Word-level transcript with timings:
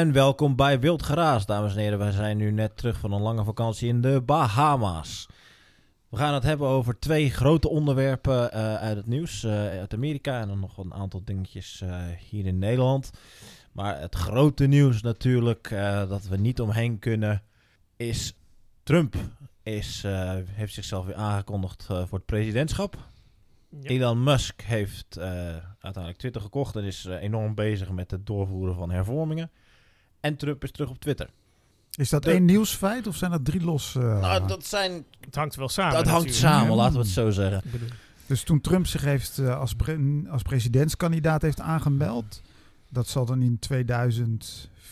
En 0.00 0.12
welkom 0.12 0.56
bij 0.56 0.80
Wild 0.80 1.02
Geraas, 1.02 1.46
dames 1.46 1.74
en 1.74 1.80
heren. 1.80 1.98
Wij 1.98 2.10
zijn 2.10 2.36
nu 2.36 2.50
net 2.50 2.76
terug 2.76 2.98
van 2.98 3.12
een 3.12 3.20
lange 3.20 3.44
vakantie 3.44 3.88
in 3.88 4.00
de 4.00 4.20
Bahama's. 4.20 5.26
We 6.08 6.16
gaan 6.16 6.34
het 6.34 6.42
hebben 6.42 6.68
over 6.68 6.98
twee 6.98 7.30
grote 7.30 7.68
onderwerpen 7.68 8.52
eh, 8.52 8.74
uit 8.74 8.96
het 8.96 9.06
nieuws. 9.06 9.44
eh, 9.44 9.68
uit 9.68 9.94
Amerika 9.94 10.40
en 10.40 10.48
dan 10.48 10.60
nog 10.60 10.78
een 10.78 10.94
aantal 10.94 11.22
dingetjes 11.24 11.80
eh, 11.80 12.04
hier 12.28 12.46
in 12.46 12.58
Nederland. 12.58 13.10
Maar 13.72 14.00
het 14.00 14.14
grote 14.14 14.66
nieuws 14.66 15.02
natuurlijk, 15.02 15.68
dat 16.08 16.26
we 16.28 16.36
niet 16.36 16.60
omheen 16.60 16.98
kunnen, 16.98 17.42
is 17.96 18.34
Trump 18.82 19.14
is, 19.62 20.04
heeft 20.50 20.74
zichzelf 20.74 21.06
weer 21.06 21.14
aangekondigd 21.14 21.84
voor 21.84 22.18
het 22.18 22.26
presidentschap. 22.26 22.96
Ja. 23.68 23.88
Elon 23.88 24.22
Musk 24.22 24.60
heeft 24.60 25.18
uiteindelijk 25.18 26.18
Twitter 26.18 26.40
gekocht 26.40 26.76
en 26.76 26.84
is 26.84 27.04
enorm 27.04 27.54
bezig 27.54 27.90
met 27.90 28.10
het 28.10 28.26
doorvoeren 28.26 28.74
van 28.74 28.90
hervormingen. 28.90 29.50
En 30.20 30.36
Trump 30.36 30.64
is 30.64 30.70
terug 30.70 30.90
op 30.90 30.98
Twitter. 30.98 31.28
Is 31.90 32.08
dat 32.10 32.22
De- 32.22 32.30
één 32.30 32.44
nieuwsfeit 32.44 33.06
of 33.06 33.16
zijn 33.16 33.30
dat 33.30 33.44
drie 33.44 33.60
los? 33.60 33.94
eh, 33.96 34.20
Nou, 34.20 34.46
dat, 34.46 34.66
zijn, 34.66 35.04
Het 35.20 35.34
hangt 35.34 35.54
wel 35.54 35.68
samen. 35.68 35.94
dat 35.94 36.06
hangt 36.06 36.26
natuurlijk. 36.26 36.54
samen, 36.54 36.76
laten 36.76 36.92
we 36.94 36.98
het 37.00 37.08
zo 37.08 37.30
zeggen. 37.30 37.62
Dus 38.26 38.42
toen 38.42 38.60
Trump 38.60 38.86
zich 38.86 39.02
heeft, 39.02 39.38
eh, 39.38 39.58
als, 39.58 39.74
pre- 39.74 40.22
als 40.30 40.42
presidentskandidaat 40.42 41.42
heeft 41.42 41.60
aangemeld, 41.60 42.42
dat 42.88 43.08
zal 43.08 43.24
dan 43.24 43.42
in 43.42 43.58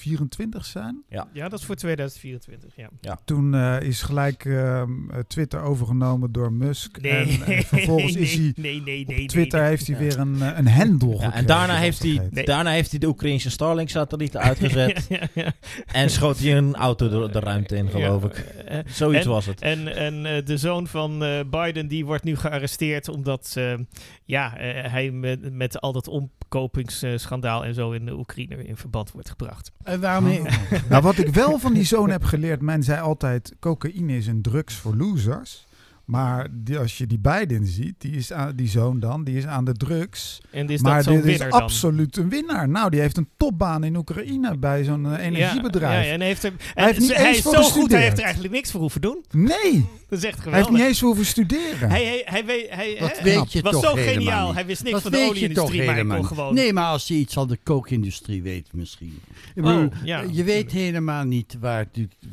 2024 0.02 0.65
zijn. 0.65 1.02
ja, 1.33 1.48
dat 1.48 1.59
is 1.59 1.65
voor 1.65 1.75
2024. 1.75 2.73
Ja. 3.01 3.19
Toen 3.25 3.55
eh, 3.55 3.80
is 3.80 4.02
gelijk 4.02 4.45
ehm, 4.45 5.11
eh, 5.11 5.19
Twitter 5.27 5.61
overgenomen 5.61 6.33
door 6.33 6.52
Musk. 6.52 7.01
Nee, 7.01 7.12
En, 7.12 7.43
en 7.57 7.62
vervolgens 7.74 8.15
is 8.15 8.34
hij 8.34 8.52
nee, 8.57 8.82
nee, 8.82 9.01
op 9.01 9.07
nee, 9.15 9.27
Twitter 9.27 9.60
nee. 9.60 9.68
heeft 9.68 9.87
hij 9.87 9.96
Ja. 9.96 10.02
weer 10.02 10.18
een, 10.18 10.43
eh, 10.43 10.59
een 10.59 10.68
hendel 10.68 11.09
Ja, 11.09 11.15
gekregen. 11.15 11.38
en 11.38 11.46
daarna 11.46 11.77
heeft, 11.77 12.02
hij. 12.02 12.29
Nee. 12.30 12.45
daarna 12.45 12.71
heeft 12.71 12.90
hij 12.90 12.99
de 12.99 13.07
Oekraïnse 13.07 13.51
Starlink-satellieten 13.51 14.40
uitgezet. 14.51 15.07
ja, 15.09 15.21
ja. 15.35 15.52
en 15.93 16.10
schoot 16.10 16.38
hij 16.38 16.57
een 16.57 16.74
auto 16.74 17.09
de, 17.09 17.33
de 17.33 17.40
ruimte 17.40 17.77
in, 17.77 17.88
geloof 17.88 18.23
Ja, 18.23 18.29
ik. 18.29 18.83
Zoiets 18.88 19.24
en- 19.24 19.30
was 19.30 19.46
het. 19.46 19.60
En, 19.60 19.96
en 19.96 20.27
eh, 20.27 20.45
de 20.45 20.57
zoon 20.57 20.87
van 20.87 21.24
eh, 21.24 21.40
Biden 21.51 21.88
die 21.88 22.07
wordt 22.07 22.24
nu 22.24 22.37
gearresteerd 22.37 23.09
omdat 23.09 23.55
eh, 23.57 23.74
ja, 24.24 24.57
eh, 24.57 24.90
hij 24.93 25.10
met, 25.10 25.52
met 25.55 25.80
al 25.80 25.93
dat 25.93 26.09
omkopingsschandaal 26.09 27.65
en 27.65 27.74
zo 27.74 27.90
in 27.93 28.05
de 28.07 28.12
Oekraïne 28.18 28.65
in 28.65 28.77
verband 28.77 29.10
wordt 29.12 29.30
gebracht. 29.30 29.73
En 29.88 30.00
waarom 30.00 30.26
Oh. 30.26 30.44
nou, 30.90 31.02
wat 31.02 31.18
ik 31.18 31.28
wel 31.28 31.58
van 31.58 31.72
die 31.72 31.84
zoon 31.84 32.10
heb 32.10 32.24
geleerd, 32.24 32.60
men 32.62 32.82
zei 32.82 33.00
altijd, 33.00 33.52
cocaïne 33.60 34.16
is 34.16 34.26
een 34.26 34.42
drugs 34.42 34.74
voor 34.74 34.94
losers. 34.96 35.66
Maar 36.04 36.46
die, 36.50 36.78
als 36.78 36.98
je 36.98 37.06
die 37.06 37.18
Biden 37.18 37.66
ziet, 37.66 37.94
die, 37.98 38.12
is 38.12 38.32
aan, 38.32 38.52
die 38.56 38.68
zoon 38.68 39.00
dan, 39.00 39.24
die 39.24 39.36
is 39.36 39.46
aan 39.46 39.64
de 39.64 39.72
drugs. 39.72 40.40
En 40.50 40.68
is 40.68 40.80
maar 40.80 40.94
dat 40.94 41.04
zo'n 41.04 41.14
dit 41.14 41.24
is 41.24 41.38
dan? 41.38 41.50
absoluut 41.50 42.16
een 42.16 42.28
winnaar. 42.28 42.68
Nou, 42.68 42.90
die 42.90 43.00
heeft 43.00 43.16
een 43.16 43.28
topbaan 43.36 43.84
in 43.84 43.96
Oekraïne 43.96 44.56
bij 44.59 44.84
zo'n 44.84 45.12
eh, 45.12 45.26
energiebedrijf. 45.26 46.00
Ja, 46.00 46.06
ja, 46.06 46.12
en 46.12 46.18
hij, 46.18 46.28
heeft 46.28 46.44
er, 46.44 46.52
Hij 46.74 46.84
heeft 46.84 46.98
niet 47.00 47.14
hij 47.16 47.26
eens 47.26 47.36
is 47.36 47.42
voor 47.42 47.52
zo 47.54 47.59
goed, 47.59 47.66
gestudeerd. 47.70 47.92
hij 47.92 48.02
heeft 48.02 48.18
er 48.18 48.24
eigenlijk 48.24 48.54
niks 48.54 48.70
voor 48.70 48.80
hoeven 48.80 49.00
doen. 49.00 49.24
Nee, 49.30 49.86
Dat 50.09 50.18
is 50.18 50.24
echt 50.24 50.44
hij 50.44 50.54
heeft 50.54 50.70
niet 50.70 50.80
eens 50.80 51.00
hoeven 51.00 51.24
studeren. 51.26 51.88
Hij, 51.90 52.04
hij, 52.04 52.22
hij, 52.24 52.44
weet, 52.44 52.66
hij, 52.70 52.96
Dat 52.98 53.18
hè, 53.18 53.22
weet 53.24 53.52
je 53.52 53.62
was 53.62 53.72
toch 53.72 53.82
zo 53.84 53.94
geniaal. 53.94 54.46
niet. 54.46 54.54
Hij 54.54 54.66
wist 54.66 54.82
niks 54.82 54.92
Dat 54.92 55.02
van 55.02 55.10
de 55.10 55.18
toch 55.18 55.28
olieindustrie, 55.28 55.84
maar 55.84 55.94
hij 55.94 56.04
kon 56.04 56.24
gewoon... 56.26 56.54
Nee, 56.54 56.72
maar 56.72 56.86
als 56.90 57.09
hij 57.09 57.16
iets 57.16 57.34
van 57.34 57.48
de 57.48 57.59
kookindustrie 57.62 58.42
weet 58.42 58.68
misschien. 58.72 59.20
Ik 59.59 59.64
Oh, 59.64 59.70
bedoel, 59.74 59.90
ja. 60.04 60.24
je 60.30 60.45
weet 60.45 60.73
helemaal 60.73 61.24
niet 61.24 61.56
waar, 61.60 61.87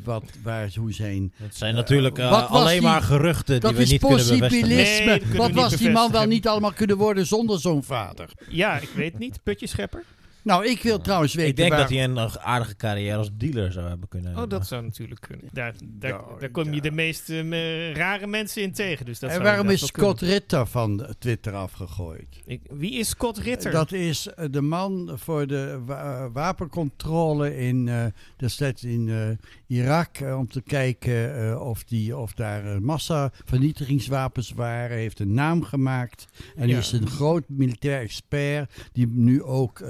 wat, 0.04 0.24
waar 0.42 0.70
hoe 0.78 0.92
zijn... 0.92 1.32
Het 1.36 1.56
zijn 1.56 1.74
natuurlijk 1.74 2.18
eh, 2.18 2.50
alleen 2.50 2.72
die- 2.80 2.88
maar 2.88 3.02
geruchten 3.02 3.60
die 3.60 3.70
we 3.74 3.82
is 3.82 3.90
niet 3.90 4.00
kunnen 4.00 4.26
bevestigen. 4.26 4.68
Nee, 4.68 5.06
dat 5.06 5.28
we 5.28 5.36
wat 5.36 5.50
was 5.50 5.76
die 5.76 5.90
man 5.90 6.10
wel 6.12 6.26
niet 6.26 6.48
allemaal 6.48 6.72
kunnen 6.72 6.96
worden 6.96 7.26
zonder 7.26 7.60
zo'n 7.60 7.82
vader? 7.84 8.30
Ja, 8.48 8.78
ik 8.78 8.88
weet 8.94 9.18
niet. 9.18 9.38
Putjeschepper? 9.42 10.02
Nou, 10.46 10.66
ik 10.66 10.82
wil 10.82 10.98
trouwens 10.98 11.34
weten 11.34 11.50
Ik 11.50 11.56
denk 11.56 11.70
waar... 11.70 11.80
dat 11.80 11.88
hij 11.90 12.04
een 12.04 12.18
aardige 12.40 12.76
carrière 12.76 13.16
als 13.16 13.30
dealer 13.32 13.72
zou 13.72 13.88
hebben 13.88 14.08
kunnen 14.08 14.30
Oh, 14.32 14.38
hebben. 14.38 14.58
dat 14.58 14.68
zou 14.68 14.82
natuurlijk 14.82 15.20
kunnen. 15.20 15.48
Daar, 15.52 15.74
daar, 15.84 16.10
Ja, 16.10 16.20
daar 16.38 16.50
kom 16.50 16.72
je 16.74 16.80
de 16.80 16.90
meest 16.90 17.30
eh, 17.30 17.92
rare 17.94 18.26
mensen 18.26 18.62
in 18.62 18.72
tegen. 18.72 19.06
Dus 19.06 19.18
dat 19.18 19.30
en 19.30 19.36
zou 19.36 19.48
waarom 19.48 19.70
is 19.70 19.86
Scott 19.86 20.20
Ritter 20.20 20.66
van 20.66 21.14
Twitter 21.18 21.54
afgegooid? 21.54 22.42
Ik, 22.44 22.60
wie 22.70 22.92
is 22.92 23.08
Scott 23.08 23.38
Ritter? 23.38 23.72
Dat 23.72 23.92
is 23.92 24.26
eh, 24.26 24.44
de 24.50 24.60
man 24.60 25.10
voor 25.14 25.46
de 25.46 25.80
wa- 25.84 26.30
wapencontrole 26.30 27.56
in, 27.56 27.88
eh 27.88 28.04
destijds 28.36 28.84
in 28.84 29.08
eh, 29.08 29.76
Irak. 29.78 30.16
om 30.36 30.48
te 30.48 30.62
kijken 30.62 31.50
eh, 31.50 31.60
of, 31.60 31.84
die, 31.84 32.16
of 32.16 32.32
daar 32.32 32.82
massavernietigingswapens 32.82 34.50
waren. 34.52 34.90
Hij 34.90 35.00
heeft 35.00 35.20
een 35.20 35.34
naam 35.34 35.62
gemaakt. 35.62 36.26
En 36.56 36.68
Ja. 36.68 36.78
is 36.78 36.92
een 36.92 37.06
groot 37.08 37.44
militair 37.48 38.00
expert. 38.00 38.88
Die 38.92 39.06
nu 39.06 39.42
ook 39.42 39.80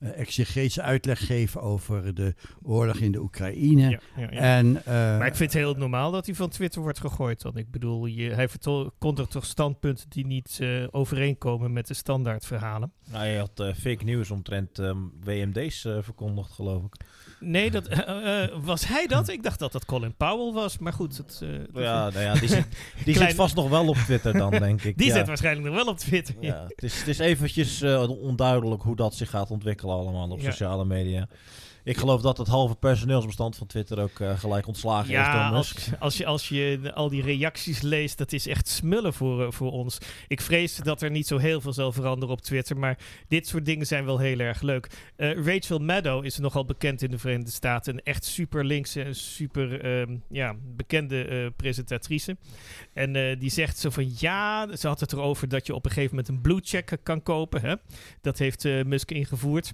exegetische 0.00 0.82
uitleg 0.82 1.26
geeft 1.26 1.56
over 1.56 2.14
de 2.14 2.34
oorlog 2.62 2.96
in 2.96 3.12
de 3.12 3.20
Oekraïne. 3.20 3.90
ja, 3.90 4.00
ja, 4.16 4.28
ja. 4.30 4.38
En, 4.38 4.84
eh, 4.84 4.92
maar 4.94 5.26
ik 5.26 5.34
vind 5.34 5.52
het 5.52 5.62
heel 5.62 5.74
normaal 5.74 6.10
dat 6.10 6.26
hij 6.26 6.34
van 6.34 6.48
Twitter 6.48 6.80
wordt 6.82 7.00
gegooid. 7.00 7.42
Want 7.42 7.56
ik 7.56 7.70
bedoel, 7.70 8.06
je, 8.06 8.30
hij 8.30 8.48
verkondigt 8.48 9.30
toch 9.30 9.44
standpunten 9.44 10.10
die 10.10 10.26
niet 10.26 10.58
eh, 10.60 10.84
overeenkomen 10.90 11.72
met 11.72 11.86
de 11.86 11.94
standaard 11.94 12.46
verhalen. 12.46 12.92
Nou, 13.10 13.26
je 13.26 13.38
had 13.38 13.74
fake 13.76 14.04
news 14.04 14.30
omtrent 14.30 14.78
ehm, 14.78 14.98
WMD's 15.24 15.84
eh, 15.84 15.96
verkondigd, 16.00 16.50
geloof 16.52 16.84
ik. 16.84 17.04
Nee, 17.40 17.70
dat, 17.70 17.88
was 18.64 18.86
hij 18.86 19.06
dat? 19.06 19.28
Ik 19.28 19.42
dacht 19.42 19.58
dat 19.58 19.72
dat 19.72 19.84
Colin 19.84 20.14
Powell 20.16 20.52
was. 20.52 20.78
Maar 20.78 20.92
goed, 20.92 21.16
het, 21.16 21.40
eh, 21.42 21.82
Ja, 21.82 22.10
nou 22.10 22.20
ja, 22.24 22.34
die, 22.34 22.48
zit, 22.48 22.66
die 23.04 23.14
Klein- 23.14 23.28
zit 23.28 23.38
vast 23.38 23.54
nog 23.54 23.68
wel 23.68 23.88
op 23.88 23.96
Twitter 23.96 24.32
dan, 24.32 24.50
denk 24.50 24.82
ik. 24.82 24.98
die 24.98 25.06
ja. 25.06 25.14
zit 25.14 25.26
waarschijnlijk 25.26 25.66
nog 25.66 25.76
wel 25.76 25.92
op 25.92 25.98
Twitter. 25.98 26.34
Ja, 26.40 26.64
het, 26.68 26.82
is, 26.82 26.98
het 26.98 27.08
is 27.08 27.18
eventjes 27.18 27.82
onduidelijk 28.08 28.82
hoe 28.82 28.96
dat 28.96 29.14
zich 29.14 29.30
gaat 29.30 29.50
ontwikkelen 29.50 29.89
allemaal 29.92 30.30
op 30.30 30.40
Ja. 30.40 30.50
sociale 30.50 30.84
media. 30.84 31.28
Ik 31.90 31.96
geloof 31.96 32.20
dat 32.20 32.38
het 32.38 32.46
halve 32.46 32.74
personeelsbestand 32.74 33.56
van 33.56 33.66
Twitter 33.66 34.00
ook 34.00 34.20
eh, 34.20 34.38
gelijk 34.38 34.66
ontslagen 34.66 35.08
is 35.08 35.10
Ja, 35.10 35.48
door 35.48 35.56
Musk. 35.58 35.76
als, 35.76 36.00
als, 36.00 36.16
je, 36.16 36.26
als 36.26 36.48
je 36.48 36.92
al 36.94 37.08
die 37.08 37.22
reacties 37.22 37.80
leest, 37.80 38.18
dat 38.18 38.32
is 38.32 38.46
echt 38.46 38.68
smullen 38.68 39.14
voor, 39.14 39.44
eh, 39.44 39.50
voor 39.50 39.72
ons. 39.72 39.98
Ik 40.28 40.40
vrees 40.40 40.76
dat 40.76 41.02
er 41.02 41.10
niet 41.10 41.26
zo 41.26 41.38
heel 41.38 41.60
veel 41.60 41.72
zal 41.72 41.92
veranderen 41.92 42.34
op 42.34 42.40
Twitter, 42.40 42.76
maar 42.76 42.98
dit 43.28 43.46
soort 43.46 43.64
dingen 43.64 43.86
zijn 43.86 44.04
wel 44.04 44.18
heel 44.18 44.38
erg 44.38 44.60
leuk. 44.60 45.12
Eh, 45.16 45.44
Rachel 45.44 45.78
Maddow 45.78 46.24
is 46.24 46.38
nogal 46.38 46.64
bekend 46.64 47.02
in 47.02 47.10
de 47.10 47.18
Verenigde 47.18 47.50
Staten. 47.50 47.94
Een 47.94 48.02
echt 48.02 48.24
super 48.24 48.64
linkse 48.64 49.02
en 49.02 49.14
super 49.14 49.80
ehm, 49.80 50.16
ja, 50.28 50.54
bekende 50.76 51.52
presentatrice. 51.56 52.36
En 52.92 53.38
die 53.38 53.50
zegt 53.50 53.78
zo 53.78 53.90
van 53.90 54.12
ja, 54.18 54.76
ze 54.76 54.86
had 54.86 55.00
het 55.00 55.12
erover 55.12 55.48
dat 55.48 55.66
je 55.66 55.74
op 55.74 55.84
een 55.84 55.90
gegeven 55.90 56.16
moment 56.16 56.28
een 56.34 56.40
blue 56.40 56.60
check 56.62 56.98
kan 57.02 57.22
kopen. 57.22 57.60
Hè? 57.60 57.74
Dat 58.20 58.38
heeft 58.38 58.64
Musk 58.84 59.10
ingevoerd. 59.10 59.72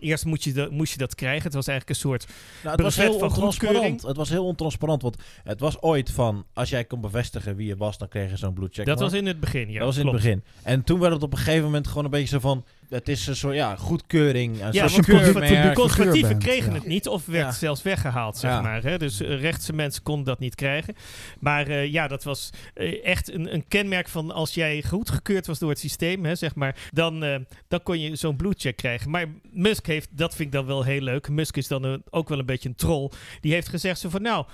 Eerst 0.00 0.24
moet 0.24 0.44
je, 0.44 0.52
dat, 0.52 0.70
moest 0.70 0.92
je 0.92 0.98
dat 0.98 1.14
krijgen. 1.14 1.42
Het 1.42 1.54
was 1.54 1.66
eigenlijk 1.66 1.98
een 1.98 2.08
soort 2.08 2.26
Nou, 2.62 2.74
het 2.74 2.84
was 2.84 2.96
heel 2.96 3.18
ontransparant. 3.18 4.02
Het 4.02 4.16
was 4.16 4.28
heel 4.28 4.44
ontransparant, 4.44 5.02
want 5.02 5.16
het 5.44 5.60
was 5.60 5.82
ooit 5.82 6.10
van... 6.10 6.44
als 6.52 6.68
jij 6.68 6.84
kon 6.84 7.00
bevestigen 7.00 7.56
wie 7.56 7.66
je 7.66 7.76
was, 7.76 7.98
dan 7.98 8.08
kreeg 8.08 8.30
je 8.30 8.36
zo'n 8.36 8.54
blue 8.54 8.68
check. 8.70 8.86
Dat 8.86 9.00
was 9.00 9.12
in 9.12 9.26
het 9.26 9.40
begin, 9.40 9.70
ja. 9.70 9.78
dat 9.78 9.86
was 9.86 9.96
in 9.96 10.06
het 10.06 10.14
begin. 10.14 10.42
En 10.62 10.84
toen 10.84 11.00
werd 11.00 11.12
het 11.12 11.22
op 11.22 11.32
een 11.32 11.38
gegeven 11.38 11.64
moment 11.64 11.86
gewoon 11.86 12.04
een 12.04 12.10
beetje 12.10 12.28
zo 12.28 12.38
van... 12.38 12.64
het 12.88 13.08
is 13.08 13.26
een 13.26 13.36
soort 13.36 13.54
ja, 13.54 13.76
goedkeuring. 13.76 14.62
Een 14.62 14.72
Ja, 14.72 14.88
soort 14.88 15.06
de 15.06 15.70
conservatieven 15.74 16.38
kregen 16.38 16.72
ja. 16.72 16.78
het 16.78 16.86
niet 16.86 17.08
of 17.08 17.26
werd 17.26 17.44
Ja. 17.46 17.52
zelfs 17.52 17.82
weggehaald, 17.82 18.36
zeg 18.36 18.50
Ja. 18.50 18.60
maar. 18.60 18.82
Hè? 18.82 18.98
Dus 18.98 19.20
eh, 19.20 19.40
rechtse 19.40 19.72
mensen 19.72 20.02
konden 20.02 20.24
dat 20.24 20.38
niet 20.38 20.54
krijgen. 20.54 20.94
Maar 21.40 21.66
eh, 21.66 21.92
ja, 21.92 22.08
dat 22.08 22.24
was 22.24 22.50
eh, 22.74 23.04
echt 23.04 23.32
een, 23.32 23.54
een 23.54 23.64
kenmerk 23.68 24.08
van 24.08 24.30
als 24.30 24.54
jij 24.54 24.82
goedgekeurd 24.88 25.46
was 25.46 25.58
door 25.58 25.70
het 25.70 25.78
systeem, 25.78 26.24
hè, 26.24 26.34
zeg 26.34 26.54
maar, 26.54 26.76
dan, 26.92 27.20
dan 27.68 27.82
kon 27.82 28.00
je 28.00 28.16
zo'n 28.16 28.36
blue 28.36 28.54
check 28.56 28.76
krijgen. 28.76 29.10
Maar 29.10 29.26
Musk 29.50 29.86
heeft, 29.86 30.08
dat 30.10 30.34
vind 30.34 30.48
ik 30.48 30.54
dan 30.54 30.66
wel 30.66 30.82
heel 30.82 31.00
leuk. 31.00 31.28
Musk 31.28 31.56
is 31.56 31.68
dan 31.68 31.82
een- 31.84 32.02
ook 32.10 32.28
wel 32.28 32.38
een 32.38 32.46
beetje 32.46 32.68
een 32.68 32.74
troll. 32.74 33.10
Die 33.40 33.52
heeft 33.52 33.68
gezegd 33.68 34.00
zo 34.00 34.08
van, 34.08 34.22
nou, 34.22 34.46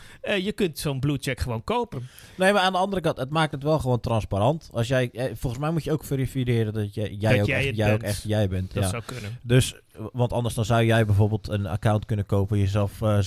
je 0.42 0.52
kunt 0.52 0.78
zo'n 0.78 1.00
blue 1.00 1.18
check 1.20 1.40
gewoon 1.40 1.64
kopen. 1.64 2.08
Nee, 2.36 2.52
maar 2.52 2.62
aan 2.62 2.72
de 2.72 2.78
andere 2.78 3.02
kant, 3.02 3.16
het 3.16 3.30
maakt 3.30 3.52
het 3.52 3.62
wel 3.62 3.78
gewoon 3.78 4.00
transparant. 4.00 4.68
Als 4.72 4.88
jij, 4.88 5.10
eh, 5.12 5.24
volgens 5.34 5.62
mij 5.62 5.70
moet 5.70 5.84
je 5.84 5.92
ook 5.92 6.04
verifiëren 6.04 6.72
dat 6.72 6.94
jij, 6.94 7.16
jij, 7.18 7.30
Dat 7.32 7.40
ook, 7.40 7.46
jij 7.46 7.66
echt, 7.66 7.76
jij 7.76 7.92
ook 7.94 8.02
echt 8.02 8.21
jij 8.22 8.48
bent. 8.48 8.74
Dat 8.74 8.82
ja. 8.82 8.88
zou 8.88 9.02
kunnen. 9.06 9.38
Dus, 9.42 9.74
want 10.12 10.32
anders 10.32 10.54
dan 10.54 10.64
zou 10.64 10.84
jij 10.84 11.06
bijvoorbeeld 11.06 11.48
een 11.48 11.66
account 11.66 12.04
kunnen 12.06 12.26
kopen, 12.26 12.58
jezelf 12.58 13.02
eh, 13.02 13.18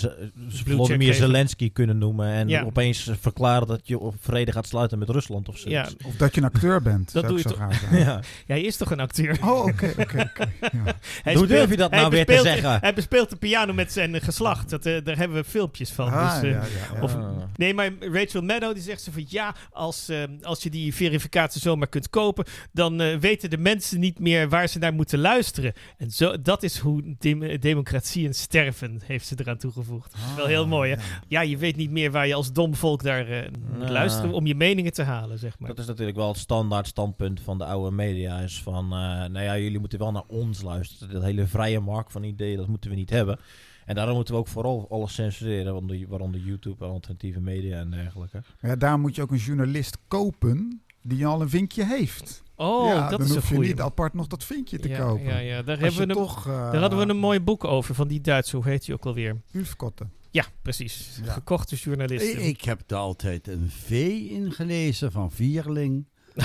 geven. 0.47 1.13
Zelensky 1.13 1.71
kunnen 1.71 1.97
noemen 1.97 2.27
en 2.27 2.47
Ja. 2.47 2.63
opeens 2.63 3.09
verklaren 3.19 3.67
dat 3.67 3.81
je 3.83 3.99
op 3.99 4.15
vrede 4.19 4.51
gaat 4.51 4.67
sluiten 4.67 4.99
met 4.99 5.09
Rusland 5.09 5.49
of 5.49 5.57
zo. 5.57 5.69
Ja, 5.69 5.87
Of 6.05 6.15
dat 6.15 6.35
je 6.35 6.41
een 6.41 6.47
acteur 6.47 6.81
bent. 6.81 7.13
Dat 7.13 7.27
doe 7.27 7.37
ik 7.37 7.43
je 7.43 7.49
zo 7.49 7.55
toch- 7.55 7.89
ja. 8.05 8.19
hij 8.45 8.61
is 8.61 8.77
toch 8.77 8.91
een 8.91 8.99
acteur? 8.99 9.37
Oh, 9.43 9.59
oké, 9.65 9.93
oké, 9.99 10.29
oké. 10.31 10.51
ja. 10.71 10.83
Hij 11.23 11.33
Hoe 11.33 11.47
durf 11.47 11.69
je 11.69 11.77
dat 11.77 11.91
nou 11.91 12.09
weer 12.09 12.25
te 12.25 12.39
zeggen? 12.41 12.77
Hij 12.81 12.93
bespeelt 12.93 13.29
de 13.29 13.35
piano 13.35 13.73
met 13.73 13.91
zijn 13.91 14.21
geslacht. 14.21 14.69
Dat, 14.69 14.85
eh, 14.85 15.03
daar 15.03 15.17
hebben 15.17 15.37
we 15.37 15.43
filmpjes 15.43 15.91
van. 15.91 16.11
Ah, 16.11 16.33
dus, 16.33 16.43
eh, 16.43 16.49
ja, 16.55 16.61
ja, 16.61 16.95
ja. 16.95 17.01
of- 17.01 17.15
Ah. 17.15 17.37
Nee, 17.55 17.73
maar 17.73 17.91
Rachel 17.99 18.41
Maddow 18.41 18.73
die 18.73 18.83
zegt 18.83 19.01
zo 19.01 19.11
van 19.11 19.25
ja, 19.27 19.55
als, 19.71 20.11
als 20.41 20.63
je 20.63 20.69
die 20.69 20.95
verificatie 20.95 21.61
zomaar 21.61 21.87
kunt 21.87 22.09
kopen, 22.09 22.45
dan 22.71 23.19
weten 23.19 23.49
de 23.49 23.57
mensen 23.57 23.99
niet 23.99 24.19
meer 24.19 24.49
waar 24.49 24.67
ze 24.67 24.79
naar 24.79 24.93
moeten 24.93 25.19
luisteren. 25.19 25.73
En 25.97 26.11
zo, 26.11 26.41
dat 26.41 26.54
is 26.63 26.77
hoe 26.77 27.15
dem- 27.19 27.59
democratie 27.59 28.27
en 28.27 28.33
sterven, 28.35 28.99
heeft 29.03 29.27
ze 29.27 29.35
eraan 29.39 29.57
toegevoegd. 29.57 30.15
Wel 30.35 30.45
heel 30.45 30.67
mooi, 30.67 30.91
hè? 30.95 31.01
Ja, 31.27 31.41
je 31.41 31.57
weet 31.57 31.75
niet 31.75 31.91
meer 31.91 32.11
waar 32.11 32.27
je 32.27 32.33
als 32.33 32.53
dom 32.53 32.75
volk 32.75 33.01
naar 33.03 33.27
eh, 33.27 33.49
moet 33.77 33.87
Ja. 33.87 33.91
luisteren 33.91 34.31
om 34.31 34.45
je 34.45 34.55
meningen 34.55 34.93
te 34.93 35.03
halen, 35.03 35.39
zeg 35.39 35.59
maar. 35.59 35.69
Dat 35.69 35.79
is 35.79 35.85
natuurlijk 35.85 36.17
wel 36.17 36.27
het 36.27 36.37
standaard 36.37 36.87
standpunt 36.87 37.41
van 37.41 37.57
de 37.57 37.65
oude 37.65 37.95
media. 37.95 38.39
Is 38.39 38.61
van, 38.61 38.83
eh, 38.85 38.89
nou 38.99 39.39
ja, 39.39 39.57
jullie 39.57 39.79
moeten 39.79 39.99
wel 39.99 40.11
naar 40.11 40.23
ons 40.27 40.61
luisteren. 40.61 41.13
Dat 41.13 41.23
hele 41.23 41.47
vrije 41.47 41.79
markt 41.79 42.11
van 42.11 42.23
ideeën, 42.23 42.57
dat 42.57 42.67
moeten 42.67 42.89
we 42.89 42.95
niet 42.95 43.09
hebben. 43.09 43.39
En 43.85 43.95
daarom 43.95 44.15
moeten 44.15 44.33
we 44.33 44.39
ook 44.39 44.47
vooral 44.47 44.87
alles 44.89 45.13
censureren, 45.13 45.65
waaronder, 45.65 46.07
waaronder 46.07 46.41
YouTube 46.41 46.85
en 46.85 46.91
alternatieve 46.91 47.39
media 47.39 47.79
en 47.79 47.89
dergelijke. 47.91 48.41
Ja, 48.61 48.75
daar 48.75 48.99
moet 48.99 49.15
je 49.15 49.21
ook 49.21 49.31
een 49.31 49.37
journalist 49.37 49.97
kopen 50.07 50.81
die 51.01 51.25
al 51.25 51.41
een 51.41 51.49
vinkje 51.49 51.85
heeft. 51.85 52.43
Oh, 52.55 52.87
ja, 52.87 53.09
dat 53.09 53.09
dan 53.09 53.21
is 53.21 53.29
een 53.29 53.35
hoef 53.35 53.49
je 53.49 53.55
goeie. 53.55 53.69
niet 53.69 53.81
apart 53.81 54.13
nog 54.13 54.27
dat 54.27 54.43
vinkje 54.43 54.79
te 54.79 54.89
ja, 54.89 54.99
kopen. 54.99 55.25
Ja, 55.25 55.37
ja. 55.37 55.61
Daar, 55.61 55.79
hebben 55.79 55.97
we 55.97 56.01
een, 56.01 56.15
toch, 56.15 56.47
eh, 56.47 56.71
daar 56.71 56.81
hadden 56.81 56.99
we 56.99 57.05
een 57.05 57.17
mooi 57.17 57.39
boek 57.39 57.63
over 57.63 57.95
van 57.95 58.07
die 58.07 58.21
Duitse, 58.21 58.55
hoe 58.55 58.65
heet 58.65 58.85
die 58.85 58.93
ook 58.93 59.05
alweer? 59.05 59.41
Ulfkotten. 59.51 60.11
Ja, 60.31 60.45
precies. 60.61 61.19
Ja. 61.23 61.31
Gekochte 61.31 61.75
journalisten. 61.75 62.41
Ik 62.41 62.61
heb 62.61 62.81
er 62.87 62.97
altijd 62.97 63.47
een 63.47 63.69
V 63.69 63.89
in 64.29 64.51
gelezen 64.51 65.11
van 65.11 65.31
Vierling. 65.31 66.05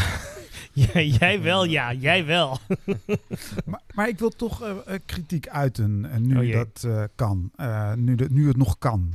Ja, 0.73 1.01
jij 1.01 1.43
wel, 1.43 1.65
ja, 1.65 1.93
jij 1.93 2.27
wel. 2.27 2.59
Maar, 3.67 3.81
maar 3.95 4.09
ik 4.09 4.19
wil 4.19 4.29
toch 4.31 4.63
eh, 4.63 4.71
eh, 4.87 5.01
kritiek 5.07 5.49
uiten, 5.49 6.07
en 6.11 6.27
nu 6.27 6.53
Oh 6.53 6.53
dat 6.53 6.85
eh, 6.85 7.05
kan. 7.15 7.51
Eh, 7.57 7.93
nu, 7.95 8.15
de, 8.15 8.27
nu 8.31 8.49
het 8.49 8.57
nog 8.57 8.79
kan. 8.79 9.13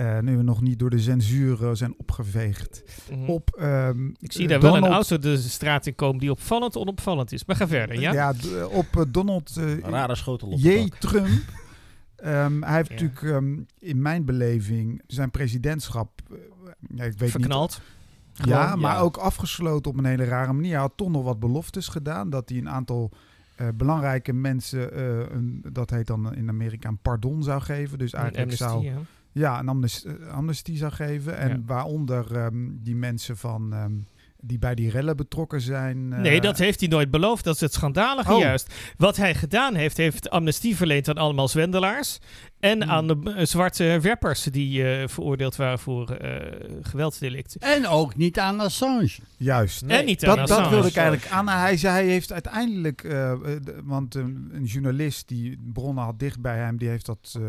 Eh, 0.00 0.18
nu 0.18 0.36
we 0.36 0.42
nog 0.42 0.60
niet 0.60 0.78
door 0.78 0.90
de 0.90 0.98
censuur 0.98 1.64
eh, 1.66 1.70
zijn 1.74 1.94
opgeveegd. 1.98 2.82
Mhm. 3.10 3.30
Op, 3.30 3.50
ehm, 3.58 4.06
Ik 4.18 4.32
zie 4.32 4.48
daar 4.48 4.60
wel 4.60 4.74
een 4.74 4.80
Donald- 4.82 5.10
auto 5.10 5.18
de 5.28 5.36
straat 5.36 5.86
in 5.86 5.94
komen 5.94 6.18
die 6.20 6.30
opvallend 6.30 6.76
onopvallend 6.76 7.32
is. 7.32 7.44
Maar 7.44 7.56
ga 7.56 7.68
verder, 7.68 8.00
ja? 8.00 8.32
d- 8.32 8.62
op 8.70 8.86
eh, 8.96 9.02
Donald 9.08 9.56
eh, 9.56 9.70
Een 9.70 9.80
rare 9.90 10.14
schotel 10.14 10.48
op 10.48 10.58
J. 10.58 10.88
Trump. 10.98 11.28
Ehm, 12.16 12.62
hij 12.62 12.74
heeft 12.76 12.88
Ja. 12.88 12.94
natuurlijk 12.94 13.22
ehm, 13.22 13.58
in 13.78 14.02
mijn 14.02 14.24
beleving 14.24 15.02
zijn 15.06 15.30
presidentschap... 15.30 16.20
ja, 16.94 17.04
ik 17.04 17.18
weet 17.18 17.30
Verknald. 17.30 17.80
niet, 18.36 18.48
ja, 18.48 18.76
maar 18.76 18.94
ja. 18.94 19.00
ook 19.00 19.16
afgesloten 19.16 19.90
op 19.90 19.98
een 19.98 20.04
hele 20.04 20.24
rare 20.24 20.52
manier. 20.52 20.70
Hij 20.72 20.80
had 20.80 20.92
toch 20.96 21.08
nog 21.10 21.24
wat 21.24 21.40
beloftes 21.40 21.88
gedaan. 21.88 22.30
Dat 22.30 22.48
hij 22.48 22.58
een 22.58 22.68
aantal 22.70 23.10
eh, 23.56 23.66
belangrijke 23.74 24.32
mensen, 24.32 24.92
eh, 24.92 25.18
een, 25.36 25.64
dat 25.72 25.90
heet 25.90 26.06
dan 26.06 26.34
in 26.34 26.48
Amerika 26.48 26.88
een 26.88 26.98
pardon 27.02 27.42
zou 27.42 27.60
geven. 27.60 27.98
Dus 27.98 28.12
eigenlijk 28.12 28.52
zou... 28.52 28.88
Ja. 29.32 29.58
Een 29.58 29.68
amnes- 29.68 30.04
eh, 30.04 30.12
amnestie 30.32 30.76
zou 30.76 30.92
geven. 30.92 31.38
En 31.38 31.48
Ja. 31.48 31.60
waaronder 31.66 32.36
ehm, 32.36 32.68
die 32.72 32.96
mensen 32.96 33.36
van, 33.36 33.72
ehm, 33.72 33.92
die 34.42 34.58
bij 34.58 34.74
die 34.74 34.90
rellen 34.90 35.16
betrokken 35.16 35.60
zijn. 35.60 36.12
eh, 36.12 36.18
Nee, 36.20 36.40
dat 36.40 36.58
heeft 36.58 36.80
hij 36.80 36.88
nooit 36.88 37.10
beloofd. 37.10 37.44
Dat 37.44 37.54
is 37.54 37.60
het 37.60 37.72
schandalige 37.72 38.32
Oh. 38.32 38.40
juist. 38.40 38.74
Wat 38.96 39.16
hij 39.16 39.34
gedaan 39.34 39.74
heeft, 39.74 39.96
heeft 39.96 40.30
amnestie 40.30 40.76
verleend 40.76 41.08
aan 41.08 41.16
allemaal 41.18 41.48
zwendelaars. 41.48 42.18
En 42.60 42.82
Hmm. 42.82 42.90
aan 42.90 43.06
de 43.06 43.32
eh, 43.36 43.44
zwarte 43.46 43.98
werpers 44.02 44.42
die 44.42 44.84
eh, 44.94 45.08
veroordeeld 45.08 45.56
waren 45.56 45.78
voor 45.78 46.10
eh 46.10 46.68
geweldsdelicten. 46.82 47.60
En 47.60 47.86
ook 47.86 48.16
niet 48.16 48.38
aan 48.38 48.60
Assange. 48.60 49.10
Juist. 49.36 49.82
en 49.82 50.04
niet 50.04 50.26
aan 50.26 50.36
Dat, 50.36 50.48
dat 50.48 50.50
Assange. 50.58 50.74
wilde 50.74 50.88
ik 50.88 50.96
eigenlijk 50.96 51.32
aan. 51.32 51.48
Hij 51.48 51.76
zei, 51.76 51.94
hij 51.94 52.06
heeft 52.06 52.32
uiteindelijk, 52.32 53.14
want 53.84 54.14
een, 54.14 54.50
een 54.52 54.64
journalist 54.64 55.28
die 55.28 55.58
bronnen 55.72 56.04
had 56.04 56.18
dicht 56.18 56.40
bij 56.40 56.56
hem, 56.56 56.76
die 56.76 56.88
heeft 56.88 57.06
dat 57.06 57.34
eh, 57.36 57.42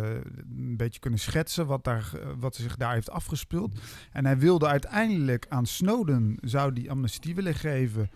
een 0.57 0.77
beetje 0.77 0.99
kunnen 0.99 1.19
schetsen 1.19 1.65
wat, 1.65 1.83
daar, 1.83 2.11
wat 2.39 2.55
zich 2.55 2.75
daar 2.75 2.93
heeft 2.93 3.09
afgespeeld. 3.09 3.79
En 4.11 4.25
hij 4.25 4.37
wilde 4.37 4.67
uiteindelijk 4.67 5.45
aan 5.49 5.65
Snowden, 5.65 6.37
zou 6.41 6.73
die 6.73 6.91
amnestie 6.91 7.35
willen 7.35 7.55
geven. 7.55 8.09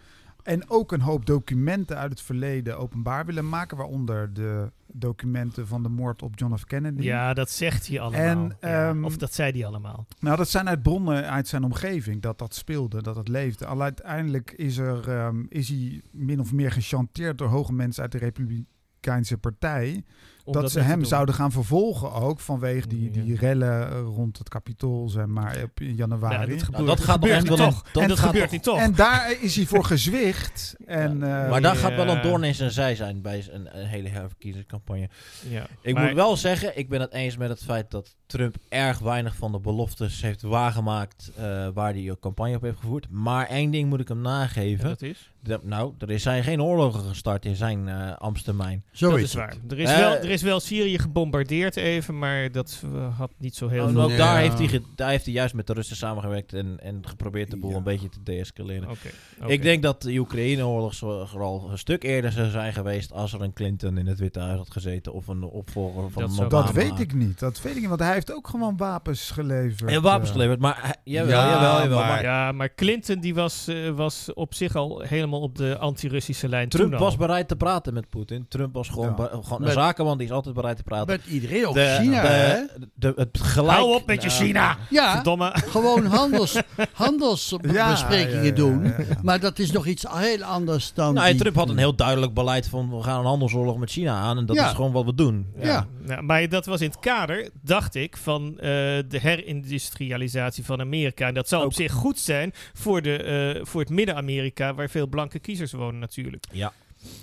En 0.45 0.69
ook 0.69 0.91
een 0.91 1.01
hoop 1.01 1.25
documenten 1.25 1.97
uit 1.97 2.11
het 2.11 2.21
verleden 2.21 2.77
openbaar 2.77 3.25
willen 3.25 3.49
maken, 3.49 3.77
waaronder 3.77 4.33
de 4.33 4.71
documenten 4.87 5.67
van 5.67 5.83
de 5.83 5.89
moord 5.89 6.21
op 6.21 6.39
John 6.39 6.55
F. 6.55 6.65
Kennedy. 6.65 7.01
Ja, 7.01 7.33
dat 7.33 7.49
zegt 7.49 7.87
hij 7.87 7.99
allemaal. 7.99 8.21
En, 8.21 8.57
Ja, 8.61 8.87
ehm, 8.89 9.03
of 9.05 9.17
dat 9.17 9.33
zei 9.33 9.51
hij 9.51 9.65
allemaal. 9.65 10.05
Nou, 10.19 10.37
dat 10.37 10.49
zijn 10.49 10.69
uit 10.69 10.81
bronnen 10.83 11.29
uit 11.29 11.47
zijn 11.47 11.63
omgeving 11.63 12.21
dat 12.21 12.39
dat 12.39 12.55
speelde, 12.55 13.01
dat 13.01 13.15
het 13.15 13.27
leefde. 13.27 13.65
Al 13.65 13.81
uiteindelijk 13.81 14.51
is, 14.51 14.77
er, 14.77 15.09
ehm, 15.09 15.43
is 15.49 15.69
hij 15.69 16.01
min 16.11 16.39
of 16.39 16.53
meer 16.53 16.71
gechanteerd 16.71 17.37
door 17.37 17.47
hoge 17.47 17.73
mensen 17.73 18.03
uit 18.03 18.11
de 18.11 18.17
Republikeinse 18.17 19.37
Partij. 19.37 20.03
Dat, 20.45 20.71
ze 20.71 20.79
hem 20.79 21.03
zouden 21.03 21.35
gaan 21.35 21.51
vervolgen 21.51 22.11
ook 22.13 22.39
vanwege 22.39 22.87
die, 22.87 23.09
die 23.09 23.35
rellen 23.35 23.89
eh, 23.91 23.99
rond 23.99 24.37
het 24.37 24.49
kapitool, 24.49 25.09
zeg 25.09 25.25
maar, 25.25 25.63
op 25.63 25.79
in 25.79 25.95
januari. 25.95 26.37
Dat 26.37 26.47
Nou, 26.47 26.59
gebeurt, 26.65 26.87
dat 26.87 26.99
gaat 26.99 27.13
gebeurt 27.21 27.39
niet 27.39 27.57
wel 27.57 27.59
een- 27.67 27.71
toch. 27.73 27.83
dat 27.91 28.01
en 28.03 28.09
dat 28.09 28.17
gaat 28.19 28.27
gebeurt 28.27 28.43
toch- 28.43 28.51
niet 28.53 28.63
toch. 28.63 28.79
En 28.79 28.95
daar 28.95 29.35
is 29.41 29.55
hij 29.55 29.65
voor 29.65 29.83
gezwicht. 29.85 30.75
En, 30.85 31.23
eh, 31.23 31.49
maar 31.49 31.61
daar 31.61 31.75
gaat 31.75 31.95
wel 31.95 32.07
een 32.07 32.21
doorn 32.21 32.43
in 32.43 32.55
zijn 32.55 32.71
zij 32.71 32.95
zijn 32.95 33.21
bij 33.21 33.45
een, 33.51 33.79
een 33.79 33.85
hele 33.87 34.09
herverkiezingscampagne. 34.09 35.09
ja. 35.49 35.67
Ik 35.81 35.93
Maar- 35.93 36.03
moet 36.05 36.13
wel 36.13 36.37
zeggen, 36.37 36.77
ik 36.77 36.89
ben 36.89 37.01
het 37.01 37.13
eens 37.13 37.37
met 37.37 37.49
het 37.49 37.63
feit 37.63 37.91
dat 37.91 38.15
Trump 38.25 38.55
erg 38.69 38.99
weinig 38.99 39.35
van 39.35 39.51
de 39.51 39.59
beloftes 39.59 40.21
heeft 40.21 40.41
waargemaakt 40.41 41.31
eh, 41.37 41.67
waar 41.73 41.93
hij 41.93 42.11
ook 42.11 42.19
campagne 42.19 42.55
op 42.55 42.61
heeft 42.61 42.79
gevoerd. 42.79 43.07
Maar 43.09 43.47
één 43.47 43.71
ding 43.71 43.89
moet 43.89 43.99
ik 43.99 44.07
hem 44.07 44.23
Ja, 44.23 44.29
nageven. 44.29 44.85
dat 44.87 45.01
is, 45.01 45.29
Dat- 45.43 45.63
nou, 45.63 45.93
er 46.07 46.19
zijn 46.19 46.43
geen 46.43 46.61
oorlogen 46.61 46.99
gestart 47.03 47.45
in 47.45 47.55
zijn 47.55 47.89
ambtstermijn. 48.17 48.83
Zo 48.91 49.09
dat 49.09 49.19
is 49.19 49.23
het. 49.23 49.33
waar. 49.33 49.55
Er 49.69 49.79
is, 49.79 49.95
wel, 49.97 50.11
er 50.15 50.29
is 50.29 50.34
wel 50.41 50.59
Syrië 50.59 50.99
gebombardeerd 50.99 51.75
even, 51.75 52.17
maar 52.19 52.51
dat 52.51 52.81
eh, 52.93 53.17
had 53.17 53.31
niet 53.37 53.55
zo 53.55 53.67
heel 53.67 53.81
Oh, 53.81 53.87
en 53.87 53.93
veel. 53.93 54.03
ook 54.03 54.09
Ja. 54.09 54.17
daar, 54.17 54.37
heeft 54.37 54.57
hij 54.59 54.81
daar 54.95 55.09
heeft 55.09 55.25
hij 55.25 55.33
juist 55.33 55.53
met 55.53 55.67
de 55.67 55.73
Russen 55.73 55.95
samengewerkt 55.95 56.53
en, 56.53 56.79
en 56.81 57.07
geprobeerd 57.07 57.51
de 57.51 57.57
boel 57.57 57.69
Ja. 57.69 57.77
een 57.77 57.83
beetje 57.83 58.09
te 58.09 58.23
deescaleren. 58.23 58.89
Oké, 58.89 59.07
oké. 59.41 59.51
Ik 59.51 59.61
denk 59.61 59.83
dat 59.83 60.01
de 60.01 60.17
Oekraïne-oorlog 60.17 60.93
zo- 60.93 61.25
vooral 61.25 61.67
een 61.71 61.77
stuk 61.77 62.03
eerder 62.03 62.31
zou 62.31 62.49
zijn 62.49 62.73
geweest 62.73 63.11
als 63.11 63.33
er 63.33 63.41
een 63.41 63.53
Clinton 63.53 63.97
in 63.97 64.07
het 64.07 64.19
Witte 64.19 64.39
Huis 64.39 64.57
had 64.57 64.71
gezeten 64.71 65.13
of 65.13 65.27
een 65.27 65.43
opvolger 65.43 66.11
van 66.11 66.21
Dat 66.21 66.31
Obama. 66.31 66.49
dat 66.49 66.71
weet 66.71 66.99
ik 66.99 67.13
niet. 67.13 67.39
Dat 67.39 67.61
weet 67.61 67.73
ik 67.75 67.79
niet, 67.79 67.89
want 67.89 67.99
hij 68.01 68.13
heeft 68.13 68.33
ook 68.33 68.47
gewoon 68.47 68.77
wapens 68.77 69.31
geleverd. 69.31 69.91
En 69.91 70.01
wapens 70.01 70.29
eh. 70.29 70.35
geleverd, 70.35 70.59
maar 70.59 70.77
hij- 70.81 70.95
jawel, 71.03 71.39
Ja, 71.39 71.49
jawel, 71.49 71.81
jawel. 71.81 71.97
maar- 71.99 72.07
maar 72.07 72.23
Ja, 72.23 72.51
maar 72.51 72.73
Clinton 72.75 73.19
die 73.19 73.35
was, 73.35 73.67
eh, 73.67 73.89
was 73.89 74.33
op 74.33 74.53
zich 74.53 74.75
al 74.75 74.99
helemaal 75.01 75.41
op 75.41 75.55
de 75.57 75.77
anti-Russische 75.77 76.49
lijn 76.49 76.69
Trump 76.69 76.89
toen 76.91 76.99
al. 76.99 77.05
was 77.05 77.15
bereid 77.17 77.47
te 77.47 77.55
praten 77.55 77.93
met 77.93 78.09
Poetin. 78.09 78.45
Trump 78.47 78.73
was 78.73 78.89
gewoon, 78.89 79.13
Ja. 79.17 79.25
gewoon 79.27 79.57
een 79.57 79.61
Met- 79.63 79.73
zakenman, 79.73 80.17
die 80.17 80.24
is 80.25 80.31
altijd 80.31 80.55
bereid 80.55 80.77
te 80.77 80.83
praten. 80.83 81.07
Met 81.07 81.25
iedereen, 81.25 81.67
ook 81.67 81.73
De- 81.73 81.97
China, 82.01 82.21
de- 82.21 82.27
hè? 82.27 82.61
de- 82.95 83.13
het 83.15 83.39
gelijk, 83.41 83.77
Hou 83.77 83.93
op 83.95 84.05
met 84.05 84.23
je 84.23 84.29
China! 84.29 84.77
Ja, 84.89 85.13
Verdomme. 85.13 85.51
gewoon 85.55 86.05
handels, 86.05 86.59
handelsbesprekingen 86.93 88.31
Ja, 88.31 88.37
ja, 88.39 88.43
ja, 88.43 88.51
doen. 88.51 88.83
ja, 88.83 88.95
ja. 88.97 89.17
Maar 89.21 89.39
dat 89.39 89.59
is 89.59 89.71
nog 89.71 89.85
iets 89.87 90.05
heel 90.09 90.43
anders 90.43 90.93
dan... 90.93 91.13
Nou, 91.13 91.25
en 91.25 91.31
die- 91.31 91.41
Trump 91.41 91.55
had 91.55 91.69
een 91.69 91.77
heel 91.77 91.95
duidelijk 91.95 92.33
beleid 92.33 92.67
van 92.67 92.89
we 92.97 93.03
gaan 93.03 93.19
een 93.19 93.25
handelsoorlog 93.25 93.77
met 93.77 93.91
China 93.91 94.13
aan 94.19 94.37
en 94.37 94.45
dat 94.45 94.55
Ja. 94.55 94.67
is 94.69 94.75
gewoon 94.75 94.91
wat 94.91 95.05
we 95.05 95.13
doen. 95.15 95.47
Ja. 95.61 95.87
Maar 96.21 96.49
dat 96.49 96.65
was 96.65 96.81
in 96.81 96.87
het 96.89 96.99
kader, 96.99 97.49
dacht 97.61 97.95
ik, 97.95 98.17
van 98.17 98.49
eh, 98.59 98.61
de 99.07 99.19
herindustrialisatie 99.19 100.65
van 100.65 100.79
Amerika. 100.79 101.27
En 101.27 101.33
dat 101.33 101.47
zou 101.47 101.65
op 101.65 101.73
zich 101.73 101.91
goed 101.91 102.19
zijn 102.19 102.51
voor, 102.73 103.01
de, 103.01 103.17
eh, 103.23 103.65
voor 103.65 103.81
het 103.81 103.89
Midden-Amerika, 103.89 104.73
waar 104.73 104.89
veel 104.89 105.07
blanke 105.07 105.39
kiezers 105.39 105.71
wonen 105.71 105.99
natuurlijk. 105.99 106.45
Ja. 106.51 106.73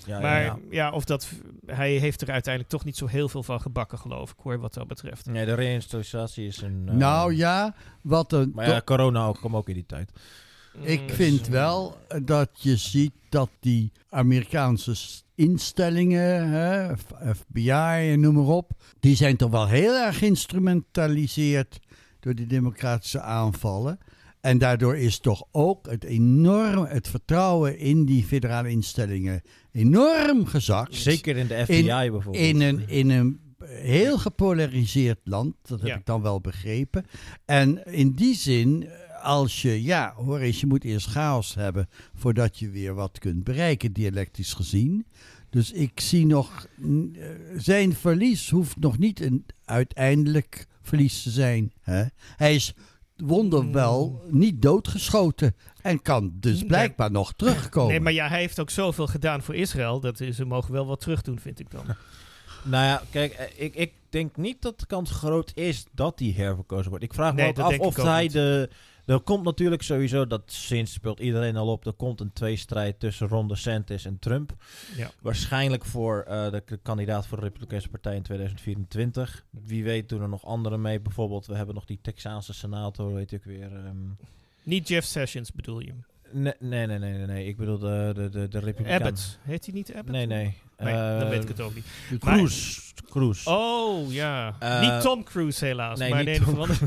Ja, 0.07 0.15
ja, 0.17 0.21
maar 0.21 0.43
ja. 0.43 0.59
ja, 0.71 0.91
of 0.91 1.05
dat, 1.05 1.29
hij 1.67 1.93
heeft 1.93 2.23
er 2.23 2.31
uiteindelijk 2.31 2.73
toch 2.73 2.85
niet 2.85 2.97
zo 2.97 3.07
heel 3.07 3.29
veel 3.29 3.43
van 3.43 3.61
gebakken, 3.61 3.99
geloof 3.99 4.31
ik, 4.31 4.37
hoor, 4.43 4.59
wat 4.59 4.75
dat 4.75 4.87
betreft. 4.87 5.27
Nee, 5.27 5.45
de 5.47 5.55
reindustrialisatie 5.55 6.47
is 6.47 6.63
een... 6.63 6.83
eh, 6.89 6.95
Nou 6.95 7.35
ja, 7.35 7.75
wat 8.03 8.33
een... 8.33 8.53
Maar 8.55 8.69
ja, 8.69 8.83
corona 8.85 9.27
ook, 9.27 9.37
kwam 9.37 9.57
ook 9.57 9.69
in 9.69 9.75
die 9.75 9.87
tijd. 9.87 10.13
Ik 10.81 11.01
Mm, 11.01 11.09
vind 11.11 11.49
wel 11.49 11.97
dat 12.23 12.49
je 12.53 12.77
ziet 12.77 13.13
dat 13.29 13.51
die 13.61 13.93
Amerikaanse 14.09 14.95
instellingen, 15.35 16.49
hè, 16.51 16.97
FBI 17.35 17.71
en 18.13 18.21
noem 18.21 18.35
maar 18.35 18.45
op, 18.45 18.71
die 19.01 19.17
zijn 19.17 19.37
toch 19.37 19.51
wel 19.51 19.67
heel 19.67 19.95
erg 19.95 20.19
geïnstrumentaliseerd 20.19 21.79
door 22.21 22.35
die 22.35 22.47
democratische 22.47 23.21
aanvallen. 23.21 23.99
En 24.43 24.59
daardoor 24.59 24.97
is 24.97 25.19
toch 25.19 25.45
ook 25.51 25.91
het 25.91 26.05
enorm, 26.05 26.85
het 26.85 27.09
vertrouwen 27.09 27.79
in 27.79 28.05
die 28.05 28.25
federale 28.25 28.69
instellingen 28.71 29.43
enorm 29.73 30.47
gezakt. 30.47 30.95
Zeker 30.95 31.37
in 31.37 31.47
de 31.47 31.63
FBI 31.65 31.85
bijvoorbeeld. 32.11 32.37
In 32.45 32.61
een, 32.61 32.89
in 32.89 33.11
een 33.11 33.41
heel 33.65 34.19
gepolariseerd 34.19 35.19
land, 35.25 35.55
dat 35.63 35.79
heb 35.81 35.89
Ja. 35.89 35.97
ik 35.97 36.07
dan 36.07 36.23
wel 36.23 36.41
begrepen. 36.41 37.05
En 37.45 37.87
in 37.87 38.13
die 38.13 38.35
zin, 38.35 38.89
als 39.23 39.63
je, 39.63 39.83
ja, 39.83 40.13
hoor 40.17 40.39
eens, 40.39 40.61
je 40.61 40.67
moet 40.67 40.85
eerst 40.85 41.07
chaos 41.07 41.55
hebben 41.55 41.89
voordat 42.15 42.59
je 42.59 42.71
weer 42.71 42.95
wat 42.95 43.19
kunt 43.19 43.45
bereiken, 43.45 43.93
dialectisch 43.93 44.53
gezien. 44.53 45.07
Dus 45.51 45.73
ik 45.73 46.01
zie 46.01 46.27
nog, 46.27 46.67
eh, 46.83 46.89
zijn 47.57 47.95
verlies 47.95 48.51
hoeft 48.51 48.77
nog 48.81 48.99
niet 48.99 49.21
een 49.21 49.47
uiteindelijk 49.65 50.67
verlies 50.83 51.23
te 51.23 51.31
zijn. 51.31 51.73
Hè? 51.81 52.05
Hij 52.37 52.55
is 52.55 52.75
wonderwel 53.27 54.23
niet 54.31 54.63
doodgeschoten 54.63 55.55
en 55.83 56.03
kan 56.03 56.33
dus 56.35 56.59
Nee. 56.59 56.67
blijkbaar 56.67 57.11
nog 57.11 57.33
terugkomen. 57.37 57.91
Nee, 57.91 58.01
maar 58.01 58.13
ja, 58.13 58.29
hij 58.29 58.39
heeft 58.41 58.61
ook 58.61 58.71
zoveel 58.71 59.07
gedaan 59.07 59.43
voor 59.43 59.55
Israël. 59.55 60.01
Dat 60.01 60.21
is, 60.21 60.37
ze 60.37 60.45
mogen 60.45 60.73
wel 60.73 60.87
wat 60.87 61.01
terug 61.01 61.23
doen, 61.23 61.39
vind 61.39 61.61
ik 61.61 61.71
dan. 61.71 61.85
Nou 62.65 62.85
ja, 62.85 63.03
kijk, 63.11 63.33
eh, 63.33 63.47
ik, 63.65 63.75
ik 63.75 63.93
denk 64.11 64.37
niet 64.37 64.63
dat 64.63 64.81
de 64.81 64.87
kans 64.87 65.11
groot 65.11 65.53
is 65.55 65.85
dat 65.93 66.19
hij 66.19 66.33
herverkozen 66.37 66.89
wordt. 66.91 67.05
Ik 67.05 67.15
vraag 67.15 67.35
me 67.35 67.41
Nee, 67.41 67.51
ook 67.51 67.59
af 67.59 67.79
of 67.79 67.87
ook 67.99 68.05
hij 68.05 68.23
niet. 68.23 68.33
de, 68.33 68.71
Er 69.07 69.21
komt 69.21 69.45
natuurlijk 69.45 69.83
sowieso, 69.83 70.27
dat 70.27 70.43
sinds 70.47 70.93
speelt 70.93 71.21
iedereen 71.21 71.57
al 71.57 71.69
op, 71.69 71.87
er 71.87 71.93
komt 71.93 72.21
een 72.21 72.33
tweestrijd 72.33 73.01
tussen 73.01 73.29
Ron 73.29 73.49
DeSantis 73.49 74.05
en 74.05 74.19
Trump. 74.19 74.53
Ja. 74.97 75.11
Waarschijnlijk 75.21 75.85
voor 75.85 76.23
eh, 76.23 76.51
de, 76.51 76.79
kandidaat 76.83 77.27
voor 77.27 77.39
de 77.39 77.45
Republikeinse 77.45 77.89
Partij 77.89 78.17
in 78.17 78.23
2024. 78.23 79.45
Wie 79.51 79.85
weet 79.85 80.09
doen 80.09 80.23
er 80.23 80.29
nog 80.29 80.45
anderen 80.45 80.81
mee. 80.81 81.01
Bijvoorbeeld, 81.01 81.47
we 81.47 81.55
hebben 81.55 81.75
nog 81.75 81.85
die 81.85 81.99
Texaanse 82.03 82.53
senator, 82.55 83.13
weet 83.15 83.33
ik 83.33 83.45
weer. 83.45 83.73
ehm, 83.77 83.97
Niet 84.63 84.89
Jeff 84.89 85.07
Sessions 85.07 85.53
bedoel 85.53 85.81
je. 85.81 85.93
nee, 86.31 86.55
nee, 86.59 86.87
nee, 86.87 86.99
nee, 86.99 87.13
nee, 87.13 87.27
nee. 87.27 87.47
Ik 87.47 87.57
bedoel 87.57 87.79
de, 87.79 88.13
de, 88.15 88.29
de, 88.29 88.49
de 88.49 88.59
Republikein. 88.59 89.03
Abbott. 89.03 89.39
Heet 89.43 89.65
hij 89.65 89.75
niet 89.75 89.89
Abbott? 89.95 90.11
Nee, 90.11 90.27
nee. 90.27 90.55
Nee, 90.83 90.95
dan 90.95 91.21
Eh, 91.23 91.29
weet 91.29 91.43
ik 91.43 91.49
het 91.49 91.61
ook 91.61 91.75
niet. 91.75 91.85
Cruise. 92.21 92.81
Cruise. 93.11 93.51
Oh, 93.51 94.13
ja. 94.13 94.57
Eh, 94.59 94.81
niet 94.81 95.01
Tom 95.01 95.25
Cruise 95.25 95.65
helaas. 95.65 95.99
nee, 95.99 96.11
maar 96.11 96.25
niet 96.25 96.39
een 96.39 96.45
Tom 96.45 96.59
of 96.59 96.61
andere, 96.61 96.87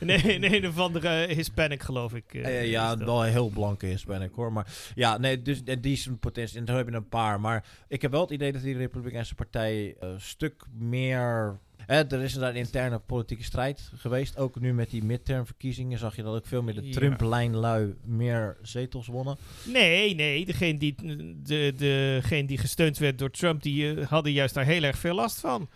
nee, 0.00 0.38
nee, 0.38 0.56
een 0.62 0.68
of 0.68 0.78
andere 0.78 1.26
Hispanic 1.34 1.82
geloof 1.82 2.14
ik. 2.14 2.34
eh, 2.34 2.70
ja, 2.70 2.96
dat. 2.96 3.06
wel 3.06 3.22
heel 3.22 3.48
blanke 3.48 3.90
is, 3.90 4.04
ben 4.04 4.22
ik 4.22 4.30
hoor. 4.34 4.52
Maar 4.52 4.66
ja, 4.94 5.18
nee, 5.18 5.42
dus 5.42 5.62
die 5.64 5.92
is 5.92 6.06
een 6.06 6.18
potentie. 6.18 6.58
En 6.58 6.64
daar 6.64 6.76
heb 6.76 6.88
je 6.88 6.94
een 6.94 7.08
paar. 7.08 7.40
Maar 7.40 7.64
ik 7.88 8.02
heb 8.02 8.10
wel 8.10 8.20
het 8.20 8.30
idee 8.30 8.52
dat 8.52 8.62
die 8.62 8.76
Republikeinse 8.76 9.34
Partij 9.34 9.94
een 10.00 10.20
stuk 10.20 10.64
meer. 10.78 11.58
Er 11.90 12.22
is 12.22 12.34
een 12.34 12.54
interne 12.54 12.98
politieke 12.98 13.44
strijd 13.44 13.90
geweest. 13.96 14.36
Ook 14.36 14.60
nu 14.60 14.74
met 14.74 14.90
die 14.90 15.04
midtermverkiezingen 15.04 15.98
zag 15.98 16.16
je 16.16 16.22
dat 16.22 16.34
ook 16.34 16.46
veel 16.46 16.62
meer 16.62 16.74
de 16.74 16.86
Ja. 16.86 16.92
Trump-lijnlui 16.92 17.94
meer 18.04 18.56
zetels 18.62 19.06
wonnen. 19.06 19.36
Nee, 19.64 20.14
nee. 20.14 20.44
Degene 20.46 20.78
die, 20.78 20.94
de, 21.42 21.72
degene 21.76 22.46
die 22.46 22.58
gesteund 22.58 22.98
werd 22.98 23.18
door 23.18 23.30
Trump, 23.30 23.62
die 23.62 23.94
eh, 23.94 24.06
hadden 24.06 24.32
juist 24.32 24.54
daar 24.54 24.64
heel 24.64 24.82
erg 24.82 24.98
veel 24.98 25.14
last 25.14 25.40
van. 25.40 25.68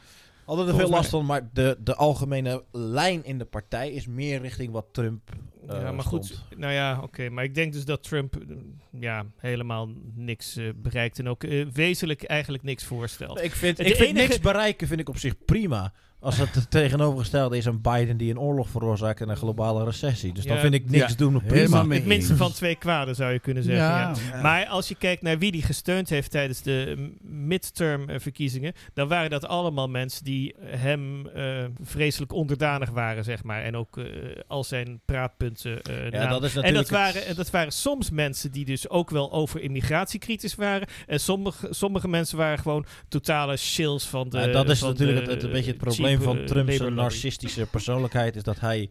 Hadden 0.44 0.68
er 0.68 0.74
veel 0.74 0.88
last 0.88 1.10
van, 1.10 1.26
maar 1.26 1.48
de, 1.52 1.76
de 1.80 1.94
algemene 1.94 2.64
lijn 2.72 3.24
in 3.24 3.38
de 3.38 3.44
partij 3.44 3.90
is 3.92 4.06
meer 4.06 4.40
richting 4.40 4.72
wat 4.72 4.86
Trump. 4.92 5.30
eh, 5.68 5.80
ja, 5.80 5.92
maar 5.92 6.04
goed. 6.04 6.24
stond. 6.24 6.58
Nou 6.58 6.72
ja, 6.72 7.00
oké. 7.02 7.28
maar 7.28 7.44
ik 7.44 7.54
denk 7.54 7.72
dus 7.72 7.84
dat 7.84 8.02
Trump 8.02 8.36
eh, 8.36 8.56
ja, 9.00 9.26
helemaal 9.36 9.88
niks 10.14 10.56
eh, 10.56 10.68
bereikt. 10.76 11.18
En 11.18 11.28
ook 11.28 11.44
eh, 11.44 11.66
wezenlijk 11.72 12.22
eigenlijk 12.22 12.62
niks 12.62 12.84
voorstelt. 12.84 13.42
Ik 13.42 13.52
vind, 13.52 13.78
ik 13.78 13.86
vind 13.86 13.98
enige- 13.98 14.26
niks 14.26 14.40
bereiken 14.40 14.86
vind 14.88 15.00
ik 15.00 15.08
op 15.08 15.18
zich 15.18 15.44
prima. 15.44 15.92
Als 16.24 16.36
het 16.36 16.54
het 16.54 16.70
tegenovergestelde 16.70 17.56
is 17.56 17.64
een 17.64 17.80
Biden 17.80 18.16
die 18.16 18.30
een 18.30 18.38
oorlog 18.38 18.68
veroorzaakt 18.68 19.20
en 19.20 19.28
een 19.28 19.36
globale 19.36 19.84
recessie. 19.84 20.32
Dus 20.32 20.44
dan 20.46 20.54
Ja. 20.54 20.60
vind 20.60 20.74
ik 20.74 20.90
niks 20.90 21.10
Ja, 21.10 21.16
doen 21.16 21.36
prima. 21.38 21.54
helemaal 21.54 21.86
mee 21.86 21.98
Het 21.98 22.06
minste 22.08 22.36
van 22.36 22.52
twee 22.52 22.74
kwaden 22.76 23.14
zou 23.14 23.32
je 23.32 23.38
kunnen 23.38 23.62
zeggen. 23.62 23.84
Ja. 23.84 24.14
Ja, 24.32 24.42
Maar 24.42 24.66
als 24.66 24.88
je 24.88 24.94
kijkt 24.94 25.22
naar 25.22 25.38
wie 25.38 25.52
die 25.52 25.62
gesteund 25.62 26.08
heeft 26.08 26.30
tijdens 26.30 26.62
de 26.62 27.10
midterm 27.22 28.08
eh, 28.08 28.20
verkiezingen, 28.20 28.72
dan 28.94 29.08
waren 29.08 29.30
dat 29.30 29.46
allemaal 29.46 29.88
mensen 29.88 30.24
die 30.24 30.54
hem 30.64 31.26
eh, 31.26 31.64
vreselijk 31.82 32.32
onderdanig 32.32 32.90
waren, 32.90 33.24
zeg 33.24 33.42
maar. 33.44 33.62
En 33.62 33.76
ook 33.76 33.98
eh, 33.98 34.04
al 34.46 34.64
zijn 34.64 35.00
praatpunten 35.04 35.82
eh 35.82 36.04
Ja, 36.04 36.10
namen. 36.10 36.28
dat 36.30 36.42
is 36.44 36.54
En 36.54 36.60
natuurlijk 36.62 36.88
dat 36.88 36.98
waren, 36.98 37.26
en 37.26 37.34
dat 37.34 37.50
waren 37.50 37.72
soms 37.72 38.10
mensen 38.10 38.52
die 38.52 38.64
dus 38.64 38.88
ook 38.88 39.10
wel 39.10 39.32
over 39.32 39.60
immigratie 39.60 40.18
kritisch 40.20 40.54
waren. 40.54 40.88
En 41.06 41.20
sommige, 41.20 41.66
sommige 41.70 42.08
mensen 42.08 42.36
waren 42.38 42.58
gewoon 42.58 42.86
totale 43.08 43.56
shills 43.56 44.04
van 44.06 44.28
de. 44.28 44.38
Ja, 44.38 44.46
dat 44.46 44.68
is 44.68 44.80
natuurlijk 44.80 45.24
de 45.26 45.32
het, 45.32 45.34
het, 45.34 45.42
een 45.42 45.50
beetje 45.50 45.72
het 45.72 45.94
cheap, 45.94 46.13
probleem 46.18 46.46
van 46.46 46.58
eh, 46.58 46.64
Trump's 46.74 46.94
narcistische 46.94 47.66
persoonlijkheid. 47.66 48.36
Is 48.36 48.42
dat 48.42 48.60
hij 48.60 48.90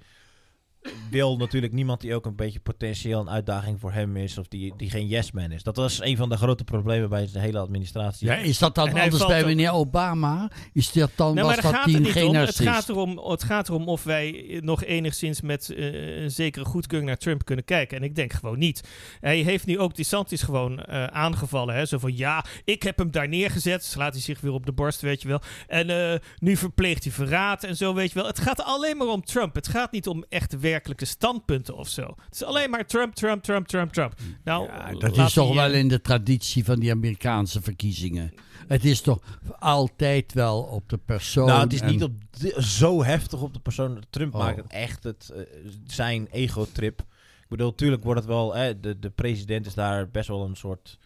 wil 1.10 1.38
natuurlijk 1.38 1.74
niemand 1.74 2.02
die 2.02 2.16
ook 2.16 2.25
een 2.25 2.36
beetje 2.36 2.60
potentieel 2.60 3.20
een 3.20 3.30
uitdaging 3.30 3.80
voor 3.80 3.92
hem 3.92 4.18
is. 4.18 4.38
Of 4.38 4.48
die, 4.48 4.74
die 4.78 4.90
geen 4.90 5.08
yes 5.08 5.32
man 5.32 5.52
is. 5.52 5.63
Dat 5.63 5.75
was 5.75 6.02
een 6.02 6.18
van 6.18 6.30
de 6.30 6.38
grote 6.38 6.63
problemen 6.63 7.10
bij 7.10 7.30
de 7.34 7.40
hele 7.40 7.60
administratie. 7.60 8.28
Ja, 8.28 8.36
is 8.36 8.58
dat 8.58 8.75
dan 8.75 8.88
En 8.88 9.02
anders 9.02 9.25
bij 9.25 9.46
meneer 9.46 9.72
Obama? 9.72 10.52
Is 10.74 10.92
dat 10.92 11.12
dan, 11.16 11.36
Nou, 11.36 11.48
was 11.48 11.56
dat 11.56 11.66
gaat 11.66 11.90
geen 11.90 12.28
om. 12.28 12.36
Het 12.36 12.60
gaat, 12.60 12.90
erom, 12.90 13.18
het 13.18 13.44
gaat 13.44 13.70
erom 13.70 13.88
of 13.88 14.04
wij 14.04 14.60
nog 14.63 14.84
enigszins 14.84 15.42
met 15.42 15.70
eh, 15.70 16.22
een 16.22 16.32
zekere 16.32 16.66
goedkeuring 16.66 17.10
naar 17.10 17.20
Trump 17.20 17.46
kunnen 17.46 17.66
kijken. 17.66 17.98
En 17.98 18.04
ik 18.04 18.16
denk 18.16 18.34
gewoon 18.34 18.60
niet. 18.60 18.88
Hij 19.20 19.38
heeft 19.38 19.66
nu 19.66 19.80
ook 19.80 19.96
DeSantis 19.96 20.42
gewoon 20.42 20.80
eh, 20.80 21.06
aangevallen. 21.06 21.75
Hè? 21.75 21.86
Zo 21.86 21.98
van, 21.98 22.18
ja, 22.18 22.46
ik 22.63 22.84
heb 22.84 22.98
hem 22.98 23.12
daar 23.12 23.28
neergezet. 23.28 23.84
Slaat 23.86 24.13
hij 24.13 24.22
zich 24.22 24.42
weer 24.42 24.52
op 24.52 24.66
de 24.66 24.72
borst, 24.72 25.02
weet 25.02 25.22
je 25.22 25.28
wel. 25.28 25.42
En 25.68 25.90
eh, 25.90 26.20
nu 26.38 26.58
verpleegt 26.58 27.04
hij 27.04 27.13
verraad 27.13 27.63
en 27.63 27.75
zo, 27.75 27.94
weet 27.94 28.12
je 28.12 28.16
wel. 28.16 28.28
Het 28.28 28.40
gaat 28.40 28.63
alleen 28.63 28.98
maar 28.98 29.08
om 29.08 29.24
Trump. 29.24 29.56
Het 29.56 29.68
gaat 29.68 29.92
niet 29.92 30.08
om 30.08 30.25
echt 30.30 30.60
werkelijke 30.74 31.06
standpunten 31.06 31.75
of 31.77 31.88
zo. 31.88 32.01
Het 32.25 32.34
is 32.34 32.44
alleen 32.44 32.70
maar 32.70 32.86
Trump, 32.86 33.13
Trump, 33.15 33.44
Trump, 33.44 33.68
Trump, 33.68 33.92
Trump. 33.94 34.13
Nou, 34.44 34.65
Ja, 34.68 34.92
dat 34.92 35.18
is 35.18 35.34
toch 35.34 35.48
die, 35.48 35.56
wel 35.56 35.72
eh, 35.72 35.80
in 35.80 35.88
de 35.88 36.01
traditie 36.01 36.63
van 36.65 36.80
die 36.80 36.92
Amerikaanse 36.92 37.62
verkiezingen. 37.62 38.34
Het 38.68 38.86
is 38.86 39.01
toch 39.01 39.20
altijd 39.60 40.34
wel 40.34 40.62
op 40.62 40.89
de 40.89 40.98
persoon. 40.98 41.48
nou, 41.48 41.62
het 41.62 41.74
is 41.74 41.82
en- 41.82 41.89
niet 41.92 42.03
op 42.03 42.12
di- 42.39 42.53
zo 42.62 43.03
heftig 43.03 43.42
op 43.42 43.53
de 43.53 43.60
persoon. 43.60 44.03
Trump 44.10 44.34
Oh. 44.34 44.39
maakt 44.42 44.58
het 44.58 44.72
echt 44.72 45.03
het, 45.03 45.30
eh, 45.36 45.42
zijn 45.88 46.27
ego-trip. 46.32 47.00
Ik 47.42 47.50
bedoel, 47.50 47.70
natuurlijk 47.70 48.03
wordt 48.03 48.20
het 48.20 48.30
wel... 48.30 48.56
Eh, 48.56 48.74
de, 48.82 49.00
de 49.00 49.10
president 49.10 49.65
is 49.65 49.74
daar 49.74 50.10
best 50.10 50.27
wel 50.27 50.46
een 50.46 50.56
soort 50.56 50.98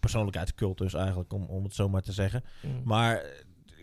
persoonlijkheidscultus 0.00 0.94
eigenlijk, 0.94 1.32
om, 1.32 1.44
om 1.44 1.64
het 1.64 1.74
zo 1.74 1.88
maar 1.88 2.02
te 2.02 2.12
zeggen. 2.12 2.44
mm. 2.62 2.80
Maar 2.84 3.16
eh, 3.16 3.30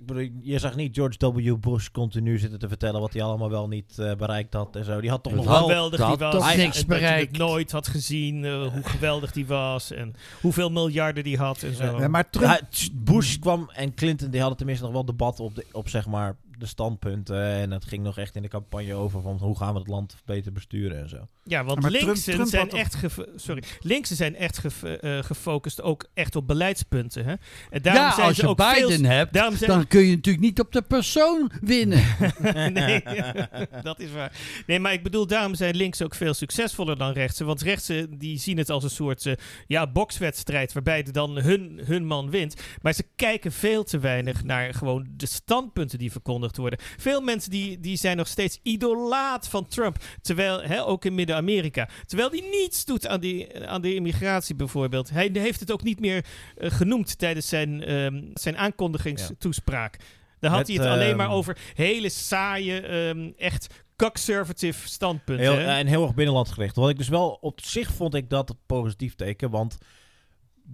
ik 0.01 0.07
bedoel, 0.07 0.29
je 0.41 0.59
zag 0.59 0.75
niet 0.75 0.95
George 0.95 1.31
W. 1.33 1.57
Bush 1.59 1.87
continu 1.91 2.37
zitten 2.37 2.59
te 2.59 2.67
vertellen 2.67 3.01
wat 3.01 3.13
hij 3.13 3.23
allemaal 3.23 3.49
wel 3.49 3.67
niet 3.67 3.99
eh, 3.99 4.15
bereikt 4.15 4.53
had 4.53 4.75
en 4.75 4.85
zo. 4.85 5.01
Die 5.01 5.09
had 5.09 5.23
toch 5.23 5.33
nog 5.33 5.45
wel... 5.45 5.61
geweldig 5.61 5.99
dat 5.99 6.07
die 6.17 6.27
was. 6.27 6.51
en 6.51 6.57
niks 6.57 6.57
dat 6.57 6.73
je 6.73 6.79
het 6.79 6.87
bereikt. 6.87 7.37
nooit 7.37 7.71
had 7.71 7.87
gezien, 7.87 8.45
eh, 8.45 8.67
hoe 8.73 8.83
geweldig 8.83 9.31
die 9.31 9.45
was. 9.47 9.91
En 9.91 10.13
hoeveel 10.41 10.69
miljarden 10.69 11.23
die 11.23 11.37
had 11.37 11.63
en 11.63 11.75
zo. 11.75 11.99
Ja, 11.99 12.07
maar 12.07 12.29
Trump, 12.29 12.45
Ja, 12.47 12.59
t- 12.69 12.89
Bush 12.93 13.37
kwam 13.37 13.69
en 13.73 13.93
Clinton 13.93 14.29
die 14.29 14.39
hadden 14.39 14.57
tenminste 14.57 14.83
nog 14.85 14.93
wel 14.93 15.05
debat 15.05 15.39
op, 15.39 15.55
de, 15.55 15.65
op 15.71 15.89
zeg 15.89 16.07
maar 16.07 16.35
de 16.61 16.67
standpunten. 16.67 17.43
En 17.43 17.71
het 17.71 17.85
ging 17.85 18.03
nog 18.03 18.17
echt 18.17 18.35
in 18.35 18.41
de 18.41 18.47
campagne 18.47 18.93
over 18.93 19.21
van 19.21 19.37
hoe 19.37 19.57
gaan 19.57 19.73
we 19.73 19.79
het 19.79 19.87
land 19.87 20.15
beter 20.25 20.51
besturen 20.51 20.99
en 21.01 21.09
zo. 21.09 21.27
Ja, 21.43 21.63
want 21.63 21.81
Maar 21.81 21.91
Trump- 21.91 22.05
linksen 22.05 22.33
Trump 22.33 22.49
zijn 22.49 22.69
echt 22.69 22.95
sorry, 23.35 23.63
linksen 23.79 24.15
zijn 24.15 24.35
echt 24.35 24.57
gef- 24.57 24.83
eh, 24.83 25.23
gefocust 25.23 25.81
ook 25.81 26.09
echt 26.13 26.35
op 26.35 26.47
beleidspunten. 26.47 27.25
Hè? 27.25 27.33
En 27.69 27.81
daarom 27.81 28.03
Ja, 28.03 28.13
zijn 28.13 28.27
als 28.27 28.35
ze 28.35 28.41
je 28.41 28.47
ook 28.47 28.57
Biden 28.57 28.91
veel, 28.99 29.09
hebt, 29.09 29.33
daarom 29.33 29.55
zijn, 29.55 29.69
dan 29.69 29.87
kun 29.87 30.01
je 30.05 30.15
natuurlijk 30.15 30.43
niet 30.45 30.59
op 30.59 30.71
de 30.71 30.81
persoon 30.81 31.51
winnen. 31.61 32.03
nee, 32.73 33.03
dat 33.81 33.99
is 33.99 34.11
waar. 34.11 34.31
Nee, 34.67 34.79
maar 34.79 34.93
ik 34.93 35.03
bedoel, 35.03 35.27
daarom 35.27 35.55
zijn 35.55 35.75
links 35.75 36.01
ook 36.01 36.15
veel 36.15 36.33
succesvoller 36.33 36.97
dan 36.97 37.11
rechtsen. 37.11 37.45
Want 37.45 37.61
rechtsen 37.61 38.17
die 38.17 38.37
zien 38.39 38.57
het 38.57 38.69
als 38.69 38.83
een 38.83 38.89
soort 38.89 39.25
eh, 39.25 39.33
ja, 39.67 39.87
bokswedstrijd 39.91 40.73
waarbij 40.73 41.03
de 41.03 41.11
dan 41.11 41.37
hun, 41.37 41.81
hun 41.85 42.05
man 42.05 42.29
wint. 42.29 42.55
Maar 42.81 42.93
ze 42.93 43.03
kijken 43.15 43.51
veel 43.51 43.83
te 43.83 43.99
weinig 43.99 44.43
naar 44.43 44.73
gewoon 44.73 45.07
de 45.17 45.25
standpunten 45.25 45.97
die 45.99 46.11
verkondigd 46.11 46.50
worden. 46.57 46.79
Veel 46.97 47.21
mensen 47.21 47.51
die, 47.51 47.79
die 47.79 47.97
zijn 47.97 48.17
nog 48.17 48.27
steeds 48.27 48.59
idolaat 48.63 49.47
van 49.47 49.67
Trump. 49.67 49.97
Terwijl, 50.21 50.61
hè, 50.61 50.85
ook 50.85 51.05
in 51.05 51.15
Midden-Amerika. 51.15 51.89
Terwijl 52.05 52.29
die 52.29 52.43
niets 52.43 52.85
doet 52.85 53.07
aan, 53.07 53.19
die, 53.19 53.67
aan 53.67 53.81
de 53.81 53.95
immigratie 53.95 54.55
bijvoorbeeld. 54.55 55.09
Hij 55.09 55.29
heeft 55.33 55.59
het 55.59 55.71
ook 55.71 55.83
niet 55.83 55.99
meer 55.99 56.25
eh, 56.57 56.71
genoemd 56.71 57.17
tijdens 57.17 57.47
zijn, 57.47 57.83
ehm, 57.83 58.21
zijn 58.33 58.57
aankondigingstoespraak. 58.57 59.97
Daar 60.39 60.51
had 60.51 60.59
Met, 60.59 60.67
hij 60.67 60.85
het 60.85 60.95
alleen 60.95 61.15
maar 61.15 61.25
ehm, 61.25 61.35
over 61.35 61.57
hele 61.73 62.09
saaie, 62.09 62.81
ehm, 62.81 63.31
echt 63.37 63.83
conservative 63.95 64.87
standpunten. 64.87 65.45
Heel, 65.45 65.57
hè? 65.57 65.77
en 65.77 65.87
heel 65.87 66.03
erg 66.03 66.13
binnenland 66.13 66.51
gericht. 66.51 66.75
Wat 66.75 66.89
ik 66.89 66.97
dus 66.97 67.09
wel 67.09 67.37
op 67.41 67.61
zich 67.61 67.91
vond 67.91 68.15
ik 68.15 68.29
dat 68.29 68.55
positief 68.65 69.15
teken. 69.15 69.49
Want 69.49 69.77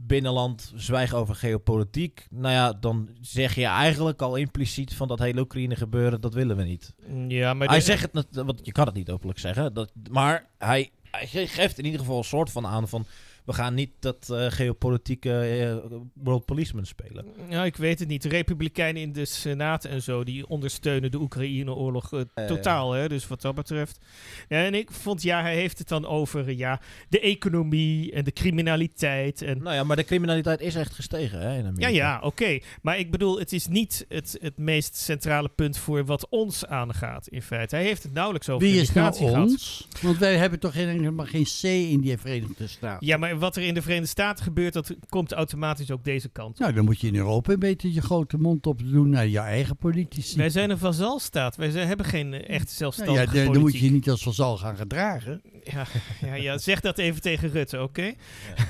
binnenland 0.06 0.72
zwijgen 0.76 1.18
over 1.18 1.36
geopolitiek. 1.36 2.28
Nou 2.30 2.54
ja, 2.54 2.74
dan 2.74 3.10
zeg 3.22 3.56
je 3.56 3.66
eigenlijk 3.66 4.22
al 4.22 4.36
impliciet 4.36 4.94
van 4.94 5.08
dat 5.08 5.20
hele 5.20 5.40
Oekraïne 5.42 5.76
gebeuren, 5.76 6.22
dat 6.22 6.34
willen 6.34 6.58
we 6.58 6.64
niet. 6.64 6.94
ja, 7.28 7.54
maar 7.54 7.68
hij 7.68 7.82
zegt 7.82 8.02
het, 8.02 8.14
net- 8.14 8.46
want 8.46 8.60
je 8.64 8.72
kan 8.72 8.86
het 8.86 8.96
niet 8.96 9.10
openlijk 9.12 9.40
zeggen. 9.40 9.74
Dat, 9.74 9.92
maar 10.10 10.46
hij, 10.58 10.92
hij 11.12 11.28
ge- 11.28 11.48
geeft 11.48 11.78
in 11.78 11.86
ieder 11.86 12.00
geval 12.00 12.18
een 12.18 12.24
soort 12.24 12.52
van 12.52 12.66
aan 12.68 12.88
van... 12.88 13.06
We 13.48 13.54
gaan 13.54 13.74
niet 13.74 13.92
dat 14.00 14.30
eh, 14.30 14.46
geopolitieke 14.50 15.40
eh, 15.40 15.92
world 16.14 16.46
policeman 16.46 16.86
spelen. 16.86 17.26
Ja, 17.50 17.66
ik 17.66 17.76
weet 17.76 18.00
het 18.00 18.08
niet. 18.08 18.22
De 18.22 18.30
Republikeinen 18.30 19.02
in 19.02 19.14
de 19.14 19.26
Senaat 19.26 19.86
en 19.86 20.02
zo, 20.02 20.24
die 20.24 20.48
ondersteunen 20.48 21.12
de 21.12 21.20
Oekraïne-oorlog 21.20 22.14
eh, 22.14 22.46
totaal. 22.46 22.92
Hè? 22.92 23.08
Dus 23.08 23.28
wat 23.28 23.42
dat 23.42 23.56
betreft. 23.56 24.00
Ja, 24.48 24.64
en 24.64 24.74
ik 24.74 24.92
vond, 24.92 25.22
ja, 25.22 25.42
hij 25.42 25.56
heeft 25.56 25.78
het 25.78 25.88
dan 25.88 26.06
over 26.06 26.52
ja, 26.52 26.82
de 27.10 27.20
economie 27.20 28.12
en 28.12 28.24
de 28.24 28.32
criminaliteit. 28.32 29.42
En, 29.42 29.64
Nou 29.64 29.76
ja, 29.76 29.84
maar 29.84 29.96
de 29.96 30.04
criminaliteit 30.04 30.62
is 30.62 30.76
echt 30.76 30.94
gestegen 30.94 31.40
hè, 31.40 31.58
in 31.58 31.66
Amerika. 31.66 31.88
ja, 31.88 31.96
ja, 31.96 32.20
oké. 32.22 32.60
Maar 32.82 33.00
ik 33.00 33.12
bedoel, 33.12 33.40
het 33.40 33.54
is 33.54 33.68
niet 33.68 34.06
het, 34.10 34.38
het 34.42 34.58
meest 34.58 34.96
centrale 34.96 35.50
punt 35.50 35.78
voor 35.78 36.06
wat 36.06 36.30
ons 36.30 36.66
aangaat, 36.66 37.28
in 37.28 37.42
feite. 37.42 37.76
Hij 37.76 37.86
heeft 37.86 38.04
het 38.04 38.14
nauwelijks 38.14 38.50
over 38.50 38.68
Wie 38.68 38.82
is 38.82 38.94
nou 38.94 39.06
immigratie 39.06 39.28
gehad. 39.28 39.50
ons? 39.50 39.88
Want 40.02 40.18
wij 40.18 40.38
hebben 40.38 40.60
toch 40.60 40.74
helemaal 40.74 41.26
geen 41.26 41.48
C 41.62 41.64
in 41.64 42.02
die 42.02 42.18
Verenigde 42.18 42.68
Staten. 42.68 43.08
Ja, 43.08 43.18
maar 43.18 43.36
wat 43.40 43.56
er 43.56 43.64
in 43.64 43.74
de 43.74 43.82
Verenigde 43.82 44.10
Staten 44.10 44.44
gebeurt, 44.44 44.74
dat 44.74 44.96
komt 45.10 45.32
automatisch 45.32 45.92
ook 45.92 46.04
deze 46.04 46.30
kant. 46.30 46.60
Nou, 46.60 46.74
dan 46.74 46.86
moet 46.86 47.00
je 47.00 47.08
in 47.08 47.16
Europa 47.16 47.54
een 47.54 47.60
beetje 47.60 47.94
je 47.94 48.02
grote 48.02 48.38
mond 48.38 48.68
op 48.68 48.82
doen 48.84 49.10
naar 49.10 49.28
je 49.28 49.40
eigen 49.40 49.78
politici. 49.78 50.38
Wij 50.38 50.50
zijn 50.50 50.70
een 50.70 50.78
vazalstaat. 50.78 51.56
Wij 51.56 51.70
zijn, 51.70 51.88
hebben 51.88 52.06
geen 52.06 52.34
eh, 52.34 52.56
echt 52.56 52.66
Nou 52.66 52.76
zelfstandige 52.78 53.38
ja, 53.38 53.44
dan, 53.44 53.54
dan 53.54 53.62
moet 53.62 53.78
je 53.78 53.86
je 53.86 53.92
niet 53.92 54.10
als 54.10 54.24
vazal 54.24 54.58
gaan 54.58 54.78
gedragen. 54.78 55.42
Ja, 55.72 55.86
ja, 56.22 56.34
ja, 56.36 56.58
zeg 56.58 56.80
dat 56.80 56.98
even 56.98 57.22
tegen 57.22 57.50
Rutte, 57.52 57.82
oké? 57.82 58.14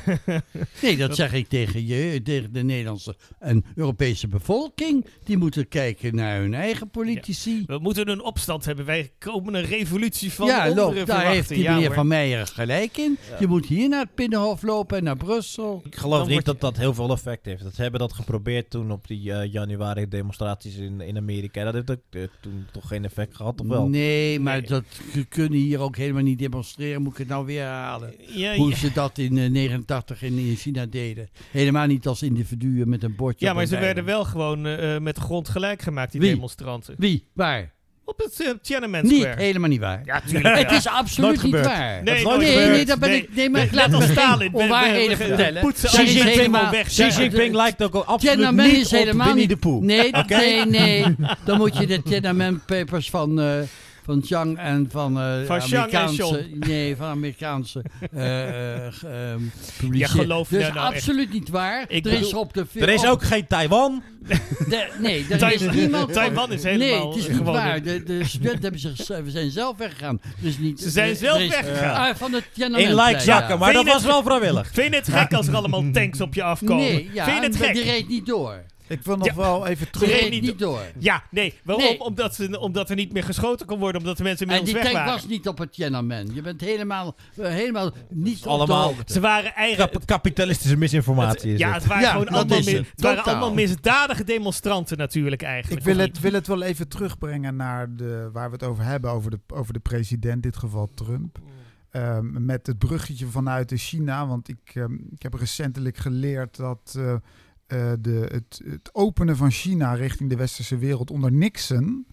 Nee, 0.82 0.98
dat 0.98 1.16
zeg 1.16 1.34
ik 1.34 1.48
tegen 1.48 1.86
je, 1.86 2.22
tegen 2.24 2.54
de 2.54 2.64
Nederlandse 2.64 3.16
en 3.40 3.66
Europese 3.76 4.28
bevolking. 4.28 5.06
Die 5.24 5.38
moeten 5.38 5.68
kijken 5.68 6.16
naar 6.16 6.40
hun 6.40 6.54
eigen 6.54 6.90
politici. 6.90 7.64
We 7.66 7.78
moeten 7.80 8.10
een 8.10 8.22
opstand 8.24 8.66
hebben. 8.66 8.86
Wij 8.86 9.12
komen 9.20 9.54
een 9.54 9.66
revolutie 9.66 10.32
van 10.32 10.48
ja, 10.48 10.68
loop, 10.74 10.76
daar 10.96 11.06
verwachten. 11.06 11.32
heeft 11.32 11.50
die 11.50 11.62
Ja, 11.62 11.74
meneer. 11.74 11.94
Van 11.94 12.08
Meijer 12.08 12.48
gelijk 12.48 12.98
in. 12.98 13.18
Je 13.40 13.48
moet 13.48 13.66
hier 13.66 13.90
naar 13.90 14.02
het 14.04 14.16
Binnenhof 14.16 14.62
lopen 14.62 14.98
en 14.98 15.04
naar 15.04 15.18
Brussel. 15.18 15.82
Ik 15.86 15.96
geloof 15.96 16.20
Dan 16.20 16.28
niet 16.30 16.46
dat 16.46 16.62
dat 16.62 16.78
heel 16.78 16.94
veel 16.94 17.12
effect 17.12 17.46
heeft. 17.46 17.64
Dat, 17.64 17.76
ze 17.76 17.82
hebben 17.82 18.00
dat 18.00 18.14
geprobeerd 18.14 18.70
toen 18.70 18.92
op 18.92 19.08
die 19.08 19.34
eh, 19.34 19.52
januari 19.54 20.08
demonstraties 20.08 20.76
in, 20.76 21.02
in 21.02 21.18
Amerika. 21.18 21.64
Dat 21.64 21.74
heeft 21.74 21.92
ook, 21.92 22.02
eh, 22.10 22.22
toen 22.42 22.66
toch 22.72 22.88
geen 22.88 23.06
effect 23.06 23.36
gehad, 23.36 23.62
of 23.62 23.68
wel? 23.68 23.88
Nee, 23.88 24.40
maar 24.40 24.56
Nee. 24.60 24.68
dat 24.70 24.84
we 25.14 25.26
kunnen 25.26 25.60
hier 25.60 25.80
ook 25.80 25.96
helemaal 25.98 26.24
niet 26.24 26.40
demonstreren. 26.40 26.87
Moet 26.98 27.12
ik 27.12 27.18
het 27.18 27.28
nou 27.28 27.46
weer 27.46 27.62
herhalen? 27.62 28.14
Ja, 28.28 28.56
Hoe 28.56 28.70
ja. 28.70 28.76
ze 28.76 28.92
dat 28.94 29.18
in 29.18 29.38
eh, 29.38 29.50
89 29.50 30.22
in, 30.22 30.38
in 30.38 30.56
China 30.56 30.86
deden. 30.86 31.30
Helemaal 31.52 31.86
niet 31.88 32.08
als 32.08 32.22
individuen 32.22 32.90
met 32.90 33.04
een 33.04 33.16
bordje 33.16 33.46
ja, 33.46 33.52
op 33.52 33.58
maar 33.58 33.66
ze 33.66 33.78
werden 33.78 34.06
wel 34.06 34.24
gewoon 34.26 34.66
eh, 34.66 34.96
eh, 34.96 35.02
met 35.02 35.16
de 35.16 35.22
grond 35.22 35.50
gelijk 35.50 35.82
gemaakt, 35.82 36.12
die 36.12 36.22
Wie? 36.22 36.30
demonstranten. 36.34 36.96
Wie? 36.98 37.28
Waar? 37.34 37.76
Op 38.06 38.18
het 38.18 38.40
uh, 38.42 38.50
Tiananmen 38.62 39.04
Niet, 39.08 39.22
Square. 39.22 39.42
helemaal 39.42 39.70
niet 39.70 39.80
waar. 39.80 40.02
Ja, 40.06 40.22
tuurlijk. 40.28 40.58
Het 40.58 40.72
is 40.72 40.88
absoluut 40.88 41.30
Nooit 41.30 41.44
niet 41.44 41.54
gebeurd. 41.56 41.66
waar. 41.66 42.04
Nee, 42.04 42.14
nee, 42.26 42.48
gebeurd. 42.48 42.70
nee, 42.72 42.86
dat 42.86 43.00
ben 43.00 43.10
Nee. 43.10 43.22
ik. 43.22 43.36
Nee, 43.36 43.50
maar 43.50 43.64
ik 43.64 43.72
laat 43.72 43.90
me 43.90 44.02
Stalin. 44.02 44.54
onwaarheden 44.54 45.18
vertellen. 45.18 45.62
poetsen 45.62 45.90
Xi 45.90 46.14
Jinping 46.18 46.70
weg. 46.70 46.88
Xi 46.88 47.08
Jinping 47.08 47.56
lijkt 47.56 47.84
ook 47.84 47.94
absoluut 47.96 48.36
Tiananmen 48.36 48.66
niet 48.66 48.76
is 48.76 48.92
helemaal 48.92 49.28
op 49.28 49.34
Winnie 49.34 49.48
niet- 49.48 49.62
de 49.62 49.70
Pooh. 49.70 49.82
Nee, 49.84 50.12
nee, 50.28 50.66
nee. 50.66 51.16
Dan 51.46 51.58
moet 51.58 51.78
je 51.78 51.88
de 51.88 52.02
Tiananmen 52.04 52.62
Papers 52.66 53.10
van, 53.10 53.40
eh 53.42 53.60
van 54.08 54.22
Chang 54.26 54.58
en 54.58 54.88
van 54.92 55.20
eh 55.20 55.46
Van 55.46 55.56
en 55.56 55.62
Amerikaanse... 55.62 56.48
Nee, 56.60 56.96
van 56.96 57.08
Amerikaanse 57.08 57.82
eh 58.12 58.86
eh, 58.86 58.94
ge- 58.94 59.08
ehm, 59.08 59.42
publiceren. 59.78 59.98
Ja, 59.98 60.08
geloof 60.08 60.48
Dus 60.48 60.62
nou 60.62 60.74
nou 60.74 60.86
echt. 60.86 60.96
absoluut 60.96 61.34
niet 61.34 61.50
waar. 61.50 61.86
Ik 61.88 62.06
er 62.06 62.12
is 62.12 62.34
op 62.34 62.54
de... 62.54 62.66
Er 62.76 62.90
is 62.90 63.06
ook 63.06 63.24
geen 63.24 63.48
Taiwan. 63.48 64.04
de- 64.70 64.88
nee, 65.00 65.26
er 65.30 65.54
is 65.54 65.70
niemand... 65.72 66.14
Taiwan 66.14 66.52
is 66.52 66.64
Nee, 66.64 66.78
helemaal 66.78 67.08
het 67.10 67.18
is 67.18 67.28
niet 67.28 67.42
waar. 67.42 67.76
een- 67.76 67.84
De, 67.84 68.04
de 68.04 68.24
studenten 68.26 68.62
hebben 68.62 68.80
zich, 68.80 69.08
we 69.08 69.32
zijn 69.32 69.52
zelf 69.52 69.78
weggegaan. 69.78 70.22
Dus 70.42 70.58
niet, 70.58 70.80
Ze 70.80 70.90
zijn 70.90 71.16
zelf 71.16 71.40
is- 71.40 71.50
weggegaan. 71.50 72.08
Ah, 72.10 72.16
van 72.16 72.34
het 72.34 72.44
In 72.56 72.94
lijkzakken, 72.94 73.50
ja. 73.54 73.58
maar 73.60 73.72
Vind 73.74 73.86
dat 73.86 73.94
was 73.94 74.04
wel 74.04 74.24
vrijwillig. 74.24 74.70
Vind 74.74 74.90
je 74.94 74.96
het 75.00 75.10
gek 75.10 75.34
als 75.34 75.48
er 75.48 75.56
allemaal 75.56 75.84
tanks 75.92 76.22
op 76.22 76.34
je 76.34 76.44
afkomen? 76.44 76.76
Nee, 76.78 77.10
ja, 77.14 77.24
Vind 77.26 77.38
je 77.38 77.44
het 77.44 77.60
maar 77.60 77.74
die 77.74 77.82
gek? 77.84 77.92
reed 77.92 78.08
niet 78.08 78.26
door. 78.26 78.64
Ik 78.88 79.02
wil 79.04 79.18
nog 79.18 79.28
Ja. 79.28 79.36
wel 79.36 79.68
even 79.68 79.88
Die 79.92 80.02
terug. 80.02 80.20
reed 80.22 80.32
niet 80.32 80.42
niet 80.42 80.60
door. 80.60 80.82
Ja, 81.00 81.24
nee. 81.32 81.54
Waarom? 81.64 81.84
Nee. 81.86 82.00
Omdat, 82.00 82.36
ze, 82.36 82.60
omdat 82.60 82.90
er 82.90 82.96
niet 82.96 83.14
meer 83.14 83.24
geschoten 83.24 83.66
kon 83.66 83.80
worden, 83.80 84.02
omdat 84.02 84.18
de 84.18 84.24
mensen 84.24 84.48
En 84.48 84.54
inmiddels 84.56 84.84
die 84.84 84.92
weg 84.92 84.94
tank 85.02 85.06
waren. 85.06 85.22
was 85.22 85.32
niet 85.32 85.48
op 85.48 85.58
het 85.58 85.74
Tiananmen. 85.74 86.34
Je 86.34 86.42
bent 86.42 86.62
helemaal, 86.62 87.16
helemaal 87.36 87.92
niet 88.10 88.40
op 88.40 88.46
allemaal- 88.48 88.88
de 88.90 88.96
hoogte. 88.96 89.14
Ze 89.14 89.20
waren 89.20 89.54
eigen... 89.56 89.90
Kap- 89.90 90.06
kapitalistische 90.06 90.78
misinformatie 90.78 91.54
is 91.54 91.60
ja, 91.60 91.68
het. 91.68 91.76
het 91.78 91.88
waren 91.88 92.04
Ja, 92.04 92.12
gewoon 92.12 92.28
allemaal, 92.28 92.58
is 92.58 92.66
mi- 92.66 92.74
het. 92.76 92.88
het 92.92 93.02
waren 93.02 93.24
allemaal 93.24 93.54
misdadige 93.54 94.24
demonstranten 94.24 94.98
natuurlijk 94.98 95.42
eigenlijk. 95.42 95.86
Ik 95.86 95.94
wil 95.94 96.06
het, 96.06 96.20
wil 96.20 96.34
het 96.34 96.48
wel 96.48 96.62
even 96.62 96.88
terugbrengen 96.88 97.56
naar 97.56 97.96
de, 97.96 98.30
waar 98.34 98.48
we 98.48 98.54
het 98.54 98.64
over 98.64 98.84
hebben, 98.84 99.12
over 99.12 99.32
de, 99.32 99.40
over 99.48 99.74
de 99.74 99.80
president, 99.80 100.34
in 100.36 100.42
dit 100.42 100.58
geval 100.58 100.90
Trump. 100.94 101.40
Ehm, 101.92 102.46
met 102.46 102.68
het 102.68 102.78
bruggetje 102.78 103.26
vanuit 103.26 103.72
China. 103.76 104.28
Want 104.28 104.50
ik, 104.50 104.58
ehm, 104.74 104.94
ik 104.94 105.22
heb 105.22 105.34
recentelijk 105.34 105.98
geleerd 105.98 106.56
dat 106.58 106.94
eh, 106.98 107.16
eh, 107.68 107.92
de, 108.00 108.28
het, 108.32 108.62
het 108.66 108.90
openen 108.94 109.38
van 109.38 109.52
China 109.52 109.94
richting 109.94 110.30
de 110.30 110.36
westerse 110.36 110.78
wereld 110.78 111.12
onder 111.12 111.32
Nixon. 111.32 112.08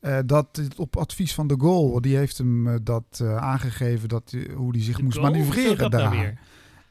eh, 0.00 0.18
dat 0.26 0.60
op 0.76 0.96
advies 0.96 1.34
van 1.34 1.46
de 1.46 1.54
Gaulle, 1.58 2.00
die 2.00 2.16
heeft 2.16 2.38
hem 2.38 2.68
eh, 2.68 2.74
dat 2.82 3.04
eh, 3.22 3.36
aangegeven 3.36 4.08
dat, 4.08 4.34
hoe 4.54 4.72
hij 4.72 4.82
zich 4.82 4.96
De 4.96 5.02
moest 5.02 5.20
manoeuvreren 5.20 5.90
nou 5.90 5.90
daar. 5.90 6.40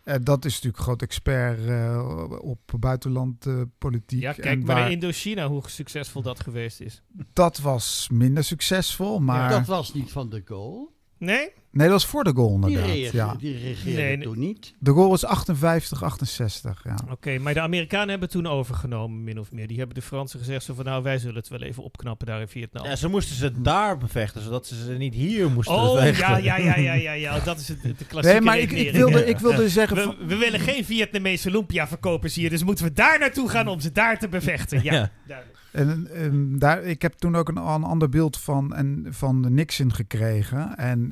Eh, 0.03 0.15
dat 0.23 0.45
is 0.45 0.53
natuurlijk 0.53 0.83
groot 0.83 1.01
expert 1.01 1.65
eh, 1.65 2.31
op 2.41 2.59
buitenlandpolitiek. 2.79 4.21
Ja, 4.21 4.33
kijk 4.33 4.45
en 4.45 4.57
maar 4.57 4.67
waar- 4.67 4.75
naar 4.79 4.91
Indochina, 4.91 5.47
hoe 5.47 5.61
succesvol 5.69 6.21
dat 6.21 6.39
geweest 6.39 6.81
is. 6.81 7.01
dat 7.33 7.59
was 7.59 8.09
minder 8.11 8.43
succesvol, 8.43 9.19
maar... 9.19 9.49
Dat 9.49 9.65
was 9.65 9.93
niet 9.93 10.11
van 10.11 10.29
de 10.29 10.41
goal. 10.45 10.91
Nee? 11.17 11.49
Nee, 11.73 11.87
dat 11.87 11.95
was 12.01 12.05
voor 12.09 12.23
de 12.23 12.31
goal 12.35 12.59
Die, 12.59 12.69
inderdaad. 12.69 12.85
reageerde, 12.95 13.17
Ja. 13.17 13.35
die 13.39 13.57
reageerde 13.57 14.01
Nee, 14.01 14.17
toen 14.19 14.39
niet. 14.39 14.73
De 14.79 14.91
goal 14.91 15.09
was 15.09 15.25
58, 15.25 16.03
68. 16.03 16.81
Ja. 16.83 16.95
Oké, 17.11 17.37
maar 17.39 17.53
de 17.53 17.61
Amerikanen 17.61 18.09
hebben 18.09 18.29
toen 18.29 18.47
overgenomen, 18.47 19.23
min 19.23 19.39
of 19.39 19.51
meer. 19.51 19.67
Die 19.67 19.77
hebben 19.77 19.95
de 19.95 20.01
Fransen 20.01 20.39
gezegd 20.39 20.63
zo 20.63 20.73
van, 20.73 20.85
nou, 20.85 21.03
wij 21.03 21.17
zullen 21.17 21.35
het 21.35 21.47
wel 21.47 21.61
even 21.61 21.83
opknappen 21.83 22.27
daar 22.27 22.41
in 22.41 22.47
Vietnam. 22.47 22.85
Ja, 22.85 22.95
ze 22.95 23.07
moesten 23.07 23.35
ze 23.35 23.61
daar 23.61 23.97
bevechten, 23.97 24.41
zodat 24.41 24.67
ze 24.67 24.83
ze 24.83 24.91
niet 24.91 25.13
hier 25.13 25.51
moesten 25.51 25.75
Oh, 25.75 25.97
vechten. 26.01 26.27
ja, 26.27 26.37
ja, 26.37 26.57
ja, 26.57 26.77
ja, 26.77 26.93
ja, 26.93 27.11
ja. 27.11 27.39
Dat 27.39 27.59
is 27.59 27.67
het, 27.67 27.81
de 27.81 28.05
klassieke 28.07 28.21
Nee, 28.39 28.41
maar 28.41 28.57
ik, 28.59 28.71
ik, 28.71 28.91
wilde, 28.91 29.25
ik 29.25 29.37
wilde 29.39 29.69
zeggen... 29.69 29.97
van- 29.97 30.15
We, 30.19 30.25
we 30.25 30.35
willen 30.35 30.59
geen 30.59 30.85
Vietnamese 30.85 31.51
lumpia-verkopers 31.51 32.35
hier, 32.35 32.49
dus 32.49 32.63
moeten 32.63 32.85
we 32.85 32.93
daar 32.93 33.19
naartoe 33.19 33.49
gaan 33.49 33.67
om 33.67 33.79
ze 33.79 33.91
daar 33.91 34.19
te 34.19 34.27
bevechten. 34.27 34.83
Ja, 34.83 34.93
Ja. 34.93 35.11
duidelijk. 35.27 35.61
En, 35.71 36.07
ehm, 36.13 36.57
daar, 36.57 36.83
ik 36.83 37.01
heb 37.01 37.13
toen 37.13 37.35
ook 37.35 37.49
een, 37.49 37.57
een 37.57 37.83
ander 37.83 38.09
beeld 38.09 38.37
van, 38.39 38.73
en, 38.75 39.05
van 39.09 39.53
Nixon 39.53 39.93
gekregen. 39.93 40.77
En 40.77 41.11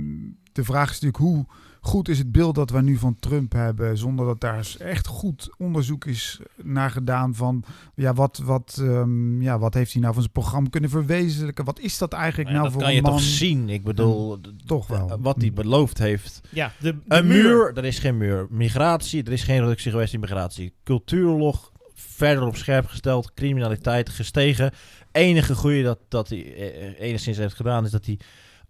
ehm, 0.00 0.32
de 0.52 0.64
vraag 0.64 0.90
is 0.90 1.00
natuurlijk 1.00 1.16
hoe 1.22 1.46
goed 1.82 2.08
is 2.08 2.18
het 2.18 2.32
beeld 2.32 2.54
dat 2.54 2.70
we 2.70 2.82
nu 2.82 2.96
van 2.96 3.16
Trump 3.20 3.52
hebben, 3.52 3.98
zonder 3.98 4.26
dat 4.26 4.40
daar 4.40 4.74
echt 4.78 5.06
goed 5.06 5.50
onderzoek 5.58 6.04
is 6.04 6.40
naar 6.62 6.90
gedaan 6.90 7.34
van 7.34 7.64
ja, 7.94 8.14
wat, 8.14 8.40
wat, 8.44 8.78
ehm, 8.80 9.42
ja, 9.42 9.58
wat 9.58 9.74
heeft 9.74 9.92
hij 9.92 10.00
nou 10.00 10.14
van 10.14 10.22
zijn 10.22 10.34
programma 10.34 10.68
kunnen 10.68 10.90
verwezenlijken? 10.90 11.64
Wat 11.64 11.78
is 11.80 11.98
dat 11.98 12.12
eigenlijk 12.12 12.48
ja, 12.48 12.54
nou 12.54 12.64
dat 12.64 12.72
voor 12.72 12.82
kan 12.82 12.92
je 12.92 12.98
een 12.98 13.02
man? 13.04 13.12
toch 13.12 13.22
zien. 13.22 13.68
Ik 13.68 13.84
bedoel, 13.84 14.38
Toch 14.66 14.86
wel. 14.86 15.10
eh, 15.10 15.16
wat 15.20 15.40
hij 15.40 15.52
beloofd 15.52 15.98
heeft. 15.98 16.40
Ja, 16.50 16.72
de, 16.80 16.92
de 16.92 17.00
Een 17.08 17.26
muur, 17.26 17.76
er 17.76 17.84
is 17.84 17.98
geen 17.98 18.16
muur. 18.16 18.46
Migratie, 18.50 19.24
er 19.24 19.32
is 19.32 19.42
geen 19.42 19.60
reductie 19.60 19.90
geweest 19.90 20.14
in 20.14 20.20
migratie. 20.20 20.72
Cultuurlog, 20.84 21.72
verder 21.94 22.46
op 22.46 22.56
scherp 22.56 22.86
gesteld. 22.86 23.34
Criminaliteit 23.34 24.08
gestegen. 24.08 24.72
Enige 25.12 25.54
goede 25.54 25.82
dat, 25.82 25.98
dat 26.08 26.28
hij 26.28 26.54
eh, 26.54 27.00
enigszins 27.08 27.36
heeft 27.36 27.54
gedaan 27.54 27.84
is 27.84 27.90
dat 27.90 28.06
hij... 28.06 28.18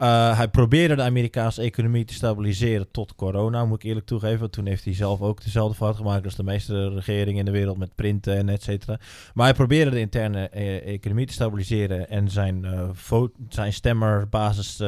eh, 0.00 0.36
hij 0.36 0.48
probeerde 0.48 0.94
de 0.96 1.02
Amerikaanse 1.02 1.62
economie 1.62 2.04
te 2.04 2.14
stabiliseren 2.14 2.90
tot 2.90 3.14
corona, 3.14 3.64
moet 3.64 3.82
ik 3.82 3.88
eerlijk 3.88 4.06
toegeven. 4.06 4.50
Toen 4.50 4.66
heeft 4.66 4.84
hij 4.84 4.94
zelf 4.94 5.20
ook 5.20 5.42
dezelfde 5.42 5.76
fout 5.76 5.96
gemaakt 5.96 6.24
als 6.24 6.36
de 6.36 6.42
meeste 6.42 6.88
regeringen 6.88 7.38
in 7.38 7.44
de 7.44 7.50
wereld 7.50 7.78
met 7.78 7.94
printen 7.94 8.36
en 8.36 8.48
et 8.48 8.62
cetera. 8.62 8.98
Maar 9.34 9.44
hij 9.46 9.54
probeerde 9.54 9.90
de 9.90 10.00
interne 10.00 10.48
eh, 10.48 10.86
economie 10.94 11.26
te 11.26 11.32
stabiliseren 11.32 12.08
en 12.08 12.28
zijn, 12.30 12.66
vo- 12.92 13.32
zijn 13.48 13.72
stemmerbasis 13.72 14.82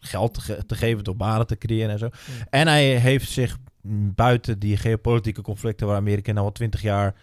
geld 0.00 0.34
te, 0.34 0.40
ge- 0.40 0.66
te 0.66 0.74
geven 0.74 1.04
door 1.04 1.16
banen 1.16 1.46
te 1.46 1.58
creëren 1.58 1.90
en 1.90 1.98
zo. 1.98 2.08
En 2.50 2.66
hij 2.68 2.84
heeft 2.96 3.30
zich 3.30 3.58
buiten 4.14 4.58
die 4.58 4.76
geopolitieke 4.76 5.42
conflicten 5.42 5.86
waar 5.86 5.96
Amerika 5.96 6.32
nou 6.32 6.46
al 6.46 6.52
twintig 6.52 6.82
jaar 6.82 7.14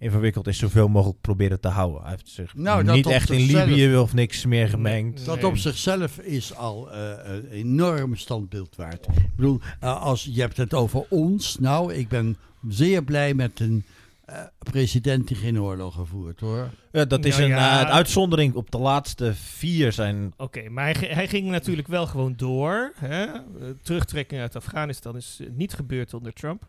in 0.00 0.10
verwikkeld 0.10 0.46
is, 0.46 0.58
zoveel 0.58 0.88
mogelijk 0.88 1.20
proberen 1.20 1.60
te 1.60 1.68
houden. 1.68 2.00
Hij 2.02 2.10
heeft 2.10 2.28
zich 2.28 2.54
Nou, 2.54 2.84
dat 2.84 2.94
niet 2.94 3.06
echt 3.06 3.30
in 3.30 3.40
Libië 3.40 3.96
of 3.96 4.14
niks 4.14 4.44
meer 4.46 4.68
gemengd. 4.68 5.24
Dat 5.24 5.36
Nee. 5.36 5.46
op 5.46 5.56
zichzelf 5.56 6.18
is 6.18 6.54
al 6.54 6.92
eh, 6.92 7.10
een 7.22 7.48
enorm 7.50 8.16
standbeeld 8.16 8.76
waard. 8.76 9.06
Ik 9.06 9.36
bedoel, 9.36 9.60
eh, 9.80 10.02
als 10.02 10.28
je 10.32 10.40
hebt 10.40 10.56
het 10.56 10.74
over 10.74 11.04
ons. 11.08 11.58
Nou, 11.58 11.94
ik 11.94 12.08
ben 12.08 12.36
zeer 12.68 13.04
blij 13.04 13.34
met 13.34 13.60
een 13.60 13.84
eh, 14.24 14.36
president 14.58 15.28
die 15.28 15.36
geen 15.36 15.60
oorlog 15.60 15.94
gevoerd 15.94 16.40
hoor. 16.40 16.70
Ja, 16.92 17.04
dat 17.04 17.24
is 17.24 17.32
Nou 17.36 17.44
een 17.50 17.56
ja. 17.56 17.86
eh, 17.86 17.90
uitzondering 17.94 18.54
op 18.54 18.70
de 18.70 18.78
laatste 18.78 19.34
vier 19.34 19.92
zijn. 19.92 20.32
Oké, 20.36 20.68
maar 20.68 20.84
hij, 20.98 21.08
hij 21.08 21.28
ging 21.28 21.48
natuurlijk 21.48 21.88
wel 21.88 22.06
gewoon 22.06 22.32
door. 22.36 22.92
Hè? 22.96 23.24
Eh, 23.24 23.40
terugtrekking 23.82 24.40
uit 24.40 24.56
Afghanistan 24.56 25.16
is 25.16 25.38
eh, 25.40 25.46
niet 25.52 25.72
gebeurd 25.72 26.14
onder 26.14 26.32
Trump. 26.32 26.68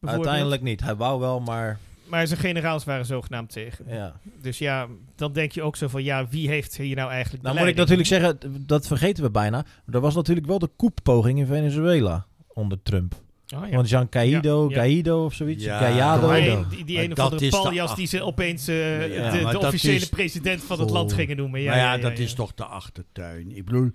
Uiteindelijk 0.00 0.62
niet. 0.62 0.80
Hij 0.80 0.96
wou 0.96 1.20
wel, 1.20 1.40
maar 1.40 1.78
Maar 2.08 2.26
zijn 2.26 2.40
generaals 2.40 2.84
waren 2.84 3.06
zogenaamd 3.06 3.52
tegen. 3.52 3.84
ja. 3.88 4.20
Dus 4.42 4.58
ja, 4.58 4.86
dan 5.16 5.32
denk 5.32 5.52
je 5.52 5.62
ook 5.62 5.76
zo 5.76 5.88
van, 5.88 6.02
ja, 6.04 6.28
wie 6.28 6.48
heeft 6.48 6.76
hier 6.76 6.96
nou 6.96 7.10
eigenlijk 7.10 7.42
Nou 7.44 7.58
moet 7.58 7.66
ik 7.68 7.76
natuurlijk 7.76 8.08
zeggen, 8.08 8.38
dat 8.66 8.86
vergeten 8.86 9.22
we 9.24 9.30
bijna. 9.30 9.64
Er 9.90 10.00
was 10.00 10.14
natuurlijk 10.14 10.46
wel 10.46 10.58
de 10.58 10.70
koeppoging 10.76 11.38
in 11.38 11.46
Venezuela 11.46 12.26
onder 12.54 12.82
Trump. 12.82 13.14
Oh, 13.54 13.68
ja. 13.68 13.74
Want 13.76 13.88
Jean 13.88 14.08
Caido, 14.08 14.68
Ja, 14.70 15.14
of 15.16 15.34
zoiets. 15.34 15.64
Ja. 15.64 15.80
Maar 15.80 16.18
Guaido. 16.18 16.64
die, 16.68 16.84
die 16.84 16.98
ene 16.98 17.14
dat 17.14 17.28
van 17.28 17.38
de 17.38 17.44
is 17.44 17.50
paljas 17.50 17.94
die 17.94 18.06
ze 18.06 18.22
opeens 18.22 18.68
eh, 18.68 19.14
Ja, 19.16 19.30
de, 19.30 19.42
dat 19.42 19.56
officiële 19.56 19.94
is- 19.94 20.08
president 20.08 20.62
van 20.62 20.80
het 20.80 20.90
land 20.90 21.12
gingen 21.12 21.36
noemen. 21.36 21.60
Ja, 21.60 21.70
maar 21.70 21.78
ja, 21.78 21.94
ja, 21.94 22.00
dat 22.00 22.18
ja. 22.18 22.24
is 22.24 22.34
toch 22.34 22.54
de 22.54 22.64
achtertuin. 22.64 23.56
Ik 23.56 23.64
bedoel, 23.64 23.90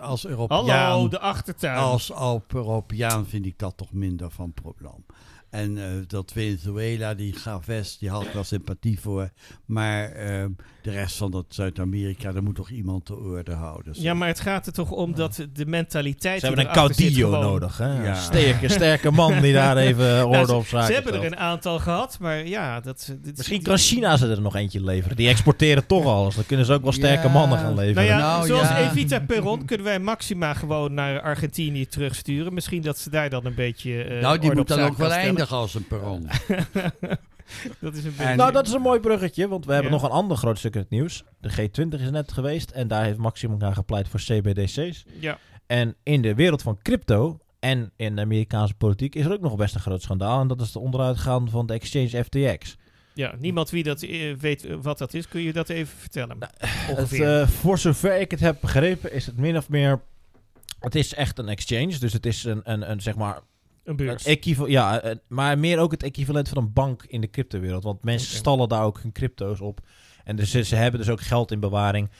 als 0.00 0.26
Europeaan, 0.26 0.68
Hallo, 0.68 1.08
de 1.08 1.18
achtertuin. 1.20 1.76
als 1.76 2.12
Europeaan 2.52 3.26
vind 3.26 3.46
ik 3.46 3.58
dat 3.58 3.76
toch 3.76 3.92
minder 3.92 4.30
van 4.30 4.52
probleem. 4.52 5.04
En 5.54 5.78
eh, 5.78 5.84
dat 6.06 6.32
Venezuela, 6.32 7.14
die 7.14 7.32
Gaves, 7.32 7.98
die 7.98 8.10
had 8.10 8.32
wel 8.32 8.44
sympathie 8.44 9.00
voor. 9.00 9.30
Maar 9.66 10.10
ehm, 10.12 10.50
de 10.82 10.90
rest 10.90 11.16
van 11.16 11.30
dat 11.30 11.44
Zuid-Amerika, 11.48 12.32
daar 12.32 12.42
moet 12.42 12.54
toch 12.54 12.70
iemand 12.70 13.06
de 13.06 13.16
orde 13.16 13.52
houden. 13.52 13.92
Ja, 13.96 14.14
maar 14.14 14.28
het 14.28 14.40
gaat 14.40 14.66
er 14.66 14.72
toch 14.72 14.90
om 14.90 15.14
dat 15.14 15.46
de 15.52 15.66
mentaliteit. 15.66 16.40
Ze 16.40 16.46
hebben 16.46 16.66
een 16.66 16.72
caudillo 16.72 17.28
gewoon- 17.30 17.44
nodig, 17.44 17.78
hè? 17.78 18.02
Ja. 18.02 18.08
Een 18.08 18.16
sterke, 18.16 18.68
sterke 18.68 19.10
man 19.10 19.40
die 19.40 19.52
daar 19.52 19.76
even 19.88 20.04
Nou, 20.06 20.36
orde 20.36 20.54
op 20.54 20.66
zaken 20.66 20.86
Ze 20.86 20.92
hebben 20.92 21.14
er 21.14 21.24
een 21.26 21.36
aantal 21.36 21.78
gehad, 21.78 22.16
maar 22.20 22.46
ja, 22.46 22.80
dat. 22.80 23.14
dit- 23.22 23.36
Misschien 23.36 23.62
kan 23.62 23.78
China 23.78 24.16
ze 24.16 24.28
er 24.30 24.40
nog 24.40 24.56
eentje 24.56 24.84
leveren. 24.84 25.16
Die 25.16 25.28
exporteren 25.28 25.86
toch 25.86 26.04
alles. 26.06 26.34
Dan 26.34 26.46
kunnen 26.46 26.66
ze 26.66 26.72
ook 26.72 26.82
wel 26.82 26.92
sterke 26.92 27.26
Ja. 27.26 27.32
mannen 27.32 27.58
gaan 27.58 27.74
leveren. 27.74 27.94
Nou 27.94 28.06
ja, 28.06 28.18
Nou, 28.18 28.46
zoals 28.46 28.68
ja. 28.68 28.90
Evita 28.90 29.18
Perron 29.20 29.64
kunnen 29.66 29.86
wij 29.86 29.98
Maxima 29.98 30.54
gewoon 30.54 30.94
naar 30.94 31.20
Argentinië 31.20 31.86
terugsturen. 31.86 32.54
Misschien 32.54 32.82
dat 32.82 32.98
ze 32.98 33.10
daar 33.10 33.30
dan 33.30 33.44
een 33.46 33.54
beetje. 33.54 34.02
eh, 34.04 34.20
nou, 34.20 34.38
die 34.38 34.48
orde 34.48 34.60
moet 34.60 34.70
op 34.70 34.76
dan 34.76 34.86
ook 34.88 34.96
wel. 34.96 35.08
Eindigen 35.44 35.56
als 35.56 35.74
een 35.74 35.86
perron. 35.86 36.22
dat 37.80 37.94
is 37.94 38.04
een. 38.04 38.14
En- 38.18 38.36
Nou, 38.36 38.52
dat 38.52 38.66
is 38.66 38.72
een 38.72 38.80
mooi 38.80 39.00
bruggetje, 39.00 39.48
want 39.48 39.66
we 39.66 39.72
hebben 39.72 39.90
Ja. 39.92 39.96
nog 39.96 40.06
een 40.06 40.14
ander 40.16 40.36
groot 40.36 40.58
stuk 40.58 40.74
in 40.74 40.80
het 40.80 40.90
nieuws. 40.90 41.24
De 41.40 41.50
G20 41.50 42.00
is 42.00 42.10
net 42.10 42.32
geweest 42.32 42.70
en 42.70 42.88
daar 42.88 43.04
heeft 43.04 43.18
Maximum 43.18 43.62
aan 43.62 43.74
gepleit 43.74 44.08
voor 44.08 44.20
CBDC's. 44.20 45.04
ja. 45.20 45.38
En 45.66 45.96
in 46.02 46.22
de 46.22 46.34
wereld 46.34 46.62
van 46.62 46.78
crypto 46.82 47.38
en 47.60 47.92
in 47.96 48.16
de 48.16 48.22
Amerikaanse 48.22 48.74
politiek 48.74 49.14
is 49.14 49.24
er 49.24 49.32
ook 49.32 49.40
nog 49.40 49.56
best 49.56 49.74
een 49.74 49.80
groot 49.80 50.02
schandaal. 50.02 50.40
En 50.40 50.48
dat 50.48 50.60
is 50.60 50.72
de 50.72 50.78
onderuitgaan 50.78 51.50
van 51.50 51.66
de 51.66 51.72
exchange 51.74 52.24
FTX. 52.24 52.76
ja, 53.14 53.34
niemand 53.38 53.70
wie 53.70 53.82
dat 53.82 54.02
eh, 54.02 54.34
weet 54.34 54.64
eh, 54.64 54.76
wat 54.82 54.98
dat 54.98 55.14
is. 55.14 55.28
Kun 55.28 55.40
je 55.40 55.52
dat 55.52 55.68
even 55.68 55.98
vertellen? 55.98 56.36
Het, 56.58 56.98
Ongeveer. 56.98 57.40
eh, 57.40 57.48
voor 57.48 57.78
zover 57.78 58.20
ik 58.20 58.30
het 58.30 58.40
heb 58.40 58.56
begrepen 58.60 59.12
is 59.12 59.26
het 59.26 59.36
min 59.36 59.56
of 59.56 59.68
meer... 59.68 60.00
Het 60.80 60.94
is 60.94 61.14
echt 61.14 61.38
een 61.38 61.48
exchange, 61.48 61.98
dus 61.98 62.12
het 62.12 62.26
is 62.26 62.44
een, 62.44 62.60
een, 62.64 62.90
een 62.90 63.00
zeg 63.02 63.14
maar... 63.16 63.40
een 63.84 63.96
beurs. 63.96 64.24
Equival- 64.24 64.66
ja, 64.66 65.00
eh, 65.00 65.14
maar 65.28 65.58
meer 65.58 65.78
ook 65.78 65.90
het 65.90 66.02
equivalent 66.02 66.48
van 66.48 66.58
een 66.58 66.72
bank 66.72 67.04
in 67.06 67.20
de 67.20 67.30
cryptowereld. 67.30 67.82
Want 67.84 68.04
mensen 68.04 68.36
stallen 68.36 68.68
daar 68.68 68.84
ook 68.84 69.00
hun 69.02 69.12
crypto's 69.12 69.60
op. 69.60 69.80
En 70.24 70.36
dus, 70.36 70.50
ze 70.50 70.74
hebben 70.76 71.00
dus 71.00 71.08
ook 71.08 71.20
geld 71.20 71.50
in 71.50 71.60
bewaring. 71.60 72.10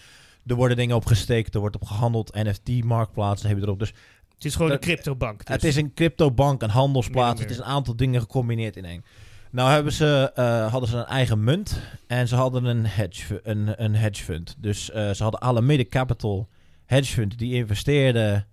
Er 0.46 0.54
worden 0.54 0.76
dingen 0.76 0.96
op 0.96 1.06
gesteekt, 1.06 1.54
er 1.54 1.60
wordt 1.60 1.76
op 1.76 1.84
gehandeld. 1.84 2.34
NFT-marktplaatsen 2.34 3.48
heb 3.48 3.56
je 3.58 3.62
erop. 3.64 3.78
Dus 3.78 3.92
het 4.34 4.44
is 4.44 4.52
gewoon 4.54 4.70
dat- 4.70 4.76
een 4.78 4.84
cryptobank. 4.84 5.38
Dus. 5.46 5.54
het 5.54 5.64
is 5.64 5.76
een 5.76 5.94
cryptobank, 5.94 6.62
een 6.62 6.70
handelsplaats. 6.70 7.40
Het 7.40 7.50
is 7.50 7.56
een 7.58 7.64
aantal 7.64 7.96
dingen 7.96 8.20
gecombineerd 8.20 8.76
in 8.76 8.84
één. 8.84 9.04
Nou 9.50 9.70
hebben 9.70 9.92
ze, 9.92 10.30
eh, 10.34 10.70
hadden 10.70 10.88
ze 10.90 10.96
een 10.96 11.04
eigen 11.06 11.44
munt 11.44 11.80
en 12.06 12.28
ze 12.28 12.34
hadden 12.34 12.64
een 12.64 12.86
hedge, 12.86 13.40
een, 13.42 13.82
een 13.84 13.94
hedge 13.94 14.24
fund. 14.24 14.56
Dus 14.58 14.90
eh, 14.90 15.10
ze 15.10 15.22
hadden 15.22 15.40
Alameda 15.40 15.84
Capital 15.88 16.48
hedge 16.84 17.12
fund 17.12 17.38
die 17.38 17.54
investeerde 17.54 18.44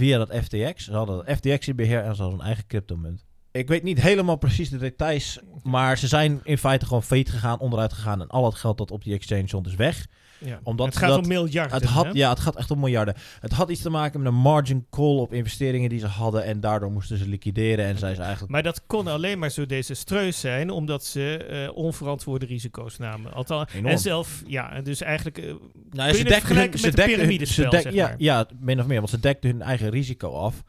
via 0.00 0.18
dat 0.18 0.34
FTX. 0.44 0.84
Ze 0.84 0.92
hadden 0.92 1.16
dat 1.16 1.36
FTX 1.36 1.68
in 1.68 1.76
beheer 1.76 2.02
en 2.02 2.14
ze 2.14 2.22
hadden 2.22 2.40
een 2.40 2.46
eigen 2.46 2.66
cryptomunt. 2.66 3.24
Ik 3.52 3.68
weet 3.68 3.82
niet 3.82 4.00
helemaal 4.00 4.36
precies 4.36 4.70
de 4.70 4.78
details, 4.78 5.38
maar 5.62 5.98
ze 5.98 6.06
zijn 6.06 6.40
in 6.42 6.58
feite 6.58 6.86
gewoon 6.86 7.02
failliet 7.02 7.30
gegaan, 7.30 7.58
onderuit 7.58 7.92
gegaan 7.92 8.20
en 8.20 8.28
al 8.28 8.44
het 8.44 8.54
geld 8.54 8.78
dat 8.78 8.90
op 8.90 9.04
die 9.04 9.14
exchange 9.14 9.46
stond 9.46 9.66
is 9.66 9.74
weg. 9.74 10.06
Ja. 10.44 10.60
omdat 10.62 10.86
het 10.86 10.94
ze 10.94 11.00
gaat 11.00 11.08
dat- 11.10 11.18
om 11.22 11.28
miljarden. 11.28 11.76
Het 11.76 11.84
had, 11.84 12.04
hè? 12.04 12.10
ja, 12.12 12.28
het 12.30 12.40
gaat 12.40 12.56
echt 12.56 12.70
om 12.70 12.78
miljarden. 12.80 13.14
Het 13.40 13.52
had 13.52 13.70
iets 13.70 13.82
te 13.82 13.90
maken 13.90 14.22
met 14.22 14.32
een 14.32 14.38
margin 14.38 14.86
call 14.90 15.16
op 15.18 15.32
investeringen 15.32 15.88
die 15.88 15.98
ze 15.98 16.06
hadden. 16.06 16.44
En 16.44 16.60
daardoor 16.60 16.90
moesten 16.92 17.18
ze 17.18 17.28
liquideren. 17.28 17.84
En 17.84 17.98
ze 17.98 18.06
eigenlijk. 18.06 18.48
Maar 18.48 18.62
dat 18.62 18.86
kon 18.86 19.06
alleen 19.06 19.38
maar 19.38 19.50
zo 19.50 19.66
desastreus 19.66 20.40
zijn, 20.40 20.70
omdat 20.70 21.04
ze 21.04 21.36
eh, 21.36 21.76
onverantwoorde 21.76 22.46
risico's 22.46 22.98
namen. 22.98 23.32
Althans, 23.32 23.72
Enorm. 23.72 23.86
en 23.92 23.98
zelf, 23.98 24.42
ja, 24.46 24.72
en 24.72 24.84
dus 24.84 25.00
eigenlijk. 25.00 25.38
eh, 25.38 25.44
Nou, 25.44 26.08
het 26.08 26.16
dekten 26.16 26.26
vergelijken 26.26 26.80
hun- 26.82 26.94
dekten 26.94 27.46
ze 27.46 27.68
dek- 27.68 27.80
zeg 27.80 27.92
ja, 27.92 28.06
maar? 28.06 28.14
ja, 28.18 28.46
min 28.60 28.80
of 28.80 28.86
meer. 28.86 28.98
Want 28.98 29.10
ze 29.10 29.20
dekten 29.20 29.50
hun 29.50 29.62
eigen 29.62 29.90
risico 29.90 30.30
af. 30.32 30.62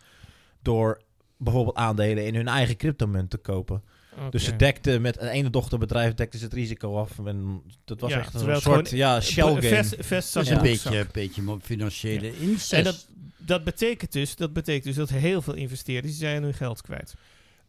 Door 0.61 1.01
bijvoorbeeld 1.37 1.75
aandelen 1.75 2.25
in 2.25 2.35
hun 2.35 2.47
eigen 2.47 2.75
cryptomunt 2.77 3.29
te 3.29 3.37
kopen. 3.37 3.83
Dus 4.29 4.43
ze 4.43 4.49
oké. 4.49 4.57
dekten 4.57 5.01
met 5.01 5.21
een 5.21 5.27
ene 5.27 5.49
dochterbedrijf 5.49 6.13
dekten 6.13 6.39
ze 6.39 6.45
het 6.45 6.53
risico 6.53 6.97
af. 6.97 7.19
En 7.25 7.61
dat 7.85 7.99
was 7.99 8.11
Ja, 8.11 8.19
echt 8.19 8.33
een 8.33 8.39
soort 8.39 8.61
gewoon- 8.61 8.85
ja, 8.89 9.21
shell 9.21 9.43
game. 9.45 9.61
Vest, 9.61 9.95
vest 9.99 10.33
Dat 10.33 10.43
is 10.43 10.49
een 10.49 10.61
beetje, 10.61 10.97
een 10.99 11.07
beetje 11.11 11.57
financiële 11.61 12.39
incest. 12.39 12.73
En 12.73 12.83
dat, 12.83 13.07
dat, 13.37 13.63
betekent 13.63 14.11
dus, 14.11 14.35
dat 14.35 14.53
betekent 14.53 14.83
dus 14.83 14.95
dat 14.95 15.09
heel 15.09 15.41
veel 15.41 15.53
investeerders 15.53 16.17
die 16.17 16.27
zijn 16.27 16.43
hun 16.43 16.53
geld 16.53 16.81
kwijt. 16.81 17.13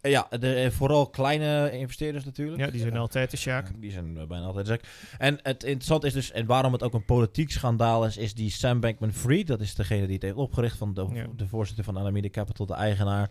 Ja, 0.00 0.26
de, 0.40 0.55
eh, 0.55 0.70
vooral 0.70 1.07
kleine 1.11 1.70
investeerders 1.72 2.24
natuurlijk. 2.24 2.61
Ja, 2.61 2.70
die 2.70 2.81
zijn 2.81 2.96
altijd 2.96 3.31
de 3.31 3.37
sjaak. 3.37 3.66
Ja, 3.68 3.72
Die 3.81 3.90
zijn 3.90 4.16
eh, 4.18 4.26
bijna 4.26 4.44
altijd 4.44 4.66
zak. 4.66 4.81
En 5.18 5.38
het 5.42 5.62
interessante 5.64 6.07
is 6.07 6.12
dus, 6.12 6.31
en 6.33 6.46
waarom 6.46 6.72
het 6.72 6.83
ook 6.83 6.94
een 6.94 7.05
politiek 7.05 7.50
schandaal 7.50 8.07
is, 8.07 8.16
is 8.16 8.35
die 8.35 8.50
Sam 8.50 8.81
Bankman-Fried, 8.81 9.46
dat 9.46 9.61
is 9.61 9.74
degene 9.74 10.05
die 10.05 10.14
het 10.14 10.22
heeft 10.22 10.35
opgericht, 10.37 10.76
van 10.76 10.94
de, 10.94 11.07
Ja. 11.12 11.26
de 11.37 11.46
voorzitter 11.46 11.85
van 11.85 11.98
Alameda 11.98 12.28
Capital, 12.28 12.66
de 12.66 12.74
eigenaar. 12.74 13.31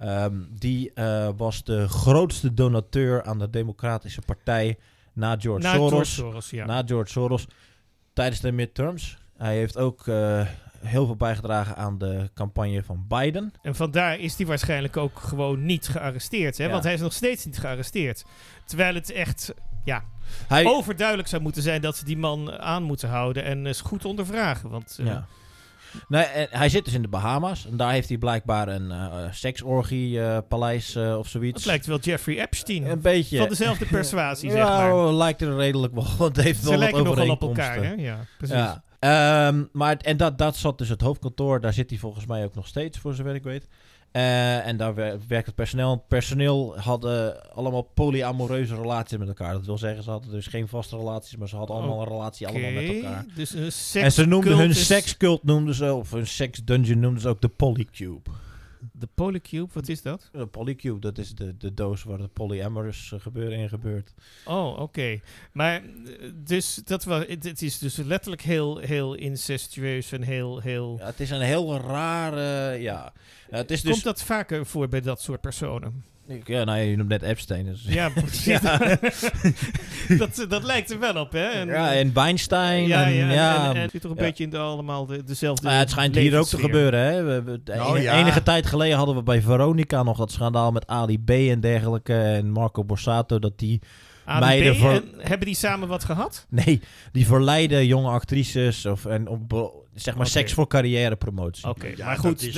Ehm, 0.00 0.34
die 0.50 0.92
eh, 0.94 1.28
was 1.36 1.64
de 1.64 1.88
grootste 1.88 2.54
donateur 2.54 3.22
aan 3.22 3.38
de 3.38 3.50
Democratische 3.50 4.20
Partij 4.26 4.78
na 5.12 5.36
George 5.38 5.62
Na 5.62 5.74
Soros. 5.74 5.90
George 5.90 6.10
Soros, 6.10 6.50
ja. 6.50 6.66
Na 6.66 6.82
George 6.86 7.10
Soros 7.10 7.46
tijdens 8.12 8.40
de 8.40 8.52
midterms. 8.52 9.18
Hij 9.36 9.56
heeft 9.56 9.76
ook 9.78 10.06
eh, 10.06 10.46
heel 10.78 11.06
veel 11.06 11.16
bijgedragen 11.16 11.76
aan 11.76 11.98
de 11.98 12.30
campagne 12.34 12.82
van 12.82 13.04
Biden. 13.08 13.52
En 13.62 13.74
vandaar 13.74 14.18
is 14.18 14.36
hij 14.36 14.46
waarschijnlijk 14.46 14.96
ook 14.96 15.18
gewoon 15.18 15.64
niet 15.64 15.88
gearresteerd. 15.88 16.58
Hè? 16.58 16.64
Ja. 16.64 16.70
Want 16.70 16.84
hij 16.84 16.94
is 16.94 17.00
nog 17.00 17.12
steeds 17.12 17.44
niet 17.44 17.58
gearresteerd. 17.58 18.24
Terwijl 18.64 18.94
het 18.94 19.10
echt 19.12 19.54
ja, 19.84 20.04
Hij, 20.48 20.66
overduidelijk 20.66 21.28
zou 21.28 21.42
moeten 21.42 21.62
zijn 21.62 21.80
dat 21.80 21.96
ze 21.96 22.04
die 22.04 22.18
man 22.18 22.58
aan 22.58 22.82
moeten 22.82 23.08
houden 23.08 23.44
en 23.44 23.66
eens 23.66 23.80
goed 23.80 24.04
ondervragen. 24.04 24.70
Want 24.70 24.96
eh, 25.00 25.06
Ja. 25.06 25.26
Nee, 26.08 26.26
hij 26.50 26.68
zit 26.68 26.84
dus 26.84 26.94
in 26.94 27.02
de 27.02 27.08
Bahama's. 27.08 27.66
En 27.66 27.76
daar 27.76 27.92
heeft 27.92 28.08
hij 28.08 28.18
blijkbaar 28.18 28.68
een 28.68 28.90
eh 28.90 29.24
seksorgie 29.30 30.20
eh, 30.20 30.38
paleis 30.48 30.94
eh, 30.94 31.18
of 31.18 31.28
zoiets. 31.28 31.56
dat 31.56 31.64
lijkt 31.64 31.86
wel 31.86 31.98
Jeffrey 31.98 32.40
Epstein. 32.40 32.86
een 32.86 33.00
beetje. 33.00 33.38
Van 33.38 33.48
dezelfde 33.48 33.86
persuasie, 33.86 34.50
zeg 34.50 34.58
ja, 34.58 34.88
maar. 34.88 35.12
lijkt 35.12 35.40
er 35.42 35.56
redelijk 35.56 35.94
wel. 35.94 36.06
Want 36.18 36.36
het 36.36 36.44
heeft 36.44 36.62
Ze 36.62 36.68
wel 36.68 36.78
lijken 36.78 37.04
nogal 37.04 37.30
op 37.30 37.42
elkaar, 37.42 37.84
hè? 37.84 37.92
Ja, 37.92 38.18
precies. 38.38 38.56
Ja. 38.56 38.82
Ehm, 38.98 39.64
maar, 39.72 39.96
en 39.96 40.16
dat, 40.16 40.38
dat 40.38 40.56
zat 40.56 40.78
dus 40.78 40.88
het 40.88 41.00
hoofdkantoor. 41.00 41.60
Daar 41.60 41.72
zit 41.72 41.90
hij 41.90 41.98
volgens 41.98 42.26
mij 42.26 42.44
ook 42.44 42.54
nog 42.54 42.66
steeds, 42.66 42.98
voor 42.98 43.14
zover 43.14 43.34
ik 43.34 43.42
weet. 43.42 43.68
Eh, 44.12 44.66
en 44.66 44.76
daar 44.76 44.94
wer- 44.94 45.18
werkt 45.28 45.46
het 45.46 45.54
personeel. 45.54 45.90
Het 45.90 46.08
personeel 46.08 46.78
hadden 46.78 47.50
allemaal 47.54 47.82
polyamoreuze 47.82 48.74
relaties 48.74 49.18
met 49.18 49.28
elkaar. 49.28 49.52
Dat 49.52 49.64
wil 49.66 49.78
zeggen, 49.78 50.02
ze 50.02 50.10
hadden 50.10 50.30
dus 50.30 50.46
geen 50.46 50.68
vaste 50.68 50.96
relaties, 50.96 51.36
maar 51.36 51.48
ze 51.48 51.56
hadden 51.56 51.76
allemaal 51.76 52.00
een 52.02 52.08
relatie 52.08 52.46
allemaal 52.46 52.70
met 52.70 52.82
elkaar. 52.94 53.24
Dus 53.34 53.52
een 53.94 54.02
En 54.02 54.12
ze 54.12 54.26
noemden 54.26 54.56
hun 54.58 54.74
sekscult, 54.74 55.44
noemden 55.44 55.74
ze, 55.74 55.92
of 55.94 56.10
hun 56.10 56.26
sex 56.26 56.60
dungeon 56.64 56.98
noemden 57.00 57.20
ze 57.22 57.28
ook 57.28 57.40
de 57.40 57.48
Polycube. 57.48 58.30
De 58.92 59.08
Polycube, 59.14 59.68
wat 59.72 59.88
is 59.88 60.02
dat? 60.02 60.28
De 60.32 60.46
Polycube, 60.46 61.00
dat 61.00 61.18
is 61.18 61.34
de, 61.34 61.56
de 61.56 61.74
doos 61.74 62.02
waar 62.02 62.18
de 62.18 62.28
polyamorous 62.28 63.12
eh, 63.12 63.20
gebeuren 63.20 63.58
in 63.58 63.68
gebeurt. 63.68 64.14
Oh, 64.44 64.78
oké. 64.78 65.20
Maar 65.52 65.74
eh, 65.74 66.30
dus 66.34 66.74
dat 66.74 67.04
was, 67.04 67.24
het, 67.26 67.62
is 67.62 67.78
dus 67.78 67.96
letterlijk 67.96 68.42
heel, 68.42 68.78
heel 68.78 69.14
incestueus 69.14 70.12
en 70.12 70.22
heel, 70.22 70.60
heel. 70.60 70.96
Ja, 70.98 71.06
het 71.06 71.20
is 71.20 71.30
een 71.30 71.40
heel 71.40 71.76
rare, 71.76 72.78
ja. 72.80 73.12
Ja, 73.50 73.56
het 73.56 73.70
is 73.70 73.82
dus, 73.82 73.92
Komt 73.92 74.04
dat 74.04 74.22
vaker 74.22 74.66
voor 74.66 74.88
bij 74.88 75.00
dat 75.00 75.20
soort 75.20 75.40
personen? 75.40 76.04
Ik- 76.30 76.46
ja, 76.48 76.64
nou 76.64 76.78
ja, 76.78 76.84
je 76.84 76.96
noemt 76.96 77.08
net 77.08 77.22
Epstein. 77.22 77.64
Dus, 77.64 77.84
Ja, 77.88 78.08
precies. 78.24 78.44
Ja. 78.44 78.78
dat, 80.18 80.46
dat 80.48 80.62
lijkt 80.64 80.90
er 80.90 80.98
wel 80.98 81.14
op, 81.16 81.32
hè? 81.32 81.44
En, 81.46 81.68
ja, 81.68 81.92
en 81.94 82.12
Weinstein. 82.14 82.86
ja, 82.86 83.04
en, 83.04 83.12
ja, 83.14 83.30
ja, 83.32 83.74
en, 83.74 83.80
het 83.80 83.90
zit 83.90 84.00
toch 84.00 84.10
een 84.10 84.16
ja. 84.16 84.22
beetje 84.24 84.44
in 84.44 84.50
de, 84.50 84.58
allemaal 84.58 85.06
de, 85.06 85.24
dezelfde. 85.24 85.62
Nou 85.62 85.74
ja, 85.74 85.80
het 85.80 85.90
schijnt 85.90 86.16
hier 86.16 86.38
ook 86.38 86.46
te 86.46 86.58
gebeuren. 86.58 87.00
Hè? 87.00 87.22
We, 87.22 87.42
we- 87.42 87.60
Nou 87.64 88.00
ja. 88.00 88.18
Enige 88.18 88.42
tijd 88.42 88.66
geleden 88.66 88.96
hadden 88.96 89.14
we 89.16 89.22
bij 89.22 89.42
Veronica 89.42 90.02
nog 90.02 90.16
dat 90.18 90.32
schandaal 90.32 90.72
met 90.72 90.86
Ali 90.86 91.18
B 91.24 91.30
en 91.30 91.60
dergelijke. 91.60 92.14
En 92.14 92.50
Marco 92.50 92.84
Borsato, 92.84 93.38
dat 93.38 93.58
die, 93.58 93.80
Meiden 94.38 94.74
en 94.76 95.04
hebben 95.18 95.46
die 95.46 95.56
samen 95.56 95.88
wat 95.88 96.04
gehad? 96.04 96.46
nee, 96.48 96.80
die 97.12 97.26
verleiden 97.26 97.86
jonge 97.86 98.10
actrices 98.10 98.86
of, 98.86 99.04
en 99.06 99.28
op, 99.28 99.79
zeg 100.02 100.16
maar 100.16 100.26
seks 100.26 100.52
voor 100.52 100.66
carrière 100.66 101.16
promotie. 101.16 101.68
Oké, 101.68 101.86
Ja, 101.96 102.04
maar 102.06 102.16
goed. 102.16 102.42
is 102.42 102.52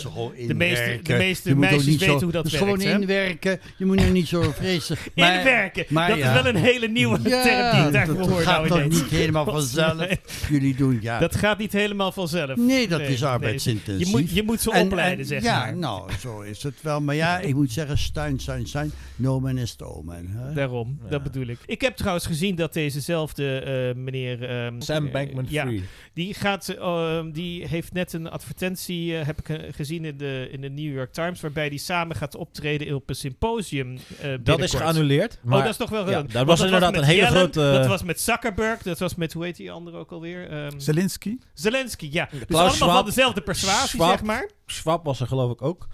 de- 0.46 0.54
meeste- 0.54 1.00
de 1.02 1.14
meeste 1.14 1.54
meisjes 1.56 1.84
weten 1.84 2.06
zo- 2.06 2.22
hoe 2.22 2.32
dat 2.32 2.44
is 2.46 2.52
werkt, 2.52 2.66
gewoon 2.66 2.80
hè? 2.80 2.92
inwerken. 3.00 3.60
Je 3.76 3.84
moet 3.84 4.00
er 4.00 4.10
niet 4.10 4.28
zo 4.28 4.42
vreselijk... 4.42 5.10
maar- 5.14 5.36
Inwerken. 5.38 5.84
maar 5.88 6.08
dat 6.08 6.18
ja. 6.18 6.34
is 6.36 6.42
wel 6.42 6.54
een 6.54 6.60
hele 6.60 6.88
nieuwe 6.88 7.22
term 7.22 7.76
die 7.76 7.86
ik 7.86 7.92
daarvoor 7.92 8.16
dat, 8.28 8.42
gaat 8.42 8.68
nou 8.68 8.88
niet 8.88 9.04
helemaal 9.10 9.44
vanzelf. 9.44 10.06
Jullie 10.50 10.76
doen, 10.76 10.98
ja. 11.02 11.18
Dat 11.18 11.36
gaat 11.36 11.58
niet 11.58 11.72
helemaal 11.72 12.12
vanzelf. 12.12 12.56
nee, 12.56 12.88
dat 12.88 13.00
Nee, 13.00 13.08
is 13.12 13.20
nee. 13.20 13.28
arbeidsintensief. 13.30 14.06
Je 14.06 14.16
moet, 14.16 14.30
je 14.30 14.42
moet 14.42 14.60
ze 14.60 14.72
En- 14.72 14.84
opleiden, 14.84 15.18
en- 15.18 15.26
zeg 15.26 15.42
ja, 15.42 15.58
maar. 15.58 15.76
nou, 15.76 16.10
zo 16.20 16.40
is 16.40 16.62
het 16.62 16.74
wel. 16.82 17.00
Maar 17.00 17.14
ja, 17.14 17.38
ik 17.38 17.54
moet 17.54 17.72
zeggen, 17.72 17.98
stuin, 17.98 18.38
stuin, 18.38 18.66
stuin. 18.66 18.92
No 19.16 19.40
man 19.40 19.58
is 19.58 19.76
no 19.76 20.02
man. 20.02 20.26
Hè? 20.28 20.52
Daarom, 20.54 20.98
Ja. 21.04 21.10
dat 21.10 21.22
bedoel 21.22 21.46
ik. 21.46 21.58
Ik 21.66 21.80
heb 21.80 21.96
trouwens 21.96 22.26
gezien 22.26 22.54
dat 22.54 22.72
dezezelfde 22.72 23.58
eh, 23.58 24.02
meneer... 24.02 24.44
ehm, 24.48 24.80
Sam 24.80 25.06
eh, 25.06 25.12
Bankman-Fried. 25.12 25.50
ja, 25.54 25.70
die, 26.14 26.34
gaat, 26.34 26.68
ehm, 26.68 27.31
die 27.32 27.66
heeft 27.68 27.92
net 27.92 28.12
een 28.12 28.30
advertentie, 28.30 29.18
eh, 29.18 29.26
heb 29.26 29.38
ik 29.38 29.48
eh, 29.48 29.72
gezien 29.72 30.04
in 30.04 30.16
de, 30.16 30.48
in 30.50 30.60
de 30.60 30.68
New 30.68 30.94
York 30.94 31.12
Times, 31.12 31.40
waarbij 31.40 31.68
die 31.68 31.78
samen 31.78 32.16
gaat 32.16 32.34
optreden 32.34 32.94
op 32.94 33.08
een 33.08 33.14
symposium. 33.14 33.98
eh, 34.20 34.34
dat 34.40 34.60
is 34.60 34.74
geannuleerd. 34.74 35.38
Maar 35.42 35.56
oh, 35.58 35.62
dat 35.62 35.70
is 35.72 35.76
toch 35.78 35.90
wel 35.90 36.10
ja, 36.10 36.22
dat 36.22 36.46
was 36.46 36.60
inderdaad 36.60 36.96
een 36.96 37.02
hele 37.02 37.20
Yellen, 37.20 37.36
grote- 37.38 37.72
Dat 37.72 37.86
was 37.86 38.02
met 38.02 38.20
Zuckerberg, 38.20 38.82
dat 38.82 38.98
was 38.98 39.14
met, 39.14 39.32
hoe 39.32 39.44
heet 39.44 39.56
die 39.56 39.72
andere 39.72 39.96
ook 39.96 40.10
alweer? 40.12 40.50
Ehm, 40.50 40.78
Zelensky? 40.78 41.36
Zelensky, 41.54 42.08
ja. 42.12 42.28
Dus 42.30 42.40
Klaus 42.46 42.58
allemaal 42.60 42.72
Schwab- 42.74 42.94
van 42.96 43.04
dezelfde 43.04 43.40
persuasie, 43.40 43.88
Schwab- 43.88 44.10
zeg 44.10 44.22
maar. 44.22 44.50
Schwab 44.66 45.04
was 45.04 45.20
er 45.20 45.26
geloof 45.26 45.52
ik 45.52 45.62
ook. 45.62 45.86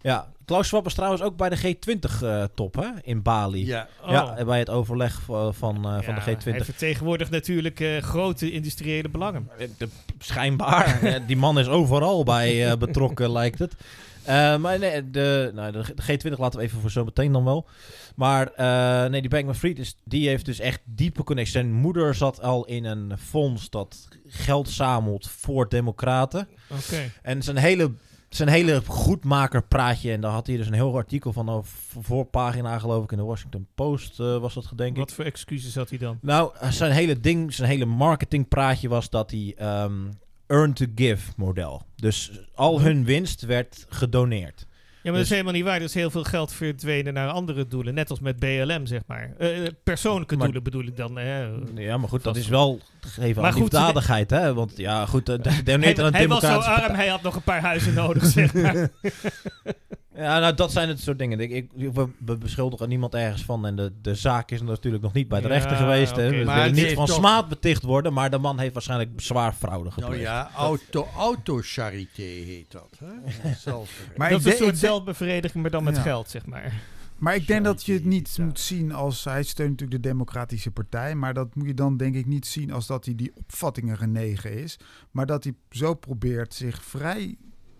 Ja, 0.00 0.32
Klaus 0.48 0.66
Schwab 0.66 0.84
was 0.84 0.94
trouwens 0.94 1.22
ook 1.22 1.36
bij 1.36 1.48
de 1.48 1.58
G20-top 1.76 2.74
hè, 2.74 2.86
in 3.02 3.22
Bali. 3.22 3.66
Ja. 3.66 3.88
Ja, 4.08 4.22
Oh. 4.38 4.44
bij 4.46 4.58
het 4.58 4.70
overleg 4.70 5.20
van, 5.20 5.54
van, 5.54 5.74
eh, 5.76 6.02
van 6.02 6.14
Ja, 6.14 6.24
de 6.24 6.36
G20. 6.36 6.42
Hij 6.44 6.64
vertegenwoordigt 6.64 7.30
natuurlijk 7.30 7.80
eh, 7.80 7.96
grote 8.02 8.50
industriële 8.52 9.08
belangen. 9.08 9.48
Eh, 9.58 9.68
de- 9.78 9.88
schijnbaar. 10.18 10.86
Eh, 11.02 11.14
Die 11.26 11.36
man 11.36 11.58
is 11.58 11.66
overal 11.68 12.24
bij 12.24 12.70
eh, 12.70 12.76
betrokken, 12.76 13.32
lijkt 13.32 13.58
het. 13.58 13.74
Eh, 14.24 14.56
maar 14.56 14.78
nee, 14.78 15.10
de, 15.10 15.50
nou, 15.54 15.72
de 15.72 15.84
G20 16.02 16.38
laten 16.38 16.58
we 16.58 16.64
even 16.64 16.80
voor 16.80 16.90
zo 16.90 17.04
meteen 17.04 17.32
dan 17.32 17.44
wel. 17.44 17.66
Maar 18.14 18.46
eh, 18.52 19.10
nee, 19.10 19.20
die 19.20 19.30
Bankman-Fried 19.30 19.78
is, 19.78 19.96
die 20.04 20.28
heeft 20.28 20.44
dus 20.44 20.58
echt 20.58 20.80
diepe 20.84 21.22
connectie. 21.24 21.52
Zijn 21.52 21.72
moeder 21.72 22.14
zat 22.14 22.42
al 22.42 22.64
in 22.66 22.84
een 22.84 23.12
fonds 23.18 23.70
dat 23.70 24.08
geld 24.26 24.68
zamelt 24.68 25.28
voor 25.30 25.68
democraten. 25.68 26.48
Oké. 26.70 27.10
En 27.22 27.42
zijn 27.42 27.56
hele, 27.56 27.90
zijn 28.28 28.48
hele 28.48 28.82
goedmaker 28.86 29.62
praatje. 29.62 30.12
En 30.12 30.20
daar 30.20 30.30
had 30.30 30.46
hij 30.46 30.56
dus 30.56 30.66
een 30.66 30.72
heel 30.72 30.96
artikel 30.96 31.32
van 31.32 31.48
een 31.48 31.62
voorpagina 32.00 32.78
geloof 32.78 33.04
ik 33.04 33.12
in 33.12 33.18
de 33.18 33.24
Washington 33.24 33.66
Post 33.74 34.20
eh, 34.20 34.38
was 34.38 34.54
dat 34.54 34.66
gedenk 34.66 34.90
ik. 34.90 34.96
Wat 34.96 35.12
voor 35.12 35.24
excuses 35.24 35.74
had 35.74 35.88
hij 35.88 35.98
dan? 35.98 36.18
Nou, 36.20 36.52
zijn 36.70 36.92
hele 36.92 37.20
ding, 37.20 37.54
zijn 37.54 37.68
hele 37.68 37.84
marketingpraatje 37.84 38.88
was 38.88 39.10
dat 39.10 39.30
hij 39.30 39.54
ehm 39.56 39.92
earn 40.48 40.72
to 40.72 40.86
give 40.94 41.32
model. 41.36 41.82
Dus 41.96 42.40
al 42.54 42.80
hun 42.80 43.04
winst 43.04 43.40
werd 43.40 43.86
gedoneerd. 43.88 44.66
Ja, 45.02 45.10
maar 45.10 45.12
dat 45.12 45.12
Dus- 45.12 45.22
is 45.22 45.30
helemaal 45.30 45.52
niet 45.52 45.64
waar. 45.64 45.76
Er 45.76 45.82
is 45.82 45.94
heel 45.94 46.10
veel 46.10 46.24
geld 46.24 46.52
verdwenen 46.52 47.14
naar 47.14 47.28
andere 47.28 47.66
doelen. 47.66 47.94
Net 47.94 48.10
als 48.10 48.20
met 48.20 48.38
BLM, 48.38 48.86
zeg 48.86 49.00
maar. 49.06 49.30
Eh, 49.38 49.66
eh, 49.66 49.72
persoonlijke 49.84 50.34
Maar- 50.36 50.44
doelen 50.44 50.62
bedoel 50.62 50.84
ik 50.84 50.96
dan. 50.96 51.16
Hè. 51.18 51.48
Ja, 51.74 51.96
maar 51.96 52.08
goed, 52.08 52.22
dat 52.22 52.36
is 52.36 52.48
wel. 52.48 52.80
gegeven 53.00 53.42
Maar 53.42 53.50
aan 53.52 53.58
goed, 53.58 53.72
liefdadigheid, 53.72 54.30
hè? 54.30 54.54
Want 54.54 54.72
ja, 54.76 55.06
goed, 55.06 55.28
uh, 55.28 55.36
Hij, 55.42 55.62
doneert 55.62 55.98
aan 55.98 56.06
een 56.06 56.14
hij 56.14 56.28
was 56.28 56.40
zo 56.40 56.46
arm, 56.46 56.62
partij. 56.80 56.94
hij 56.96 57.08
had 57.08 57.22
nog 57.22 57.34
een 57.36 57.42
paar 57.42 57.60
huizen 57.60 57.94
nodig, 57.94 58.24
zeg 58.26 58.54
maar. 58.54 58.74
Ja, 60.18 60.38
nou, 60.38 60.54
dat 60.54 60.72
zijn 60.72 60.88
het 60.88 61.00
soort 61.00 61.18
dingen. 61.18 61.40
Ik, 61.40 61.50
ik, 61.50 61.70
we, 61.92 62.08
we 62.24 62.36
beschuldigen 62.36 62.88
niemand 62.88 63.14
ergens 63.14 63.44
van. 63.44 63.66
En 63.66 63.76
de, 63.76 63.92
de 64.02 64.14
zaak 64.14 64.50
is 64.50 64.62
natuurlijk 64.62 65.02
nog 65.02 65.12
niet 65.12 65.28
bij 65.28 65.40
de 65.40 65.48
Ja, 65.48 65.52
rechter 65.54 65.76
geweest. 65.76 66.16
Hè? 66.16 66.30
We 66.30 66.44
Maar 66.44 66.56
willen 66.70 66.74
niet 66.86 66.92
van 66.94 67.06
toch- 67.06 67.16
smaad 67.16 67.48
beticht 67.48 67.82
worden. 67.82 68.12
Maar 68.12 68.30
de 68.30 68.38
man 68.38 68.58
heeft 68.58 68.72
waarschijnlijk 68.72 69.10
zwaar 69.16 69.52
fraude 69.52 69.90
gepleegd. 69.90 70.10
nou 70.12 70.22
ja, 70.22 70.50
auto, 70.56 71.06
autocharité 71.16 72.22
heet 72.22 72.70
dat. 72.70 72.98
Hè? 72.98 73.06
Maar 74.16 74.30
dat 74.30 74.40
ik 74.40 74.46
is 74.46 74.52
een 74.52 74.58
denk- 74.58 74.62
soort 74.62 74.78
zelfbevrediging, 74.78 75.62
maar 75.62 75.70
dan 75.72 75.84
met 75.84 75.96
Ja. 75.96 76.02
geld, 76.02 76.30
zeg 76.30 76.46
maar. 76.46 76.72
Maar 77.18 77.34
ik 77.34 77.46
denk 77.46 77.64
dat 77.64 77.84
je 77.84 77.92
het 77.92 78.04
niet 78.04 78.38
moet 78.40 78.60
zien 78.60 78.92
als... 78.92 79.24
Hij 79.24 79.42
steunt 79.42 79.70
natuurlijk 79.70 80.02
de 80.02 80.08
Democratische 80.08 80.70
Partij. 80.70 81.14
Maar 81.14 81.34
dat 81.34 81.54
moet 81.54 81.66
je 81.66 81.74
dan 81.74 81.96
denk 81.96 82.14
ik 82.14 82.26
niet 82.26 82.46
zien 82.46 82.72
als 82.72 82.86
dat 82.86 83.04
hij 83.04 83.14
die 83.14 83.32
opvattingen 83.34 83.96
genegen 83.98 84.52
is. 84.62 84.78
Maar 85.10 85.26
dat 85.26 85.44
hij 85.44 85.54
zo 85.70 85.94
probeert 85.94 86.54
zich 86.54 86.82
vrij 86.84 87.36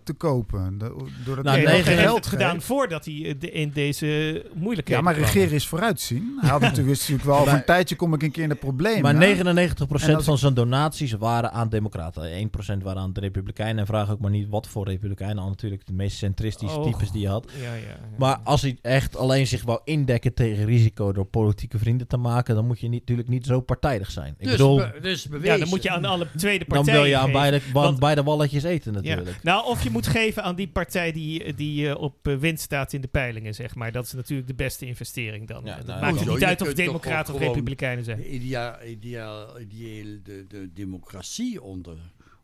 te 0.09 0.15
kopen. 0.17 0.77
De- 0.77 0.95
Doordat 1.25 1.45
Nou, 1.45 1.57
hij 1.57 1.65
Nee, 1.65 1.73
negen 1.75 1.83
hij 1.85 1.93
heeft 1.95 2.07
geld 2.09 2.25
gedaan 2.25 2.61
voordat 2.61 3.05
hij 3.05 3.13
eh, 3.25 3.33
de- 3.39 3.51
in 3.51 3.69
deze 3.73 4.05
moeilijkheden 4.53 5.03
Ja, 5.03 5.09
maar 5.09 5.13
kwam. 5.13 5.25
regeren 5.25 5.51
is 5.55 5.67
vooruitzien. 5.67 6.37
Hij 6.41 6.49
had 6.49 6.59
natuurlijk, 6.61 6.87
wist 6.87 6.99
natuurlijk 7.01 7.27
wel, 7.27 7.35
over 7.39 7.47
Maar- 7.49 7.59
een 7.59 7.65
tijdje 7.65 7.95
kom 7.95 8.13
ik 8.13 8.23
een 8.23 8.31
keer 8.31 8.43
in 8.43 8.49
de 8.49 8.55
problemen. 8.55 9.01
Maar 9.01 9.15
99% 9.15 10.09
En 10.09 10.15
als 10.15 10.25
van 10.25 10.37
zijn 10.37 10.53
donaties 10.53 11.11
waren 11.13 11.51
aan 11.51 11.69
democraten. 11.69 12.31
1% 12.31 12.83
waren 12.83 13.01
aan 13.01 13.13
de 13.13 13.19
republikeinen. 13.19 13.77
En 13.77 13.85
vraag 13.85 14.11
ook 14.11 14.19
maar 14.19 14.31
niet 14.31 14.49
wat 14.49 14.67
voor 14.67 14.85
republikeinen. 14.87 15.43
Al 15.43 15.49
natuurlijk 15.49 15.85
de 15.87 15.93
meest 15.93 16.17
centristische 16.17 16.77
Oh. 16.77 16.83
types 16.85 17.11
die 17.11 17.21
je 17.21 17.27
had. 17.27 17.51
Ja, 17.61 17.65
ja, 17.67 17.73
ja. 17.73 17.99
Maar 18.17 18.37
als 18.43 18.61
hij 18.61 18.77
echt 18.81 19.17
alleen 19.17 19.47
zich 19.47 19.63
wou 19.63 19.79
indekken 19.83 20.33
tegen 20.33 20.65
risico 20.65 21.11
door 21.13 21.25
politieke 21.25 21.77
vrienden 21.77 22.07
te 22.07 22.17
maken, 22.17 22.55
dan 22.55 22.65
moet 22.67 22.79
je 22.79 22.87
niet, 22.87 22.99
natuurlijk 22.99 23.27
niet 23.29 23.45
zo 23.45 23.59
partijdig 23.61 24.11
zijn. 24.11 24.33
Ik 24.37 24.43
dus, 24.43 24.51
bedoel, 24.51 24.77
be- 24.77 24.97
dus 25.01 25.27
bewezen. 25.27 25.53
ja, 25.53 25.57
dan 25.59 25.69
moet 25.69 25.83
je 25.83 25.89
aan 25.89 26.05
alle 26.05 26.27
tweede 26.37 26.65
dan 26.67 26.77
partijen 26.77 27.01
wil 27.01 27.09
je 27.09 27.17
aan 27.17 27.31
beide, 27.31 27.61
beide 27.99 28.23
walletjes 28.23 28.63
eten 28.63 28.93
Ja. 28.93 28.99
natuurlijk. 28.99 29.43
Nou, 29.43 29.65
of 29.65 29.83
je 29.83 29.89
moet 29.89 29.98
geven 30.07 30.43
aan 30.43 30.55
die 30.55 30.67
partij 30.67 31.11
die, 31.11 31.53
die 31.53 31.89
eh, 31.89 32.01
op 32.01 32.27
eh, 32.27 32.35
winst 32.37 32.63
staat 32.63 32.93
in 32.93 33.01
de 33.01 33.07
peilingen, 33.07 33.55
zeg 33.55 33.75
maar. 33.75 33.91
Dat 33.91 34.05
is 34.05 34.13
natuurlijk 34.13 34.47
de 34.47 34.55
beste 34.55 34.85
investering 34.85 35.47
dan. 35.47 35.65
Ja, 35.65 35.75
dat 35.75 35.85
nou, 35.85 36.01
maakt 36.01 36.15
hoezo? 36.15 36.33
niet 36.33 36.43
uit 36.43 36.61
of 36.61 36.73
democraten 36.73 37.33
of 37.33 37.39
republikeinen 37.39 38.03
zijn. 38.03 38.33
Ideaal, 38.33 38.83
ideaal, 38.83 39.59
ideeel 39.59 40.19
de, 40.23 40.45
de 40.47 40.73
democratie 40.73 41.61
onder, 41.61 41.97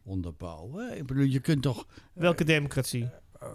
onderbouwen. 0.04 0.98
Ik 0.98 1.06
bedoel, 1.06 1.24
je 1.24 1.40
kunt 1.40 1.62
toch 1.62 1.88
Welke 2.14 2.44
democratie? 2.44 3.10
Eh, 3.40 3.48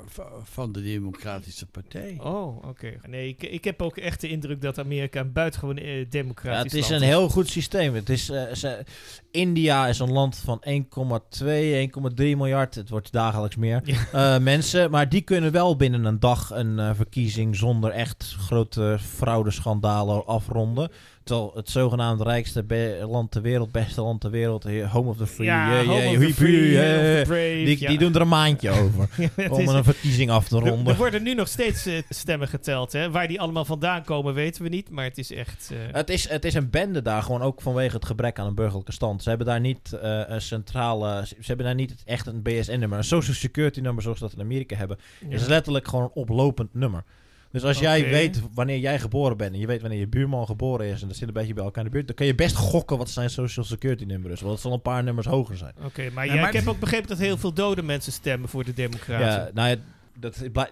van 0.43 0.73
de 0.73 0.83
Democratische 0.83 1.67
Partij. 1.67 2.17
Oh, 2.23 2.65
oké. 2.69 2.93
Nee, 3.09 3.29
ik, 3.29 3.43
ik 3.43 3.65
heb 3.65 3.83
ook 3.83 3.97
echt 3.97 4.21
de 4.21 4.29
indruk 4.29 4.61
dat 4.61 4.79
Amerika 4.79 5.21
een 5.21 5.33
buitengewoon 5.33 5.77
eh, 5.77 5.99
Ja, 5.99 6.05
democratisch 6.11 6.73
het 6.73 6.81
is 6.83 6.89
een 6.89 7.03
heel 7.03 7.29
goed 7.29 7.49
systeem. 7.49 7.95
Het 7.95 8.09
is, 8.09 8.29
eh, 8.31 8.53
ze- 8.55 8.85
India 9.31 9.87
is 9.87 9.99
een 9.99 10.13
land 10.13 10.37
van 10.37 10.59
1,2, 10.61 11.75
1,3 11.79 12.37
miljard. 12.37 12.75
Het 12.75 12.89
wordt 12.89 13.13
dagelijks 13.13 13.57
meer 13.57 13.81
Ja. 13.85 14.35
eh, 14.35 14.43
mensen. 14.43 14.91
Maar 14.91 15.09
die 15.09 15.21
kunnen 15.23 15.53
wel 15.53 15.77
binnen 15.77 16.05
een 16.05 16.21
dag 16.21 16.51
een 16.51 16.79
eh, 16.79 16.91
verkiezing 16.95 17.57
zonder 17.57 17.91
echt 17.91 18.35
grote 18.39 18.99
fraudeschandalen 19.01 20.27
afronden. 20.27 20.91
Terwijl 21.31 21.53
het 21.55 21.71
zogenaamd 21.71 22.21
rijkste 22.21 22.65
land 23.11 23.31
ter 23.31 23.43
wereld, 23.43 23.73
beste 23.73 24.01
land 24.03 24.21
ter 24.21 24.31
wereld, 24.31 24.65
home 24.65 25.09
of 25.09 25.17
the 25.17 25.27
free, 25.27 25.47
Ja, 25.47 25.85
home 25.85 26.07
of 26.07 26.13
the 26.13 26.19
hiep, 26.25 26.35
free, 26.35 26.77
home 26.79 26.97
of 26.99 27.17
the 27.19 27.23
brave, 27.27 27.63
die, 27.65 27.81
ja. 27.81 27.89
die 27.89 27.99
doen 27.99 28.15
er 28.15 28.21
een 28.21 28.29
maandje 28.29 28.71
over 28.83 29.09
Ja, 29.37 29.49
om 29.51 29.69
een 29.69 29.85
verkiezing 29.85 30.31
af 30.31 30.49
te 30.49 30.57
er, 30.57 30.63
er 30.63 30.69
ronden. 30.69 30.97
worden 30.97 31.23
nu 31.23 31.35
nog 31.35 31.49
steeds 31.49 31.87
eh, 31.87 32.03
stemmen 32.09 32.49
geteld. 32.49 32.93
Hè? 32.93 33.11
Waar 33.11 33.29
die 33.29 33.41
allemaal 33.41 33.65
vandaan 33.65 34.05
komen 34.05 34.35
weten 34.35 34.63
we 34.63 34.69
niet. 34.69 34.91
Maar 34.91 35.05
het 35.05 35.19
is 35.19 35.33
echt... 35.33 35.71
eh, 35.73 35.79
Het 35.95 36.11
is, 36.11 36.29
het 36.29 36.45
is 36.45 36.55
een 36.55 36.71
bende 36.71 37.03
daar, 37.03 37.23
gewoon 37.23 37.43
ook 37.43 37.61
vanwege 37.61 37.95
het 37.97 38.05
gebrek 38.05 38.39
aan 38.39 38.47
een 38.47 38.55
burgerlijke 38.55 38.93
stand. 38.93 39.23
Ze 39.23 39.29
hebben 39.29 39.47
daar 39.47 39.61
niet 39.61 39.93
eh, 39.93 40.21
een 40.27 40.43
centrale, 40.43 41.23
ze 41.27 41.35
hebben 41.43 41.67
daar 41.67 41.75
niet 41.75 41.95
echt 42.05 42.27
een 42.27 42.43
BSN-nummer. 42.43 42.99
Een 42.99 43.05
social 43.05 43.35
security 43.37 43.81
nummer 43.81 44.03
zoals 44.03 44.19
dat 44.19 44.33
in 44.33 44.41
Amerika 44.41 44.77
hebben, 44.77 44.99
is 45.29 45.47
letterlijk 45.47 45.89
gewoon 45.89 46.05
een 46.05 46.11
oplopend 46.23 46.75
nummer. 46.75 47.05
Dus 47.51 47.65
als 47.65 47.79
jij 47.79 48.09
weet 48.09 48.41
wanneer 48.55 48.79
jij 48.79 48.99
geboren 48.99 49.37
bent 49.37 49.53
en 49.53 49.59
je 49.59 49.67
weet 49.67 49.81
wanneer 49.81 49.99
je 49.99 50.09
buurman 50.09 50.47
geboren 50.47 50.87
is 50.87 51.03
en 51.03 51.09
dat 51.09 51.17
zit 51.17 51.29
een 51.29 51.35
beetje 51.35 51.55
bij 51.55 51.65
elkaar 51.65 51.85
in 51.85 51.91
de 51.91 51.95
buurt, 51.95 52.07
dan 52.07 52.17
kun 52.17 52.27
je 52.27 52.35
best 52.35 52.57
gokken 52.57 52.99
wat 52.99 53.11
zijn 53.11 53.31
social 53.31 53.65
security 53.65 54.05
nummer 54.05 54.31
is. 54.31 54.41
Want 54.41 54.53
het 54.53 54.63
zal 54.63 54.73
een 54.73 54.83
paar 54.83 55.03
nummers 55.05 55.27
hoger 55.27 55.57
zijn. 55.57 55.75
Oké, 55.85 56.11
maar, 56.11 56.27
Ja, 56.27 56.35
ja, 56.35 56.41
maar 56.41 56.49
ik 56.49 56.57
heb 56.61 56.69
ook 56.69 56.81
begrepen 56.81 57.09
dat 57.09 57.19
heel 57.19 57.37
veel 57.37 57.53
dode 57.53 57.83
mensen 57.83 58.13
stemmen 58.13 58.49
voor 58.49 58.65
de 58.65 58.75
democraten. 58.75 59.27
Ja, 59.27 59.51
nou 59.55 59.69
ja, 59.69 59.77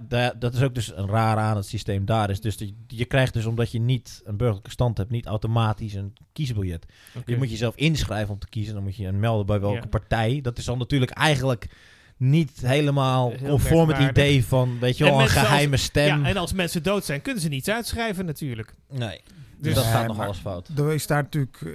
dat, 0.08 0.40
dat 0.40 0.54
is 0.54 0.62
ook 0.62 0.74
dus 0.74 0.96
een 0.96 1.08
raar 1.08 1.36
aan 1.36 1.56
het 1.56 1.66
systeem 1.66 2.04
daar. 2.04 2.30
Is 2.30 2.40
dus 2.40 2.56
dat 2.56 2.72
je, 2.86 3.04
krijgt 3.04 3.32
dus 3.32 3.44
omdat 3.46 3.72
je 3.72 3.80
niet 3.80 4.22
een 4.24 4.36
burgerlijke 4.36 4.70
stand 4.70 4.98
hebt, 4.98 5.10
niet 5.10 5.26
automatisch 5.26 5.94
een 5.94 6.12
kiesbiljet. 6.32 6.86
Je 7.26 7.36
moet 7.36 7.50
jezelf 7.50 7.76
inschrijven 7.76 8.32
om 8.34 8.38
te 8.38 8.48
kiezen. 8.48 8.74
Dan 8.74 8.82
moet 8.82 8.96
je 8.96 9.02
je 9.02 9.12
melden 9.12 9.46
bij 9.46 9.60
welke 9.60 9.76
Ja. 9.76 9.86
partij. 9.86 10.40
Dat 10.42 10.58
is 10.58 10.64
dan 10.64 10.78
natuurlijk 10.78 11.10
eigenlijk 11.10 11.68
niet 12.18 12.50
helemaal 12.60 13.30
Heel 13.30 13.48
conform 13.48 13.88
het 13.88 14.10
idee 14.10 14.44
van, 14.44 14.78
weet 14.80 14.96
je 14.98 15.04
wel, 15.04 15.14
een 15.14 15.20
als- 15.20 15.30
geheime 15.32 15.76
stem. 15.76 16.20
Ja, 16.20 16.26
en 16.28 16.36
als 16.36 16.52
mensen 16.52 16.82
dood 16.82 17.04
zijn, 17.04 17.22
kunnen 17.22 17.42
ze 17.42 17.48
niets 17.48 17.68
uitschrijven 17.70 18.24
natuurlijk. 18.26 18.74
nee, 18.90 19.20
dus 19.28 19.36
Dus- 19.60 19.74
dat 19.74 19.84
gaat 19.84 20.06
nog 20.06 20.18
alles 20.20 20.38
fout. 20.38 20.68
Er 20.76 20.92
is 20.92 21.06
daar 21.06 21.22
natuurlijk 21.22 21.60
eh, 21.60 21.72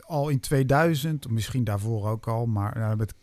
al 0.00 0.28
in 0.28 0.40
2000, 0.40 1.26
of 1.26 1.32
misschien 1.32 1.64
daarvoor 1.64 2.08
ook 2.08 2.26
al, 2.28 2.46
maar, 2.46 2.78
nou, 2.78 2.96
met, 2.96 3.14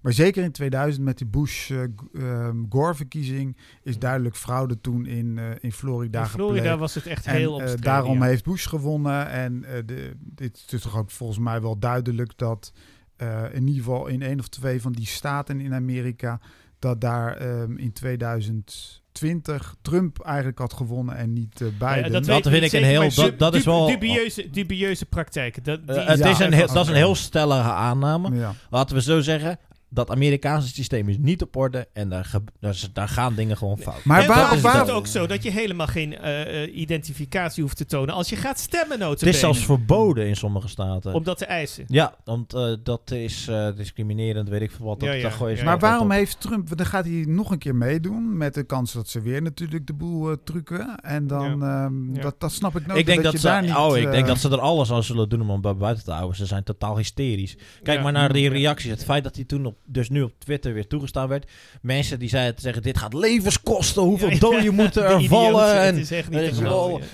maar 0.00 0.12
zeker 0.12 0.42
in 0.44 0.52
2000 0.52 1.04
met 1.04 1.18
die 1.18 1.26
Bush-Gore-verkiezing 1.26 3.56
is 3.82 3.98
duidelijk 3.98 4.36
fraude 4.36 4.80
toen 4.80 5.06
in, 5.06 5.38
eh, 5.38 5.44
in 5.60 5.72
Florida 5.72 6.20
In 6.20 6.26
Florida 6.26 6.54
gepleegd. 6.56 6.78
was 6.78 6.94
het 6.94 7.06
echt 7.06 7.26
En, 7.26 7.34
heel 7.34 7.48
eh, 7.48 7.54
omstreden. 7.54 7.80
daarom 7.84 8.18
ja. 8.18 8.24
heeft 8.24 8.44
Bush 8.44 8.66
gewonnen. 8.68 9.28
En 9.30 9.64
eh, 9.64 9.72
de, 9.86 10.12
dit 10.20 10.64
is 10.70 10.80
toch 10.80 10.96
ook 10.98 11.10
volgens 11.10 11.38
mij 11.38 11.60
wel 11.60 11.78
duidelijk 11.78 12.32
dat 12.36 12.72
eh, 13.18 13.42
in 13.52 13.66
ieder 13.66 13.82
geval 13.84 14.06
in 14.06 14.22
één 14.22 14.38
of 14.38 14.48
twee 14.48 14.80
van 14.80 14.92
die 14.92 15.06
staten 15.06 15.60
in 15.60 15.74
Amerika, 15.74 16.40
dat 16.78 17.00
daar 17.00 17.36
ehm, 17.36 17.76
in 17.76 17.92
2020 17.92 19.74
Trump 19.82 20.20
eigenlijk 20.20 20.58
had 20.58 20.72
gewonnen 20.72 21.16
en 21.16 21.32
niet 21.32 21.60
eh 21.60 21.68
Biden. 21.68 22.04
Ja, 22.04 22.08
Dat 22.20 22.26
weet 22.26 22.48
vind 22.48 22.62
ik 22.64 22.72
een 22.72 22.84
heel- 22.86 23.14
dat- 23.14 23.38
dat 23.38 23.54
is 23.54 23.64
wel- 23.64 23.86
Dubieuze, 23.86 24.50
dubieuze 24.50 25.06
praktijken. 25.06 25.62
Dat, 25.62 25.86
die- 25.86 25.96
Eh, 25.96 26.06
het 26.08 26.18
Ja, 26.18 26.28
is 26.30 26.38
een 26.38 26.52
heel, 26.52 26.66
dat 26.66 26.84
is 26.84 26.88
een 26.90 26.96
heel 26.96 27.14
stellige 27.14 27.70
aanname. 27.72 28.34
ja. 28.36 28.54
Laten 28.70 28.96
we 28.96 29.02
zo 29.02 29.20
zeggen. 29.20 29.58
Dat 29.90 30.10
Amerikaanse 30.10 30.68
systeem 30.68 31.08
is 31.08 31.16
niet 31.18 31.42
op 31.42 31.56
orde 31.56 31.88
en 31.92 32.08
daar, 32.08 33.08
gaan 33.08 33.34
dingen 33.34 33.56
gewoon 33.56 33.78
fout. 33.78 34.04
Maar 34.04 34.20
en 34.22 34.28
waarom 34.28 34.56
is 34.56 34.62
waar- 34.62 34.78
het 34.80 34.90
ook 34.90 35.06
zo 35.06 35.26
dat 35.26 35.42
je 35.42 35.50
helemaal 35.50 35.86
geen 35.86 36.18
eh, 36.18 36.62
eh, 36.62 36.76
identificatie 36.76 37.62
hoeft 37.62 37.76
te 37.76 37.84
tonen 37.86 38.14
als 38.14 38.28
je 38.28 38.36
gaat 38.36 38.58
stemmen, 38.58 39.00
Het 39.00 39.22
is 39.22 39.38
zelfs 39.38 39.64
verboden 39.64 40.26
in 40.26 40.36
sommige 40.36 40.68
staten. 40.68 41.14
om 41.14 41.22
dat 41.24 41.38
te 41.38 41.44
eisen? 41.46 41.84
Ja, 41.88 42.14
want 42.24 42.54
eh, 42.54 42.72
dat 42.82 43.10
is 43.10 43.48
eh, 43.48 43.68
discriminerend, 43.76 44.48
weet 44.48 44.60
ik 44.60 44.70
veel 44.70 44.86
wat. 44.86 45.00
Dat, 45.00 45.14
Ja. 45.20 45.64
Maar 45.64 45.78
waarom 45.78 46.10
heeft 46.10 46.40
Trump, 46.40 46.76
dan 46.76 46.86
gaat 46.86 47.04
hij 47.04 47.24
nog 47.28 47.50
een 47.50 47.58
keer 47.58 47.74
meedoen 47.74 48.36
met 48.36 48.54
de 48.54 48.62
kans 48.64 48.92
dat 48.92 49.08
ze 49.08 49.20
weer 49.20 49.42
natuurlijk 49.42 49.86
de 49.86 49.92
boel 49.94 50.30
eh, 50.30 50.36
trucken. 50.44 50.96
En 51.00 51.26
dan, 51.26 51.62
ehm, 51.62 52.14
Ja. 52.14 52.20
Dat, 52.22 52.40
dat 52.40 52.52
snap 52.52 52.76
ik 52.76 52.86
nooit. 52.86 52.98
Ik 53.00 53.06
denk 53.06 53.22
dat, 53.22 53.32
je 53.32 53.38
ze, 53.38 53.46
daar 53.46 53.62
niet, 53.62 53.74
oh, 53.74 53.96
ik 53.96 54.10
denk 54.10 54.26
dat 54.26 54.38
ze 54.38 54.48
er 54.50 54.60
alles 54.60 54.92
aan 54.92 55.02
zullen 55.02 55.28
doen 55.28 55.40
om 55.40 55.50
hem 55.50 55.60
bij 55.60 55.76
buiten 55.76 56.04
te 56.04 56.10
houden. 56.12 56.36
Ze 56.36 56.46
zijn 56.46 56.64
totaal 56.64 56.96
hysterisch. 56.96 57.56
Kijk 57.82 57.96
Ja. 57.96 58.02
maar 58.02 58.12
naar 58.12 58.32
die 58.32 58.48
reacties. 58.48 58.90
Het 58.90 59.04
feit 59.04 59.24
dat 59.24 59.34
hij 59.36 59.44
toen 59.44 59.66
op 59.66 59.76
dus 59.88 60.08
nu 60.08 60.22
op 60.22 60.32
Twitter 60.38 60.72
weer 60.72 60.86
toegestaan 60.86 61.28
werd. 61.28 61.50
Mensen 61.82 62.18
die 62.18 62.28
zeiden 62.28 62.54
te 62.54 62.60
zeggen, 62.60 62.82
dit 62.82 62.98
gaat 62.98 63.14
levens 63.14 63.62
kosten. 63.62 64.02
Hoeveel 64.02 64.30
Ja, 64.30 64.38
doden 64.38 64.74
moeten 64.74 65.04
er 65.04 65.20
idioot, 65.20 65.28
vallen? 65.28 65.84
het 65.84 65.94
En 65.94 66.04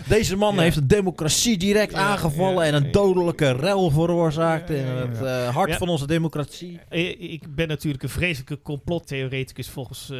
Deze 0.09 0.37
man 0.37 0.59
heeft 0.59 0.75
de 0.77 0.87
democratie 0.87 1.57
direct 1.57 1.95
aangevallen 1.95 2.65
en 2.65 2.75
een 2.75 2.93
dodelijke 2.93 3.51
rel 3.53 3.91
veroorzaakt 3.91 4.71
in 4.71 4.85
het 4.87 5.23
eh, 5.23 5.55
hart 5.55 5.77
van 5.77 5.89
onze 5.89 6.07
democratie. 6.07 6.81
Eh, 6.89 7.33
Ik 7.33 7.55
ben 7.55 7.69
natuurlijk 7.69 8.03
een 8.03 8.09
vreselijke 8.09 8.63
complottheoreticus 8.63 9.69
volgens 9.69 10.11
eh, 10.11 10.19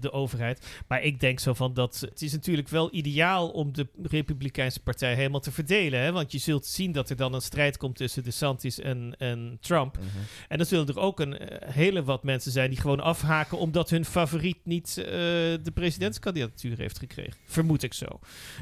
de 0.00 0.10
overheid. 0.12 0.66
Maar 0.88 1.02
ik 1.02 1.20
denk 1.20 1.40
zo 1.40 1.54
van 1.54 1.74
dat 1.74 2.06
het 2.10 2.22
is 2.22 2.32
natuurlijk 2.32 2.68
wel 2.68 2.94
ideaal 2.94 3.48
om 3.48 3.72
de 3.72 3.86
Republikeinse 4.02 4.80
partij 4.80 5.14
helemaal 5.14 5.40
te 5.40 5.52
verdelen. 5.52 6.00
Hè? 6.00 6.12
Want 6.12 6.32
je 6.32 6.38
zult 6.38 6.66
zien 6.66 6.92
dat 6.92 7.10
er 7.10 7.16
dan 7.16 7.34
een 7.34 7.42
strijd 7.42 7.76
komt 7.76 7.96
tussen 7.96 8.24
DeSantis 8.24 8.80
en, 8.80 9.14
en 9.18 9.58
Trump. 9.60 9.98
En 10.48 10.56
dan 10.56 10.66
zullen 10.66 10.86
er 10.86 10.98
ook 10.98 11.20
een 11.20 11.38
eh, 11.38 11.74
wat 12.02 12.22
mensen 12.24 12.52
zijn 12.52 12.70
die 12.70 12.80
gewoon 12.80 13.00
afhaken 13.00 13.58
omdat 13.58 13.90
hun 13.90 14.04
favoriet 14.04 14.58
niet 14.64 14.98
eh, 14.98 15.04
de 15.62 15.70
presidentskandidatuur 15.74 16.78
heeft 16.78 16.98
gekregen. 16.98 17.34
Vermoed 17.46 17.82
ik 17.82 17.94
zo. 17.94 18.06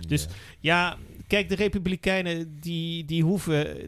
Dus 0.08 0.26
ja, 0.60 0.96
kijk, 1.26 1.48
de 1.48 1.54
Republikeinen 1.54 2.60
die, 2.60 3.04
die 3.04 3.22
hoeven 3.22 3.76
eh, 3.76 3.86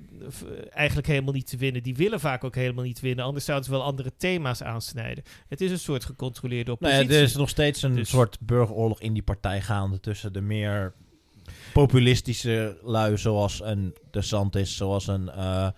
eigenlijk 0.70 1.06
helemaal 1.06 1.32
niet 1.32 1.46
te 1.46 1.56
winnen. 1.56 1.82
Die 1.82 1.96
willen 1.96 2.20
vaak 2.20 2.44
ook 2.44 2.54
helemaal 2.54 2.84
niet 2.84 3.00
winnen. 3.00 3.24
Anders 3.24 3.44
zouden 3.44 3.66
ze 3.66 3.72
wel 3.74 3.82
andere 3.82 4.12
thema's 4.16 4.62
aansnijden. 4.62 5.24
Het 5.48 5.60
is 5.60 5.70
een 5.70 5.78
soort 5.78 6.04
gecontroleerde 6.04 6.64
Nou 6.64 6.76
oppositie. 6.76 7.08
ja, 7.12 7.16
er 7.18 7.22
is 7.22 7.36
nog 7.36 7.48
steeds 7.48 7.82
een 7.82 7.94
Dus- 7.94 8.08
soort 8.08 8.38
burgeroorlog 8.40 9.00
in 9.00 9.12
die 9.12 9.22
partij 9.22 9.60
gaande 9.60 10.00
tussen 10.00 10.32
de 10.32 10.40
meer 10.40 10.94
populistische 11.72 12.78
lui 12.82 13.18
zoals 13.18 13.60
een 13.62 13.94
DeSantis, 14.10 14.76
zoals 14.76 15.06
een 15.06 15.28
eh, 15.30 15.68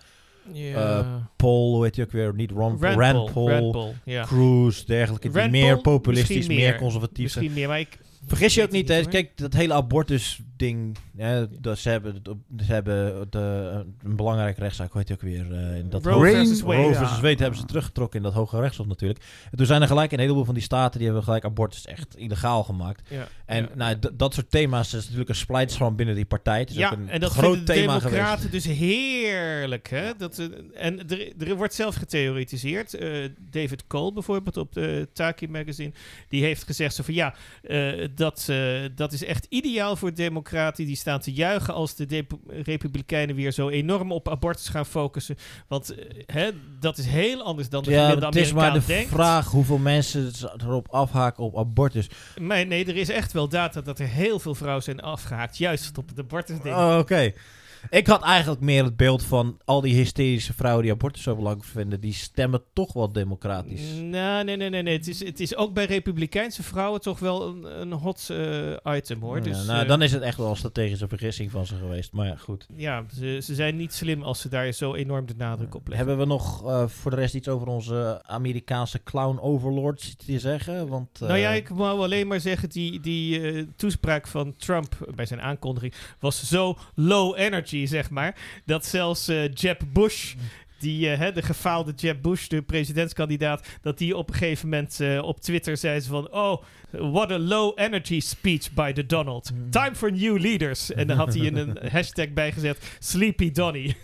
ja. 0.53 0.99
eh, 0.99 1.15
Paul, 1.35 1.73
hoe 1.73 1.83
heet 1.83 1.95
je 1.95 2.03
ook 2.03 2.11
weer, 2.11 2.33
niet 2.35 2.51
Ron, 2.51 2.77
Rand, 2.79 2.99
Rand, 2.99 3.13
Paul, 3.13 3.31
Paul, 3.31 3.49
Rand 3.49 3.71
Paul, 3.71 3.93
ja. 4.03 4.23
Cruz, 4.23 4.83
dergelijke, 4.83 5.29
die 5.29 5.39
Rand 5.39 5.51
meer 5.51 5.81
populistisch, 5.81 6.47
meer, 6.47 6.57
meer. 6.57 6.77
conservatief 6.77 7.31
zijn. 7.31 7.43
Misschien 7.43 7.53
meer, 7.53 7.67
maar 7.67 7.79
ik... 7.79 7.97
Vergis 8.27 8.53
je 8.53 8.63
ook 8.63 8.71
niet, 8.71 8.87
hè? 8.87 9.03
Kijk, 9.05 9.37
dat 9.37 9.53
hele 9.53 9.73
abortus-ding. 9.73 10.97
Ja, 11.17 11.47
dat 11.59 11.77
ze 11.77 11.89
hebben, 11.89 12.21
ze 12.65 12.71
hebben 12.73 13.27
de, 13.29 13.85
een 14.03 14.15
belangrijke 14.15 14.59
rechtszaak, 14.61 14.91
hoe 14.91 15.01
heet 15.01 15.11
ook 15.11 15.21
weer? 15.21 15.53
eh, 15.53 15.77
in 15.77 15.89
dat 15.89 16.05
Roe 16.05 16.29
versus 16.29 16.61
Wade. 16.61 16.81
Roe 16.81 16.91
Ja. 16.91 16.97
versus 16.97 17.19
Wade 17.19 17.41
hebben 17.41 17.59
ze 17.59 17.65
teruggetrokken 17.65 18.17
in 18.17 18.23
dat 18.25 18.33
hoge 18.33 18.59
rechtshof 18.59 18.85
natuurlijk. 18.87 19.19
En 19.51 19.57
toen 19.57 19.65
zijn 19.65 19.81
er 19.81 19.87
gelijk 19.87 20.11
een 20.11 20.19
heleboel 20.19 20.45
van 20.45 20.53
die 20.53 20.63
staten 20.63 20.97
die 20.97 21.05
hebben 21.05 21.23
gelijk 21.25 21.45
abortus 21.45 21.85
echt 21.85 22.17
illegaal 22.17 22.63
gemaakt. 22.63 23.01
Ja, 23.09 23.27
En 23.45 23.61
ja. 23.63 23.69
nou, 23.75 23.95
dat 24.13 24.33
soort 24.33 24.51
thema's 24.51 24.93
is 24.93 25.03
natuurlijk 25.03 25.29
een 25.29 25.35
splijtswam 25.35 25.95
binnen 25.95 26.15
die 26.15 26.25
partij. 26.25 26.59
Het 26.59 26.69
is 26.69 26.75
ja, 26.75 26.89
ook 26.89 26.97
een 26.97 27.09
en 27.09 27.19
dat 27.19 27.31
groot 27.31 27.43
vinden 27.55 27.65
de 27.65 27.73
thema 27.73 27.97
democraten 27.99 28.45
geweest. 28.49 28.65
dus 28.65 28.77
heerlijk. 28.77 29.89
Hè? 29.89 30.11
Dat, 30.17 30.39
eh, 30.39 30.45
en 30.75 31.09
er, 31.09 31.47
er 31.47 31.55
wordt 31.55 31.73
zelf 31.73 31.95
getheoretiseerd. 31.95 32.93
Eh, 32.93 33.29
David 33.49 33.87
Cole 33.87 34.13
bijvoorbeeld 34.13 34.57
op 34.57 34.73
de 34.73 35.07
Taki 35.13 35.47
magazine. 35.47 35.91
Die 36.29 36.43
heeft 36.43 36.63
gezegd 36.63 36.95
zo 36.95 37.03
van 37.03 37.13
ja, 37.13 37.33
eh, 37.63 38.07
dat, 38.17 38.45
eh, 38.49 38.81
dat 38.95 39.13
is 39.13 39.23
echt 39.23 39.45
ideaal 39.49 39.95
voor 39.95 40.13
democraten. 40.13 40.85
Die 40.85 40.95
staan 40.95 41.19
te 41.19 41.33
juichen 41.33 41.73
als 41.73 41.95
de 41.95 42.25
republikeinen 42.47 43.35
weer 43.35 43.51
zo 43.51 43.69
enorm 43.69 44.11
op 44.11 44.29
abortus 44.29 44.67
gaan 44.69 44.85
focussen. 44.85 45.35
Want 45.67 45.95
eh, 45.95 46.23
hè, 46.25 46.49
dat 46.79 46.97
is 46.97 47.05
heel 47.05 47.43
anders 47.43 47.69
dan 47.69 47.83
de 47.83 47.91
Ja, 47.91 48.03
gemiddelde 48.03 48.39
het 48.39 48.47
is 48.47 48.53
maar 48.53 48.63
Amerikaan 48.63 48.87
de 48.87 48.93
denkt. 48.93 49.11
vraag 49.11 49.47
hoeveel 49.51 49.77
mensen 49.77 50.31
erop 50.57 50.87
afhaken 50.91 51.43
op 51.43 51.57
abortus. 51.57 52.09
Maar 52.41 52.67
nee, 52.67 52.85
er 52.85 52.97
is 52.97 53.09
echt 53.09 53.31
wel 53.31 53.49
data 53.49 53.81
dat 53.81 53.99
er 53.99 54.07
heel 54.07 54.39
veel 54.39 54.55
vrouwen 54.55 54.83
zijn 54.83 54.99
afgehaakt. 54.99 55.57
Juist 55.57 55.97
op 55.97 56.07
het 56.07 56.19
abortusding. 56.19 56.75
Oh, 56.75 56.97
oké. 56.99 57.33
Ik 57.89 58.07
had 58.07 58.23
eigenlijk 58.23 58.61
meer 58.61 58.83
het 58.83 58.97
beeld 58.97 59.23
van 59.23 59.57
al 59.65 59.81
die 59.81 59.95
hysterische 59.95 60.53
vrouwen 60.53 60.83
die 60.83 60.91
abortus 60.91 61.23
zo 61.23 61.35
belangrijk 61.35 61.69
vinden, 61.69 61.99
die 61.99 62.13
stemmen 62.13 62.61
toch 62.73 62.93
wel 62.93 63.11
democratisch. 63.11 63.81
Nou, 64.01 64.43
nee, 64.43 64.57
nee, 64.57 64.69
nee. 64.69 64.81
nee. 64.81 64.97
Het, 64.97 65.07
is, 65.07 65.25
het 65.25 65.39
is 65.39 65.55
ook 65.55 65.73
bij 65.73 65.85
Republikeinse 65.85 66.63
vrouwen 66.63 67.01
toch 67.01 67.19
wel 67.19 67.47
een, 67.47 67.81
een 67.81 67.91
hot 67.91 68.29
eh, 68.29 68.95
item 68.95 69.21
hoor. 69.21 69.37
Ja, 69.37 69.43
dus, 69.43 69.65
nou, 69.65 69.81
eh, 69.81 69.87
dan 69.87 70.01
is 70.01 70.11
het 70.11 70.21
echt 70.21 70.37
wel 70.37 70.49
een 70.49 70.55
strategische 70.55 71.07
vergissing 71.07 71.51
van 71.51 71.65
ze 71.65 71.75
geweest. 71.75 72.11
Maar 72.11 72.27
ja, 72.27 72.35
goed. 72.35 72.67
ja, 72.75 73.05
ze, 73.15 73.39
ze 73.43 73.55
zijn 73.55 73.75
niet 73.75 73.93
slim 73.93 74.23
als 74.23 74.41
ze 74.41 74.49
daar 74.49 74.71
zo 74.71 74.93
enorm 74.93 75.25
de 75.25 75.33
nadruk 75.37 75.75
op 75.75 75.87
leggen. 75.87 76.07
Hebben 76.07 76.27
we 76.27 76.33
nog 76.33 76.65
eh, 76.65 76.87
voor 76.87 77.11
de 77.11 77.17
rest 77.17 77.35
iets 77.35 77.47
over 77.47 77.67
onze 77.67 78.21
Amerikaanse 78.25 79.03
clown 79.03 79.39
overlords 79.39 80.15
te 80.15 80.39
zeggen? 80.39 80.87
Want, 80.87 81.19
Nou 81.19 81.37
ja, 81.37 81.51
ik 81.51 81.67
wou 81.67 82.01
alleen 82.01 82.27
maar 82.27 82.39
zeggen, 82.39 82.69
die, 82.69 82.99
die 82.99 83.75
toespraak 83.75 84.27
van 84.27 84.55
Trump 84.57 85.11
bij 85.15 85.25
zijn 85.25 85.41
aankondiging 85.41 85.93
was 86.19 86.43
zo 86.49 86.77
low 86.95 87.37
energy, 87.37 87.76
zeg 87.85 88.09
maar, 88.09 88.35
dat 88.65 88.85
zelfs 88.85 89.27
eh, 89.27 89.53
Jeb 89.53 89.81
Bush, 89.93 90.35
die, 90.79 91.09
eh, 91.09 91.17
hè, 91.19 91.31
de 91.31 91.41
gefaalde 91.41 91.91
Jeb 91.95 92.21
Bush, 92.21 92.47
de 92.47 92.61
presidentskandidaat, 92.61 93.67
dat 93.81 93.97
die 93.97 94.17
op 94.17 94.27
een 94.29 94.35
gegeven 94.35 94.69
moment 94.69 94.99
eh, 94.99 95.23
op 95.23 95.39
Twitter 95.39 95.77
zei 95.77 95.99
ze 95.99 96.09
van, 96.09 96.31
oh, 96.33 96.61
what 96.91 97.31
a 97.31 97.39
low 97.39 97.79
energy 97.79 98.19
speech 98.19 98.73
by 98.73 98.91
the 98.91 99.05
Donald. 99.05 99.51
Time 99.69 99.95
for 99.95 100.11
new 100.11 100.37
leaders. 100.39 100.93
En 100.93 101.07
dan 101.07 101.17
had 101.17 101.33
hij 101.33 101.47
een, 101.47 101.55
een 101.57 101.77
hashtag 101.97 102.29
bijgezet, 102.33 102.95
Sleepy 102.99 103.51
Donny. 103.51 103.95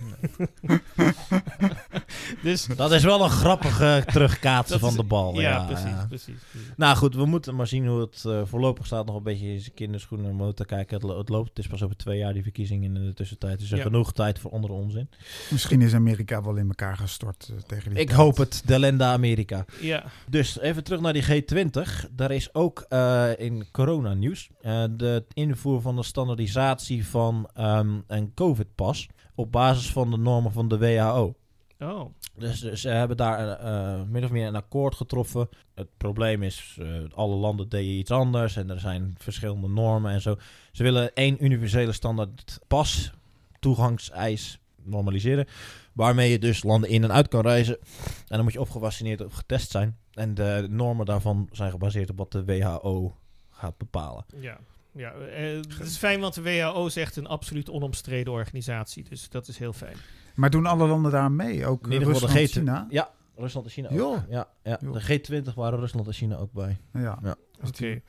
dus 2.43 2.65
Dat 2.65 2.91
is 2.91 3.03
wel 3.03 3.23
een 3.23 3.29
grappige 3.29 4.03
terugkaatsen 4.11 4.79
van 4.79 4.89
is- 4.89 4.95
de 4.95 5.03
bal. 5.03 5.33
Ja, 5.33 5.41
Ja, 5.49 5.63
precies, 5.65 5.85
ja. 5.85 6.05
precies. 6.07 6.35
precies. 6.51 6.69
Nou 6.77 6.95
goed, 6.97 7.15
we 7.15 7.25
moeten 7.25 7.55
maar 7.55 7.67
zien 7.67 7.87
hoe 7.87 7.99
het 8.01 8.23
eh, 8.25 8.41
voorlopig 8.45 8.85
staat. 8.85 9.05
Nog 9.05 9.15
een 9.15 9.23
beetje 9.23 9.47
in 9.47 9.59
zijn 9.59 9.73
kinderschoenen 9.73 10.55
te 10.55 10.65
kijken. 10.65 10.95
Het, 10.95 11.03
lo- 11.05 11.17
het 11.17 11.29
loopt. 11.29 11.49
Het 11.49 11.59
is 11.59 11.67
pas 11.67 11.83
over 11.83 11.95
twee 11.97 12.17
jaar 12.17 12.33
die 12.33 12.43
verkiezingen 12.43 12.95
in 12.95 13.05
de 13.05 13.13
tussentijd. 13.13 13.59
Dus 13.59 13.67
er 13.67 13.73
is 13.77 13.83
Ja. 13.83 13.89
genoeg 13.89 14.13
tijd 14.13 14.39
voor 14.39 14.51
andere 14.51 14.73
onzin. 14.73 15.09
Misschien 15.49 15.81
is 15.81 15.93
Amerika 15.93 16.43
wel 16.43 16.55
in 16.55 16.62
elkaar 16.67 16.97
gestort 16.97 17.49
eh, 17.51 17.57
tegen 17.67 17.89
die 17.89 17.99
Ik 17.99 18.07
tijd. 18.07 18.19
hoop 18.19 18.37
het. 18.37 18.61
De 18.65 18.79
Lenda 18.79 19.11
Amerika. 19.13 19.65
Ja. 19.81 20.03
Dus 20.29 20.59
even 20.59 20.83
terug 20.83 20.99
naar 21.01 21.13
die 21.13 21.23
G20. 21.43 22.09
Daar 22.11 22.31
is 22.31 22.53
ook 22.53 22.85
eh, 22.89 23.29
in 23.37 23.65
coronanieuws 23.71 24.49
eh 24.61 24.83
de 24.91 25.25
invoer 25.33 25.81
van 25.81 25.95
de 25.95 26.03
standaardisatie 26.03 27.07
van 27.07 27.49
ehm, 27.53 27.99
een 28.07 28.33
COVID-pas 28.33 29.07
op 29.35 29.51
basis 29.51 29.91
van 29.91 30.11
de 30.11 30.17
normen 30.17 30.51
van 30.51 30.67
de 30.67 30.77
WHO. 30.77 31.35
Oh. 31.79 32.13
Dus 32.37 32.63
eh, 32.63 32.75
ze 32.75 32.89
hebben 32.89 33.17
daar 33.17 33.49
eh, 33.49 34.01
min 34.07 34.23
of 34.23 34.31
meer 34.31 34.47
een 34.47 34.55
akkoord 34.55 34.95
getroffen. 34.95 35.49
Het 35.75 35.87
probleem 35.97 36.43
is, 36.43 36.77
eh, 36.79 36.87
alle 37.15 37.35
landen 37.35 37.69
deden 37.69 37.93
iets 37.93 38.11
anders 38.11 38.55
en 38.55 38.69
er 38.69 38.79
zijn 38.79 39.15
verschillende 39.17 39.67
normen 39.67 40.11
en 40.11 40.21
zo. 40.21 40.37
Ze 40.71 40.83
willen 40.83 41.13
één 41.13 41.43
universele 41.45 41.91
standaard 41.91 42.59
pas, 42.67 43.11
toegangseis 43.59 44.59
normaliseren. 44.83 45.45
Waarmee 45.93 46.31
je 46.31 46.39
dus 46.39 46.63
landen 46.63 46.89
in 46.89 47.03
en 47.03 47.11
uit 47.11 47.27
kan 47.27 47.41
reizen. 47.41 47.77
En 48.05 48.35
dan 48.35 48.43
moet 48.43 48.53
je 48.53 48.59
of 48.59 48.69
gevaccineerd 48.69 49.25
of 49.25 49.33
getest 49.33 49.71
zijn. 49.71 49.97
En 50.13 50.33
de 50.33 50.67
normen 50.69 51.05
daarvan 51.05 51.49
zijn 51.51 51.71
gebaseerd 51.71 52.09
op 52.09 52.17
wat 52.17 52.31
de 52.31 52.45
WHO 52.45 53.15
gaat 53.49 53.77
bepalen. 53.77 54.25
Ja, 54.39 54.57
ja 54.91 55.11
eh, 55.11 55.55
het 55.55 55.79
is 55.79 55.97
fijn, 55.97 56.19
want 56.19 56.33
de 56.33 56.41
WHO 56.41 56.85
is 56.85 56.95
echt 56.95 57.15
een 57.15 57.27
absoluut 57.27 57.69
onomstreden 57.69 58.33
organisatie. 58.33 59.05
Dus 59.09 59.29
dat 59.29 59.47
is 59.47 59.57
heel 59.57 59.73
fijn. 59.73 59.95
Maar 60.35 60.49
doen 60.49 60.65
alle 60.65 60.87
landen 60.87 61.11
daar 61.11 61.31
mee? 61.31 61.65
Ook 61.65 61.85
In 61.85 61.91
ieder 61.91 62.07
geval 62.07 62.29
Rusland, 62.29 62.49
G20. 62.49 62.53
China? 62.53 62.87
Ja, 62.89 63.09
Rusland 63.35 63.65
en 63.65 63.71
China 63.71 63.89
ook. 63.89 64.19
Ja, 64.29 64.47
ja. 64.63 64.77
De 64.77 65.19
G20 65.19 65.53
waren 65.55 65.79
Rusland 65.79 66.07
en 66.07 66.13
China 66.13 66.37
ook 66.37 66.51
bij. 66.51 66.77
Ja. 66.93 67.19
Ja. 67.23 67.35
Oké. 67.67 68.01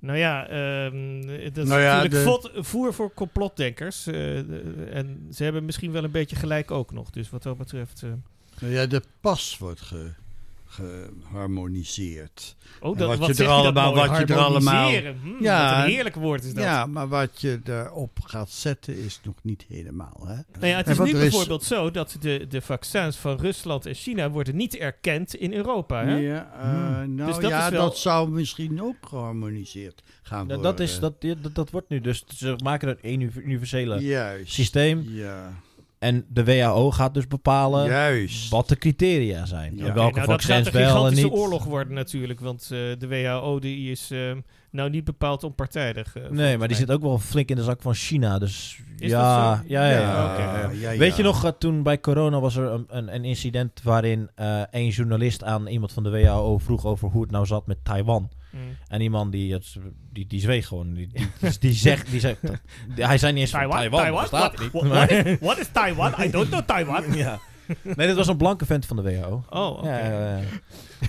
Nou 0.00 0.18
ja, 0.18 0.48
ehm, 0.48 1.20
dat 1.52 1.56
is 1.64 1.68
Nou 1.68 1.80
ja, 1.80 2.02
natuurlijk 2.02 2.42
de- 2.54 2.64
voer 2.64 2.94
voor 2.94 3.14
complotdenkers. 3.14 4.06
eh, 4.06 4.12
de- 4.14 4.88
en 4.90 5.26
ze 5.34 5.44
hebben 5.44 5.64
misschien 5.64 5.92
wel 5.92 6.04
een 6.04 6.10
beetje 6.10 6.36
gelijk 6.36 6.70
ook 6.70 6.92
nog. 6.92 7.10
Dus 7.10 7.30
wat 7.30 7.42
dat 7.42 7.58
betreft... 7.58 8.02
eh, 8.02 8.10
Nou 8.60 8.72
ja, 8.72 8.86
de 8.86 9.02
pas 9.20 9.58
wordt 9.58 9.80
ge, 9.80 10.10
geharmoniseerd. 10.76 12.56
oh, 12.80 12.98
dat, 12.98 13.08
wat 13.08 13.18
wat 13.18 13.26
je 13.28 13.34
zeg 13.34 13.46
er 13.46 13.52
je 13.56 13.62
dat 13.62 13.74
allemaal- 13.74 13.94
mooi, 13.94 14.08
wat 14.08 14.18
je 14.28 14.34
er 14.34 14.40
allemaal- 14.40 14.74
harmoniseren. 14.74 15.18
Hm, 15.22 15.42
Ja, 15.44 15.74
wat 15.76 15.84
een 15.84 15.90
heerlijk 15.90 16.14
woord 16.14 16.44
is 16.44 16.54
dat. 16.54 16.64
Ja, 16.64 16.86
maar 16.86 17.08
wat 17.08 17.40
je 17.40 17.60
erop 17.64 18.18
gaat 18.24 18.50
zetten 18.50 18.98
is 19.04 19.20
nog 19.24 19.34
niet 19.42 19.64
helemaal. 19.68 20.22
Hè? 20.26 20.34
Nou 20.34 20.66
ja, 20.66 20.76
het 20.76 20.88
is 20.88 20.98
nu 20.98 21.04
is- 21.04 21.12
bijvoorbeeld 21.12 21.64
zo 21.64 21.90
dat 21.90 22.16
de, 22.20 22.46
de 22.48 22.60
vaccins 22.60 23.16
van 23.16 23.36
Rusland 23.36 23.86
en 23.86 23.94
China 23.94 24.30
worden 24.30 24.56
niet 24.56 24.76
erkend 24.76 25.34
in 25.34 25.52
Europa. 25.52 26.04
Hè? 26.04 26.16
Ja, 26.16 26.52
eh, 26.54 26.70
Hmm. 26.70 27.14
nou 27.14 27.30
Dus 27.32 27.40
dat 27.40 27.50
ja, 27.50 27.64
is 27.64 27.70
wel- 27.72 27.82
dat 27.84 27.98
zou 27.98 28.30
misschien 28.30 28.82
ook 28.82 28.96
geharmoniseerd 29.00 30.02
gaan 30.22 30.38
Ja, 30.40 30.44
worden. 30.54 30.62
dat, 30.62 30.80
is, 30.80 30.98
dat, 31.00 31.20
dat, 31.20 31.54
dat 31.54 31.70
wordt 31.70 31.88
nu 31.88 32.00
dus. 32.00 32.24
Ze 32.26 32.54
maken 32.64 32.88
er 32.88 32.98
een 33.02 33.20
uni- 33.20 33.30
universele 33.44 34.00
Juist. 34.00 34.52
systeem. 34.52 35.04
Ja, 35.08 35.52
En 35.98 36.26
de 36.28 36.44
WHO 36.44 36.90
gaat 36.90 37.14
dus 37.14 37.26
bepalen 37.26 37.86
juist. 37.86 38.50
wat 38.50 38.68
de 38.68 38.76
criteria 38.76 39.46
zijn. 39.46 39.76
Ja. 39.76 39.86
En 39.86 39.94
welke 39.94 40.14
nou, 40.14 40.26
dat 40.26 40.40
vaccins 40.42 40.66
gaat 40.66 40.66
een 40.66 40.72
wel 40.72 40.82
en 40.82 40.94
gigantische 40.94 41.24
niet. 41.24 41.34
oorlog 41.34 41.64
worden 41.64 41.94
natuurlijk. 41.94 42.40
Want 42.40 42.62
eh, 42.62 42.68
de 42.68 43.06
WHO 43.08 43.58
die 43.58 43.90
is 43.90 44.10
eh, 44.10 44.32
nou 44.76 44.90
niet 44.90 45.04
bepaald 45.04 45.44
onpartijdig. 45.44 46.16
eh, 46.16 46.28
Nee, 46.30 46.58
maar 46.58 46.68
die 46.68 46.76
zit 46.76 46.90
ook 46.90 47.02
wel 47.02 47.18
flink 47.18 47.48
in 47.48 47.56
de 47.56 47.62
zak 47.62 47.82
van 47.82 47.94
China. 47.94 48.38
Dus 48.38 48.78
Is 48.98 49.10
ja, 49.10 49.48
dat 49.48 49.56
zo? 49.58 49.62
ja, 49.68 49.90
ja, 49.90 49.90
ja. 49.90 50.00
Ja, 50.00 50.32
oké. 50.32 50.42
ja, 50.74 50.90
ja. 50.92 50.98
Weet 50.98 51.16
je 51.16 51.22
nog, 51.22 51.44
eh, 51.44 51.50
toen 51.58 51.82
bij 51.82 52.00
corona 52.00 52.40
was 52.40 52.56
er 52.56 52.64
een, 52.72 52.84
een, 52.88 53.14
een 53.14 53.24
incident 53.24 53.80
waarin 53.82 54.28
eh 54.34 54.62
een 54.70 54.88
journalist 54.88 55.44
aan 55.44 55.66
iemand 55.66 55.92
van 55.92 56.02
de 56.02 56.10
WHO 56.10 56.58
vroeg 56.58 56.86
over 56.86 57.08
hoe 57.08 57.22
het 57.22 57.30
nou 57.30 57.46
zat 57.46 57.66
met 57.66 57.78
Taiwan. 57.84 58.30
Mm. 58.50 58.60
En 58.88 58.98
die 58.98 59.10
man 59.10 59.30
die, 59.30 59.52
het- 59.52 59.76
die, 60.12 60.26
die 60.26 60.40
zweeg 60.40 60.66
gewoon. 60.66 60.94
Die, 60.94 61.08
die, 61.08 61.26
die, 61.40 61.58
die 61.58 61.72
zegt, 61.72 62.10
die 62.10 62.20
zegt, 62.20 62.38
hij 62.94 63.18
zei 63.18 63.32
niet 63.32 63.40
eens 63.40 63.50
van 63.50 63.70
Taiwan? 63.70 64.10
What, 64.10 64.30
what 65.40 65.58
is 65.58 65.68
Taiwan? 65.72 66.14
I 66.20 66.30
don't 66.30 66.48
know 66.48 66.62
Taiwan. 66.66 67.02
ja. 67.16 67.38
Nee, 67.96 68.06
dit 68.06 68.16
was 68.16 68.28
een 68.28 68.36
blanke 68.36 68.66
vent 68.66 68.86
van 68.86 68.96
de 68.96 69.02
WHO. 69.02 69.42
Oh, 69.50 69.70
oké. 69.78 69.88
Ja, 69.88 69.98
ja, 70.10 70.36
ja. 70.36 70.42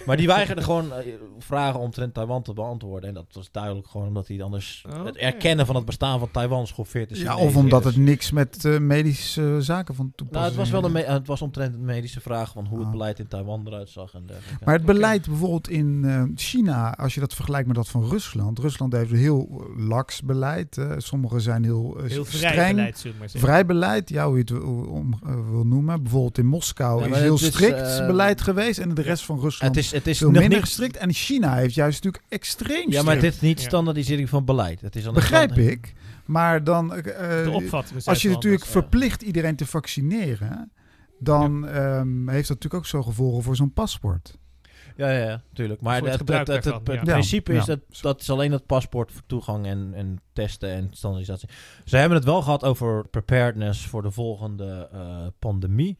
Maar 0.05 0.17
die 0.17 0.27
weigerde 0.27 0.61
gewoon 0.61 0.93
eh, 0.93 1.05
vragen 1.39 1.79
omtrent 1.79 2.13
Taiwan 2.13 2.41
te 2.41 2.53
beantwoorden. 2.53 3.09
En 3.09 3.15
dat 3.15 3.25
was 3.31 3.51
duidelijk 3.51 3.87
gewoon 3.87 4.07
omdat 4.07 4.27
hij 4.27 4.41
anders 4.43 4.85
Oké. 4.89 5.03
het 5.05 5.15
erkennen 5.17 5.65
van 5.65 5.75
het 5.75 5.85
bestaan 5.85 6.19
van 6.19 6.31
Taiwan 6.31 6.67
schoffeert. 6.67 7.17
Ja, 7.17 7.37
of 7.37 7.55
omdat 7.55 7.83
Dus- 7.83 7.95
het 7.95 8.03
niks 8.03 8.31
met 8.31 8.65
eh, 8.65 8.77
medische 8.79 9.57
zaken 9.59 9.95
van 9.95 10.11
toepassing 10.15 10.31
Nou, 10.55 10.65
het 10.65 10.71
was 10.71 10.81
wel 10.93 11.01
een 11.05 11.13
het 11.13 11.27
was 11.27 11.41
omtrent 11.41 11.73
een 11.73 11.85
medische 11.85 12.21
vraag 12.21 12.51
van 12.51 12.65
hoe 12.65 12.77
het 12.77 12.85
Ah. 12.87 12.91
beleid 12.93 13.19
in 13.19 13.27
Taiwan 13.27 13.67
eruit 13.67 13.89
zag 13.89 14.13
en 14.13 14.23
dergelijke. 14.25 14.65
Maar 14.65 14.73
het 14.73 14.85
beleid 14.85 15.27
bijvoorbeeld 15.27 15.69
in 15.69 16.03
eh, 16.05 16.23
China, 16.35 16.95
als 16.97 17.13
je 17.13 17.19
dat 17.19 17.33
vergelijkt 17.33 17.67
met 17.67 17.75
dat 17.75 17.87
van 17.87 18.03
Rusland. 18.09 18.59
Rusland 18.59 18.93
heeft 18.93 19.11
een 19.11 19.17
heel 19.17 19.63
laks 19.77 20.21
beleid. 20.21 20.81
Sommigen 20.97 21.41
zijn 21.41 21.63
heel, 21.63 21.97
Heel 22.07 22.25
vrij 22.25 22.51
streng. 22.51 22.75
beleid, 22.75 22.97
zullen 22.97 23.13
we 23.13 23.19
maar 23.19 23.29
zeggen. 23.29 23.49
Vrij 23.49 23.65
beleid, 23.65 24.09
ja, 24.09 24.25
hoe 24.25 24.33
je 24.33 24.39
het 24.41 24.49
wil, 24.49 24.85
om, 24.89 25.19
wil 25.51 25.65
noemen. 25.65 26.03
Bijvoorbeeld 26.03 26.37
in 26.37 26.45
Moskou 26.47 27.09
Ja, 27.09 27.15
is 27.15 27.21
heel 27.21 27.33
is, 27.33 27.45
strikt 27.45 27.99
eh, 27.99 28.05
beleid 28.05 28.41
geweest. 28.41 28.79
En 28.79 28.93
de 28.93 29.01
rest 29.01 29.25
van 29.25 29.39
Rusland 29.39 29.75
het 29.75 29.83
is, 29.85 29.91
het 29.91 30.07
is 30.07 30.17
veel 30.17 30.31
nog 30.31 30.41
minder 30.41 30.59
niet... 30.59 30.67
strikt. 30.67 30.97
En 30.97 31.13
China 31.13 31.55
heeft 31.55 31.73
juist 31.73 32.03
natuurlijk 32.03 32.33
extreem 32.33 32.91
Ja, 32.91 33.03
maar 33.03 33.19
dit 33.19 33.33
is 33.33 33.39
niet 33.39 33.59
standaardisering 33.59 34.29
van 34.29 34.45
beleid. 34.45 34.81
Het 34.81 34.95
is 34.95 35.11
Begrijp 35.11 35.57
ik. 35.57 35.93
Maar 36.25 36.63
dan... 36.63 36.95
eh, 36.95 37.43
zijn 37.43 38.03
als 38.05 38.21
je 38.21 38.29
natuurlijk 38.29 38.63
anders. 38.63 38.71
verplicht 38.71 39.21
iedereen 39.21 39.55
te 39.55 39.65
vaccineren... 39.65 40.71
dan 41.19 41.67
ehm, 41.67 42.29
heeft 42.29 42.47
dat 42.47 42.61
natuurlijk 42.61 42.73
ook 42.73 42.85
zo 42.85 43.03
gevolgen 43.03 43.43
voor 43.43 43.55
zo'n 43.55 43.73
paspoort. 43.73 44.37
Ja, 44.97 45.11
ja, 45.11 45.25
ja, 45.25 45.41
tuurlijk. 45.53 45.81
Maar 45.81 45.95
het 45.95 46.03
het, 46.03 46.11
het, 46.11 46.19
gebruik 46.19 46.47
het, 46.47 46.55
het, 46.55 46.63
daarvan, 46.63 46.95
het 46.95 47.05
ja. 47.05 47.13
principe 47.13 47.53
Ja, 47.53 47.59
is 47.59 47.65
dat 47.65 47.79
dat 48.01 48.21
is 48.21 48.29
alleen 48.29 48.51
het 48.51 48.65
paspoort 48.65 49.11
voor 49.11 49.21
toegang 49.25 49.65
en, 49.65 49.91
en 49.93 50.21
testen 50.33 50.69
en 50.69 50.89
standaardisatie. 50.91 51.49
Ze 51.85 51.97
hebben 51.97 52.17
het 52.17 52.25
wel 52.25 52.41
gehad 52.41 52.63
over 52.63 53.07
preparedness 53.07 53.85
voor 53.85 54.01
de 54.01 54.11
volgende 54.11 54.89
eh, 54.91 55.27
pandemie. 55.39 55.97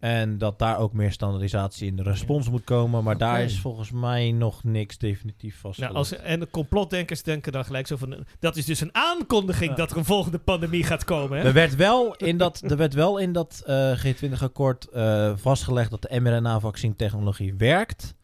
En 0.00 0.38
dat 0.38 0.58
daar 0.58 0.78
ook 0.78 0.92
meer 0.92 1.12
standaardisatie 1.12 1.86
in 1.86 1.96
de 1.96 2.02
respons 2.02 2.50
moet 2.50 2.64
komen. 2.64 3.04
Maar 3.04 3.18
daar 3.18 3.42
is 3.42 3.60
volgens 3.60 3.90
mij 3.90 4.32
nog 4.32 4.64
niks 4.64 4.98
definitief 4.98 5.58
vastgelegd. 5.60 5.92
Nou, 5.92 6.04
als, 6.04 6.16
en 6.16 6.40
de 6.40 6.48
complotdenkers 6.50 7.22
denken 7.22 7.52
dan 7.52 7.64
gelijk 7.64 7.86
zo 7.86 7.96
van... 7.96 8.24
Dat 8.38 8.56
is 8.56 8.64
dus 8.64 8.80
een 8.80 8.94
aankondiging 8.94 9.70
Ja. 9.70 9.76
dat 9.76 9.90
er 9.90 9.96
een 9.96 10.04
volgende 10.04 10.38
pandemie 10.38 10.84
gaat 10.84 11.04
komen. 11.04 11.38
Hè? 11.38 11.44
Er 11.44 11.52
werd 11.52 11.76
wel 11.76 12.14
in 12.16 12.36
dat, 12.38 12.62
er 12.66 12.76
werd 12.76 12.94
wel 12.94 13.18
in 13.18 13.32
dat 13.32 13.62
eh, 13.66 14.04
G20-akkoord 14.04 14.88
eh, 14.92 15.32
vastgelegd 15.36 15.90
dat 15.90 16.02
de 16.02 16.20
mRNA-vaccintechnologie 16.20 17.54
werkt. 17.54 18.14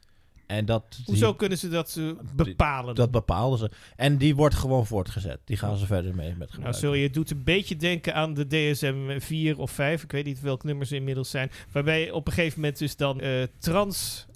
En 0.47 0.65
dat 0.65 0.83
die- 0.97 1.05
Hoezo 1.07 1.35
kunnen 1.35 1.59
ze 1.59 1.69
dat 1.69 1.97
eh, 1.99 2.11
bepalen? 2.35 2.95
dat 2.95 3.11
bepaalden 3.11 3.59
ze. 3.59 3.71
En 3.97 4.17
die 4.17 4.35
wordt 4.37 4.55
gewoon 4.55 4.87
voortgezet. 4.87 5.39
Die 5.45 5.57
gaan 5.57 5.77
ze 5.77 5.87
verder 5.87 6.15
mee 6.15 6.29
met 6.29 6.39
nou, 6.39 6.51
gebruiken. 6.51 6.81
sorry, 6.81 7.03
het 7.03 7.15
doet 7.15 7.31
een 7.31 7.45
beetje 7.45 7.77
denken 7.77 8.15
aan 8.15 8.35
de 8.35 8.47
DSM 8.47 9.19
4 9.21 9.59
of 9.59 9.71
5. 9.71 10.03
Ik 10.03 10.13
weet 10.13 10.25
niet 10.25 10.41
welk 10.41 10.65
nummer 10.65 10.87
ze 10.87 10.95
inmiddels 10.95 11.31
zijn. 11.31 11.51
Waarbij 11.73 12.11
op 12.11 12.27
een 12.27 12.33
gegeven 12.33 12.61
moment 12.61 12.79
dus 12.79 12.97
dan 12.97 13.21
eh 13.21 13.43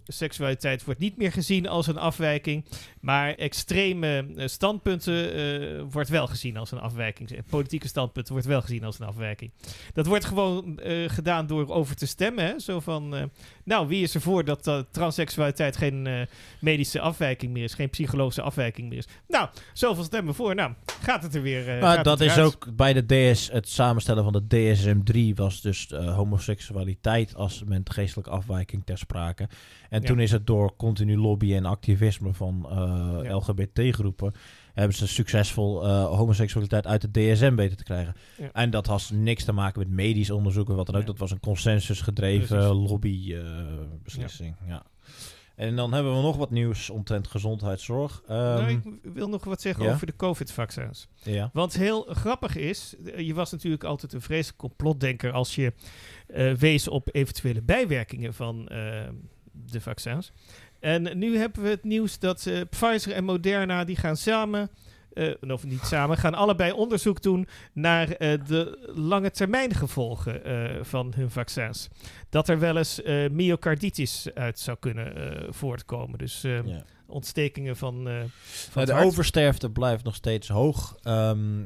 transseksualiteit 0.05 0.85
wordt 0.85 1.01
niet 1.01 1.17
meer 1.17 1.33
gezien 1.33 1.69
als 1.69 1.87
een 1.87 1.99
afwijking. 1.99 2.65
Maar 3.01 3.35
extreme 3.35 4.27
eh, 4.37 4.47
standpunten 4.47 5.35
eh, 5.35 5.83
wordt 5.91 6.09
wel 6.09 6.27
gezien 6.27 6.57
als 6.57 6.71
een 6.71 6.79
afwijking. 6.81 7.39
Politieke 7.51 7.89
standpunten 7.89 8.33
wordt 8.33 8.47
wel 8.49 8.61
gezien 8.63 8.85
als 8.85 8.99
een 9.01 9.07
afwijking. 9.07 9.51
Dat 9.95 10.07
wordt 10.07 10.25
gewoon 10.25 10.79
eh, 10.79 11.09
gedaan 11.09 11.47
door 11.47 11.69
over 11.69 11.97
te 11.97 12.07
stemmen. 12.07 12.45
Hè? 12.45 12.59
Zo 12.59 12.81
van, 12.81 13.17
eh, 13.17 13.23
nou, 13.65 13.89
wie 13.89 14.03
is 14.03 14.15
ervoor 14.15 14.45
dat 14.45 14.85
transseksualiteit 14.91 15.77
geen 15.77 16.07
eh, 16.07 16.21
medische 16.61 17.01
afwijking 17.01 17.53
meer 17.53 17.65
is, 17.65 17.75
geen 17.75 17.91
psychologische 17.91 18.43
afwijking 18.43 18.89
meer 18.89 18.99
is? 18.99 19.07
Nou, 19.29 19.49
zoveel 19.73 20.05
stemmen 20.05 20.35
voor. 20.35 20.55
Nou, 20.55 20.73
gaat 21.03 21.23
het 21.23 21.35
er 21.35 21.43
weer. 21.43 21.69
eh, 21.69 21.81
Maar 21.81 22.03
dat 22.03 22.21
is 22.21 22.39
ook 22.39 22.77
bij 22.77 22.93
de 22.93 23.33
DS, 23.33 23.51
het 23.53 23.69
samenstellen 23.69 24.25
van 24.25 24.33
de 24.33 24.47
DSM-3 24.47 25.35
was 25.35 25.61
dus 25.61 25.93
eh, 25.93 26.15
homoseksualiteit 26.15 27.35
als 27.35 27.63
geestelijke 27.85 28.31
afwijking 28.31 28.83
ter 28.85 28.99
sprake. 28.99 29.49
En 29.91 30.01
Ja. 30.01 30.07
toen 30.07 30.21
is 30.21 30.31
het 30.31 30.47
door 30.47 30.77
continu 30.77 31.17
lobby 31.17 31.55
en 31.55 31.65
activisme 31.65 32.33
van 32.35 32.67
eh, 32.71 32.77
Ja. 33.23 33.35
LGBT-groepen 33.35 34.33
hebben 34.75 34.97
ze 34.97 35.09
succesvol 35.09 35.85
eh, 35.87 36.05
homoseksualiteit 36.05 36.87
uit 36.87 37.01
de 37.01 37.11
DSM 37.11 37.55
weten 37.55 37.77
te 37.77 37.85
krijgen. 37.85 38.15
Ja. 38.37 38.51
En 38.53 38.71
dat 38.71 38.87
had 38.87 39.11
niks 39.15 39.45
te 39.45 39.53
maken 39.53 39.79
met 39.79 39.91
medisch 39.91 40.31
onderzoek 40.31 40.69
of 40.69 40.77
wat 40.77 40.87
dan 40.87 40.95
ook. 40.95 41.01
Ja. 41.01 41.07
Dat 41.07 41.19
was 41.19 41.31
een 41.31 41.41
consensusgedreven 41.41 42.65
lobby-beslissing. 42.75 44.57
ja. 44.67 44.83
En 45.57 45.77
dan 45.77 45.93
hebben 45.93 46.17
we 46.17 46.23
nog 46.23 46.37
wat 46.37 46.51
nieuws 46.51 46.91
omtrent 46.91 47.29
gezondheidszorg. 47.29 48.23
Ehm, 48.29 48.39
nou, 48.39 48.71
ik 48.71 48.83
wil 49.15 49.29
nog 49.29 49.45
wat 49.45 49.61
zeggen 49.61 49.85
ja? 49.85 49.93
over 49.93 50.07
de 50.07 50.17
COVID-vaccins. 50.17 51.09
ja. 51.23 51.51
Want 51.53 51.75
heel 51.75 52.03
grappig 52.09 52.57
is, 52.57 52.95
eh, 53.05 53.27
je 53.27 53.35
was 53.35 53.51
natuurlijk 53.51 53.85
altijd 53.85 54.13
een 54.13 54.21
vreselijk 54.21 54.59
complotdenker 54.59 55.33
als 55.33 55.55
je 55.55 55.73
eh, 56.27 56.53
wees 56.53 56.89
op 56.89 57.09
eventuele 57.13 57.63
bijwerkingen 57.63 58.35
van 58.35 58.69
eh, 58.69 59.09
de 59.71 59.81
vaccins. 59.81 60.33
En 60.81 61.19
nu 61.19 61.37
hebben 61.39 61.63
we 61.63 61.69
het 61.69 61.85
nieuws 61.85 62.19
dat 62.19 62.47
eh, 62.47 62.61
Pfizer 62.71 63.13
en 63.13 63.25
Moderna 63.25 63.85
die 63.85 63.97
gaan 63.97 64.17
samen, 64.17 64.71
eh, 65.13 65.33
of 65.49 65.65
niet 65.65 65.83
samen, 65.83 66.17
gaan 66.17 66.35
allebei 66.35 66.73
onderzoek 66.73 67.23
doen 67.23 67.49
naar 67.73 68.11
eh, 68.11 68.39
de 68.47 68.91
lange 68.95 69.31
termijn 69.31 69.75
gevolgen 69.75 70.41
van 70.87 71.13
hun 71.17 71.31
vaccins. 71.31 71.89
Dat 72.29 72.49
er 72.49 72.59
wel 72.59 72.77
eens 72.77 73.01
myocarditis 73.31 74.29
uit 74.35 74.59
zou 74.59 74.77
kunnen 74.81 75.15
voortkomen. 75.55 76.19
Dus 76.19 76.41
ja. 76.41 76.63
ontstekingen 77.07 77.77
van, 77.77 78.09
van 78.71 78.85
Nou, 78.85 79.01
de 79.01 79.07
oversterfte 79.07 79.71
blijft 79.71 80.05
nog 80.05 80.15
steeds 80.15 80.49
hoog. 80.49 80.97
Ehm, 81.03 81.63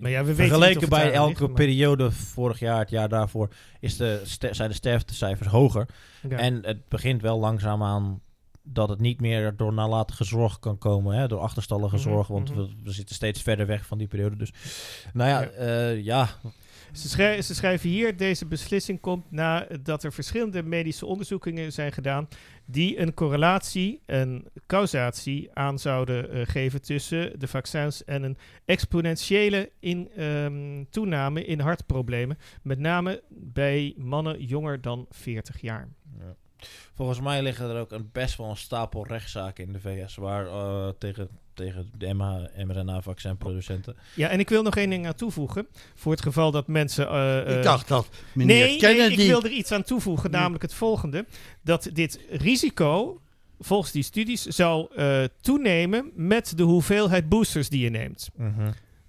Maar 0.00 0.10
ja, 0.10 0.24
we 0.24 0.34
weten 0.34 0.44
niet 0.44 0.52
of 0.52 0.58
vergeleken 0.58 0.88
bij 0.88 1.12
elke 1.12 1.28
ligt, 1.28 1.40
maar- 1.40 1.50
periode 1.50 2.10
vorig 2.12 2.58
jaar, 2.58 2.78
het 2.78 2.90
jaar 2.90 3.08
daarvoor, 3.08 3.48
is 3.80 3.96
de 3.96 4.20
zijn 4.50 4.68
de 4.68 4.74
sterftecijfers 4.74 5.48
hoger. 5.48 5.86
En 6.28 6.58
het 6.66 6.88
begint 6.88 7.22
wel 7.22 7.38
langzaamaan 7.38 8.20
dat 8.62 8.88
het 8.88 9.00
niet 9.00 9.20
meer 9.20 9.56
door 9.56 9.72
nalatige 9.72 10.24
zorg 10.24 10.58
kan 10.58 10.78
komen, 10.78 11.16
hè, 11.16 11.28
door 11.28 11.40
achterstallige 11.40 11.94
Mhm, 11.94 12.04
zorg, 12.04 12.26
want 12.26 12.50
mhm. 12.50 12.58
we, 12.60 12.68
we 12.84 12.90
zitten 12.90 13.14
steeds 13.14 13.42
verder 13.42 13.66
weg 13.66 13.86
van 13.86 13.98
die 13.98 14.06
periode. 14.06 14.36
Dus 14.36 14.52
nou 15.12 15.30
ja, 15.30 15.40
Ja. 15.40 15.66
ja, 15.66 15.88
ja 15.88 16.28
Ze, 16.96 17.08
schrij- 17.08 17.42
ze 17.42 17.54
schrijven 17.54 17.88
hier, 17.88 18.16
deze 18.16 18.46
beslissing 18.46 19.00
komt 19.00 19.30
nadat 19.30 20.04
er 20.04 20.12
verschillende 20.12 20.62
medische 20.62 21.06
onderzoekingen 21.06 21.72
zijn 21.72 21.92
gedaan 21.92 22.28
die 22.64 23.00
een 23.00 23.14
correlatie 23.14 24.02
en 24.06 24.44
causatie 24.66 25.50
aan 25.52 25.78
zouden 25.78 26.30
eh, 26.30 26.46
geven 26.46 26.82
tussen 26.82 27.38
de 27.38 27.48
vaccins 27.48 28.04
en 28.04 28.22
een 28.22 28.36
exponentiële 28.64 29.70
in, 29.80 30.10
ehm, 30.16 30.84
toename 30.90 31.44
in 31.44 31.60
hartproblemen, 31.60 32.38
met 32.62 32.78
name 32.78 33.22
bij 33.28 33.94
mannen 33.96 34.44
jonger 34.44 34.80
dan 34.80 35.06
40 35.10 35.60
jaar. 35.60 35.88
Volgens 36.94 37.20
mij 37.20 37.42
liggen 37.42 37.70
er 37.70 37.80
ook 37.80 37.92
een 37.92 38.08
best 38.12 38.36
wel 38.36 38.50
een 38.50 38.56
stapel 38.56 39.06
rechtszaken 39.06 39.64
in 39.64 39.72
de 39.72 39.80
VS 39.80 40.16
waar 40.16 40.46
eh, 40.46 40.88
tegen, 40.98 41.28
tegen 41.54 41.90
de 41.98 42.14
mRNA-vaccinproducenten. 42.64 43.96
Ja, 44.14 44.28
en 44.28 44.40
ik 44.40 44.48
wil 44.48 44.62
nog 44.62 44.76
één 44.76 44.90
ding 44.90 45.06
aan 45.06 45.14
toevoegen, 45.14 45.66
voor 45.94 46.12
het 46.12 46.22
geval 46.22 46.50
dat 46.50 46.66
mensen... 46.66 47.08
eh, 47.08 47.50
eh, 47.50 47.56
ik 47.56 47.62
dacht 47.62 47.88
dat 47.88 48.08
meneer 48.32 48.56
Nee, 48.56 48.68
nee, 48.68 48.78
Kennedy... 48.78 49.20
ik 49.20 49.28
wil 49.28 49.42
er 49.42 49.50
iets 49.50 49.72
aan 49.72 49.82
toevoegen, 49.82 50.30
namelijk 50.30 50.62
het 50.62 50.74
volgende. 50.74 51.26
Dat 51.62 51.90
dit 51.92 52.20
risico, 52.30 53.20
volgens 53.60 53.92
die 53.92 54.02
studies, 54.02 54.42
zou 54.42 54.88
eh, 54.96 55.24
toenemen 55.40 56.10
met 56.14 56.52
de 56.56 56.62
hoeveelheid 56.62 57.28
boosters 57.28 57.68
die 57.68 57.80
je 57.80 57.90
neemt. 57.90 58.28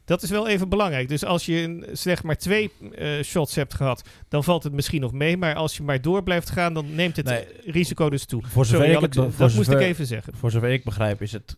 Dat 0.08 0.24
is 0.24 0.30
wel 0.30 0.48
even 0.48 0.70
belangrijk. 0.70 1.10
Dus 1.10 1.24
als 1.26 1.46
je 1.46 1.90
slechts 1.94 2.22
maar 2.22 2.38
twee 2.38 2.72
eh, 2.96 3.24
shots 3.24 3.56
hebt 3.56 3.74
gehad, 3.74 4.02
dan 4.28 4.44
valt 4.44 4.64
het 4.64 4.74
misschien 4.74 5.02
nog 5.02 5.12
mee. 5.12 5.38
Maar 5.38 5.56
als 5.56 5.78
je 5.78 5.84
maar 5.84 6.02
door 6.02 6.24
blijft 6.24 6.50
gaan, 6.50 6.74
dan 6.74 6.96
neemt 6.96 7.16
het 7.16 7.26
Nee. 7.26 7.46
risico 7.66 8.10
dus 8.10 8.26
toe. 8.26 8.42
Voor 8.46 8.66
zover 8.66 8.78
Sorry, 8.86 8.92
ik 8.92 9.18
Alex, 9.18 9.38
dat 9.38 9.54
moest 9.54 9.70
ik 9.72 9.80
even 9.80 10.06
zeggen. 10.06 10.34
Voor 10.38 10.52
zover 10.52 10.70
ik 10.70 10.84
begrijp 10.84 11.22
is 11.22 11.32
het... 11.32 11.58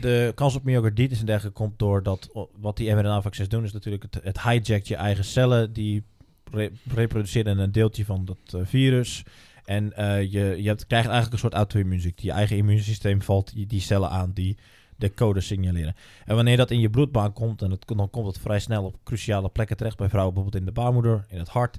De 0.00 0.32
kans 0.34 0.54
op 0.54 0.64
myocarditis 0.64 1.20
en 1.20 1.26
dergelijke 1.26 1.58
komt 1.58 1.78
door 1.78 2.02
dat... 2.02 2.48
Wat 2.60 2.76
die 2.76 2.94
mRNA-vaccins 2.94 3.48
doen 3.48 3.64
is 3.64 3.72
natuurlijk... 3.72 4.02
Het, 4.02 4.20
het 4.24 4.42
hijjackt 4.42 4.88
je 4.88 4.96
eigen 4.96 5.24
cellen. 5.24 5.72
Die 5.72 6.04
re- 6.50 6.70
reproduceren 6.94 7.58
een 7.58 7.72
deeltje 7.72 8.04
van 8.04 8.24
dat 8.24 8.38
eh, 8.54 8.60
virus. 8.64 9.22
En 9.64 9.96
eh, 9.96 10.20
je, 10.20 10.54
je 10.62 10.68
hebt, 10.68 10.86
krijgt 10.86 11.08
eigenlijk 11.08 11.32
een 11.32 11.38
soort 11.38 11.54
auto-immuunziekte. 11.54 12.26
Je 12.26 12.32
eigen 12.32 12.56
immuunsysteem 12.56 13.22
valt 13.22 13.54
die, 13.54 13.66
die 13.66 13.80
cellen 13.80 14.10
aan 14.10 14.30
die 14.34 14.56
de 15.02 15.14
code 15.14 15.40
signaleren. 15.40 15.94
En 16.24 16.34
wanneer 16.34 16.56
dat 16.56 16.70
in 16.70 16.80
je 16.80 16.90
bloedbaan 16.90 17.32
komt... 17.32 17.62
En 17.62 17.70
het, 17.70 17.84
dan 17.86 18.10
komt 18.10 18.26
het 18.26 18.38
vrij 18.38 18.60
snel 18.60 18.84
op 18.84 18.96
cruciale 19.04 19.48
plekken 19.48 19.76
terecht. 19.76 19.96
Bij 19.96 20.08
vrouwen 20.08 20.34
bijvoorbeeld 20.34 20.64
in 20.64 20.74
de 20.74 20.80
baarmoeder, 20.80 21.24
in 21.28 21.38
het 21.38 21.48
hart... 21.48 21.78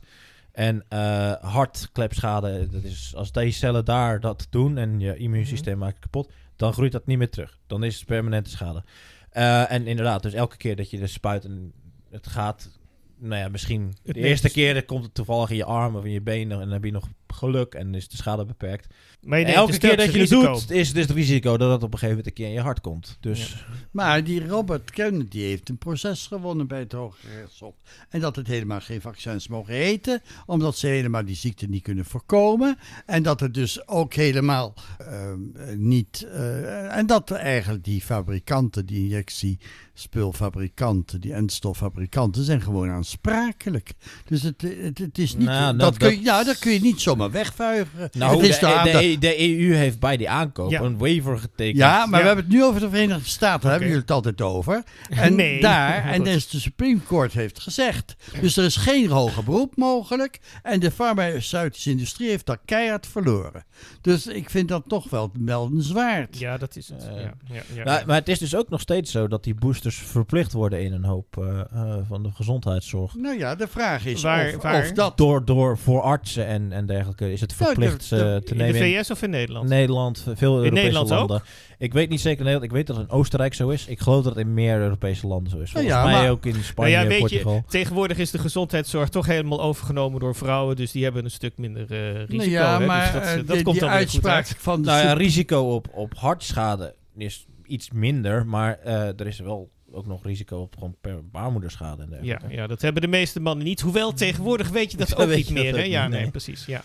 En 0.53 0.85
eh 0.89 1.33
hartklepschade, 1.41 2.67
dat 2.69 2.83
is 2.83 3.13
als 3.15 3.31
deze 3.31 3.57
cellen 3.57 3.85
daar 3.85 4.19
dat 4.19 4.47
doen 4.49 4.77
en 4.77 4.99
je 4.99 5.17
immuunsysteem 5.17 5.77
maakt 5.77 5.93
het 5.93 6.03
kapot, 6.03 6.31
dan 6.55 6.73
groeit 6.73 6.91
dat 6.91 7.05
niet 7.05 7.17
meer 7.17 7.29
terug. 7.29 7.59
Dan 7.67 7.83
is 7.83 7.95
het 7.95 8.05
permanente 8.05 8.49
schade. 8.49 8.83
Eh, 9.29 9.71
en 9.71 9.87
inderdaad, 9.87 10.23
dus 10.23 10.33
elke 10.33 10.57
keer 10.57 10.75
dat 10.75 10.89
je 10.89 10.99
de 10.99 11.07
spuit 11.07 11.45
en 11.45 11.73
het 12.09 12.27
gaat, 12.27 12.69
nou 13.17 13.41
ja, 13.41 13.49
misschien 13.49 13.93
de 14.03 14.13
eerste 14.13 14.49
keer 14.49 14.85
komt 14.85 15.03
het 15.03 15.13
toevallig 15.13 15.49
in 15.49 15.55
je 15.55 15.65
arm 15.65 15.95
of 15.95 16.05
in 16.05 16.11
je 16.11 16.21
benen 16.21 16.57
en 16.57 16.63
dan 16.63 16.73
heb 16.73 16.83
je 16.83 16.91
nog 16.91 17.07
geluk 17.33 17.73
en 17.73 17.95
is 17.95 18.07
de 18.07 18.17
schade 18.17 18.45
beperkt. 18.45 18.87
Maar 19.21 19.39
je 19.39 19.45
En 19.45 19.51
neemt 19.51 19.61
elke 19.61 19.79
dus 19.79 19.89
keer 19.89 19.97
dat 19.97 20.13
je 20.13 20.19
het 20.19 20.29
doet, 20.29 20.71
is 20.71 20.93
dus 20.93 21.07
het 21.07 21.15
risico 21.15 21.57
dat 21.57 21.71
het 21.71 21.83
op 21.83 21.93
een 21.93 21.99
gegeven 21.99 22.07
moment 22.09 22.27
een 22.27 22.33
keer 22.33 22.47
in 22.47 22.53
je 22.53 22.59
hart 22.59 22.81
komt. 22.81 23.17
Dus 23.19 23.65
Maar 23.91 24.23
die 24.23 24.47
Robert 24.47 24.91
Kennedy 24.91 25.39
heeft 25.39 25.69
een 25.69 25.77
proces 25.77 26.27
gewonnen 26.27 26.67
bij 26.67 26.79
het 26.79 26.91
Hoge 26.91 27.17
Rechtshof. 27.39 27.73
En 28.09 28.19
dat 28.19 28.35
het 28.35 28.47
helemaal 28.47 28.81
geen 28.81 29.01
vaccins 29.01 29.47
mogen 29.47 29.73
heten, 29.73 30.21
omdat 30.45 30.77
ze 30.77 30.87
helemaal 30.87 31.25
die 31.25 31.35
ziekte 31.35 31.65
niet 31.65 31.83
kunnen 31.83 32.05
voorkomen. 32.05 32.77
En 33.05 33.23
dat 33.23 33.39
het 33.39 33.53
dus 33.53 33.87
ook 33.87 34.13
helemaal 34.13 34.73
ehm, 34.97 35.39
niet. 35.87 36.27
eh, 36.31 36.97
en 36.97 37.05
dat 37.05 37.31
eigenlijk 37.31 37.83
die 37.83 38.01
fabrikanten, 38.01 38.85
die 38.85 38.99
injectiespulfabrikanten, 39.03 41.21
die 41.21 41.33
endstoffabrikanten, 41.33 42.43
zijn 42.43 42.61
gewoon 42.61 42.89
aansprakelijk. 42.89 43.93
Dus 44.25 44.41
het, 44.41 44.61
het, 44.61 44.97
het 44.97 45.17
is 45.17 45.35
niet. 45.35 45.45
Nou, 45.47 45.77
dat, 45.77 45.79
dat- 45.79 45.97
kun 45.97 46.09
je, 46.09 46.15
dat- 46.15 46.25
ja, 46.25 46.43
dat 46.43 46.59
kun 46.59 46.71
je 46.71 46.79
niet 46.81 47.01
zomaar 47.01 47.22
wegvuigen. 47.31 48.09
nou, 48.11 48.35
het 48.37 48.49
is 48.49 48.59
de, 48.59 48.65
daar- 48.65 48.83
de, 48.83 49.17
de 49.19 49.39
EU 49.59 49.73
heeft 49.75 49.99
bij 49.99 50.17
die 50.17 50.29
aankoop 50.29 50.71
Ja. 50.71 50.81
een 50.81 50.97
waiver 50.97 51.37
getekend. 51.37 51.77
Ja, 51.77 52.05
maar 52.05 52.19
Ja. 52.19 52.19
we 52.19 52.25
hebben 52.25 52.45
het 52.45 52.53
nu 52.53 52.63
over 52.63 52.79
de 52.81 52.89
Verenigde 52.89 53.29
Staten. 53.29 53.61
Daar 53.61 53.69
hebben 53.71 53.87
jullie 53.87 54.01
het 54.03 54.11
altijd 54.11 54.41
over. 54.41 54.83
En 55.09 55.35
Nee. 55.35 55.61
daar, 55.61 56.05
en 56.13 56.23
dus 56.23 56.49
de 56.49 56.59
Supreme 56.59 56.99
Court 57.07 57.33
heeft 57.33 57.59
gezegd. 57.59 58.15
Dus 58.41 58.57
er 58.57 58.63
is 58.65 58.75
geen 58.75 59.09
hoger 59.09 59.43
beroep 59.43 59.75
mogelijk. 59.77 60.39
En 60.63 60.79
de 60.79 60.91
farmaceutische 60.91 61.89
industrie 61.89 62.29
heeft 62.29 62.45
daar 62.45 62.59
keihard 62.65 63.07
verloren. 63.07 63.63
Dus 64.01 64.27
ik 64.27 64.49
vind 64.49 64.67
dat 64.67 64.83
toch 64.87 65.09
wel 65.09 65.31
meldenswaard. 65.39 66.39
Ja, 66.39 66.57
dat 66.57 66.75
is 66.75 66.87
het. 66.89 67.07
Eh, 67.07 67.15
ja, 67.15 67.33
ja, 67.45 67.61
ja, 67.75 67.83
Nou, 67.83 67.99
ja. 67.99 68.05
maar 68.05 68.15
het 68.15 68.29
is 68.29 68.39
dus 68.39 68.55
ook 68.55 68.69
nog 68.69 68.81
steeds 68.81 69.11
zo 69.11 69.27
dat 69.27 69.43
die 69.43 69.53
boosters 69.55 69.95
verplicht 69.95 70.53
worden 70.53 70.81
in 70.83 70.93
een 70.93 71.03
hoop 71.03 71.37
eh, 71.37 71.59
eh, 71.59 71.97
van 72.07 72.23
de 72.23 72.29
gezondheidszorg. 72.33 73.15
Nou 73.15 73.37
ja, 73.37 73.55
de 73.55 73.67
vraag 73.67 74.05
is 74.05 74.21
Waar- 74.21 74.55
of, 74.55 74.61
waar? 74.61 74.81
of 74.81 74.91
dat... 74.91 75.17
Door, 75.17 75.45
door 75.45 75.77
voor 75.77 76.01
artsen 76.01 76.47
en, 76.47 76.71
en 76.71 76.85
dergelijke 76.85 77.12
is 77.21 77.41
het 77.41 77.53
Nou, 77.59 77.65
verplicht 77.71 78.09
de- 78.09 78.15
de- 78.15 78.21
eh, 78.21 78.27
te 78.27 78.51
in 78.51 78.57
de 78.57 78.63
nemen 78.63 78.87
in 78.87 79.03
VS 79.03 79.11
of 79.11 79.21
in 79.21 79.29
Nederland? 79.29 79.69
Nederland, 79.69 80.23
veel 80.35 80.53
Europese 80.55 80.73
Nederland 80.81 81.11
ook? 81.11 81.17
landen. 81.17 81.41
Ik 81.77 81.93
weet 81.93 82.09
niet 82.09 82.19
zeker 82.21 82.37
in 82.39 82.43
Nederland. 82.45 82.71
Ik 82.71 82.77
weet 82.77 82.87
dat 82.87 82.97
het 82.97 83.05
in 83.09 83.11
Oostenrijk 83.13 83.53
zo 83.53 83.69
is. 83.69 83.87
Ik 83.87 83.99
geloof 83.99 84.23
dat 84.23 84.35
het 84.35 84.45
in 84.45 84.53
meer 84.53 84.77
Europese 84.81 85.27
landen 85.27 85.51
zo 85.51 85.57
is. 85.59 85.71
Nou 85.71 85.85
Volgens 85.85 86.03
ja, 86.03 86.11
mij 86.11 86.21
maar- 86.21 86.31
ook 86.31 86.45
in 86.45 86.51
Nou 86.51 86.63
Spanje, 86.63 86.91
ja, 86.91 87.07
weet 87.07 87.19
Portugal. 87.19 87.53
je, 87.53 87.61
tegenwoordig 87.67 88.17
is 88.17 88.31
de 88.31 88.37
gezondheidszorg 88.37 89.09
toch 89.09 89.25
helemaal 89.25 89.61
overgenomen 89.61 90.19
door 90.19 90.35
vrouwen. 90.35 90.75
Dus 90.75 90.91
die 90.91 91.03
hebben 91.03 91.23
een 91.23 91.31
stuk 91.31 91.57
minder 91.57 91.91
eh, 91.91 92.13
risico. 92.15 92.35
nou 92.37 92.49
ja, 92.49 92.79
hè, 92.79 92.85
maar 92.85 93.03
dus 93.03 93.13
dat, 93.13 93.23
eh, 93.23 93.33
eh, 93.39 93.47
die, 93.47 93.63
komt 93.63 93.75
die 93.79 93.83
goed 93.83 93.91
uitspraak 93.97 94.35
uit. 94.47 94.55
van 94.59 94.81
de... 94.81 94.87
Nou 94.87 95.01
ja, 95.05 95.13
risico 95.13 95.59
op, 95.75 95.87
op 95.93 96.13
hartschade 96.17 96.95
is 97.17 97.45
iets 97.65 97.91
minder. 97.91 98.45
Maar 98.45 98.79
eh, 98.83 99.19
er 99.19 99.27
is 99.27 99.39
wel 99.39 99.69
ook 99.93 100.05
nog 100.05 100.23
risico 100.23 100.57
op 100.57 100.73
gewoon 100.73 100.95
per 101.01 101.29
baarmoederschade 101.29 102.01
en 102.03 102.09
Ja, 102.11 102.17
dergelijke. 102.19 102.55
ja, 102.55 102.67
dat 102.67 102.81
hebben 102.81 103.01
de 103.01 103.07
meeste 103.07 103.39
mannen 103.39 103.65
niet. 103.65 103.81
Hoewel, 103.81 104.13
tegenwoordig 104.13 104.69
weet 104.69 104.91
je 104.91 104.97
dat 104.97 105.15
ook 105.17 105.35
niet 105.35 105.45
dat 105.45 105.53
meer. 105.53 105.75
Hè? 105.75 105.81
Ja, 105.83 106.07
nee, 106.07 106.21
nee. 106.21 106.31
precies. 106.31 106.65
Ja. 106.65 106.81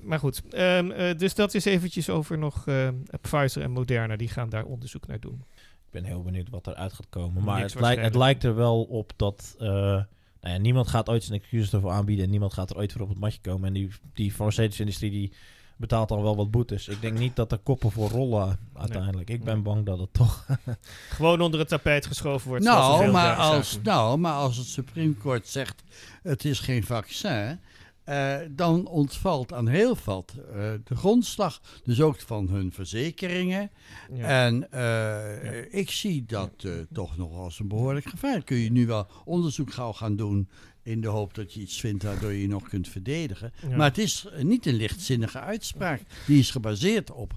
Maar 0.00 0.18
goed, 0.18 0.42
ehm, 0.50 0.90
eh, 0.90 1.18
dus 1.18 1.34
dat 1.34 1.54
is 1.54 1.64
eventjes 1.64 2.10
over 2.10 2.38
nog 2.38 2.66
eh, 2.66 2.88
Pfizer 3.20 3.62
en 3.62 3.70
Moderna. 3.70 4.16
Die 4.16 4.28
gaan 4.28 4.48
daar 4.48 4.64
onderzoek 4.64 5.06
naar 5.06 5.20
doen. 5.20 5.44
Ik 5.56 5.90
ben 5.90 6.04
heel 6.04 6.22
benieuwd 6.22 6.48
wat 6.50 6.66
eruit 6.66 6.92
gaat 6.92 7.08
komen. 7.10 7.44
Maar 7.44 7.60
Niks 7.60 7.72
het, 7.72 7.82
lijkt, 7.82 8.02
het 8.02 8.14
lijkt 8.14 8.44
er 8.44 8.54
wel 8.54 8.82
op 8.82 9.12
dat... 9.16 9.54
eh, 9.58 9.66
nou 9.68 10.56
ja, 10.56 10.56
niemand 10.58 10.88
gaat 10.88 11.08
ooit 11.08 11.24
zijn 11.24 11.38
excuses 11.40 11.72
ervoor 11.72 11.90
aanbieden. 11.90 12.24
En 12.24 12.30
niemand 12.30 12.52
gaat 12.52 12.70
er 12.70 12.76
ooit 12.76 12.92
voor 12.92 13.00
op 13.00 13.08
het 13.08 13.18
matje 13.18 13.40
komen. 13.40 13.66
En 13.68 13.72
die, 13.74 13.90
die 14.14 14.32
farmaceutische 14.32 14.82
industrie 14.82 15.10
die 15.10 15.32
betaalt 15.76 16.08
dan 16.08 16.22
wel 16.22 16.36
wat 16.36 16.50
boetes. 16.50 16.88
Ik 16.88 17.00
denk 17.00 17.18
niet 17.18 17.36
dat 17.36 17.52
er 17.52 17.58
koppen 17.58 17.90
voor 17.90 18.08
rollen 18.08 18.58
uiteindelijk. 18.74 19.30
Ik 19.30 19.44
ben 19.44 19.62
bang 19.62 19.86
dat 19.86 19.98
het 19.98 20.12
toch... 20.12 20.46
Gewoon 21.08 21.40
onder 21.40 21.60
het 21.60 21.68
tapijt 21.68 22.06
geschoven 22.06 22.48
wordt. 22.48 22.64
Nou 22.64 23.10
maar, 23.10 23.36
als, 23.36 23.78
nou, 23.82 24.18
maar 24.18 24.34
als 24.34 24.56
het 24.56 24.66
Supreme 24.66 25.16
Court 25.16 25.48
zegt 25.48 25.82
het 26.22 26.44
is 26.44 26.60
geen 26.60 26.84
vaccin, 26.84 27.60
eh, 28.04 28.36
dan 28.50 28.86
ontvalt 28.86 29.52
aan 29.52 29.68
heel 29.68 29.96
wat 30.04 30.34
eh, 30.36 30.72
de 30.84 30.96
grondslag. 30.96 31.60
Dus 31.84 32.00
ook 32.00 32.20
van 32.20 32.48
hun 32.48 32.72
verzekeringen. 32.72 33.70
Ja. 34.12 34.26
En 34.26 34.70
eh, 34.70 35.74
ik 35.78 35.90
zie 35.90 36.24
dat 36.26 36.50
eh, 36.58 36.72
toch 36.92 37.16
nog 37.16 37.36
als 37.36 37.58
een 37.58 37.68
behoorlijk 37.68 38.06
gevaar. 38.06 38.42
Kun 38.42 38.56
je 38.56 38.70
nu 38.70 38.86
wel 38.86 39.06
onderzoek 39.24 39.72
gauw 39.72 39.92
gaan 39.92 40.16
doen 40.16 40.48
in 40.84 41.00
de 41.00 41.08
hoop 41.08 41.34
dat 41.34 41.52
je 41.52 41.60
iets 41.60 41.80
vindt 41.80 42.02
waardoor 42.02 42.32
je 42.32 42.40
je 42.40 42.48
nog 42.48 42.68
kunt 42.68 42.88
verdedigen. 42.88 43.52
Ja. 43.68 43.76
Maar 43.76 43.88
het 43.88 43.98
is 43.98 44.26
niet 44.40 44.66
een 44.66 44.74
lichtzinnige 44.74 45.40
uitspraak. 45.40 46.00
Die 46.26 46.38
is 46.38 46.50
gebaseerd 46.50 47.10
op, 47.10 47.32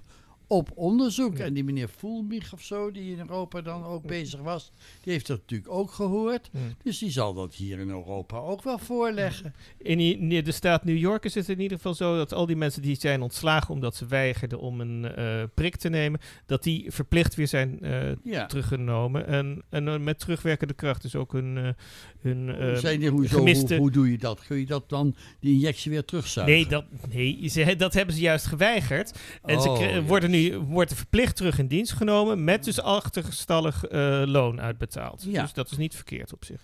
op 0.48 0.70
onderzoek. 0.74 1.36
Ja. 1.36 1.44
En 1.44 1.54
die 1.54 1.64
meneer 1.64 1.88
Voelmich 1.96 2.52
of 2.52 2.62
zo, 2.62 2.90
die 2.90 3.12
in 3.12 3.18
Europa 3.18 3.60
dan 3.60 3.84
ook 3.84 4.06
bezig 4.06 4.40
was, 4.40 4.70
die 5.02 5.12
heeft 5.12 5.26
dat 5.26 5.38
natuurlijk 5.38 5.72
ook 5.72 5.90
gehoord. 5.90 6.48
Ja. 6.52 6.58
Dus 6.82 6.98
die 6.98 7.10
zal 7.10 7.34
dat 7.34 7.54
hier 7.54 7.78
in 7.78 7.88
Europa 7.88 8.36
ook 8.38 8.62
wel 8.62 8.78
voorleggen. 8.78 9.54
In 9.78 10.28
de 10.28 10.52
staat 10.52 10.84
New 10.84 10.96
York 10.98 11.24
is 11.24 11.34
het 11.34 11.48
in 11.48 11.60
ieder 11.60 11.76
geval 11.76 11.94
zo 11.94 12.16
dat 12.16 12.32
al 12.32 12.46
die 12.46 12.56
mensen 12.56 12.82
die 12.82 12.96
zijn 13.00 13.22
ontslagen 13.22 13.74
omdat 13.74 13.96
ze 13.96 14.06
weigerden 14.06 14.58
om 14.60 14.80
een 14.80 15.14
eh, 15.14 15.42
prik 15.54 15.76
te 15.76 15.88
nemen, 15.88 16.20
dat 16.46 16.62
die 16.62 16.84
verplicht 16.92 17.34
weer 17.34 17.48
zijn 17.48 17.80
eh, 17.80 18.42
teruggenomen. 18.46 19.26
En, 19.26 19.62
en 19.70 19.88
eh, 19.88 19.98
met 19.98 20.18
terugwerkende 20.18 20.74
kracht 20.74 21.04
is 21.04 21.14
ook 21.14 21.32
hun, 21.32 21.74
hun 22.20 22.54
eh, 22.54 22.74
Zijn 22.74 23.00
die, 23.00 23.10
hoezo, 23.10 23.36
gemiste- 23.38 23.66
hoe, 23.74 23.82
hoe 23.82 23.90
doe 23.90 24.10
je 24.10 24.18
dat? 24.18 24.46
Kun 24.46 24.58
je 24.58 24.66
dat 24.66 24.88
dan, 24.88 25.14
die 25.40 25.52
injectie 25.54 25.90
weer 25.90 26.04
terugzuigen? 26.04 26.54
Nee, 26.56 26.66
dat, 26.66 26.84
nee 27.08 27.48
ze, 27.48 27.76
dat 27.76 27.94
hebben 27.94 28.14
ze 28.14 28.20
juist 28.20 28.46
geweigerd. 28.46 29.18
En 29.42 29.60
ze 29.62 29.66
Oh, 29.68 30.06
worden 30.06 30.30
nu 30.30 30.37
worden 30.68 30.96
verplicht 30.96 31.36
terug 31.36 31.58
in 31.58 31.66
dienst 31.68 31.92
genomen 31.92 32.44
met 32.44 32.64
dus 32.64 32.80
achterstallig 32.80 33.84
eh, 33.84 34.22
loon 34.26 34.60
uitbetaald. 34.60 35.24
Ja. 35.28 35.42
Dus 35.42 35.52
dat 35.52 35.70
is 35.70 35.76
niet 35.76 35.94
verkeerd 35.94 36.32
op 36.32 36.44
zich. 36.44 36.60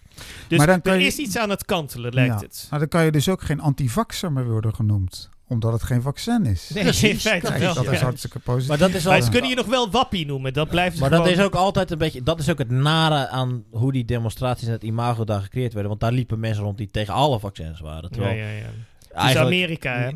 Dus 0.49 0.59
Maar 0.59 0.67
dan 0.67 0.81
er 0.83 0.99
je- 1.01 1.07
is 1.07 1.17
iets 1.17 1.37
aan 1.39 1.51
het 1.51 1.65
kantelen, 1.65 2.15
lijkt 2.15 2.41
Ja. 2.41 2.47
het. 2.47 2.67
Nou, 2.69 2.81
dan 2.81 2.89
kan 2.89 3.05
je 3.05 3.11
dus 3.11 3.29
ook 3.29 3.43
geen 3.43 3.61
antivaxer 3.61 4.33
meer 4.33 4.45
worden 4.51 4.75
genoemd. 4.75 5.33
Omdat 5.49 5.73
het 5.73 5.83
geen 5.83 6.03
vaccin 6.03 6.47
is. 6.47 6.71
Nee, 6.75 6.83
Precies, 6.83 7.11
in 7.11 7.19
feite 7.19 7.47
kijk, 7.47 7.59
wel. 7.59 7.75
dat 7.75 7.85
is 7.93 7.99
ja. 7.99 8.05
hartstikke 8.05 8.39
positief. 8.39 8.69
Maar 8.69 8.79
dat 8.79 8.91
is 8.95 9.05
Maar 9.05 9.15
al- 9.17 9.23
ze 9.23 9.31
kunnen 9.31 9.51
je 9.51 9.57
nog 9.57 9.67
wel 9.67 9.91
wappie 9.91 10.27
noemen. 10.27 10.53
Dat 10.53 10.69
blijft 10.69 10.99
Maar 11.01 11.11
dat 11.11 11.27
is 11.27 11.41
ook 11.41 11.55
altijd 11.55 11.91
een 11.91 11.99
beetje... 11.99 12.23
Dat 12.23 12.41
is 12.41 12.51
ook 12.51 12.59
het 12.59 12.71
nare 12.71 13.29
aan 13.29 13.65
hoe 13.71 13.93
die 13.93 14.05
demonstraties 14.05 14.67
en 14.67 14.73
het 14.73 14.83
imago 14.83 15.25
daar 15.25 15.41
gecreëerd 15.43 15.73
werden. 15.73 15.89
Want 15.89 16.01
daar 16.01 16.13
liepen 16.13 16.41
mensen 16.41 16.63
rond 16.65 16.79
die 16.79 16.91
tegen 16.91 17.15
alle 17.15 17.39
vaccins 17.41 17.81
waren. 17.81 18.03
Ja, 18.03 18.09
Terwijl 18.09 18.37
ja, 18.37 18.49
ja. 18.49 18.51
Het 18.55 18.65
is 19.09 19.11
eigenlijk- 19.13 19.47
Amerika, 19.55 19.99
hè? 19.99 20.11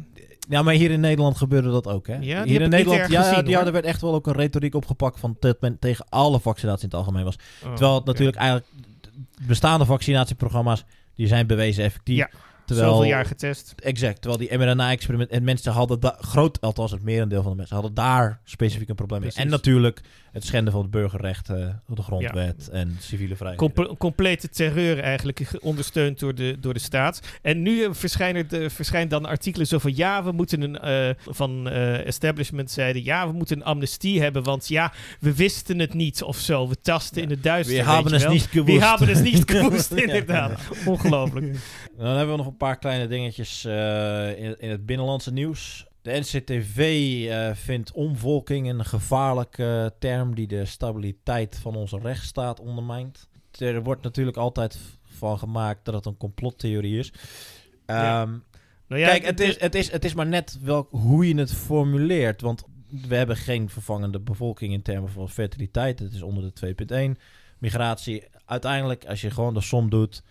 Ja, 0.48 0.62
maar 0.62 0.74
hier 0.74 0.90
in 0.90 1.00
Nederland 1.00 1.36
gebeurde 1.36 1.70
dat 1.70 1.86
ook, 1.86 2.06
hè? 2.06 2.16
Ja, 2.20 2.44
hier 2.44 2.60
in 2.60 2.70
Nederland, 2.70 3.10
ja, 3.10 3.22
gezien, 3.22 3.46
ja, 3.46 3.66
er 3.66 3.72
werd 3.72 3.84
echt 3.84 4.00
wel 4.00 4.14
ook 4.14 4.26
een 4.26 4.32
retoriek 4.32 4.74
opgepakt 4.74 5.20
van 5.20 5.36
dat 5.40 5.60
men 5.60 5.78
tegen 5.78 6.06
alle 6.08 6.40
vaccinaties 6.40 6.82
in 6.82 6.88
het 6.88 6.98
algemeen 6.98 7.24
was. 7.24 7.36
Oh, 7.64 7.68
Terwijl 7.68 7.94
het 7.94 8.04
natuurlijk 8.04 8.36
eigenlijk 8.36 8.68
bestaande 9.46 9.84
vaccinatieprogramma's 9.84 10.84
die 11.14 11.26
zijn 11.26 11.46
bewezen 11.46 11.84
effectief. 11.84 12.16
Ja, 12.16 12.30
terwijl, 12.68 12.90
Zoveel 12.90 13.08
jaar 13.08 13.24
getest. 13.24 13.74
Exact. 13.76 14.20
Terwijl 14.22 14.48
die 14.48 14.58
mRNA-experiment 14.58 15.30
en 15.30 15.44
mensen 15.44 15.72
hadden 15.72 16.00
da- 16.00 16.16
groot, 16.20 16.60
althans 16.60 16.90
het 16.90 17.02
merendeel 17.02 17.42
van 17.42 17.50
de 17.50 17.56
mensen 17.56 17.74
hadden 17.76 17.94
daar 17.94 18.40
specifiek 18.44 18.88
een 18.88 18.94
probleem 18.94 19.20
mee. 19.20 19.30
En 19.34 19.48
natuurlijk 19.48 20.00
het 20.32 20.44
schenden 20.44 20.72
van 20.72 20.82
het 20.82 20.90
burgerrecht, 20.90 21.48
eh, 21.48 21.56
de 21.86 22.02
grondwet 22.02 22.68
en 22.72 22.96
civiele 23.00 23.36
vrijheden. 23.36 23.66
Comple- 23.66 23.96
complete 23.96 24.48
terreur 24.48 24.98
eigenlijk, 24.98 25.40
ge- 25.44 25.60
ondersteund 25.60 26.18
door 26.18 26.34
de, 26.34 26.56
door 26.60 26.74
de 26.74 26.80
staat. 26.80 27.20
En 27.42 27.62
nu 27.62 27.82
eh, 27.84 27.88
verschijnen 27.92 28.48
de, 28.48 28.70
verschijnt 28.70 29.10
dan 29.10 29.26
artikelen 29.26 29.66
zo 29.66 29.78
van... 29.78 29.96
ja, 29.96 30.24
we 30.24 30.32
moeten 30.32 30.62
een... 30.62 30.78
eh, 30.78 31.14
van 31.34 31.68
establishment 31.68 32.70
zeiden... 32.70 33.04
ja, 33.04 33.26
we 33.26 33.32
moeten 33.32 33.56
een 33.56 33.64
amnestie 33.64 34.20
hebben... 34.22 34.42
want 34.42 34.68
ja, 34.68 34.92
we 35.20 35.34
wisten 35.34 35.78
het 35.78 35.94
niet 35.94 36.22
of 36.22 36.36
zo. 36.38 36.68
We 36.68 36.80
tasten 36.80 37.22
in 37.22 37.30
het 37.30 37.42
duister, 37.42 37.84
We 37.84 37.90
hebben 37.90 38.12
het 38.12 38.28
niet 38.28 38.42
We 38.52 38.58
gewoest. 38.58 38.88
hebben 38.88 39.08
het 39.08 39.22
niet 39.22 39.50
gewoest, 39.50 39.90
inderdaad. 39.92 40.60
Ongelooflijk. 40.86 41.56
Dan 41.98 42.06
hebben 42.16 42.36
we 42.36 42.42
nog 42.42 42.56
paar 42.58 42.78
kleine 42.78 43.06
dingetjes 43.06 43.64
eh, 43.64 44.38
in, 44.38 44.60
in 44.60 44.70
het 44.70 44.86
binnenlandse 44.86 45.32
nieuws. 45.32 45.86
De 46.02 46.18
NCTV 46.18 46.78
eh, 47.28 47.50
vindt 47.54 47.92
omvolking 47.92 48.68
een 48.68 48.84
gevaarlijke 48.84 49.94
term 49.98 50.34
die 50.34 50.46
de 50.46 50.64
stabiliteit 50.64 51.58
van 51.62 51.74
onze 51.74 51.98
rechtsstaat 51.98 52.60
ondermijnt. 52.60 53.28
Er 53.58 53.82
wordt 53.82 54.02
natuurlijk 54.02 54.36
altijd 54.36 54.78
van 55.04 55.38
gemaakt 55.38 55.84
dat 55.84 55.94
het 55.94 56.06
een 56.06 56.16
complottheorie 56.16 56.98
is. 56.98 57.12
Ja. 57.86 58.22
Ehm, 58.22 58.36
Nou 58.86 59.00
ja, 59.00 59.08
Kijk, 59.08 59.24
het 59.24 59.40
is, 59.40 59.60
het, 59.60 59.74
is, 59.74 59.90
het 59.90 60.04
is 60.04 60.14
maar 60.14 60.26
net 60.26 60.58
wel 60.62 60.86
hoe 60.90 61.28
je 61.28 61.34
het 61.34 61.54
formuleert. 61.54 62.40
Want 62.40 62.64
we 63.08 63.14
hebben 63.14 63.36
geen 63.36 63.68
vervangende 63.68 64.20
bevolking 64.20 64.72
in 64.72 64.82
termen 64.82 65.10
van 65.10 65.30
fertiliteit. 65.30 65.98
Het 65.98 66.12
is 66.12 66.22
onder 66.22 66.52
de 66.54 67.14
2,1. 67.16 67.20
Migratie, 67.58 68.24
uiteindelijk, 68.44 69.04
als 69.06 69.20
je 69.20 69.30
gewoon 69.30 69.54
de 69.54 69.60
som 69.60 69.90
doet, 69.90 70.22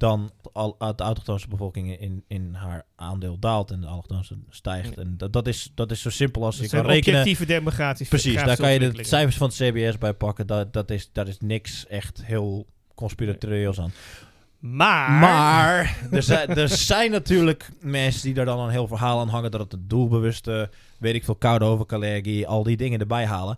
dan 0.00 0.30
al, 0.52 0.76
de 0.78 1.02
autochtone 1.02 1.40
bevolking 1.48 2.00
in, 2.00 2.24
in 2.28 2.54
haar 2.54 2.84
aandeel 2.96 3.38
daalt 3.38 3.70
en 3.70 3.80
de 3.80 3.86
allochtone 3.86 4.22
stijgt. 4.48 4.98
En 4.98 5.14
dat, 5.16 5.32
dat, 5.32 5.46
is, 5.46 5.72
dat 5.74 5.90
is 5.90 6.00
zo 6.00 6.10
simpel 6.10 6.44
als 6.44 6.56
dat 6.56 6.70
je 6.70 6.76
kan 6.76 6.86
rekenen. 6.86 7.20
objectieve 7.20 7.52
democratische 7.52 8.16
Precies, 8.16 8.44
daar 8.44 8.56
kan 8.56 8.72
je 8.72 8.78
de 8.78 9.04
cijfers 9.04 9.36
van 9.36 9.48
het 9.48 9.56
CBS 9.56 9.98
bij 9.98 10.14
pakken. 10.14 10.46
Dat, 10.46 10.72
dat, 10.72 10.90
is, 10.90 11.10
daar 11.12 11.28
is 11.28 11.36
niks 11.40 11.86
echt 11.86 12.24
heel 12.24 12.66
conspiratorieels 12.94 13.80
aan. 13.80 13.92
Maar... 14.58 15.10
Maar 15.10 15.98
er 16.10 16.22
zijn, 16.22 16.48
er 16.48 16.68
zijn 16.68 17.10
natuurlijk 17.10 17.70
mensen 17.80 18.22
die 18.22 18.34
daar 18.34 18.44
dan 18.44 18.60
een 18.60 18.70
heel 18.70 18.86
verhaal 18.86 19.20
aan 19.20 19.28
hangen. 19.28 19.50
Dat 19.50 19.60
het 19.60 19.72
een 19.72 19.88
doelbewuste, 19.88 20.70
weet 20.98 21.14
ik 21.14 21.24
veel, 21.24 21.36
koude 21.36 21.64
overallergie, 21.64 22.46
al 22.46 22.62
die 22.62 22.76
dingen 22.76 23.00
erbij 23.00 23.26
halen. 23.26 23.56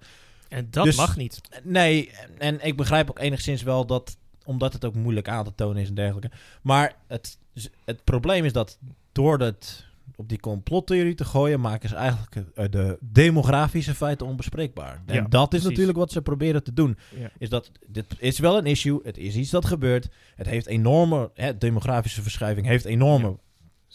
En 0.48 0.66
dat 0.70 0.84
Dus- 0.84 0.96
mag 0.96 1.16
niet. 1.16 1.40
Nee, 1.62 2.10
en 2.38 2.66
ik 2.66 2.76
begrijp 2.76 3.10
ook 3.10 3.18
enigszins 3.18 3.62
wel 3.62 3.86
dat, 3.86 4.16
omdat 4.44 4.72
het 4.72 4.84
ook 4.84 4.94
moeilijk 4.94 5.28
aan 5.28 5.44
te 5.44 5.54
tonen 5.54 5.82
is 5.82 5.88
en 5.88 5.94
dergelijke. 5.94 6.30
Maar 6.62 6.96
het, 7.06 7.38
het 7.84 8.04
probleem 8.04 8.44
is 8.44 8.52
dat 8.52 8.78
door 9.12 9.38
het, 9.38 9.86
op 10.16 10.28
die 10.28 10.40
complottheorie 10.40 11.14
te 11.14 11.24
gooien, 11.24 11.60
maken 11.60 11.88
ze 11.88 11.94
eigenlijk 11.94 12.36
eh, 12.54 12.64
de 12.70 12.98
demografische 13.00 13.94
feiten 13.94 14.26
onbespreekbaar. 14.26 15.02
En 15.06 15.14
Ja, 15.14 15.20
dat 15.20 15.42
is 15.42 15.48
precies. 15.48 15.68
natuurlijk 15.68 15.98
wat 15.98 16.12
ze 16.12 16.22
proberen 16.22 16.62
te 16.62 16.72
doen. 16.72 16.98
Ja. 17.18 17.30
Is 17.38 17.48
dat 17.48 17.70
dit 17.86 18.06
is 18.18 18.38
wel 18.38 18.58
een 18.58 18.66
issue, 18.66 19.00
het 19.02 19.18
is 19.18 19.36
iets 19.36 19.50
dat 19.50 19.64
gebeurt. 19.64 20.08
Het 20.36 20.46
heeft 20.46 20.66
enorme, 20.66 21.30
hè, 21.34 21.58
demografische 21.58 22.22
verschuiving 22.22 22.66
heeft 22.66 22.84
enorme 22.84 23.38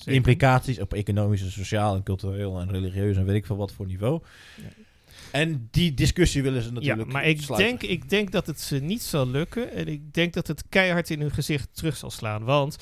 implicaties 0.05 0.79
op 0.79 0.93
economisch, 0.93 1.53
sociaal 1.53 1.95
en 1.95 2.03
cultureel 2.03 2.59
en 2.59 2.71
religieus 2.71 3.17
en 3.17 3.25
weet 3.25 3.35
ik 3.35 3.45
veel 3.45 3.57
wat 3.57 3.71
voor 3.71 3.85
niveau. 3.85 4.21
Ja. 5.31 5.39
En 5.39 5.67
die 5.71 5.93
discussie 5.93 6.43
willen 6.43 6.61
ze 6.61 6.67
Ja, 6.69 6.73
natuurlijk 6.73 7.11
maar 7.11 7.25
ik 7.25 7.41
sluiten. 7.41 7.69
denk, 7.79 7.91
ik 7.91 8.09
denk 8.09 8.31
dat 8.31 8.47
het 8.47 8.61
ze 8.61 8.79
niet 8.79 9.01
zal 9.03 9.27
lukken. 9.27 9.71
En 9.73 9.87
ik 9.87 10.13
denk 10.13 10.33
dat 10.33 10.47
het 10.47 10.63
keihard 10.69 11.09
in 11.09 11.21
hun 11.21 11.31
gezicht 11.31 11.69
terug 11.71 11.97
zal 11.97 12.11
slaan. 12.11 12.43
Want 12.43 12.77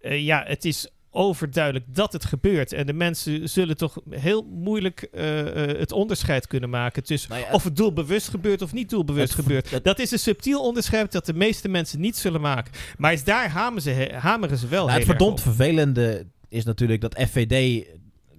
eh, 0.00 0.24
ja, 0.24 0.44
het 0.46 0.64
is 0.64 0.88
overduidelijk 1.12 1.84
dat 1.94 2.12
het 2.12 2.24
gebeurt. 2.24 2.72
En 2.72 2.86
de 2.86 2.92
mensen 2.92 3.48
zullen 3.48 3.76
toch 3.76 3.98
heel 4.10 4.42
moeilijk 4.50 5.02
eh, 5.02 5.70
eh, 5.70 5.78
het 5.78 5.92
onderscheid 5.92 6.46
kunnen 6.46 6.70
maken 6.70 7.04
tussen 7.04 7.38
ja, 7.38 7.52
of 7.52 7.64
het 7.64 7.76
doelbewust 7.76 8.28
gebeurt 8.28 8.62
of 8.62 8.72
niet 8.72 8.90
doelbewust 8.90 9.32
Het- 9.36 9.42
gebeurt. 9.42 9.70
het- 9.70 9.84
dat 9.84 9.98
is 9.98 10.10
een 10.10 10.18
subtiel 10.18 10.60
onderscheid 10.62 11.12
dat 11.12 11.26
de 11.26 11.34
meeste 11.34 11.68
mensen 11.68 12.00
niet 12.00 12.16
zullen 12.16 12.40
maken. 12.40 12.72
Maar 12.98 13.12
is 13.12 13.24
daar 13.24 13.48
hameren 13.50 13.82
ze, 13.82 14.10
hameren 14.14 14.56
ze 14.58 14.68
wel 14.68 14.86
Nou, 14.86 14.98
het 14.98 15.08
verdomd 15.08 15.38
op. 15.38 15.40
vervelende 15.44 16.26
is 16.48 16.64
natuurlijk 16.64 17.00
dat 17.00 17.20
FVD 17.28 17.86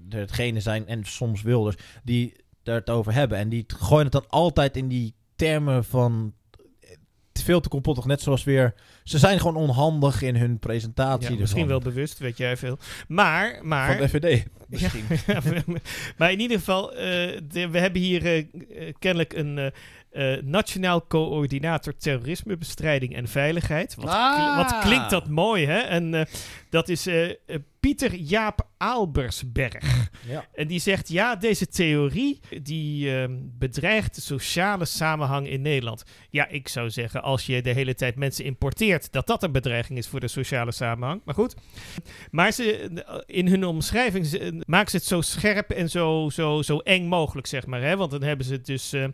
hetgene 0.09 0.59
zijn, 0.59 0.87
en 0.87 1.03
soms 1.05 1.41
Wilders, 1.41 1.75
die 2.03 2.33
daar 2.71 2.79
het 2.79 2.89
over 2.89 3.13
hebben. 3.13 3.37
En 3.37 3.49
die 3.49 3.65
gooien 3.67 4.03
het 4.03 4.11
dan 4.11 4.25
altijd 4.29 4.77
in 4.77 4.87
die 4.87 5.13
termen 5.35 5.83
van 5.85 6.33
eh, 6.79 6.89
veel 7.33 7.59
te 7.61 7.69
complottig. 7.69 8.05
Net 8.05 8.21
zoals 8.21 8.43
weer, 8.43 8.73
ze 9.03 9.17
zijn 9.17 9.39
gewoon 9.39 9.55
onhandig 9.55 10.21
in 10.21 10.35
hun 10.35 10.59
presentatie. 10.59 11.33
Ja, 11.33 11.39
misschien 11.39 11.67
wel 11.67 11.79
bewust, 11.79 12.17
weet 12.19 12.37
jij 12.37 12.57
veel. 12.57 12.77
Maar, 13.07 13.59
maar 13.63 13.87
Van 13.87 13.97
de 13.97 14.09
FVD. 14.09 14.45
Misschien. 14.67 15.05
Ja, 15.27 15.39
maar 16.17 16.31
in 16.31 16.39
ieder 16.39 16.57
geval, 16.57 16.93
eh, 16.93 17.39
de- 17.47 17.69
we 17.69 17.79
hebben 17.79 18.01
hier 18.01 18.25
eh, 18.25 18.45
kennelijk 18.99 19.33
een 19.33 19.57
eh, 19.57 20.35
eh, 20.37 20.43
Nationaal 20.43 21.07
Coördinator 21.07 21.95
Terrorismebestrijding 21.95 23.15
en 23.15 23.27
Veiligheid. 23.27 23.95
Wat, 23.95 24.09
Ah. 24.09 24.55
wat 24.57 24.79
klinkt 24.79 25.09
dat 25.09 25.29
mooi, 25.29 25.65
hè? 25.65 25.79
En 25.79 26.13
eh, 26.13 26.25
dat 26.69 26.89
is 26.89 27.07
Pieter 27.81 28.15
Jaap 28.15 28.67
Aalbersberg. 28.77 30.09
Ja. 30.27 30.45
En 30.53 30.67
die 30.67 30.79
zegt, 30.79 31.09
ja, 31.09 31.35
deze 31.35 31.67
theorie 31.67 32.39
die 32.63 33.15
ehm, 33.15 33.37
bedreigt 33.43 34.15
de 34.15 34.21
sociale 34.21 34.85
samenhang 34.85 35.47
in 35.47 35.61
Nederland. 35.61 36.03
Ja, 36.29 36.47
ik 36.47 36.67
zou 36.67 36.89
zeggen, 36.89 37.21
als 37.23 37.45
je 37.45 37.61
de 37.61 37.69
hele 37.73 37.95
tijd 37.95 38.15
mensen 38.15 38.45
importeert, 38.45 39.11
dat 39.11 39.27
dat 39.27 39.43
een 39.43 39.51
bedreiging 39.51 39.97
is 39.97 40.07
voor 40.07 40.19
de 40.19 40.27
sociale 40.27 40.71
samenhang. 40.71 41.21
Maar 41.25 41.35
goed. 41.35 41.55
Maar 42.31 42.51
ze, 42.51 42.89
in 43.25 43.47
hun 43.47 43.65
omschrijving 43.65 44.25
ze- 44.25 44.63
maken 44.65 44.89
ze 44.91 44.97
het 44.97 45.05
zo 45.05 45.21
scherp 45.21 45.69
en 45.69 45.89
zo, 45.89 46.29
zo, 46.31 46.61
zo 46.61 46.77
eng 46.77 47.05
mogelijk, 47.07 47.47
zeg 47.47 47.65
maar. 47.65 47.81
Hè? 47.81 47.97
Want 47.97 48.11
dan 48.11 48.23
hebben 48.23 48.45
ze 48.45 48.61
dus, 48.61 48.93
eh, 48.93 49.05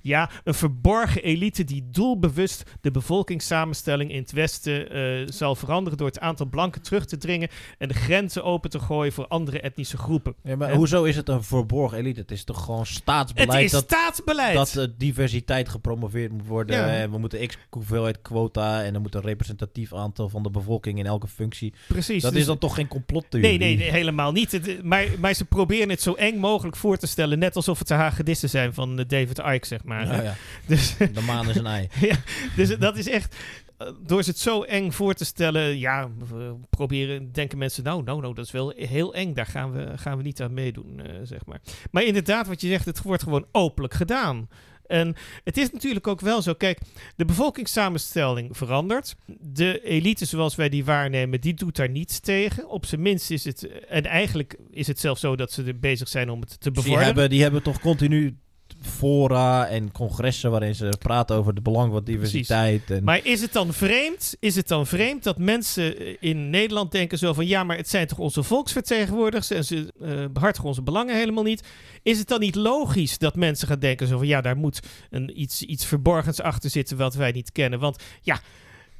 ja, 0.00 0.30
een 0.44 0.54
verborgen 0.54 1.22
elite 1.22 1.64
die 1.64 1.88
doelbewust 1.90 2.62
de 2.80 2.90
bevolkingssamenstelling 2.90 4.10
in 4.10 4.20
het 4.20 4.32
Westen 4.32 4.90
eh, 4.90 5.26
zal 5.32 5.54
veranderen 5.54 5.98
door 5.98 6.06
het 6.06 6.20
aantal 6.20 6.46
blanken 6.46 6.82
terug 6.82 7.04
te 7.06 7.16
dringen 7.16 7.48
en 7.78 7.88
de 7.88 7.94
grenzen 8.16 8.44
open 8.44 8.70
te 8.70 8.78
gooien 8.80 9.12
voor 9.12 9.26
andere 9.28 9.60
etnische 9.60 9.96
groepen. 9.96 10.34
Ja, 10.42 10.56
maar 10.56 10.70
Ja. 10.70 10.76
hoezo 10.76 11.04
is 11.04 11.16
het 11.16 11.28
een 11.28 11.42
verborgen 11.42 11.98
elite? 11.98 12.20
Het 12.20 12.30
is 12.30 12.44
toch 12.44 12.64
gewoon 12.64 12.80
Het 12.80 12.88
staatsbeleid 12.88 13.64
is 13.64 13.70
dat, 13.70 13.82
staatsbeleid. 13.82 14.54
dat 14.54 14.76
eh, 14.76 14.84
diversiteit 14.98 15.68
gepromoveerd 15.68 16.32
moet 16.32 16.46
worden. 16.46 16.76
Ja. 16.76 16.88
En 16.88 17.10
we 17.10 17.18
moeten 17.18 17.46
x 17.46 17.56
hoeveelheid 17.70 18.22
quota 18.22 18.82
en 18.84 18.94
er 18.94 19.00
moet 19.00 19.14
een 19.14 19.20
representatief 19.20 19.94
aantal 19.94 20.28
van 20.28 20.42
de 20.42 20.50
bevolking 20.50 20.98
in 20.98 21.06
elke 21.06 21.28
functie. 21.28 21.74
Precies. 21.88 22.22
Dat 22.22 22.30
dus- 22.32 22.40
is 22.40 22.46
dan 22.46 22.58
toch 22.58 22.74
geen 22.74 22.88
complottheorie? 22.88 23.48
Nee, 23.48 23.58
nee, 23.58 23.76
nee, 23.76 23.90
helemaal 23.90 24.32
niet. 24.32 24.52
Het- 24.52 24.82
maar, 24.84 25.04
maar 25.18 25.34
ze 25.34 25.44
proberen 25.44 25.88
het 25.88 26.02
zo 26.02 26.12
eng 26.14 26.36
mogelijk 26.38 26.76
voor 26.76 26.96
te 26.96 27.06
stellen. 27.06 27.38
Net 27.38 27.56
alsof 27.56 27.78
het 27.78 27.88
de 27.88 27.94
hagedissen 27.94 28.48
zijn 28.48 28.74
van 28.74 28.98
eh, 28.98 29.04
David 29.08 29.38
Icke, 29.38 29.66
zeg 29.66 29.84
maar. 29.84 30.06
Ja, 30.06 30.22
ja. 30.22 30.34
Dus, 30.66 30.96
De 30.96 31.20
maan 31.26 31.48
is 31.48 31.56
een 31.56 31.66
ei. 31.66 31.88
ja, 32.10 32.16
dus 32.56 32.76
dat 32.78 32.96
is 32.96 33.08
echt... 33.08 33.36
eh, 33.78 33.88
Door 34.06 34.22
ze 34.22 34.30
het 34.30 34.38
zo 34.38 34.62
eng 34.62 34.90
voor 34.90 35.14
te 35.14 35.24
stellen, 35.24 35.78
ja, 35.78 36.10
we 36.28 36.54
proberen, 36.70 37.32
denken 37.32 37.58
mensen, 37.58 37.84
nou, 37.84 38.02
nou, 38.02 38.20
nou, 38.20 38.34
dat 38.34 38.44
is 38.44 38.50
wel 38.50 38.72
heel 38.76 39.14
eng, 39.14 39.34
daar 39.34 39.46
gaan 39.46 39.72
we, 39.72 39.98
gaan 39.98 40.16
we 40.16 40.22
niet 40.22 40.42
aan 40.42 40.54
meedoen, 40.54 41.00
eh, 41.00 41.14
zeg 41.22 41.46
maar. 41.46 41.60
Maar 41.90 42.02
inderdaad, 42.02 42.46
wat 42.46 42.60
je 42.60 42.68
zegt, 42.68 42.84
het 42.84 43.02
wordt 43.02 43.22
gewoon 43.22 43.46
openlijk 43.52 43.94
gedaan. 43.94 44.48
En 44.86 45.14
het 45.44 45.56
is 45.56 45.72
natuurlijk 45.72 46.06
ook 46.06 46.20
wel 46.20 46.42
zo, 46.42 46.54
kijk, 46.54 46.78
de 47.16 47.24
bevolkingssamenstelling 47.24 48.56
verandert. 48.56 49.16
De 49.40 49.80
elite 49.80 50.24
zoals 50.24 50.54
wij 50.54 50.68
die 50.68 50.84
waarnemen, 50.84 51.40
die 51.40 51.54
doet 51.54 51.76
daar 51.76 51.90
niets 51.90 52.20
tegen. 52.20 52.68
Op 52.68 52.86
zijn 52.86 53.02
minst 53.02 53.30
is 53.30 53.44
het, 53.44 53.68
en 53.88 54.04
eigenlijk 54.04 54.56
is 54.70 54.86
het 54.86 54.98
zelfs 54.98 55.20
zo 55.20 55.36
dat 55.36 55.52
ze 55.52 55.64
er 55.64 55.78
bezig 55.78 56.08
zijn 56.08 56.30
om 56.30 56.40
het 56.40 56.48
te 56.50 56.56
Die 56.58 56.72
bevorderen. 56.72 57.04
hebben, 57.04 57.30
die 57.30 57.42
hebben 57.42 57.62
toch 57.62 57.80
continu 57.80 58.36
fora 58.80 59.66
en 59.66 59.92
congressen 59.92 60.50
waarin 60.50 60.74
ze 60.74 60.96
praten 60.98 61.36
over 61.36 61.54
het 61.54 61.62
belang 61.62 61.92
van 61.92 62.04
diversiteit. 62.04 62.90
En, 62.90 63.04
Maar 63.04 63.20
is 63.26 63.40
het 63.40 63.52
dan 63.52 63.72
vreemd? 63.72 64.36
Is 64.40 64.56
het 64.56 64.68
dan 64.68 64.86
vreemd 64.86 65.22
dat 65.22 65.38
mensen 65.38 66.20
in 66.20 66.50
Nederland 66.50 66.92
denken 66.92 67.18
zo 67.18 67.32
van 67.32 67.46
ja, 67.46 67.64
maar 67.64 67.76
het 67.76 67.88
zijn 67.88 68.06
toch 68.06 68.18
onze 68.18 68.42
volksvertegenwoordigers 68.42 69.50
en 69.50 69.64
ze 69.64 69.92
eh, 70.00 70.24
behartigen 70.32 70.68
onze 70.68 70.82
belangen 70.82 71.16
helemaal 71.16 71.44
niet? 71.44 71.62
Is 72.02 72.18
het 72.18 72.28
dan 72.28 72.40
niet 72.40 72.54
logisch 72.54 73.18
dat 73.18 73.36
mensen 73.36 73.68
gaan 73.68 73.78
denken 73.78 74.06
zo 74.06 74.18
van 74.18 74.26
ja, 74.26 74.40
daar 74.40 74.56
moet 74.56 74.80
een, 75.10 75.40
iets, 75.40 75.62
iets 75.62 75.86
verborgens 75.86 76.40
achter 76.40 76.70
zitten 76.70 76.96
wat 76.96 77.14
wij 77.14 77.32
niet 77.32 77.52
kennen? 77.52 77.78
Want 77.78 78.02
ja. 78.22 78.40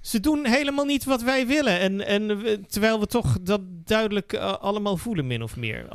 Ze 0.01 0.21
doen 0.21 0.47
helemaal 0.47 0.85
niet 0.85 1.05
wat 1.05 1.23
wij 1.23 1.47
willen. 1.47 1.79
En, 1.79 2.07
en 2.07 2.27
terwijl 2.69 3.01
we 3.01 3.07
toch 3.07 3.39
dat 3.43 3.61
duidelijk 3.85 4.33
eh, 4.33 4.53
allemaal 4.53 4.97
voelen, 4.97 5.27
min 5.27 5.43
of 5.43 5.57
meer. 5.57 5.87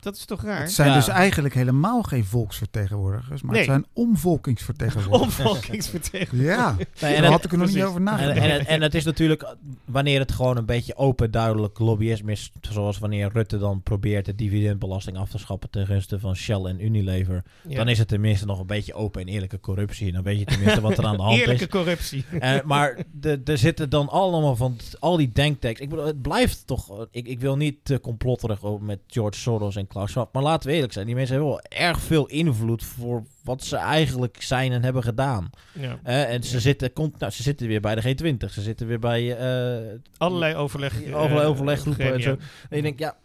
Dat 0.00 0.16
is 0.16 0.24
toch 0.24 0.42
raar? 0.42 0.60
Het 0.60 0.72
zijn 0.72 0.88
Ja. 0.88 0.94
dus 0.94 1.08
eigenlijk 1.08 1.54
helemaal 1.54 2.02
geen 2.02 2.24
volksvertegenwoordigers, 2.24 3.42
maar 3.42 3.50
Nee. 3.52 3.60
het 3.60 3.70
zijn 3.70 3.86
omvolkingsvertegenwoordigers. 3.92 5.22
Omvolkingsvertegenwoordigers. 5.44 6.56
Ja, 6.58 6.76
Nee, 6.76 6.86
daar 7.14 7.24
en, 7.24 7.30
had 7.30 7.44
ik 7.44 7.52
er 7.52 7.58
nog 7.58 7.72
niet 7.72 7.82
over 7.82 7.96
en, 7.96 8.02
nagedacht. 8.02 8.38
en, 8.38 8.66
en 8.66 8.82
het 8.82 8.94
is 8.94 9.04
natuurlijk, 9.04 9.54
wanneer 9.84 10.18
het 10.20 10.32
gewoon 10.32 10.56
een 10.56 10.64
beetje 10.66 10.96
open, 10.96 11.30
duidelijk 11.30 11.78
lobbyisme 11.78 12.32
is, 12.32 12.52
zoals 12.60 12.98
wanneer 12.98 13.30
Rutte 13.32 13.58
dan 13.58 13.82
probeert 13.82 14.24
de 14.24 14.34
dividendbelasting 14.34 15.16
af 15.16 15.30
te 15.30 15.38
schappen 15.38 15.70
ten 15.70 15.86
gunste 15.86 16.18
van 16.20 16.36
Shell 16.36 16.64
en 16.64 16.84
Unilever, 16.84 17.42
Ja. 17.68 17.76
dan 17.76 17.88
is 17.88 17.98
het 17.98 18.08
tenminste 18.08 18.46
nog 18.46 18.60
een 18.60 18.66
beetje 18.66 18.94
open 18.94 19.20
en 19.20 19.28
eerlijke 19.28 19.60
corruptie. 19.60 20.06
En 20.06 20.12
dan 20.12 20.22
weet 20.22 20.38
je 20.38 20.44
tenminste 20.44 20.80
wat 20.80 20.98
er 20.98 21.04
aan 21.06 21.16
de 21.16 21.22
hand 21.22 21.38
Eerlijke 21.40 21.64
is. 21.64 21.70
corruptie. 21.70 22.24
Eh, 22.40 22.54
maar 22.64 23.04
er 23.44 23.58
zitten 23.58 23.90
dan 23.90 24.08
allemaal 24.08 24.56
van 24.56 24.76
al 24.98 25.16
die 25.16 25.30
denktanks. 25.32 25.80
Ik 25.80 25.88
bedoel, 25.88 26.06
het 26.06 26.22
blijft 26.22 26.66
toch. 26.66 27.06
Ik, 27.10 27.26
ik 27.26 27.40
wil 27.40 27.56
niet 27.56 27.76
te 27.82 28.00
complotterig 28.00 28.62
over 28.62 28.84
met 28.84 28.98
George 29.06 29.38
Soros 29.40 29.76
en 29.76 29.86
Klaus 29.90 30.10
Schwab. 30.10 30.34
Maar 30.34 30.42
laten 30.42 30.68
we 30.68 30.74
eerlijk 30.74 30.92
zijn, 30.92 31.06
die 31.06 31.14
mensen 31.14 31.34
hebben 31.34 31.52
wel 31.52 31.62
erg 31.68 32.00
veel 32.00 32.26
invloed 32.26 32.84
voor 32.84 33.24
wat 33.44 33.64
ze 33.64 33.76
eigenlijk 33.76 34.42
zijn 34.42 34.72
en 34.72 34.82
hebben 34.82 35.02
gedaan. 35.02 35.50
Ja. 35.72 35.98
Eh, 36.02 36.32
en 36.32 36.42
ze, 36.42 36.60
zitten, 36.60 36.92
komt, 36.92 37.18
nou, 37.18 37.32
ze 37.32 37.42
zitten 37.42 37.66
weer 37.66 37.80
bij 37.80 37.94
de 37.94 38.02
G20. 38.02 38.52
Ze 38.52 38.62
zitten 38.62 38.86
weer 38.86 38.98
bij 38.98 39.36
eh 39.36 39.98
Allerlei 40.16 40.54
overleg, 40.54 41.02
eh, 41.02 41.46
overleggroepen 41.48 42.12
en 42.12 42.22
zo. 42.22 42.36
En 42.68 42.76
je 42.76 42.82
denkt, 42.82 42.98
ja, 42.98 43.16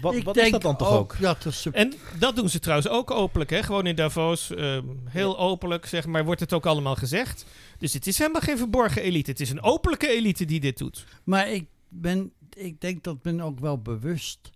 wat, 0.00 0.14
ik 0.14 0.24
wat 0.24 0.34
denk 0.34 0.46
is 0.46 0.52
dat 0.52 0.62
dan 0.62 0.76
toch 0.76 0.92
ook? 0.92 1.16
dat 1.20 1.66
En 1.72 1.92
dat 2.18 2.36
doen 2.36 2.48
ze 2.48 2.58
trouwens 2.58 2.88
ook 2.88 3.10
openlijk, 3.10 3.50
hè? 3.50 3.62
Gewoon 3.62 3.86
in 3.86 3.94
Davos, 3.94 4.54
ehm, 4.54 4.84
heel 5.04 5.38
openlijk, 5.38 5.86
zeg 5.86 6.06
maar, 6.06 6.24
wordt 6.24 6.40
het 6.40 6.52
ook 6.52 6.66
allemaal 6.66 6.96
gezegd. 6.96 7.44
Dus 7.78 7.92
het 7.92 8.06
is 8.06 8.18
helemaal 8.18 8.40
geen 8.40 8.58
verborgen 8.58 9.02
elite. 9.02 9.30
Het 9.30 9.40
is 9.40 9.50
een 9.50 9.62
openlijke 9.62 10.08
elite 10.08 10.44
die 10.44 10.60
dit 10.60 10.78
doet. 10.78 11.04
Maar 11.24 11.50
ik, 11.50 11.66
ben, 11.88 12.32
ik 12.56 12.80
denk 12.80 13.04
dat 13.04 13.16
men 13.22 13.40
ook 13.40 13.60
wel 13.60 13.78
bewust 13.78 14.50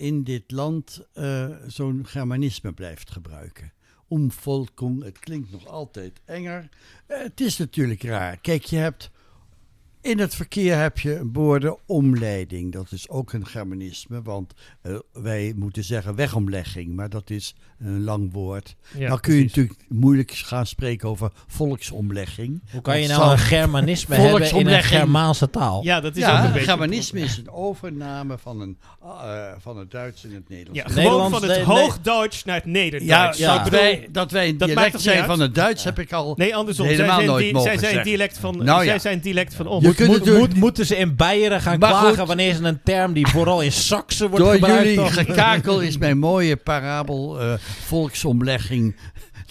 in 0.00 0.24
dit 0.24 0.50
land 0.50 1.06
eh, 1.12 1.48
zo'n 1.66 2.06
Germanisme 2.06 2.72
blijft 2.72 3.10
gebruiken. 3.10 3.72
Omvolking, 4.08 5.02
het 5.02 5.18
klinkt 5.18 5.50
nog 5.50 5.66
altijd 5.66 6.20
enger. 6.24 6.68
Eh, 7.06 7.22
het 7.22 7.40
is 7.40 7.56
natuurlijk 7.56 8.02
raar. 8.02 8.36
Kijk, 8.36 8.64
je 8.64 8.76
hebt 8.76 9.10
in 10.02 10.18
het 10.18 10.34
verkeer 10.34 10.78
heb 10.78 10.98
je 10.98 11.20
borden 11.24 11.76
omleiding. 11.86 12.72
Dat 12.72 12.92
is 12.92 13.08
ook 13.08 13.32
een 13.32 13.46
Germanisme, 13.46 14.22
want 14.22 14.52
eh, 14.82 14.94
wij 15.12 15.52
moeten 15.56 15.84
zeggen 15.84 16.14
wegomlegging, 16.14 16.94
maar 16.96 17.08
dat 17.08 17.30
is 17.30 17.54
een 17.78 18.04
lang 18.04 18.32
woord. 18.32 18.76
Ja, 18.98 19.08
Dan 19.08 19.20
kun 19.20 19.34
je 19.34 19.38
precies. 19.40 19.56
natuurlijk 19.56 19.88
moeilijk 19.88 20.30
gaan 20.30 20.66
spreken 20.66 21.08
over 21.08 21.30
volksomlegging. 21.46 22.62
Hoe 22.72 22.80
kan 22.80 23.00
je 23.00 23.08
nou 23.08 23.30
een 23.32 23.38
Germanisme 23.38 24.14
hebben 24.14 24.50
in 24.54 24.66
een. 24.66 24.82
Germaanse 24.82 25.50
taal? 25.50 25.82
Ja, 25.84 26.00
dat 26.00 26.16
is 26.16 26.22
ook 26.22 26.28
Ja, 26.28 26.44
een 26.44 26.52
beetje... 26.52 26.68
Germanisme 26.68 27.20
is 27.20 27.36
een 27.36 27.50
overname 27.50 28.38
van, 28.38 28.60
een, 28.60 28.78
eh, 29.02 29.46
van 29.58 29.78
het 29.78 29.90
Duits 29.90 30.24
in 30.24 30.34
het 30.34 30.48
Nederlands. 30.48 30.78
Ja, 30.80 30.86
gewoon 30.88 31.02
Nederlands, 31.04 31.38
van 31.38 31.48
het 31.48 31.56
nee, 31.56 31.66
nee. 31.66 31.76
Hoogduits 31.82 32.44
naar 32.44 32.54
het 32.54 32.64
Ja, 32.64 32.70
Nederduits. 32.70 33.38
ja. 33.38 33.62
Bedoel- 33.64 33.78
wij, 33.80 34.08
dat 34.12 34.30
wij 34.30 34.48
een 34.48 34.58
dat 34.58 34.68
dialect 34.68 35.00
zijn 35.00 35.24
van 35.24 35.40
het 35.40 35.54
Duits 35.54 35.84
heb 35.84 35.98
ik 35.98 36.12
al 36.12 36.34
Nee, 36.36 36.56
andersom. 36.56 36.86
Zij 36.86 36.94
helemaal 36.94 37.16
zijn, 37.16 37.26
nooit 37.28 37.52
mogen 37.52 37.68
zij 37.70 37.78
zijn 37.78 37.90
zeggen. 37.92 38.04
dialect 38.10 38.38
van, 38.38 38.56
Nou 38.64 38.84
zij 38.84 38.92
ja. 38.92 38.98
zijn 38.98 39.20
dialect 39.20 39.54
van 39.54 39.66
ons. 39.66 39.84
Je 39.96 39.96
Moet, 40.04 40.08
kunt 40.08 40.08
moet, 40.08 40.18
natuurlijk- 40.18 40.52
moet- 40.52 40.62
moeten 40.62 40.86
ze 40.86 40.96
in 40.96 41.16
Beieren 41.16 41.60
gaan 41.60 41.78
Maar 41.78 41.90
klagen 41.90 42.18
goed. 42.18 42.26
wanneer 42.26 42.54
ze 42.54 42.62
een 42.62 42.80
term 42.84 43.12
die 43.12 43.26
vooral 43.26 43.60
in 43.60 43.72
Saxen 43.72 44.28
wordt 44.28 44.44
Door 44.44 44.54
gebruikt? 44.54 44.78
jullie 44.82 44.96
dan- 44.96 45.10
gekakel 45.10 45.80
is 45.80 45.98
mijn 45.98 46.18
mooie 46.18 46.56
parabel 46.56 47.40
eh, 47.40 47.52
volksomlegging. 47.86 48.96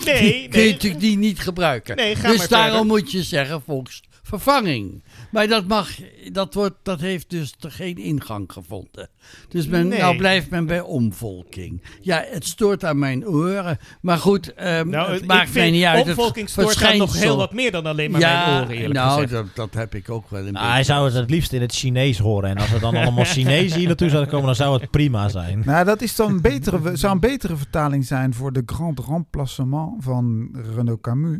Nee, 0.05 0.15
kun 0.49 0.59
je 0.61 0.65
nee. 0.65 0.71
natuurlijk 0.71 1.01
die 1.01 1.17
niet 1.17 1.39
gebruiken. 1.39 1.95
Nee, 1.95 2.15
ga 2.15 2.27
dus 2.29 2.37
maar 2.37 2.47
daarom 2.47 2.69
verder. 2.77 2.85
moet 2.87 3.11
je 3.11 3.23
zeggen 3.23 3.61
volks, 3.65 4.01
vervanging. 4.23 5.03
Maar 5.32 5.47
dat, 5.47 5.67
mag, 5.67 5.89
dat, 6.32 6.53
wordt, 6.53 6.75
dat 6.84 6.99
heeft 6.99 7.30
dus 7.30 7.53
geen 7.59 7.97
ingang 7.97 8.51
gevonden. 8.51 9.09
Dus 9.49 9.67
men, 9.67 9.88
Nee. 9.88 9.99
nou 9.99 10.17
blijft 10.17 10.49
men 10.49 10.65
bij 10.65 10.82
omvolking. 10.82 11.84
Ja, 12.01 12.25
het 12.30 12.45
stoort 12.45 12.84
aan 12.86 12.99
mijn 12.99 13.27
oren. 13.27 13.77
Maar 14.01 14.17
goed, 14.17 14.53
ehm, 14.53 14.89
Nou, 14.89 15.11
het 15.11 15.21
ik 15.21 15.27
maakt 15.27 15.53
mij 15.53 15.61
vind 15.63 15.75
niet 15.75 15.84
uit. 15.84 16.05
Het 16.05 16.17
Opvolking 16.17 16.49
stoort 16.49 16.97
nog 16.97 17.13
heel 17.19 17.38
wat 17.38 17.53
meer 17.53 17.71
dan 17.71 17.86
alleen 17.86 18.11
maar 18.11 18.19
ja, 18.21 18.45
mijn 18.49 18.63
oren, 18.63 18.75
eerlijk 18.75 18.93
nou, 18.93 19.11
gezegd. 19.21 19.32
dat, 19.32 19.55
dat 19.55 19.73
heb 19.73 19.95
ik 19.95 20.09
ook 20.09 20.30
wel 20.30 20.47
een 20.47 20.53
Nou, 20.53 20.65
hij 20.65 20.77
beetje. 20.77 20.93
zou 20.93 21.05
het 21.05 21.13
het 21.13 21.30
liefst 21.30 21.53
in 21.53 21.61
het 21.61 21.73
Chinees 21.73 22.17
horen. 22.19 22.49
En 22.49 22.57
als 22.57 22.71
er 22.71 22.80
dan 22.80 22.95
allemaal 22.95 23.25
Chinezen 23.36 23.77
hier 23.77 23.88
naartoe 23.88 24.09
zouden 24.09 24.30
komen, 24.32 24.45
dan 24.45 24.55
zou 24.55 24.80
het 24.80 24.91
prima 24.91 25.30
zijn. 25.30 25.61
Nou, 25.65 25.86
dat 25.86 26.01
is 26.01 26.15
dan 26.15 26.32
een 26.32 26.41
betere, 26.41 26.95
zou 26.95 27.13
een 27.13 27.19
betere 27.19 27.55
vertaling 27.55 28.05
zijn 28.05 28.34
voor 28.34 28.53
de 28.53 28.63
Grand 28.65 28.99
Remplacement 29.07 30.03
van 30.03 30.49
Renaud 30.75 31.01
Camus. 31.01 31.38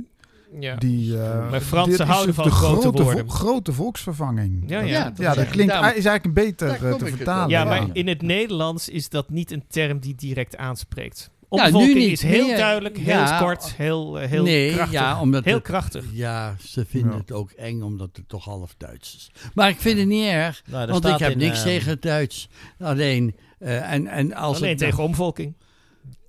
Ja. 0.60 0.76
Die, 0.76 1.18
eh, 1.22 1.50
Maar 1.50 1.62
Fransen 1.62 1.91
dit 1.91 2.00
is 2.00 2.06
houden 2.14 2.36
van 2.36 2.43
de 2.43 2.50
grote 2.52 2.82
grote, 2.82 3.04
woorden. 3.04 3.28
vo- 3.30 3.34
grote 3.36 3.74
volksvervanging. 3.74 4.64
Ja, 4.68 4.80
ja. 4.80 4.86
Ja, 4.88 5.14
Ja, 5.18 5.34
dat 5.34 5.47
klinkt, 5.50 5.72
daarom- 5.74 5.89
is 5.97 6.06
eigenlijk 6.06 6.26
een 6.26 6.34
beter 6.34 6.68
eh, 6.88 6.93
te 6.93 7.06
vertalen. 7.06 7.50
Ja, 7.50 7.64
maar 7.64 7.88
in 7.93 8.08
het 8.08 8.22
Nederlands 8.22 8.89
is 8.89 9.10
dat 9.10 9.30
niet 9.30 9.52
een 9.52 9.64
term 9.68 10.00
die 10.00 10.16
direct 10.16 10.58
aanspreekt. 10.58 11.30
Ja, 11.50 11.58
nu 11.58 11.66
Omvolking 11.66 11.97
niet 11.97 12.12
is 12.12 12.22
heel 12.22 12.47
duidelijk, 12.47 12.97
heel 12.97 13.06
Ja. 13.08 13.39
kort, 13.39 13.74
heel, 13.76 14.20
eh, 14.20 14.30
heel 14.30 14.43
nee, 14.43 14.74
krachtig. 14.74 15.00
ja, 15.00 15.20
omdat 15.22 15.43
heel 15.45 15.54
het- 15.54 15.64
krachtig. 15.64 16.06
Ja, 16.12 16.56
ze 16.66 16.86
vinden 16.86 17.12
Ja. 17.12 17.18
het 17.18 17.32
ook 17.32 17.52
eng 17.52 17.82
omdat 17.82 18.10
het 18.14 18.30
toch 18.30 18.43
half 18.45 18.74
Duits 18.78 19.16
is. 19.16 19.32
Maar 19.54 19.70
ik 19.70 19.80
vind 19.80 20.00
het 20.00 20.08
niet 20.08 20.26
erg, 20.28 20.62
Nou, 20.66 20.91
want 20.91 21.06
ik 21.06 21.18
heb 21.18 21.32
in, 21.32 21.38
niks 21.38 21.64
tegen 21.64 21.89
het 21.89 22.02
Duits. 22.02 22.50
Alleen, 22.80 23.36
eh, 23.60 23.91
en, 23.91 24.08
en 24.08 24.34
als 24.34 24.58
Alleen 24.58 24.70
het, 24.70 24.78
tegen 24.78 25.04
omvolking. 25.04 25.54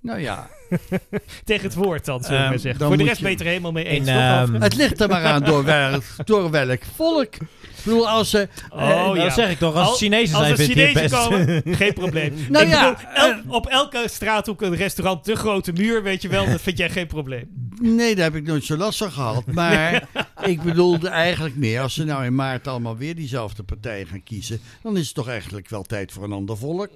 Nou 0.01 0.19
ja, 0.19 0.49
tegen 1.43 1.63
het 1.63 1.73
woord 1.73 2.05
dan, 2.05 2.21
zullen 2.23 2.37
we 2.37 2.41
Ehm, 2.43 2.49
maar 2.49 2.59
zeggen. 2.59 2.85
Voor 2.87 2.97
de 2.97 3.03
rest 3.03 3.15
je- 3.17 3.21
ben 3.21 3.31
je 3.31 3.37
het 3.37 3.45
er 3.45 3.51
helemaal 3.51 3.71
mee 3.71 3.85
eens, 3.85 4.07
ehm, 4.07 4.53
het 4.53 4.75
ligt 4.75 4.99
er 5.01 5.09
maar 5.09 5.23
aan 5.25 5.43
door, 5.43 5.63
welk, 5.63 6.03
door 6.25 6.49
welk 6.51 6.79
volk. 6.95 7.35
Ik 7.35 7.87
bedoel, 7.87 8.09
als 8.09 8.29
ze... 8.29 8.47
Oh, 8.69 8.77
nou, 8.79 9.17
ja. 9.17 9.23
dat 9.23 9.33
zeg 9.33 9.51
ik 9.51 9.57
toch, 9.57 9.75
als 9.75 9.97
Chinezen 9.97 10.35
Als 10.37 10.45
zijn, 10.45 10.57
vind 10.57 10.79
het 10.79 10.93
best. 10.93 11.13
komen, 11.13 11.61
geen 11.75 11.93
probleem. 11.93 12.33
Nou 12.49 12.65
ik 12.65 12.71
ja, 12.71 12.93
bedoel, 12.93 13.09
el- 13.13 13.41
op 13.47 13.67
elke 13.67 14.03
straathoek 14.09 14.61
een 14.61 14.75
restaurant, 14.75 15.25
de 15.25 15.35
grote 15.35 15.71
muur, 15.71 16.03
weet 16.03 16.21
je 16.21 16.27
wel, 16.27 16.45
dat 16.45 16.61
vind 16.61 16.77
jij 16.77 16.89
geen 16.89 17.07
probleem. 17.07 17.69
Nee, 17.81 18.15
daar 18.15 18.23
heb 18.23 18.35
ik 18.35 18.45
nooit 18.47 18.63
zo 18.65 18.77
last 18.77 18.97
van 18.97 19.11
gehad. 19.11 19.45
Maar 19.45 20.07
ik 20.43 20.61
bedoelde 20.61 21.09
eigenlijk 21.09 21.55
meer, 21.55 21.81
als 21.81 21.93
ze 21.93 22.03
nou 22.03 22.25
in 22.25 22.35
maart 22.35 22.67
allemaal 22.67 22.97
weer 22.97 23.15
diezelfde 23.15 23.63
partij 23.63 24.05
gaan 24.05 24.23
kiezen, 24.23 24.59
dan 24.83 24.97
is 24.97 25.05
het 25.05 25.15
toch 25.15 25.27
eigenlijk 25.29 25.69
wel 25.69 25.83
tijd 25.83 26.11
voor 26.11 26.23
een 26.23 26.31
ander 26.31 26.57
volk. 26.57 26.89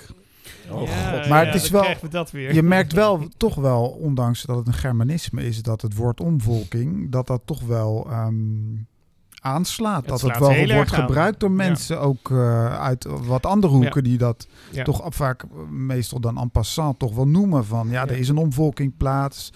Oh, 0.71 0.81
Ja, 0.87 1.11
god. 1.19 1.29
Maar 1.29 1.45
ja, 1.45 1.51
het 1.51 1.61
is 1.63 1.69
wel- 1.69 1.81
krijgen 1.81 2.03
we 2.03 2.09
dat 2.09 2.31
weer. 2.31 2.53
Je 2.53 2.63
merkt 2.63 2.93
wel, 2.93 3.27
toch 3.37 3.55
wel, 3.55 3.83
ondanks 3.87 4.41
dat 4.43 4.57
het 4.57 4.67
een 4.67 4.73
Germanisme 4.73 5.45
is, 5.45 5.61
dat 5.61 5.81
het 5.81 5.95
woord 5.95 6.19
omvolking, 6.21 7.11
dat 7.11 7.27
dat 7.27 7.41
toch 7.45 7.61
wel 7.61 8.07
ehm, 8.09 8.33
aanslaat. 9.41 9.95
Het 10.01 10.07
dat 10.07 10.21
het 10.21 10.37
wel 10.37 10.73
wordt 10.75 10.91
gebruikt 10.91 11.39
door 11.39 11.49
Ja. 11.49 11.55
mensen 11.55 11.99
ook 12.01 12.31
eh, 12.31 12.79
uit 12.79 13.07
wat 13.25 13.45
andere 13.45 13.73
hoeken 13.73 14.03
die 14.03 14.17
dat 14.17 14.47
Ja. 14.71 14.83
toch 14.83 15.01
vaak 15.05 15.43
eh, 15.43 15.49
meestal 15.69 16.19
dan 16.19 16.37
en 16.37 16.49
passant 16.49 16.99
toch 16.99 17.15
wel 17.15 17.27
noemen 17.27 17.65
van 17.65 17.87
ja, 17.87 17.93
Ja. 17.93 18.07
er 18.07 18.17
is 18.17 18.29
een 18.29 18.37
omvolking 18.37 18.97
plaats. 18.97 19.53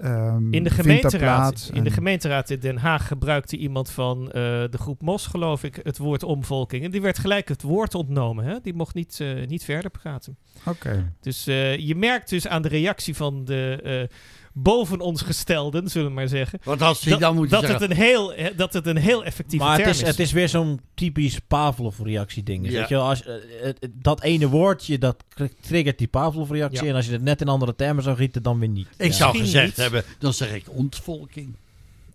Ehm, 0.00 0.52
In 0.52 0.62
de 0.62 0.68
er 0.68 0.74
gemeenteraad, 0.74 1.70
in 1.72 1.82
de 1.84 1.88
en- 1.88 1.94
gemeenteraad 1.94 2.50
in 2.50 2.60
Den 2.60 2.76
Haag 2.76 3.06
gebruikte 3.06 3.56
iemand 3.56 3.90
van 3.90 4.26
eh, 4.26 4.32
de 4.70 4.78
groep 4.78 5.02
Mos, 5.02 5.26
geloof 5.26 5.64
ik, 5.64 5.80
het 5.82 5.98
woord 5.98 6.22
omvolking. 6.22 6.84
En 6.84 6.90
die 6.90 7.00
werd 7.02 7.18
gelijk 7.18 7.48
het 7.48 7.62
woord 7.62 7.94
ontnomen. 7.94 8.44
Hè? 8.44 8.56
Die 8.62 8.74
mocht 8.74 8.94
niet, 8.94 9.18
eh, 9.20 9.46
niet 9.46 9.64
verder 9.64 9.90
praten. 9.90 10.36
Oké. 10.66 11.12
Dus 11.20 11.46
eh, 11.46 11.76
je 11.78 11.94
merkt 11.94 12.28
dus 12.30 12.46
aan 12.48 12.62
de 12.62 12.68
reactie 12.68 13.16
van 13.16 13.44
de 13.44 14.08
boven 14.62 15.00
ons 15.00 15.22
gestelden, 15.22 15.88
zullen 15.88 16.08
we 16.08 16.14
maar 16.14 16.28
zeggen. 16.28 16.58
Want 16.64 16.82
als 16.82 17.00
die 17.00 17.10
Dat, 17.10 17.20
dan 17.20 17.34
moeten 17.34 17.60
dat, 17.60 17.68
zeggen... 17.68 17.88
het 17.88 17.90
een 17.90 18.04
heel, 18.04 18.34
eh, 18.34 18.46
dat 18.56 18.72
het 18.72 18.86
een 18.86 18.96
heel 18.96 19.24
effectieve 19.24 19.64
Maar 19.64 19.74
het 19.74 19.82
term 19.84 19.96
is, 19.98 20.02
het 20.02 20.18
is 20.18 20.32
weer 20.32 20.48
zo'n 20.48 20.80
typisch 20.94 21.38
Pavlov-reactie 21.48 22.42
ding. 22.42 22.66
Ja. 22.66 22.72
Weet 22.78 22.88
je 22.88 22.94
wel, 22.94 23.04
als, 23.08 23.24
eh, 23.24 23.34
het- 23.62 23.76
het- 23.80 23.90
dat 23.94 24.22
ene 24.22 24.48
woordje, 24.48 24.98
dat 24.98 25.24
triggert 25.60 25.98
die 25.98 26.08
Pavlov-reactie. 26.08 26.82
Ja. 26.84 26.90
En 26.90 26.96
als 26.96 27.06
je 27.06 27.12
het 27.12 27.22
net 27.22 27.40
in 27.40 27.48
andere 27.48 27.74
termen 27.76 28.02
zou 28.02 28.16
gieten, 28.16 28.42
dan 28.42 28.58
weer 28.58 28.68
niet. 28.68 28.88
Ik 28.96 29.06
Ja. 29.06 29.12
zou 29.12 29.32
Misschien 29.32 29.50
gezegd 29.52 29.66
niet. 29.66 29.76
hebben, 29.76 30.04
dan 30.18 30.32
zeg 30.34 30.54
ik 30.54 30.64
ontvolking. 30.68 31.54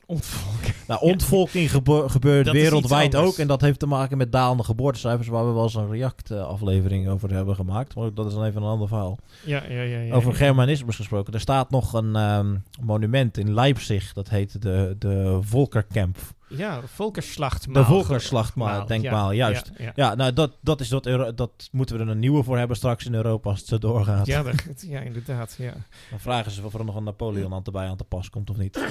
Ontvolking. 0.05 0.73
Nou, 0.87 1.01
ontvolking 1.01 1.71
gebeurt 1.71 2.45
Dat 2.45 2.53
wereldwijd 2.53 3.15
ook. 3.15 3.37
En 3.37 3.47
dat 3.47 3.61
heeft 3.61 3.79
te 3.79 3.85
maken 3.85 4.17
met 4.17 4.31
dalende 4.31 4.63
geboortecijfers, 4.63 5.27
waar 5.27 5.45
we 5.47 5.51
wel 5.53 5.63
eens 5.63 5.75
een 5.75 5.89
React-aflevering 5.89 7.07
over 7.09 7.31
hebben 7.33 7.55
gemaakt. 7.55 7.95
Maar 7.95 8.13
dat 8.13 8.25
is 8.27 8.33
dan 8.33 8.43
even 8.43 8.61
een 8.61 8.67
ander 8.67 8.87
verhaal. 8.87 9.17
Ja, 9.45 9.63
ja, 9.69 9.81
ja. 9.81 9.99
ja, 9.99 10.13
Over 10.13 10.31
ja. 10.31 10.37
Germanismus 10.37 10.95
gesproken. 10.95 11.33
Er 11.33 11.39
staat 11.39 11.69
nog 11.69 11.93
een 11.93 12.15
ehm, 12.15 12.55
monument 12.81 13.37
in 13.37 13.53
Leipzig. 13.53 14.13
Dat 14.13 14.29
heet 14.29 14.61
de, 14.61 14.95
de 14.99 15.37
Volkerkamp. 15.41 16.17
Ja, 16.47 16.81
Volkerslacht. 16.93 17.73
De 17.73 17.83
Volkerslachtmaal, 17.85 18.85
denkmaal, 18.85 19.31
juist. 19.31 19.71
Ja, 19.77 19.83
ja. 19.83 19.91
Ja, 19.95 20.15
nou, 20.15 20.33
dat, 20.33 20.51
dat, 20.61 20.79
is 20.81 20.89
dat, 20.89 21.05
Euro- 21.05 21.33
dat 21.33 21.69
moeten 21.71 21.97
we 21.97 22.03
er 22.03 22.09
een 22.09 22.19
nieuwe 22.19 22.43
voor 22.43 22.57
hebben 22.57 22.77
straks 22.77 23.05
in 23.05 23.13
Europa 23.13 23.49
als 23.49 23.59
het 23.59 23.67
zo 23.67 23.77
doorgaat. 23.77 24.25
Ja, 24.25 24.43
dat- 24.43 24.63
ja, 24.87 24.99
inderdaad. 24.99 25.55
Ja. 25.57 25.73
Dan 26.09 26.19
vragen 26.19 26.51
ze 26.51 26.61
of 26.65 26.73
er 26.73 26.85
nog 26.85 26.95
een 26.95 27.03
Napoleon 27.03 27.53
aan 27.53 27.63
te 27.63 27.71
bij 27.71 27.87
aan 27.87 27.97
te 27.97 28.03
pas 28.03 28.29
komt 28.29 28.49
of 28.49 28.57
niet. 28.57 28.79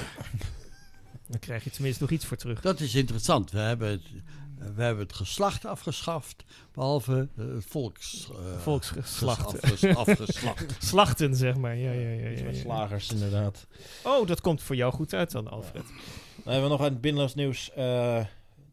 Dan 1.29 1.39
krijg 1.41 1.65
je 1.65 1.71
tenminste 1.71 2.03
nog 2.03 2.11
iets 2.13 2.25
voor 2.25 2.37
terug. 2.37 2.61
Dat 2.61 2.81
is 2.81 2.95
interessant. 2.95 3.51
We 3.51 3.59
hebben 3.59 3.91
het, 3.91 4.03
we 4.75 4.83
hebben 4.83 5.05
het 5.05 5.15
geslacht 5.15 5.65
afgeschaft, 5.65 6.45
behalve 6.73 7.29
eh, 7.37 7.45
het 7.55 7.65
volks... 7.69 8.31
eh, 8.31 8.59
Volksgeslacht. 8.59 9.63
afges- 9.63 9.97
afgeslacht. 10.07 10.77
Slachten, 10.79 11.35
zeg 11.37 11.57
maar. 11.57 11.77
Ja, 11.77 11.93
ja, 11.93 12.09
ja, 12.11 12.29
ja, 12.31 12.45
Met 12.45 12.55
ja. 12.57 12.61
slagers, 12.63 13.13
inderdaad. 13.13 13.67
Oh, 14.05 14.27
dat 14.27 14.41
komt 14.41 14.63
voor 14.63 14.77
jou 14.77 14.93
goed 14.93 15.15
uit 15.15 15.31
dan, 15.31 15.49
Alfred. 15.51 15.85
Dan 16.45 16.53
hebben 16.53 16.63
we 16.63 16.69
nog 16.77 16.81
uit 16.83 16.93
het 16.93 17.01
binnenlands 17.01 17.35
nieuws 17.35 17.73
eh, 17.73 18.25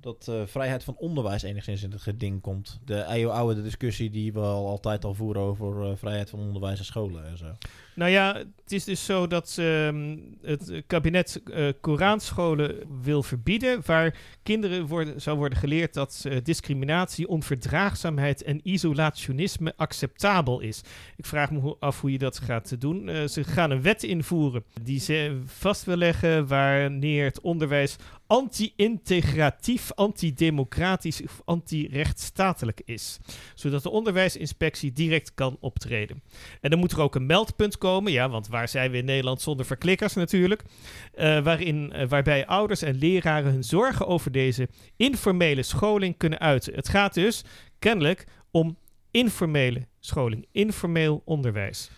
dat 0.01 0.27
eh, 0.27 0.41
vrijheid 0.45 0.83
van 0.83 0.95
onderwijs 0.97 1.41
enigszins 1.41 1.83
in 1.83 1.91
het 1.91 2.01
geding 2.01 2.41
komt. 2.41 2.79
De 2.85 3.05
eeuwenoude 3.07 3.61
discussie 3.63 4.09
die 4.09 4.33
we 4.33 4.39
al 4.39 4.67
altijd 4.67 5.05
al 5.05 5.13
voeren 5.13 5.41
over 5.41 5.83
eh, 5.91 5.97
vrijheid 5.97 6.29
van 6.29 6.39
onderwijs 6.39 6.79
en 6.79 6.85
scholen 6.85 7.25
en 7.25 7.37
zo. 7.37 7.45
Nou 7.95 8.11
ja, 8.11 8.33
het 8.35 8.71
is 8.71 8.83
dus 8.83 9.05
zo 9.05 9.27
dat 9.27 9.55
ehm, 9.59 10.17
het 10.41 10.83
kabinet 10.87 11.41
eh 11.53 11.67
Koranscholen 11.81 12.75
wil 13.01 13.23
verbieden, 13.23 13.81
waar 13.85 14.15
kinderen 14.43 14.85
worden, 14.85 15.21
zou 15.21 15.37
worden 15.37 15.57
geleerd 15.57 15.93
dat 15.93 16.23
eh, 16.27 16.37
discriminatie, 16.43 17.27
onverdraagzaamheid 17.27 18.43
en 18.43 18.59
isolationisme 18.63 19.73
acceptabel 19.77 20.59
is. 20.59 20.81
Ik 21.15 21.25
vraag 21.25 21.51
me 21.51 21.75
af 21.79 22.01
hoe 22.01 22.11
je 22.11 22.17
dat 22.17 22.39
gaat 22.39 22.81
doen. 22.81 23.09
Eh, 23.09 23.27
ze 23.27 23.43
gaan 23.43 23.71
een 23.71 23.81
wet 23.81 24.03
invoeren 24.03 24.63
die 24.81 24.99
ze 24.99 25.41
vast 25.45 25.83
wil 25.83 25.97
leggen 25.97 26.47
wanneer 26.47 27.25
het 27.25 27.41
onderwijs 27.41 27.97
anti-integratief, 28.31 29.91
antidemocratisch 29.91 31.23
of 31.23 31.41
anti-rechtsstatelijk 31.45 32.81
is. 32.85 33.19
Zodat 33.55 33.83
de 33.83 33.89
onderwijsinspectie 33.89 34.91
direct 34.91 35.33
kan 35.33 35.57
optreden. 35.59 36.23
En 36.61 36.69
dan 36.69 36.79
moet 36.79 36.91
er 36.91 37.01
ook 37.01 37.15
een 37.15 37.25
meldpunt 37.25 37.77
komen, 37.81 38.11
ja, 38.11 38.29
want 38.29 38.47
waar 38.47 38.67
zijn 38.67 38.91
we 38.91 38.97
in 38.97 39.05
Nederland 39.05 39.41
zonder 39.41 39.65
verklikkers 39.65 40.13
natuurlijk, 40.13 40.61
eh, 41.13 41.43
waarin, 41.43 41.91
eh, 41.91 42.07
waarbij 42.07 42.45
ouders 42.45 42.81
en 42.81 42.97
leraren 42.97 43.51
hun 43.51 43.63
zorgen 43.63 44.07
over 44.07 44.31
deze 44.31 44.67
informele 44.95 45.63
scholing 45.63 46.17
kunnen 46.17 46.39
uiten. 46.39 46.73
Het 46.73 46.89
gaat 46.89 47.13
dus 47.13 47.43
kennelijk 47.79 48.25
om 48.51 48.77
informele 49.11 49.87
scholing, 49.99 50.45
informeel 50.51 51.21
onderwijs. 51.25 51.89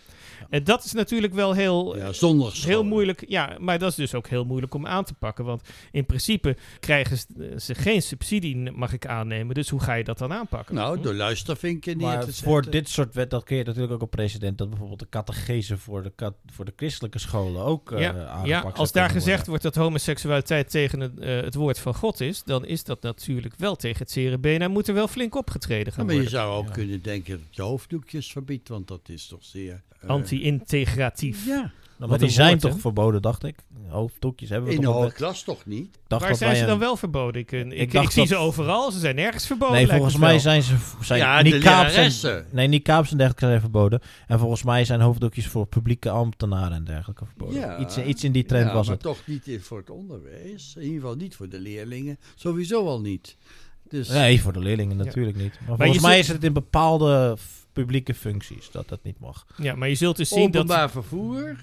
En 0.50 0.64
dat 0.64 0.84
is 0.84 0.92
natuurlijk 0.92 1.34
wel 1.34 1.52
heel, 1.52 1.96
Ja, 1.96 2.12
zonder 2.12 2.46
heel 2.46 2.54
scholen. 2.56 2.86
moeilijk, 2.86 3.24
ja, 3.28 3.56
maar 3.60 3.78
dat 3.78 3.90
is 3.90 3.94
dus 3.96 4.14
ook 4.14 4.26
heel 4.26 4.44
moeilijk 4.44 4.74
om 4.74 4.86
aan 4.86 5.04
te 5.04 5.14
pakken. 5.14 5.44
Want 5.44 5.62
in 5.92 6.06
principe 6.06 6.56
krijgen 6.80 7.16
ze- 7.18 7.54
ze 7.58 7.74
geen 7.74 8.02
subsidie, 8.02 8.70
mag 8.72 8.92
ik 8.92 9.06
aannemen. 9.06 9.54
Dus 9.54 9.68
hoe 9.68 9.80
ga 9.80 9.94
je 9.94 10.04
dat 10.04 10.18
dan 10.18 10.32
aanpakken? 10.32 10.74
Nou, 10.74 11.00
door 11.00 11.14
luistervinken 11.14 11.96
neer 11.96 12.06
Maar 12.06 12.24
te 12.24 12.32
voor 12.32 12.70
dit 12.70 12.88
soort 12.88 13.14
wet, 13.14 13.30
dat 13.30 13.44
keert 13.44 13.66
natuurlijk 13.66 13.92
ook 13.94 14.02
op 14.02 14.10
precedent 14.10 14.58
dat 14.58 14.68
bijvoorbeeld 14.68 14.98
de 15.00 15.08
catechese 15.08 15.78
voor 15.78 16.02
de, 16.02 16.12
kat- 16.14 16.34
voor 16.46 16.64
de 16.64 16.72
christelijke 16.76 17.18
scholen 17.18 17.62
ook 17.64 17.92
eh 17.92 18.00
ja, 18.00 18.08
aangepakt 18.26 18.46
ja, 18.48 18.60
als 18.80 18.92
daar 18.92 19.10
gezegd 19.10 19.26
worden. 19.46 19.48
wordt 19.48 19.62
dat 19.62 19.74
homoseksualiteit 19.74 20.70
tegen 20.70 21.00
het, 21.00 21.18
eh, 21.18 21.40
het 21.40 21.54
woord 21.54 21.78
van 21.78 21.94
God 21.94 22.20
is, 22.20 22.42
dan 22.42 22.64
is 22.66 22.84
dat 22.84 23.02
natuurlijk 23.02 23.54
wel 23.58 23.76
tegen 23.76 23.98
het 23.98 24.10
zere 24.10 24.38
been 24.38 24.62
en 24.62 24.70
moet 24.70 24.88
er 24.88 24.94
wel 24.94 25.08
flink 25.08 25.34
opgetreden 25.34 25.86
Ja, 25.86 25.92
gaan 25.92 26.04
maar 26.06 26.14
je 26.14 26.20
worden. 26.20 26.38
zou 26.38 26.54
ook 26.56 26.66
Ja. 26.66 26.72
kunnen 26.72 27.02
denken 27.02 27.36
dat 27.38 27.56
je 27.56 27.62
hoofddoekjes 27.62 28.32
verbiedt, 28.32 28.68
want 28.68 28.88
dat 28.88 29.08
is 29.08 29.26
toch 29.26 29.44
zeer... 29.44 29.82
eh, 30.00 30.08
Anti-integratief. 30.42 31.46
Ja, 31.46 31.72
Nou, 31.98 32.10
maar 32.10 32.18
die 32.18 32.28
een 32.28 32.34
zijn 32.34 32.48
woord, 32.48 32.60
toch 32.72 32.80
verboden, 32.80 33.22
dacht 33.22 33.44
ik. 33.44 33.54
Hoofddoekjes 33.88 34.48
hebben 34.48 34.68
we 34.68 34.74
in 34.74 34.80
de 34.80 34.86
toch 34.86 34.94
op 34.94 35.00
hoge 35.00 35.12
wet. 35.12 35.22
klas 35.22 35.42
toch 35.42 35.66
niet? 35.66 35.98
Dacht 36.06 36.20
Waar 36.22 36.30
dat 36.30 36.38
zijn 36.38 36.54
ze 36.56 36.62
een- 36.62 36.68
dan 36.68 36.78
wel 36.78 36.96
verboden? 36.96 37.40
Ik, 37.40 37.52
ik, 37.52 37.72
ik, 37.72 37.92
dacht 37.92 38.12
zie 38.12 38.22
dat- 38.22 38.30
ze 38.30 38.36
overal, 38.36 38.90
ze 38.92 38.98
zijn 38.98 39.14
nergens 39.14 39.46
verboden. 39.46 39.74
Nee, 39.76 39.86
volgens 39.86 40.16
mij 40.16 40.30
wel. 40.30 40.40
zijn 40.40 40.62
ze 40.62 40.74
zijn 41.00 41.18
Ja, 41.18 41.42
de 41.42 41.50
niqabs 41.50 42.22
en, 42.24 42.46
nee, 42.50 42.68
niqabs 42.68 43.10
en 43.10 43.16
dergelijke 43.16 43.46
zijn 43.46 43.60
verboden. 43.60 44.00
En 44.26 44.38
volgens 44.38 44.62
mij 44.62 44.84
zijn 44.84 45.00
hoofddoekjes 45.00 45.46
voor 45.46 45.66
publieke 45.66 46.10
ambtenaren 46.10 46.72
en 46.72 46.84
dergelijke 46.84 47.24
verboden. 47.24 47.60
Ja. 47.60 47.78
Iets, 47.78 47.98
iets 47.98 48.24
in 48.24 48.32
die 48.32 48.44
trend 48.44 48.66
ja, 48.66 48.74
was 48.74 48.86
maar 48.86 48.94
het. 48.94 49.04
toch 49.04 49.26
niet 49.26 49.46
in- 49.46 49.60
voor 49.60 49.78
het 49.78 49.90
onderwijs. 49.90 50.74
In 50.76 50.82
ieder 50.82 51.00
geval 51.00 51.14
niet 51.16 51.36
voor 51.36 51.48
de 51.48 51.60
leerlingen. 51.60 52.18
Sowieso 52.34 52.86
al 52.86 53.00
niet. 53.00 53.36
Dus 53.88 54.08
Nee, 54.08 54.40
voor 54.40 54.52
de 54.52 54.60
leerlingen 54.60 54.96
natuurlijk 54.96 55.36
niet. 55.36 55.58
Maar, 55.68 55.76
volgens 55.76 56.00
mij 56.02 56.18
is 56.18 56.28
het 56.28 56.44
in 56.44 56.52
bepaalde 56.52 57.36
publieke 57.74 58.14
functies 58.14 58.70
dat 58.70 58.88
dat 58.88 59.02
niet 59.02 59.20
mag. 59.20 59.46
Ja, 59.56 59.74
maar 59.74 59.88
je 59.88 59.94
zult 59.94 60.16
dus 60.16 60.28
zien 60.28 60.50
dat... 60.50 60.62
openbaar 60.62 60.90
vervoer, 60.90 61.56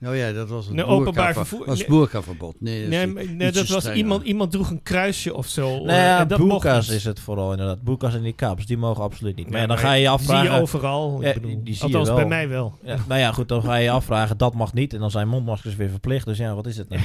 Nou 0.00 0.16
ja, 0.16 0.32
dat 0.32 0.48
was 0.48 0.66
een 0.68 0.74
Nee, 0.74 0.84
openbaar 0.84 1.32
vervoer- 1.34 1.66
was 1.66 1.78
nee. 1.78 1.88
boerkaverbod. 1.88 2.54
Nee, 2.60 2.86
Nee, 2.86 3.06
nee, 3.06 3.52
dat 3.52 3.68
was 3.68 3.78
strenger. 3.80 3.96
iemand, 3.96 4.24
iemand 4.24 4.50
droeg 4.52 4.70
een 4.70 4.82
kruisje 4.82 5.34
of 5.34 5.46
zo. 5.46 5.68
Nou 5.68 5.86
ja, 5.98 6.20
en 6.20 6.28
dat 6.28 6.38
boerka's 6.38 6.88
is 6.88 7.04
het 7.04 7.20
vooral 7.20 7.50
inderdaad. 7.50 7.82
Boerka's 7.82 8.14
en 8.14 8.22
die 8.22 8.32
kaps, 8.32 8.66
die 8.66 8.76
mogen 8.76 9.02
absoluut 9.02 9.36
niet. 9.36 9.50
Maar 9.50 9.60
Ja, 9.60 9.66
dan 9.66 9.76
maar 9.76 9.84
ga 9.84 9.90
je 9.92 9.94
je 9.96 10.00
die 10.00 10.10
afvragen... 10.10 10.46
Zie 10.46 10.54
je 10.54 10.60
overal. 10.62 11.18
Ja, 11.22 11.32
bedoel, 11.32 11.60
die- 11.64 11.74
je 11.76 11.82
althans 11.82 12.06
wel. 12.08 12.16
bij 12.16 12.26
mij 12.26 12.48
wel. 12.48 12.78
Ja, 12.82 12.96
nou 13.08 13.20
ja, 13.20 13.32
goed, 13.32 13.48
dan 13.48 13.62
ga 13.62 13.74
je 13.76 13.82
je 13.84 13.90
afvragen, 13.90 14.36
dat 14.38 14.54
mag 14.54 14.72
niet. 14.74 14.92
En 14.92 15.00
dan 15.00 15.10
zijn 15.10 15.28
mondmaskers 15.28 15.76
weer 15.76 15.88
verplicht. 15.90 16.26
Dus 16.26 16.38
ja, 16.38 16.54
wat 16.54 16.66
is 16.66 16.76
het 16.76 16.88
nou? 16.88 17.02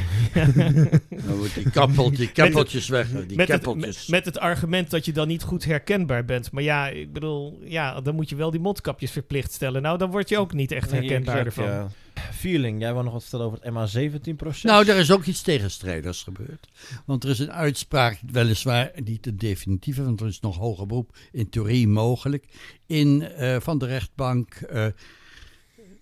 Dan 1.10 1.38
moet 1.40 1.54
die 1.54 1.70
kappel, 1.70 2.12
die 2.12 2.32
kappeltjes 2.42 2.88
weg. 2.88 3.08
Die 3.28 3.38
met, 3.38 3.48
het, 3.48 3.62
kappeltjes. 3.62 4.08
met, 4.08 4.10
met 4.10 4.26
het 4.26 4.40
argument 4.44 4.90
dat 4.92 5.06
je 5.06 5.12
dan 5.12 5.28
niet 5.28 5.44
goed 5.44 5.66
herkenbaar 5.66 6.26
bent. 6.26 6.52
Maar 6.52 6.64
ja, 6.64 6.88
ik 6.88 7.14
bedoel, 7.14 7.60
ja, 7.64 8.02
dan 8.02 8.16
moet 8.16 8.30
je 8.30 8.36
wel 8.36 8.52
die 8.52 8.60
mondkapjes 8.60 9.12
verplicht 9.12 9.52
stellen. 9.54 9.82
Nou, 9.82 9.98
dan 9.98 10.12
word 10.12 10.30
je 10.30 10.38
ook 10.38 10.54
niet 10.54 10.72
echt 10.72 10.92
herkenbaar 10.92 11.38
Exact, 11.46 11.58
ervan. 11.68 11.90
Ja. 12.16 12.34
Feeling, 12.34 12.80
jij 12.80 12.94
wil 12.94 13.04
nog 13.04 13.14
wat 13.14 13.22
vertellen 13.22 13.46
over 13.46 13.60
het 13.62 13.74
MA17-proces? 13.74 14.64
Nou, 14.64 14.88
er 14.88 14.98
is 14.98 15.12
ook 15.12 15.26
iets 15.26 15.42
tegenstrijders 15.42 16.24
gebeurd. 16.24 16.68
Want 17.06 17.24
er 17.24 17.30
is 17.30 17.40
een 17.40 17.52
uitspraak, 17.52 18.20
weliswaar 18.32 18.92
niet 19.04 19.28
een 19.28 19.38
definitieve, 19.38 20.04
want 20.04 20.22
er 20.22 20.28
is 20.28 20.40
nog 20.40 20.58
hoger 20.58 20.86
beroep 20.86 21.16
in 21.32 21.50
theorie 21.50 21.88
mogelijk, 21.88 22.48
in, 22.86 23.22
eh, 23.22 23.60
van 23.60 23.78
de 23.78 23.86
rechtbank, 23.86 24.62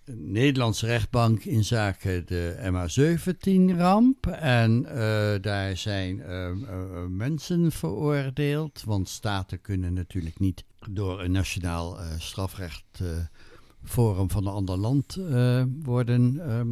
een 0.05 0.31
Nederlandse 0.31 0.85
rechtbank 0.85 1.43
in 1.43 1.63
zaken 1.63 2.25
de 2.25 2.55
MH17-ramp. 2.61 4.27
En 4.27 4.85
eh, 4.85 5.41
daar 5.41 5.77
zijn 5.77 6.21
eh, 6.21 6.49
eh, 6.49 6.57
mensen 7.09 7.71
veroordeeld, 7.71 8.83
want 8.85 9.09
staten 9.09 9.61
kunnen 9.61 9.93
natuurlijk 9.93 10.39
niet 10.39 10.63
door 10.89 11.21
een 11.21 11.31
nationaal 11.31 11.97
strafrecht... 12.17 13.01
Forum 13.83 14.29
van 14.29 14.47
een 14.47 14.53
ander 14.53 14.77
land 14.77 15.15
eh, 15.15 15.63
worden 15.83 16.39
ehm, 16.49 16.69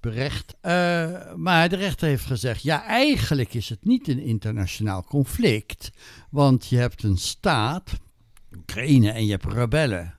berecht. 0.00 0.56
Eh, 0.60 1.34
maar 1.36 1.68
de 1.68 1.76
rechter 1.76 2.08
heeft 2.08 2.24
gezegd: 2.24 2.62
ja, 2.62 2.84
eigenlijk 2.84 3.54
is 3.54 3.68
het 3.68 3.84
niet 3.84 4.08
een 4.08 4.22
internationaal 4.22 5.04
conflict. 5.04 5.90
Want 6.30 6.66
je 6.66 6.76
hebt 6.76 7.02
een 7.02 7.18
staat, 7.18 7.90
Oekraïne, 8.56 9.10
en 9.10 9.24
je 9.24 9.30
hebt 9.30 9.52
rebellen. 9.52 10.14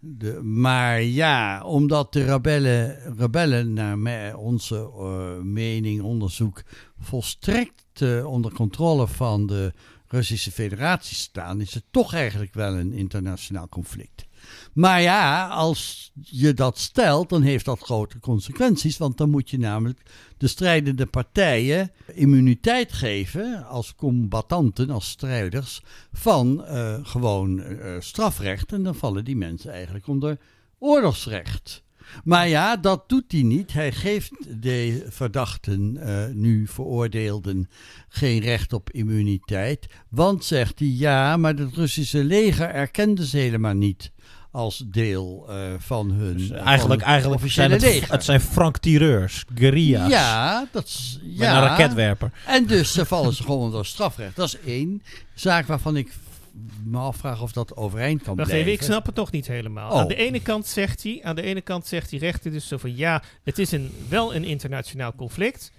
De, 0.00 0.42
maar 0.42 1.02
ja, 1.02 1.64
omdat 1.64 2.12
de 2.12 2.24
rebellen, 2.24 3.14
rebellen 3.16 3.72
naar 3.72 4.36
onze 4.36 4.76
eh, 4.76 5.38
mening, 5.42 6.02
onderzoek, 6.02 6.62
volstrekt 6.98 8.22
onder 8.24 8.52
controle 8.52 9.08
van 9.08 9.46
de 9.46 9.72
Russische 10.06 10.50
Federatie 10.50 11.16
staan, 11.16 11.60
is 11.60 11.74
het 11.74 11.84
toch 11.90 12.14
eigenlijk 12.14 12.54
wel 12.54 12.74
een 12.74 12.92
internationaal 12.92 13.68
conflict. 13.68 14.27
Maar 14.72 15.00
ja, 15.00 15.48
als 15.48 16.12
je 16.20 16.54
dat 16.54 16.78
stelt, 16.78 17.28
dan 17.28 17.42
heeft 17.42 17.64
dat 17.64 17.80
grote 17.80 18.20
consequenties. 18.20 18.98
Want 18.98 19.18
dan 19.18 19.30
moet 19.30 19.50
je 19.50 19.58
namelijk 19.58 20.02
de 20.36 20.46
strijdende 20.46 21.06
partijen 21.06 21.90
immuniteit 22.14 22.92
geven 22.92 23.66
als 23.66 23.94
combattanten, 23.94 24.90
als 24.90 25.08
strijders, 25.08 25.82
van 26.12 26.64
eh, 26.64 26.98
gewoon 27.02 27.62
eh, 27.62 27.96
strafrecht. 27.98 28.72
En 28.72 28.82
dan 28.82 28.94
vallen 28.94 29.24
die 29.24 29.36
mensen 29.36 29.72
eigenlijk 29.72 30.06
onder 30.06 30.38
oorlogsrecht. 30.78 31.82
Maar 32.24 32.48
ja, 32.48 32.76
dat 32.76 33.08
doet 33.08 33.32
hij 33.32 33.42
niet. 33.42 33.72
Hij 33.72 33.92
geeft 33.92 34.30
de 34.62 35.06
verdachten, 35.08 35.96
eh, 35.96 36.34
nu 36.34 36.66
veroordeelden, 36.66 37.68
geen 38.08 38.40
recht 38.40 38.72
op 38.72 38.90
immuniteit. 38.90 39.86
Want, 40.08 40.44
zegt 40.44 40.78
hij, 40.78 40.88
ja, 40.88 41.36
maar 41.36 41.54
het 41.54 41.74
Russische 41.74 42.24
leger 42.24 42.68
erkende 42.70 43.26
ze 43.26 43.36
helemaal 43.36 43.74
niet 43.74 44.10
als 44.50 44.84
deel 44.86 45.46
eh, 45.48 45.56
van 45.78 46.10
hun 46.10 46.36
Dus 46.36 46.46
van 46.46 46.56
eigenlijk 46.56 47.00
eigenlijk 47.00 47.42
zijn 47.46 47.70
het, 47.70 47.80
leger. 47.80 48.12
het 48.12 48.24
zijn 48.24 48.40
frank-tireurs, 48.40 49.44
guerrilla's. 49.54 50.10
Ja, 50.10 50.66
dat 50.72 50.84
is... 50.84 51.18
Met 51.22 51.36
Ja. 51.38 51.56
een 51.56 51.62
raketwerper. 51.68 52.30
En 52.46 52.66
dus 52.66 52.96
eh, 52.96 53.04
vallen 53.04 53.32
ze 53.34 53.42
gewoon 53.42 53.58
onder 53.60 53.86
strafrecht. 53.86 54.36
Dat 54.36 54.46
is 54.46 54.56
één 54.66 55.02
zaak 55.34 55.66
waarvan 55.66 55.96
ik 55.96 56.12
me 56.84 56.98
afvraag 56.98 57.42
of 57.42 57.52
dat 57.52 57.76
overeind 57.76 58.22
kan 58.22 58.36
Wacht 58.36 58.48
blijven. 58.48 58.70
even, 58.70 58.80
ik 58.80 58.86
snap 58.90 59.06
het 59.06 59.14
nog 59.14 59.30
niet 59.30 59.46
helemaal. 59.46 59.90
Oh. 59.92 59.98
Aan 59.98 60.08
de 60.08 60.14
ene 60.14 60.40
kant 60.40 60.66
zegt 60.66 61.02
hij, 61.02 61.20
aan 61.22 61.34
de 61.36 61.42
ene 61.42 61.60
kant 61.60 61.86
zegt 61.86 62.10
die 62.10 62.18
rechter 62.18 62.50
dus 62.50 62.68
zo 62.68 62.76
van 62.76 62.96
ja, 62.96 63.22
het 63.44 63.58
is 63.58 63.72
een, 63.72 63.90
wel 64.08 64.34
een 64.34 64.44
internationaal 64.44 65.14
conflict. 65.14 65.72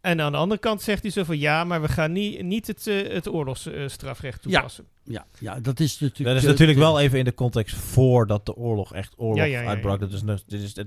En 0.00 0.20
aan 0.20 0.32
de 0.32 0.38
andere 0.38 0.60
kant 0.60 0.82
zegt 0.82 1.02
hij 1.02 1.10
zo 1.10 1.24
van 1.24 1.38
ja, 1.38 1.64
maar 1.64 1.80
we 1.82 1.88
gaan 1.88 2.12
niet, 2.12 2.42
niet 2.42 2.66
het, 2.66 2.86
eh, 2.86 3.12
het 3.12 3.28
oorlogsstrafrecht 3.28 4.44
Ja. 4.44 4.50
toepassen. 4.50 4.84
Ja, 5.04 5.26
ja, 5.38 5.60
dat 5.60 5.80
is 5.80 5.98
natuurlijk... 5.98 6.28
Dat 6.28 6.36
is 6.36 6.42
eh, 6.42 6.48
natuurlijk 6.50 6.78
wel 6.78 7.00
even 7.00 7.18
in 7.18 7.24
de 7.24 7.34
context 7.34 7.76
voordat 7.76 8.46
de 8.46 8.56
oorlog 8.56 8.94
echt 8.94 9.14
oorlog 9.16 9.36
Ja, 9.36 9.44
ja, 9.44 9.56
ja, 9.56 9.62
ja. 9.62 9.68
uitbrak. 9.68 10.00
Dat 10.00 10.12
is, 10.12 10.22
dit 10.46 10.60
is 10.60 10.76
het, 10.76 10.86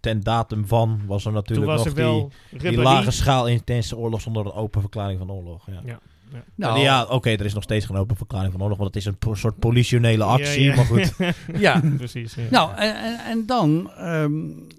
ten 0.00 0.20
datum 0.20 0.66
van 0.66 1.00
was 1.06 1.24
er 1.24 1.32
natuurlijk 1.32 1.68
was 1.70 1.84
nog 1.84 1.86
er 1.86 1.94
wel 1.94 2.30
die, 2.50 2.58
die 2.58 2.78
lage 2.78 3.10
schaal 3.10 3.48
intense 3.48 3.96
oorlog 3.96 4.20
zonder 4.20 4.46
een 4.46 4.52
open 4.52 4.80
verklaring 4.80 5.18
van 5.18 5.30
oorlog. 5.32 5.66
Ja, 5.84 6.00
Ja. 6.32 6.44
Nou, 6.54 6.78
ja 6.78 7.04
oké, 7.04 7.30
er 7.30 7.44
is 7.44 7.54
nog 7.54 7.62
steeds 7.62 7.86
geen 7.86 7.96
open 7.96 8.16
verklaring 8.16 8.52
van 8.52 8.62
oorlog, 8.62 8.78
want 8.78 8.94
het 8.94 9.02
is 9.02 9.08
een 9.08 9.18
po- 9.18 9.34
soort 9.34 9.58
politionele 9.58 10.24
actie. 10.24 10.62
Ja, 10.62 10.70
ja. 10.70 10.76
Maar 10.76 10.84
goed, 10.84 11.12
ja, 11.66 11.82
Precies. 11.96 12.34
Ja. 12.34 12.42
Nou, 12.50 12.74
en, 12.76 12.96
en, 12.96 13.18
en 13.18 13.46
dan 13.46 13.90
ehm, 13.90 14.32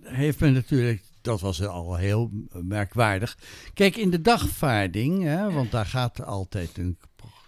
heeft 0.04 0.40
men 0.40 0.54
natuurlijk, 0.54 1.04
dat 1.22 1.42
was 1.42 1.66
al 1.66 1.96
heel 1.96 2.32
merkwaardig. 2.52 3.38
Kijk, 3.74 3.96
in 3.96 4.10
de 4.10 4.22
dagvaarding, 4.22 5.24
hè, 5.24 5.52
want 5.52 5.72
daar 5.72 5.86
gaat 5.86 6.26
altijd 6.26 6.78
een 6.78 6.98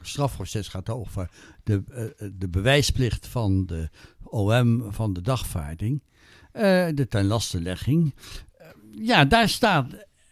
strafproces 0.02 0.68
gaat 0.68 0.90
over 0.90 1.30
de, 1.64 1.84
eh, 1.92 2.28
de 2.34 2.48
bewijsplicht 2.48 3.28
van 3.28 3.66
de 3.66 3.90
OM 4.24 4.86
van 4.90 5.14
de 5.14 5.22
dagvaarding, 5.22 6.04
eh, 6.52 6.88
de 6.94 7.08
tenlastelegging. 7.10 8.14
Eh, 8.58 8.68
ja, 8.92 9.26
daar 9.26 9.50
staat. 9.50 9.86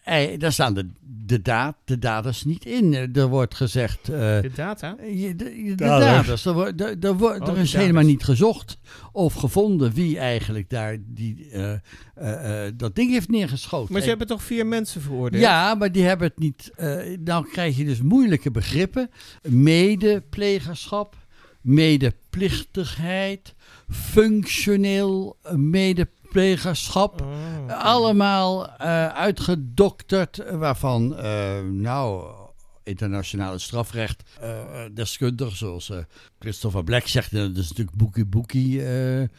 Eh, 0.05 0.39
daar 0.39 0.51
staan 0.53 0.73
de, 0.73 0.89
de, 1.25 1.41
daad, 1.41 1.75
de 1.85 1.99
daders 1.99 2.43
niet 2.43 2.65
in. 2.65 2.93
Er 3.13 3.27
wordt 3.27 3.55
gezegd. 3.55 4.09
eh, 4.09 4.41
de 4.41 4.51
data? 4.55 4.95
je- 5.13 5.35
de, 5.35 5.63
de 5.65 5.75
Daders. 5.75 6.11
daders. 6.11 6.45
Er, 6.45 6.53
wordt- 6.53 6.81
er, 6.81 6.95
er, 6.99 7.13
wordt- 7.17 7.41
Oh, 7.41 7.47
er 7.47 7.53
de 7.53 7.59
is 7.61 7.73
helemaal 7.73 8.03
niet 8.03 8.23
gezocht 8.23 8.77
of 9.11 9.33
gevonden 9.33 9.91
wie 9.93 10.17
eigenlijk 10.19 10.69
daar 10.69 10.97
die, 11.05 11.49
eh, 11.51 12.65
eh, 12.65 12.71
dat 12.75 12.95
ding 12.95 13.11
heeft 13.11 13.29
neergeschoten. 13.29 13.91
Maar 13.93 14.01
ze 14.01 14.09
En- 14.11 14.17
hebben 14.17 14.37
toch 14.37 14.43
vier 14.45 14.65
mensen 14.65 15.01
veroordeeld? 15.01 15.43
ja, 15.43 15.75
maar 15.75 15.91
die 15.91 16.03
hebben 16.03 16.27
het 16.27 16.39
niet. 16.39 16.71
eh 16.75 17.17
dan 17.19 17.47
krijg 17.51 17.77
je 17.77 17.85
dus 17.85 18.01
moeilijke 18.01 18.51
begrippen. 18.51 19.09
Medeplegerschap, 19.49 21.15
medeplichtigheid, 21.61 23.53
functioneel 23.89 25.37
medeplegerschap. 26.35 27.21
Oh. 27.21 27.83
Allemaal 27.83 28.69
eh, 28.77 29.07
uitgedokterd, 29.07 30.39
eh, 30.39 30.57
waarvan, 30.57 31.17
eh, 31.17 31.59
nou, 31.71 32.23
internationale 32.83 33.59
strafrecht 33.59 34.23
eh, 34.41 34.49
eh, 34.59 34.65
deskundigen 34.93 35.57
zoals 35.57 35.89
eh, 35.89 35.97
Christopher 36.39 36.83
Black 36.83 37.07
zegt, 37.07 37.31
dat 37.31 37.57
is 37.57 37.69
natuurlijk 37.69 37.97
boekie 37.97 38.25
boekie. 38.25 38.81
eh, 38.81 39.21
eh, 39.21 39.29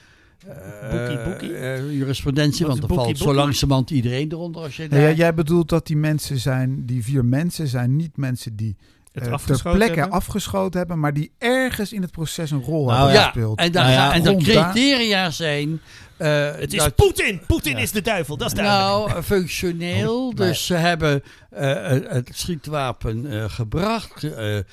Boekie 0.91 1.25
boekie? 1.25 1.55
eh, 1.57 1.93
jurisprudentie, 1.93 2.67
Wat 2.67 2.79
want 2.79 2.91
er 2.91 2.97
valt 2.97 3.19
zo 3.19 3.35
langzamerhand 3.35 3.91
iedereen 3.91 4.33
eronder 4.33 4.63
als 4.63 4.77
je 4.77 4.81
Nee, 4.83 4.91
daar... 4.91 5.01
jij- 5.01 5.15
jij 5.15 5.35
bedoelt 5.35 5.69
dat 5.69 5.87
die 5.87 5.97
mensen 5.97 6.39
zijn, 6.39 6.87
die 6.87 7.05
vier 7.05 7.25
mensen 7.25 7.67
zijn 7.69 7.97
niet 7.97 8.17
mensen 8.17 8.57
die 8.57 8.77
Het 9.13 9.27
eh, 9.27 9.35
ter 9.35 9.63
plekke 9.63 9.99
hebben? 9.99 10.11
afgeschoten 10.11 10.79
hebben, 10.79 10.99
maar 10.99 11.13
die 11.15 11.33
ergens 11.39 11.93
in 11.93 12.03
het 12.03 12.11
proces 12.11 12.51
een 12.51 12.63
rol 12.63 12.85
Nou 12.87 12.97
hebben 12.97 13.15
ja, 13.15 13.23
gespeeld. 13.25 13.59
en, 13.59 13.73
dan 13.73 13.83
Nou 13.83 13.95
ja, 13.95 14.13
en 14.15 14.23
daar- 14.23 14.37
criteria 14.73 15.31
zijn... 15.31 15.81
eh, 16.17 16.51
Het 16.57 16.73
is 16.73 16.79
dat- 16.79 16.95
Poetin! 16.95 17.41
Poetin 17.47 17.73
Ja. 17.77 17.79
is 17.83 17.91
de 17.91 18.03
duivel, 18.03 18.37
dat 18.37 18.47
is 18.47 18.55
duidelijk. 18.55 19.09
Nou, 19.09 19.23
functioneel. 19.23 20.27
Oh, 20.29 20.35
dus 20.37 20.67
ze 20.67 20.75
hebben 20.75 21.23
eh, 21.51 21.97
eh, 21.97 22.03
het 22.09 22.31
schietwapen 22.35 23.33
eh, 23.33 23.45
gebracht, 23.49 24.23
eh, 24.25 24.57
eh, 24.59 24.65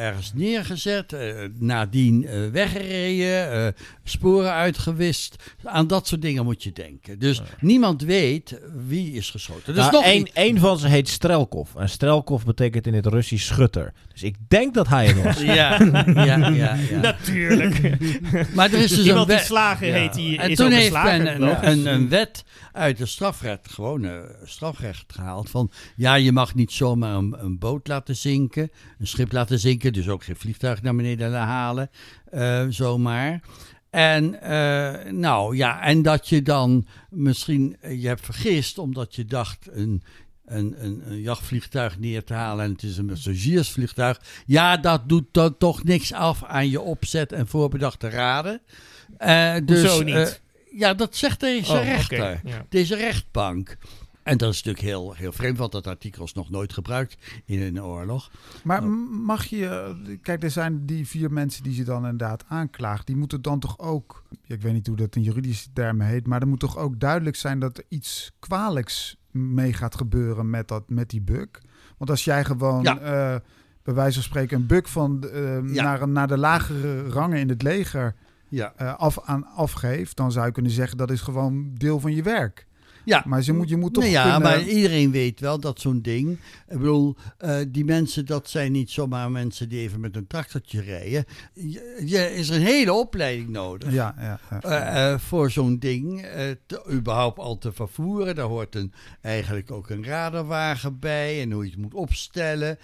ergens 0.00 0.32
neergezet, 0.34 1.12
eh, 1.12 1.34
nadien 1.58 2.26
eh, 2.26 2.38
weggereden, 2.52 3.52
eh, 3.52 3.66
sporen 4.04 4.52
uitgewist. 4.52 5.36
Aan 5.64 5.86
dat 5.86 6.06
soort 6.06 6.22
dingen 6.22 6.44
moet 6.44 6.62
je 6.62 6.72
denken. 6.72 7.18
Dus 7.18 7.42
niemand 7.60 8.02
weet 8.02 8.60
wie 8.86 9.12
is 9.12 9.30
geschoten. 9.30 9.74
Dus 9.74 9.90
nou, 9.90 9.92
nog 9.92 10.04
één 10.32 10.58
van 10.58 10.78
ze 10.78 10.88
heet 10.88 11.08
Strelkov. 11.08 11.74
En 11.76 11.88
Strelkov 11.88 12.42
betekent 12.42 12.86
in 12.86 12.94
het 12.94 13.06
Russisch 13.06 13.46
schutter. 13.46 13.92
Dus 14.12 14.22
ik 14.22 14.34
denk 14.48 14.74
dat 14.74 14.88
hij 14.88 15.06
het 15.06 15.22
was. 15.22 15.40
Ja, 15.52 15.78
ja, 16.14 16.24
ja, 16.24 16.48
ja. 16.48 16.76
Natuurlijk. 17.02 17.80
Maar 18.54 18.72
er 18.72 18.78
is 18.78 18.88
dus 18.90 18.98
een 18.98 19.04
Iemand 19.04 19.26
die 19.26 19.36
wet. 19.36 19.44
slager 19.46 19.86
Ja. 19.86 19.94
heet, 19.94 20.14
die 20.14 20.38
en 20.38 20.50
is 20.52 20.58
toen 20.58 20.70
heeft 20.72 20.92
men 20.92 21.42
een, 21.42 21.68
een, 21.68 21.86
een 21.86 22.08
wet 22.08 22.44
uit 22.72 22.98
de 22.98 23.06
strafrecht, 23.06 23.70
gewoon 23.70 24.04
eh, 24.04 24.20
strafrecht 24.44 25.12
gehaald. 25.12 25.50
Van 25.50 25.70
ja, 25.96 26.14
je 26.14 26.32
mag 26.32 26.54
niet 26.54 26.72
zomaar 26.72 27.14
een, 27.14 27.34
een 27.38 27.58
boot 27.58 27.88
laten 27.88 28.16
zinken, 28.16 28.70
een 28.98 29.06
schip 29.06 29.32
laten 29.32 29.58
zinken, 29.58 29.92
dus 29.92 30.08
ook 30.08 30.24
geen 30.24 30.36
vliegtuig 30.36 30.82
naar 30.82 30.96
beneden 30.96 31.30
laten 31.30 31.48
halen, 31.48 31.90
eh, 32.30 32.66
zomaar. 32.68 33.40
En 33.92 34.40
eh, 34.40 35.12
nou 35.12 35.56
ja, 35.56 35.82
en 35.82 36.02
dat 36.02 36.28
je 36.28 36.42
dan 36.42 36.86
misschien 37.10 37.76
eh, 37.80 38.02
je 38.02 38.06
hebt 38.06 38.24
vergist 38.24 38.78
omdat 38.78 39.14
je 39.14 39.24
dacht 39.24 39.68
een. 39.70 40.02
Een, 40.44 40.74
een, 40.84 41.02
een 41.06 41.20
jachtvliegtuig 41.20 41.98
neer 41.98 42.24
te 42.24 42.34
halen 42.34 42.64
en 42.64 42.72
het 42.72 42.82
is 42.82 42.96
een 42.96 43.06
passagiersvliegtuig. 43.06 44.20
Ja, 44.46 44.76
dat 44.76 45.08
doet 45.08 45.24
dan 45.30 45.56
toch 45.56 45.84
niks 45.84 46.12
af 46.12 46.44
aan 46.44 46.70
je 46.70 46.80
opzet 46.80 47.32
en 47.32 47.46
voorbedachte 47.46 48.08
raden. 48.08 48.60
Eh, 49.18 49.54
dus, 49.64 49.80
Hoezo 49.80 50.02
niet? 50.02 50.41
Ja, 50.74 50.94
dat 50.94 51.16
zegt 51.16 51.40
deze 51.40 51.72
Oh, 51.72 51.78
oké, 51.78 51.84
rechter. 51.88 52.40
ja. 52.44 52.66
Deze 52.68 52.96
rechtbank. 52.96 53.76
En 54.22 54.36
dat 54.38 54.50
is 54.52 54.56
natuurlijk 54.62 54.84
heel, 54.84 55.12
heel 55.14 55.32
vreemd, 55.32 55.58
want 55.58 55.72
dat 55.72 55.86
artikel 55.86 56.24
is 56.24 56.32
nog 56.32 56.50
nooit 56.50 56.72
gebruikt 56.72 57.16
in 57.44 57.62
een 57.62 57.82
oorlog. 57.82 58.30
Maar 58.64 58.82
Oh. 58.82 59.10
mag 59.24 59.44
je... 59.44 59.94
Kijk, 60.22 60.42
er 60.42 60.50
zijn 60.50 60.86
die 60.86 61.06
vier 61.08 61.32
mensen 61.32 61.62
die 61.62 61.74
ze 61.74 61.84
dan 61.84 61.96
inderdaad 61.96 62.44
aanklaagt. 62.48 63.06
Die 63.06 63.16
moeten 63.16 63.42
dan 63.42 63.58
toch 63.60 63.78
ook... 63.78 64.22
ja, 64.42 64.54
Ik 64.54 64.62
weet 64.62 64.72
niet 64.72 64.86
hoe 64.86 64.96
dat 64.96 65.16
in 65.16 65.22
juridische 65.22 65.68
termen 65.72 66.06
heet. 66.06 66.26
Maar 66.26 66.40
er 66.40 66.48
moet 66.48 66.60
toch 66.60 66.78
ook 66.78 67.00
duidelijk 67.00 67.36
zijn 67.36 67.58
dat 67.58 67.78
er 67.78 67.84
iets 67.88 68.32
kwalijks 68.38 69.16
mee 69.30 69.72
gaat 69.72 69.94
gebeuren 69.96 70.50
met, 70.50 70.68
dat, 70.68 70.82
met 70.88 71.10
die 71.10 71.20
bug. 71.22 71.48
Want 71.98 72.10
als 72.10 72.24
jij 72.24 72.44
gewoon... 72.44 72.82
Ja. 72.82 72.98
eh, 72.98 73.40
bij 73.82 73.94
wijze 73.94 74.14
van 74.14 74.22
spreken 74.22 74.56
een 74.56 74.66
bug 74.66 74.90
van 74.90 75.28
eh, 75.28 75.74
Ja. 75.74 75.82
naar, 75.82 76.08
naar 76.08 76.28
de 76.28 76.38
lagere 76.38 77.08
rangen 77.08 77.38
in 77.38 77.48
het 77.48 77.62
leger 77.62 78.14
Ja, 78.52 78.72
eh, 78.76 78.94
af, 78.96 79.18
aan, 79.24 79.46
afgeeft, 79.46 80.16
dan 80.16 80.32
zou 80.32 80.46
je 80.46 80.52
kunnen 80.52 80.72
zeggen 80.72 80.96
dat 80.96 81.10
is 81.10 81.20
gewoon 81.20 81.70
deel 81.74 82.00
van 82.00 82.14
je 82.14 82.22
werk. 82.22 82.66
ja. 83.04 83.22
Maar 83.26 83.42
je 83.44 83.52
moet, 83.52 83.68
je 83.68 83.76
moet 83.76 83.94
toch 83.94 84.02
Nou 84.02 84.14
ja, 84.14 84.22
kunnen... 84.22 84.42
maar 84.42 84.62
iedereen 84.62 85.10
weet 85.10 85.40
wel 85.40 85.60
dat 85.60 85.80
zo'n 85.80 86.02
ding. 86.02 86.30
Ik 86.68 86.78
bedoel, 86.78 87.16
eh, 87.38 87.58
die 87.68 87.84
mensen, 87.84 88.26
dat 88.26 88.50
zijn 88.50 88.72
niet 88.72 88.90
zomaar 88.90 89.30
mensen 89.30 89.68
die 89.68 89.80
even 89.80 90.00
met 90.00 90.16
een 90.16 90.26
tractortje 90.26 90.80
rijden. 90.80 91.24
Je, 91.54 92.02
je 92.04 92.34
is 92.34 92.48
een 92.48 92.60
hele 92.60 92.92
opleiding 92.92 93.48
nodig. 93.48 93.92
Ja, 93.92 94.14
ja, 94.18 94.40
ja. 94.50 94.60
eh, 94.60 95.18
voor 95.18 95.50
zo'n 95.50 95.78
ding 95.78 96.26
te, 96.66 96.84
überhaupt 96.90 97.38
al 97.38 97.58
te 97.58 97.72
vervoeren. 97.72 98.34
Daar 98.34 98.46
hoort 98.46 98.74
een, 98.74 98.92
eigenlijk 99.20 99.70
ook 99.70 99.90
een 99.90 100.04
radarwagen 100.04 100.98
bij 100.98 101.40
en 101.40 101.52
hoe 101.52 101.64
je 101.64 101.70
het 101.70 101.80
moet 101.80 101.94
opstellen. 101.94 102.78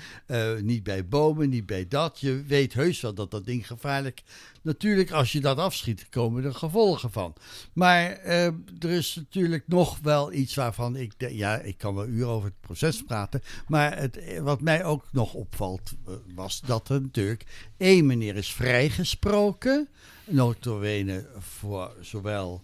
Niet 0.62 0.82
bij 0.82 1.06
bomen, 1.06 1.48
niet 1.48 1.66
bij 1.66 1.86
dat. 1.88 2.20
Je 2.20 2.42
weet 2.46 2.74
heus 2.74 3.00
wel 3.00 3.14
dat 3.14 3.30
dat 3.30 3.46
ding 3.46 3.66
gevaarlijk... 3.66 4.22
Natuurlijk, 4.62 5.10
als 5.10 5.32
je 5.32 5.40
dat 5.40 5.58
afschiet, 5.58 6.08
komen 6.08 6.44
er 6.44 6.54
gevolgen 6.54 7.10
van. 7.10 7.34
Maar 7.72 8.10
eh, 8.10 8.46
er 8.78 8.90
is 8.90 9.14
natuurlijk 9.14 9.64
nog 9.66 9.98
wel 10.02 10.32
iets 10.32 10.54
waarvan 10.54 10.96
ik... 10.96 11.12
ja, 11.18 11.58
ik 11.58 11.78
kan 11.78 11.94
wel 11.94 12.06
uren 12.06 12.28
over 12.28 12.48
het 12.48 12.60
proces 12.60 13.02
praten. 13.02 13.42
Maar 13.68 13.98
het, 13.98 14.16
eh, 14.16 14.40
wat 14.40 14.60
mij 14.60 14.84
ook 14.84 15.04
nog 15.12 15.34
opvalt, 15.34 15.92
eh, 16.06 16.14
was 16.34 16.60
dat 16.60 16.88
er 16.88 17.00
natuurlijk... 17.00 17.44
één 17.76 18.06
meneer 18.06 18.36
is 18.36 18.52
vrijgesproken 18.52 19.88
notabene 20.24 21.26
voor 21.38 21.92
zowel 22.00 22.62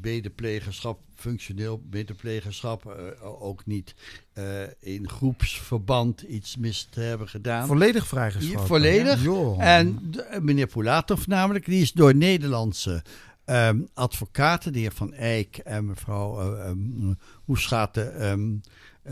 medeplegerschap, 0.00 1.00
functioneel 1.20 1.82
medeplegerschap, 1.90 2.86
eh, 2.86 3.42
ook 3.42 3.66
niet 3.66 3.94
eh, 4.32 4.44
in 4.80 5.08
groepsverband 5.08 6.20
iets 6.22 6.56
mis 6.56 6.88
te 6.90 7.00
hebben 7.00 7.28
gedaan. 7.28 7.66
Volledig 7.66 8.06
vrijgesproken. 8.06 8.60
Ja, 8.60 8.66
volledig. 8.66 9.22
En 9.58 9.98
de- 10.10 10.22
eh, 10.22 10.40
meneer 10.40 10.66
Poulatov 10.66 11.26
namelijk, 11.26 11.64
die 11.64 11.82
is 11.82 11.92
door 11.92 12.14
Nederlandse 12.14 13.02
ehm, 13.44 13.80
advocaten, 13.94 14.72
de 14.72 14.78
heer 14.78 14.92
Van 14.92 15.12
Eyck 15.14 15.56
en 15.56 15.86
mevrouw 15.86 16.40
eh 16.40 16.68
ehm, 16.68 17.12
Hoeschaten, 17.44 18.14
ehm, 18.20 18.50
eh, 18.52 18.58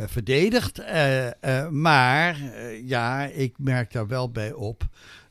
verdedigd. 0.06 0.78
Eh, 0.78 1.26
eh, 1.60 1.68
maar 1.68 2.36
eh, 2.40 2.88
ja, 2.88 3.24
ik 3.26 3.54
merk 3.58 3.92
daar 3.92 4.06
wel 4.06 4.30
bij 4.30 4.52
op. 4.52 4.82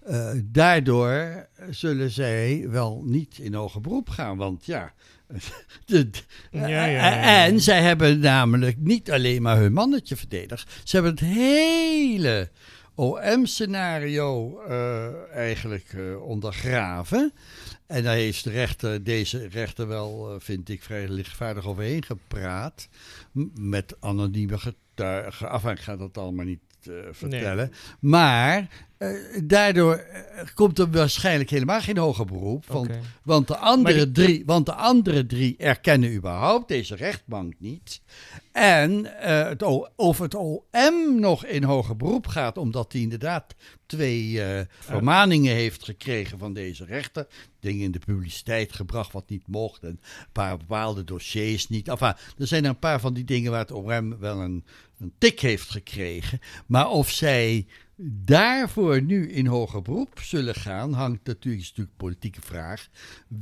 eh, 0.06 0.30
daardoor 0.44 1.48
zullen 1.70 2.10
zij 2.12 2.66
wel 2.70 3.02
niet 3.06 3.38
in 3.38 3.54
hoger 3.54 3.82
beroep 3.82 4.10
gaan. 4.10 4.38
Want 4.38 4.66
ja, 4.66 4.94
de, 5.86 6.10
Ja, 6.52 6.68
ja, 6.68 6.86
ja, 6.86 7.10
ja. 7.10 7.46
en 7.46 7.62
zij 7.62 7.82
hebben 7.82 8.20
namelijk 8.20 8.78
niet 8.80 9.12
alleen 9.12 9.42
maar 9.42 9.58
hun 9.58 9.74
mannetje 9.74 10.16
verdedigd. 10.16 10.72
Ze 10.84 10.96
hebben 10.96 11.12
het 11.12 11.24
hele 11.38 12.50
OM-scenario 12.96 14.60
eh, 14.60 15.32
eigenlijk 15.32 15.94
eh, 15.94 16.22
ondergraven. 16.22 17.34
En 17.88 18.04
daar 18.04 18.16
heeft 18.16 18.44
de 18.44 18.50
rechter, 18.50 19.04
deze 19.04 19.48
rechter 19.48 19.88
wel, 19.88 20.34
eh, 20.34 20.40
vind 20.40 20.70
ik, 20.70 20.84
vrij 20.84 21.08
lichtvaardig 21.08 21.68
overheen 21.68 22.04
gepraat. 22.04 22.88
Met 23.54 23.96
anonieme 24.00 24.58
getuigen. 24.58 25.50
Af, 25.50 25.66
ik 25.66 25.80
ga 25.80 25.96
dat 25.96 26.18
allemaal 26.18 26.46
niet 26.46 26.60
eh, 26.88 26.96
vertellen. 27.12 27.72
Maar 28.00 28.68
eh, 28.98 29.10
daardoor 29.44 29.96
eh, 29.96 30.46
komt 30.54 30.80
er 30.80 30.92
waarschijnlijk 30.92 31.50
helemaal 31.50 31.82
geen 31.82 31.98
hoger 31.98 32.26
beroep. 32.26 32.66
Want 32.66 32.90
want 33.24 33.48
de, 33.48 33.58
andere 33.58 34.12
die- 34.12 34.26
drie, 34.26 34.44
want 34.46 34.66
de 34.66 34.74
andere 34.74 35.26
drie 35.26 35.58
erkennen 35.58 36.14
überhaupt 36.14 36.68
deze 36.68 36.96
rechtbank 36.96 37.54
niet. 37.60 38.02
En 38.52 39.06
het 39.50 39.64
o, 39.64 39.88
of 39.96 40.18
het 40.18 40.36
OM 40.36 41.20
nog 41.20 41.46
in 41.46 41.64
hoger 41.64 41.98
beroep 41.98 42.28
gaat, 42.28 42.58
omdat 42.58 42.92
hij 42.92 43.02
inderdaad 43.02 43.56
twee 43.86 44.42
vermaningen 44.80 45.54
heeft 45.56 45.84
gekregen 45.84 46.38
van 46.38 46.54
deze 46.54 46.86
rechter. 46.86 47.28
Dingen 47.60 47.84
in 47.84 47.92
de 47.92 48.00
publiciteit 48.00 48.74
gebracht 48.74 49.14
wat 49.14 49.30
niet 49.30 49.48
mocht. 49.48 49.84
En 49.84 49.90
een 49.90 50.00
paar 50.32 50.58
bepaalde 50.58 51.04
dossiers 51.04 51.68
niet. 51.70 51.88
Enfin, 51.88 52.14
er 52.38 52.48
zijn 52.48 52.66
een 52.66 52.80
paar 52.80 53.00
van 53.00 53.14
die 53.14 53.24
dingen 53.24 53.52
waar 53.52 53.60
het 53.60 53.72
OM 53.72 54.18
wel 54.20 54.40
een, 54.40 54.66
een 55.00 55.14
tik 55.18 55.40
heeft 55.40 55.70
gekregen. 55.70 56.40
Maar 56.66 56.90
of 56.90 57.12
zij 57.12 57.66
daarvoor 57.98 59.02
nu 59.02 59.32
in 59.32 59.46
hoger 59.46 59.82
beroep 59.82 60.20
zullen 60.22 60.56
gaan, 60.56 60.94
hangt 60.94 61.20
natuurlijk, 61.26 61.64
is 61.64 61.70
natuurlijk 61.70 61.96
een 61.98 62.06
politieke 62.08 62.42
vraag. 62.42 62.88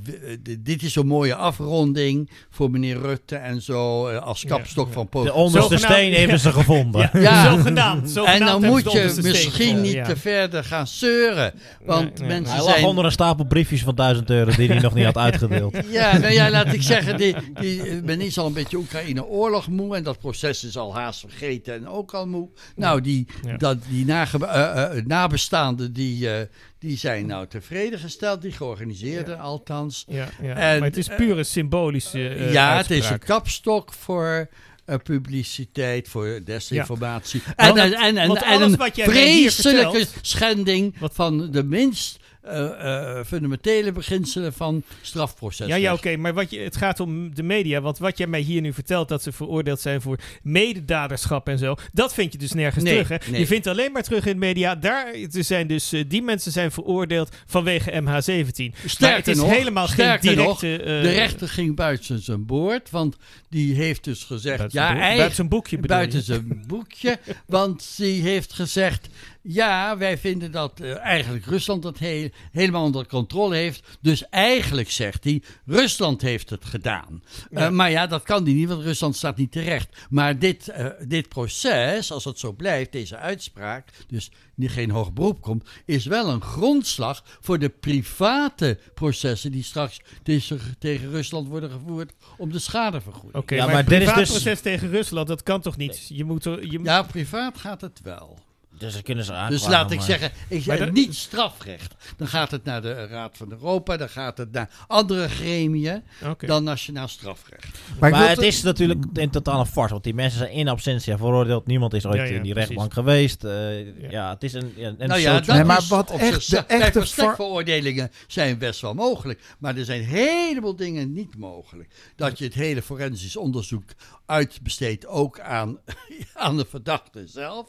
Eh, 0.06 0.38
dit 0.60 0.84
is 0.84 0.96
een 0.96 1.08
mooie 1.08 1.36
afronding 1.36 2.30
voor 2.50 2.72
meneer 2.72 2.98
Rutte 3.02 3.36
en 3.36 3.62
zo, 3.62 4.08
eh, 4.08 4.22
als 4.22 4.46
kapstok 4.46 4.88
ja. 4.88 4.94
van 4.94 5.04
De 5.04 5.10
politiek. 5.10 5.36
onderste 5.38 5.78
Zogenaamd- 5.78 5.94
steen 6.02 6.14
hebben 6.14 6.40
ze 6.40 6.52
gevonden. 6.60 7.10
Ja, 7.14 7.20
Ja. 7.20 7.52
zogenaamd. 7.56 8.10
zogenaamd 8.10 8.40
En 8.40 8.46
dan 8.46 8.72
moet 8.72 8.84
de 8.84 8.90
je 8.92 8.98
onderste 9.00 9.22
misschien 9.22 9.82
niet 9.82 9.92
ja. 9.94 10.06
te 10.06 10.16
verder 10.16 10.64
gaan 10.64 10.88
zeuren. 10.88 11.54
Want 11.86 12.04
Nee, 12.04 12.14
nee. 12.18 12.28
mensen 12.28 12.56
Hij 12.56 12.64
lag 12.64 12.74
zijn... 12.74 12.86
onder 12.86 13.06
een 13.06 13.12
stapel 13.12 13.46
briefjes 13.46 13.84
van 13.84 13.96
1000 13.96 14.30
euro 14.30 14.52
die 14.56 14.68
hij 14.68 14.80
nog 14.80 14.94
niet 14.94 15.06
had 15.06 15.18
uitgedeeld. 15.18 15.78
Ja, 15.92 16.18
nou 16.18 16.34
ja, 16.34 16.50
laat 16.50 16.74
ik 16.74 16.82
zeggen, 16.82 17.18
die, 17.18 17.36
die, 17.60 18.02
men 18.04 18.22
is 18.22 18.38
al 18.38 18.46
een 18.48 18.54
beetje 18.54 18.78
Oekraïne-oorlog 18.78 19.68
moe. 19.68 19.96
En 19.96 20.04
dat 20.04 20.20
proces 20.20 20.64
is 20.64 20.78
al 20.78 20.96
haast 20.96 21.20
vergeten 21.20 21.74
en 21.74 21.88
ook 21.88 22.14
al 22.14 22.28
moe. 22.28 22.50
Nou, 22.76 23.02
die, 23.02 23.28
Ja. 23.46 23.58
dat, 23.58 23.78
die 23.90 24.06
nage, 24.06 24.43
eh, 24.48 24.98
eh, 24.98 25.06
nabestaanden, 25.06 25.94
die, 25.94 26.30
eh, 26.30 26.48
die 26.80 26.98
zijn 26.98 27.26
nou 27.26 27.48
tevreden 27.48 28.00
gesteld. 28.00 28.42
Die 28.42 28.52
georganiseerden 28.52 29.40
althans. 29.40 30.04
Ja, 30.08 30.30
ja. 30.42 30.56
En, 30.56 30.80
maar 30.80 30.88
het 30.88 30.98
is 30.98 31.08
eh, 31.10 31.16
puur 31.16 31.38
een 31.38 31.46
symbolische 31.46 32.28
eh, 32.30 32.54
ja, 32.54 32.78
het 32.78 32.92
is 32.92 33.10
een 33.10 33.20
kapstok 33.20 33.94
voor 33.94 34.50
eh, 34.86 34.96
publiciteit, 35.04 36.08
voor 36.10 36.40
desinformatie. 36.44 37.42
Want- 37.56 37.78
En, 37.78 37.94
en, 37.94 38.18
en, 38.18 38.62
een 38.62 38.78
vreselijke 38.94 39.92
vertelt- 39.98 40.14
schending 40.22 40.96
van 41.00 41.52
de 41.52 41.64
minst 41.64 42.20
eh, 42.44 43.18
eh, 43.20 43.26
fundamentele 43.26 43.92
beginselen 43.92 44.54
van 44.54 44.84
strafproces. 45.02 45.68
Ja, 45.68 45.76
ja 45.76 45.94
oké, 45.94 46.18
maar 46.18 46.34
wat 46.34 46.50
je, 46.50 46.60
het 46.60 46.76
gaat 46.78 47.00
om 47.00 47.36
de 47.36 47.44
media. 47.44 47.82
Want 47.82 47.98
wat 47.98 48.18
jij 48.18 48.28
mij 48.28 48.40
hier 48.40 48.62
nu 48.62 48.74
vertelt, 48.74 49.08
dat 49.08 49.24
ze 49.24 49.32
veroordeeld 49.32 49.80
zijn 49.80 50.02
voor 50.02 50.20
mededaderschap 50.42 51.48
en 51.48 51.58
zo, 51.58 51.76
dat 51.94 52.14
vind 52.14 52.32
je 52.32 52.38
dus 52.38 52.54
nergens 52.54 52.84
Nee, 52.84 53.04
terug. 53.04 53.08
Hè? 53.26 53.32
nee. 53.32 53.40
Je 53.40 53.48
vindt 53.48 53.68
alleen 53.68 53.92
maar 53.92 54.04
terug 54.04 54.26
in 54.26 54.32
de 54.32 54.40
media, 54.40 54.76
daar 54.76 55.16
zijn 55.30 55.68
dus, 55.68 55.94
eh, 55.94 56.04
die 56.08 56.22
mensen 56.22 56.52
zijn 56.52 56.72
veroordeeld 56.72 57.36
vanwege 57.46 57.92
MH17. 57.92 58.72
maar 58.72 58.90
Sterker 58.90 59.18
het 59.18 59.28
is 59.28 59.38
nog, 59.38 59.50
helemaal 59.50 59.88
geen 59.88 60.08
nog, 60.08 60.20
directe... 60.60 60.78
de 60.84 61.10
rechter 61.12 61.48
ging 61.48 61.76
buiten 61.76 62.20
zijn 62.20 62.46
boord, 62.46 62.90
want 62.90 63.18
die 63.50 63.76
heeft 63.76 64.04
dus 64.04 64.24
gezegd... 64.24 64.58
buiten 64.58 64.80
ja, 64.82 64.92
boek- 64.94 65.02
buiten 65.02 65.36
zijn 65.36 65.50
boekje 65.50 65.76
bedoel 65.76 65.98
buiten 65.98 66.20
je? 66.20 66.26
zijn 66.26 66.64
boekje, 66.68 67.20
want 67.46 67.94
die 67.98 68.22
heeft 68.22 68.54
gezegd... 68.54 69.08
Ja, 69.46 69.98
wij 69.98 70.18
vinden 70.18 70.52
dat 70.52 70.80
eh, 70.80 70.98
eigenlijk 70.98 71.46
Rusland 71.46 71.84
dat 71.84 71.98
heel, 71.98 72.30
helemaal 72.52 72.84
onder 72.84 73.08
controle 73.08 73.56
heeft. 73.56 73.98
Dus 74.02 74.30
eigenlijk 74.30 74.92
zegt 74.92 75.24
hij, 75.24 75.42
Rusland 75.66 76.22
heeft 76.22 76.50
het 76.50 76.66
gedaan. 76.66 77.24
Ja. 77.52 77.66
Eh, 77.66 77.70
maar 77.70 77.92
ja, 77.92 78.08
dat 78.08 78.24
kan 78.24 78.44
hij 78.44 78.54
niet, 78.54 78.68
want 78.68 78.82
Rusland 78.84 79.16
staat 79.16 79.38
niet 79.38 79.52
terecht. 79.52 79.98
Maar 80.10 80.40
dit, 80.40 80.68
eh, 80.68 80.88
dit 81.08 81.30
proces, 81.30 82.12
als 82.12 82.24
het 82.26 82.40
zo 82.40 82.52
blijft, 82.52 82.92
deze 82.92 83.18
uitspraak, 83.18 83.90
dus 84.08 84.32
die 84.56 84.70
geen 84.70 84.90
hoog 84.92 85.14
beroep 85.14 85.42
komt, 85.42 85.70
is 85.86 86.06
wel 86.06 86.30
een 86.30 86.42
grondslag 86.42 87.24
voor 87.42 87.60
de 87.60 87.70
private 87.70 88.80
processen 88.94 89.52
die 89.52 89.64
straks 89.64 90.00
tegen, 90.24 90.60
tegen 90.80 91.10
Rusland 91.10 91.48
worden 91.48 91.70
gevoerd 91.72 92.14
om 92.38 92.52
de 92.52 92.60
schadevergoeding. 92.60 93.36
Oké, 93.36 93.56
Ja, 93.56 93.66
maar, 93.66 93.86
dit 93.86 93.92
is 93.94 94.06
dus- 94.06 94.14
privaatproces 94.14 94.62
tegen 94.62 94.90
Rusland, 94.90 95.28
dat 95.28 95.44
kan 95.44 95.62
toch 95.62 95.78
niet? 95.78 96.06
Je 96.08 96.24
moet... 96.24 96.46
er- 96.46 96.66
Je, 96.72 96.80
Ja, 96.84 97.02
privaat 97.04 97.58
gaat 97.58 97.82
het 97.82 98.00
wel. 98.04 98.40
Dus 98.78 99.02
kunnen 99.02 99.26
ze. 99.26 99.46
Dus 99.50 99.68
laat 99.68 99.92
ik 99.92 99.98
maar- 99.98 100.06
zeggen, 100.06 100.32
ik 100.48 100.66
Maar 100.66 100.78
zeg 100.78 100.92
niet 100.92 101.16
strafrecht. 101.16 101.94
Dan 102.18 102.28
gaat 102.28 102.52
het 102.52 102.64
naar 102.64 102.82
de 102.82 102.94
Raad 103.08 103.38
van 103.38 103.52
Europa, 103.52 103.98
dan 103.98 104.10
gaat 104.10 104.38
het 104.38 104.52
naar 104.52 104.70
andere 104.88 105.30
gremia 105.30 106.02
dan 106.38 106.64
nationaal 106.64 107.08
strafrecht. 107.08 107.68
Maar 108.00 108.30
het 108.30 108.42
is 108.42 108.62
natuurlijk 108.64 109.06
in 109.14 109.30
totaal 109.30 109.60
een 109.60 109.66
farce, 109.66 109.92
want 109.92 110.04
die 110.04 110.14
mensen 110.14 110.40
zijn 110.40 110.52
in 110.52 110.68
absentia 110.68 111.18
veroordeeld. 111.18 111.66
Niemand 111.68 111.94
is 111.94 112.06
ooit 112.06 112.16
Ja, 112.16 112.24
ja, 112.24 112.30
in 112.36 112.42
die 112.42 112.52
precies. 112.54 112.70
rechtbank 112.70 112.94
geweest. 112.94 113.44
Eh, 113.44 113.86
Ja. 114.02 114.10
ja. 114.10 114.30
het 114.30 114.44
is 114.44 114.54
een, 114.54 114.74
een 114.78 114.96
nou 115.08 115.20
ja, 115.20 115.34
dat 115.40 115.48
Nee, 115.56 115.64
maar 115.64 115.78
is 115.78 115.88
wat 115.88 116.12
echt- 116.12 116.50
de 116.50 116.58
echte 116.58 117.00
verstekveroordelingen 117.00 118.12
zijn 118.28 118.58
best 118.58 118.82
wel 118.82 118.94
mogelijk. 118.94 119.40
Maar 119.60 119.78
er 119.78 119.86
zijn 119.86 120.00
een 120.00 120.06
heleboel 120.08 120.76
dingen 120.76 121.14
niet 121.14 121.38
mogelijk. 121.38 121.90
Dat 122.16 122.38
je 122.38 122.46
het 122.46 122.54
hele 122.54 122.82
forensisch 122.82 123.36
onderzoek 123.38 123.84
uitbesteedt 124.26 125.06
ook 125.08 125.40
aan, 125.40 125.78
aan 126.34 126.58
de 126.58 126.66
verdachte 126.70 127.28
zelf. 127.28 127.68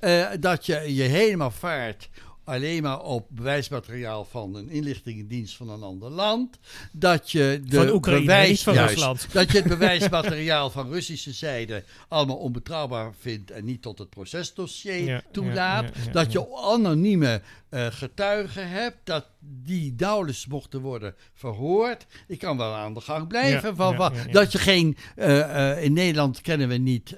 Eh, 0.00 0.28
dat 0.40 0.66
je 0.66 0.94
je 0.94 1.02
helemaal 1.02 1.50
vaart 1.50 2.08
alleen 2.44 2.82
maar 2.82 3.00
op 3.00 3.26
bewijsmateriaal 3.28 4.24
van 4.24 4.54
een 4.54 4.68
inlichtingendienst 4.70 5.56
van 5.56 5.68
een 5.68 5.82
ander 5.82 6.10
land. 6.10 6.58
Dat 6.92 7.30
je 7.30 7.60
de 7.64 7.76
Van 7.76 7.90
Oekraïne, 7.90 8.20
bewijs, 8.20 8.48
niet 8.48 8.60
van 8.60 8.74
juist, 8.74 8.94
Rusland. 8.94 9.26
Dat 9.32 9.52
je 9.52 9.58
het 9.58 9.68
bewijsmateriaal 9.78 10.70
van 10.70 10.90
Russische 10.90 11.32
zijde 11.32 11.84
allemaal 12.08 12.36
onbetrouwbaar 12.36 13.12
vindt 13.18 13.50
en 13.50 13.64
niet 13.64 13.82
tot 13.82 13.98
het 13.98 14.10
procesdossier 14.10 15.04
Ja, 15.04 15.22
toelaat. 15.32 15.84
ja, 15.84 15.90
ja, 15.94 16.04
ja, 16.06 16.12
dat 16.12 16.32
je 16.32 16.56
anonieme 16.56 17.42
eh, 17.68 17.86
getuigen 17.86 18.68
hebt, 18.68 18.96
dat 19.04 19.26
die 19.40 19.94
nauwelijks 19.96 20.46
mochten 20.46 20.80
worden 20.80 21.14
verhoord. 21.34 22.06
Ik 22.26 22.38
kan 22.38 22.56
wel 22.56 22.74
aan 22.74 22.94
de 22.94 23.00
gang 23.00 23.28
blijven. 23.28 23.76
Van. 23.76 24.12
Dat 24.30 24.52
je 24.52 24.58
geen, 24.58 24.96
eh, 25.16 25.84
in 25.84 25.92
Nederland 25.92 26.40
kennen 26.40 26.68
we 26.68 26.76
niet 26.76 27.16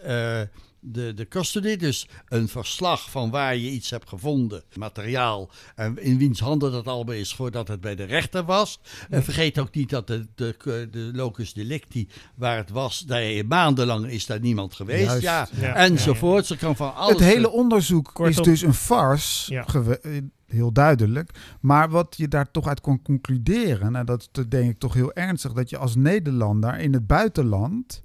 de, 0.85 1.15
de 1.15 1.29
custody, 1.29 1.77
dus 1.77 2.09
een 2.29 2.49
verslag 2.49 3.11
van 3.11 3.31
waar 3.31 3.57
je 3.57 3.71
iets 3.71 3.91
hebt 3.91 4.09
gevonden, 4.09 4.63
materiaal, 4.77 5.51
en 5.75 5.99
in 6.03 6.19
wiens 6.19 6.41
handen 6.41 6.73
dat 6.73 6.87
allemaal 6.87 7.15
is 7.15 7.35
voordat 7.35 7.69
het 7.69 7.81
bij 7.81 7.95
de 7.95 8.05
rechter 8.05 8.45
was. 8.45 8.81
En 9.11 9.23
vergeet 9.25 9.59
ook 9.59 9.75
niet 9.75 9.91
dat 9.91 10.07
de, 10.07 10.27
de, 10.35 10.89
de 10.91 11.11
locus 11.13 11.53
delicti, 11.53 12.09
waar 12.35 12.57
het 12.57 12.71
was, 12.71 12.99
daar 13.01 13.47
maandenlang 13.47 14.07
is 14.07 14.27
daar 14.27 14.41
niemand 14.41 14.75
geweest. 14.75 15.05
Juist. 15.05 15.23
Ja, 15.23 15.49
Ja, 15.61 15.75
enzovoort. 15.75 16.47
Ze 16.47 16.57
kan 16.57 16.77
van 16.77 16.95
alles. 16.95 17.13
Het 17.13 17.23
hele 17.35 17.51
onderzoek 17.51 18.05
Kortom- 18.05 18.27
is 18.27 18.37
dus 18.37 18.63
een 18.63 18.75
farce, 18.75 19.53
Ja. 19.53 19.67
eh, 19.67 20.11
heel 20.47 20.73
duidelijk. 20.73 21.31
Maar 21.61 21.91
wat 21.91 22.15
je 22.17 22.29
daar 22.29 22.51
toch 22.51 22.67
uit 22.67 22.81
kon 22.81 23.03
concluderen, 23.03 23.97
en 23.97 24.07
dat 24.07 24.29
dat 24.33 24.51
denk 24.51 24.71
ik 24.71 24.79
toch 24.79 24.95
heel 24.95 25.13
ernstig, 25.13 25.53
dat 25.53 25.71
je 25.71 25.79
als 25.79 25.95
Nederlander 25.95 26.79
in 26.79 26.93
het 26.93 27.07
buitenland, 27.07 28.03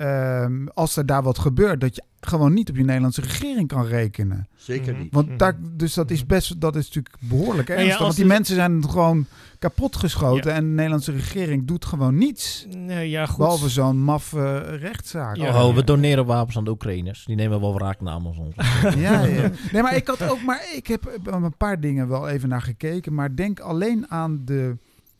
ehm, 0.00 0.66
als 0.74 0.96
er 0.96 1.06
daar 1.06 1.22
wat 1.22 1.38
gebeurt, 1.38 1.80
dat 1.80 1.94
je 1.94 2.02
gewoon 2.20 2.52
niet 2.52 2.70
op 2.70 2.76
je 2.76 2.84
Nederlandse 2.84 3.20
regering 3.20 3.68
kan 3.68 3.84
rekenen. 3.86 4.48
Zeker 4.56 4.92
Mhm. 4.92 5.02
niet. 5.02 5.12
Want 5.14 5.28
Mhm. 5.28 5.36
daar, 5.36 5.56
dus 5.76 5.94
dat 5.94 6.10
is 6.10 6.26
best, 6.26 6.60
dat 6.60 6.76
is 6.76 6.84
natuurlijk 6.86 7.14
behoorlijk 7.20 7.68
ja, 7.68 7.74
ernstig. 7.74 7.94
als 7.96 8.02
want 8.04 8.16
die 8.16 8.24
mensen 8.26 8.54
zijn 8.54 8.88
gewoon 8.90 9.26
kapotgeschoten 9.58 10.52
en 10.52 10.62
de 10.64 10.68
Nederlandse 10.74 11.12
regering 11.12 11.66
doet 11.66 11.84
gewoon 11.84 12.18
niets. 12.18 12.66
Nee, 12.76 13.10
ja, 13.10 13.26
goed. 13.26 13.36
Behalve 13.36 13.68
zo'n 13.68 14.02
maffe 14.02 14.58
rechtszaak. 14.58 15.36
Ja. 15.36 15.64
Oh, 15.66 15.74
we 15.74 15.84
doneren 15.84 16.26
wapens 16.26 16.56
aan 16.56 16.64
de 16.64 16.70
Oekraïners. 16.70 17.24
Die 17.24 17.36
nemen 17.36 17.60
wel 17.60 17.74
wraak 17.74 18.00
namens 18.00 18.38
ons. 18.38 18.54
Ja, 18.96 19.24
ja. 19.24 19.50
Nee, 19.72 19.82
maar 19.82 19.96
ik 19.96 20.06
had 20.06 20.22
ook, 20.30 20.42
maar 20.42 20.64
ik 20.74 20.86
heb 20.86 21.18
een 21.24 21.56
paar 21.56 21.80
dingen 21.80 22.08
wel 22.08 22.28
even 22.28 22.48
naar 22.48 22.62
gekeken. 22.62 23.14
Maar 23.14 23.34
denk 23.36 23.60
alleen 23.60 24.06
aan 24.10 24.42
de, 24.44 24.76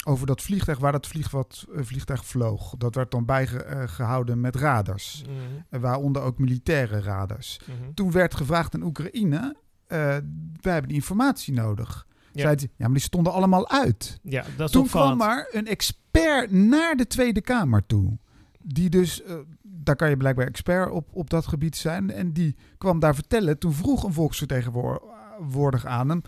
over 0.07 0.27
dat 0.27 0.43
vliegtuig 0.43 0.79
waar 0.79 0.93
dat 0.93 1.07
vlieg, 1.07 1.31
wat, 1.31 1.67
eh, 1.75 1.83
vliegtuig 1.85 2.25
vloog. 2.25 2.75
Dat 2.79 2.95
werd 2.95 3.11
dan 3.11 3.25
bijgehouden 3.25 4.41
met 4.41 4.57
radars. 4.57 5.23
Mhm, 5.27 5.33
Eh, 5.71 5.81
Waaronder 5.81 6.23
ook 6.23 6.39
militaire 6.39 7.01
radars. 7.01 7.61
mhm. 7.67 7.93
Toen 7.95 8.11
werd 8.13 8.35
gevraagd 8.35 8.75
aan 8.75 8.83
Oekraïne, 8.83 9.57
eh, 9.87 9.99
wij 10.61 10.73
hebben 10.73 10.87
die 10.89 10.97
informatie 10.97 11.53
nodig. 11.55 12.07
Ja. 12.33 12.51
Ja, 12.51 12.57
maar 12.79 12.91
die 12.93 13.01
stonden 13.01 13.33
allemaal 13.33 13.69
uit. 13.71 14.19
Ja, 14.23 14.45
dat 14.57 14.67
is 14.67 14.73
Toen 14.73 14.83
opvallend. 14.83 15.17
kwam 15.17 15.29
maar 15.29 15.49
een 15.53 15.67
expert 15.67 16.51
naar 16.51 16.97
de 16.97 17.07
Tweede 17.07 17.41
Kamer 17.41 17.87
toe. 17.87 18.19
Die 18.63 18.91
dus, 18.91 19.23
eh, 19.23 19.35
daar 19.63 19.97
kan 19.97 20.09
je 20.11 20.17
blijkbaar 20.17 20.47
expert 20.47 20.91
op, 20.91 21.09
op 21.13 21.31
dat 21.31 21.47
gebied 21.47 21.77
zijn. 21.77 22.11
En 22.11 22.33
die 22.33 22.57
kwam 22.79 22.99
daar 22.99 23.15
vertellen. 23.15 23.59
Toen 23.59 23.73
vroeg 23.73 24.05
een 24.05 24.13
volksvertegenwoordiger 24.13 25.89
aan 25.89 26.09
hem: 26.09 26.23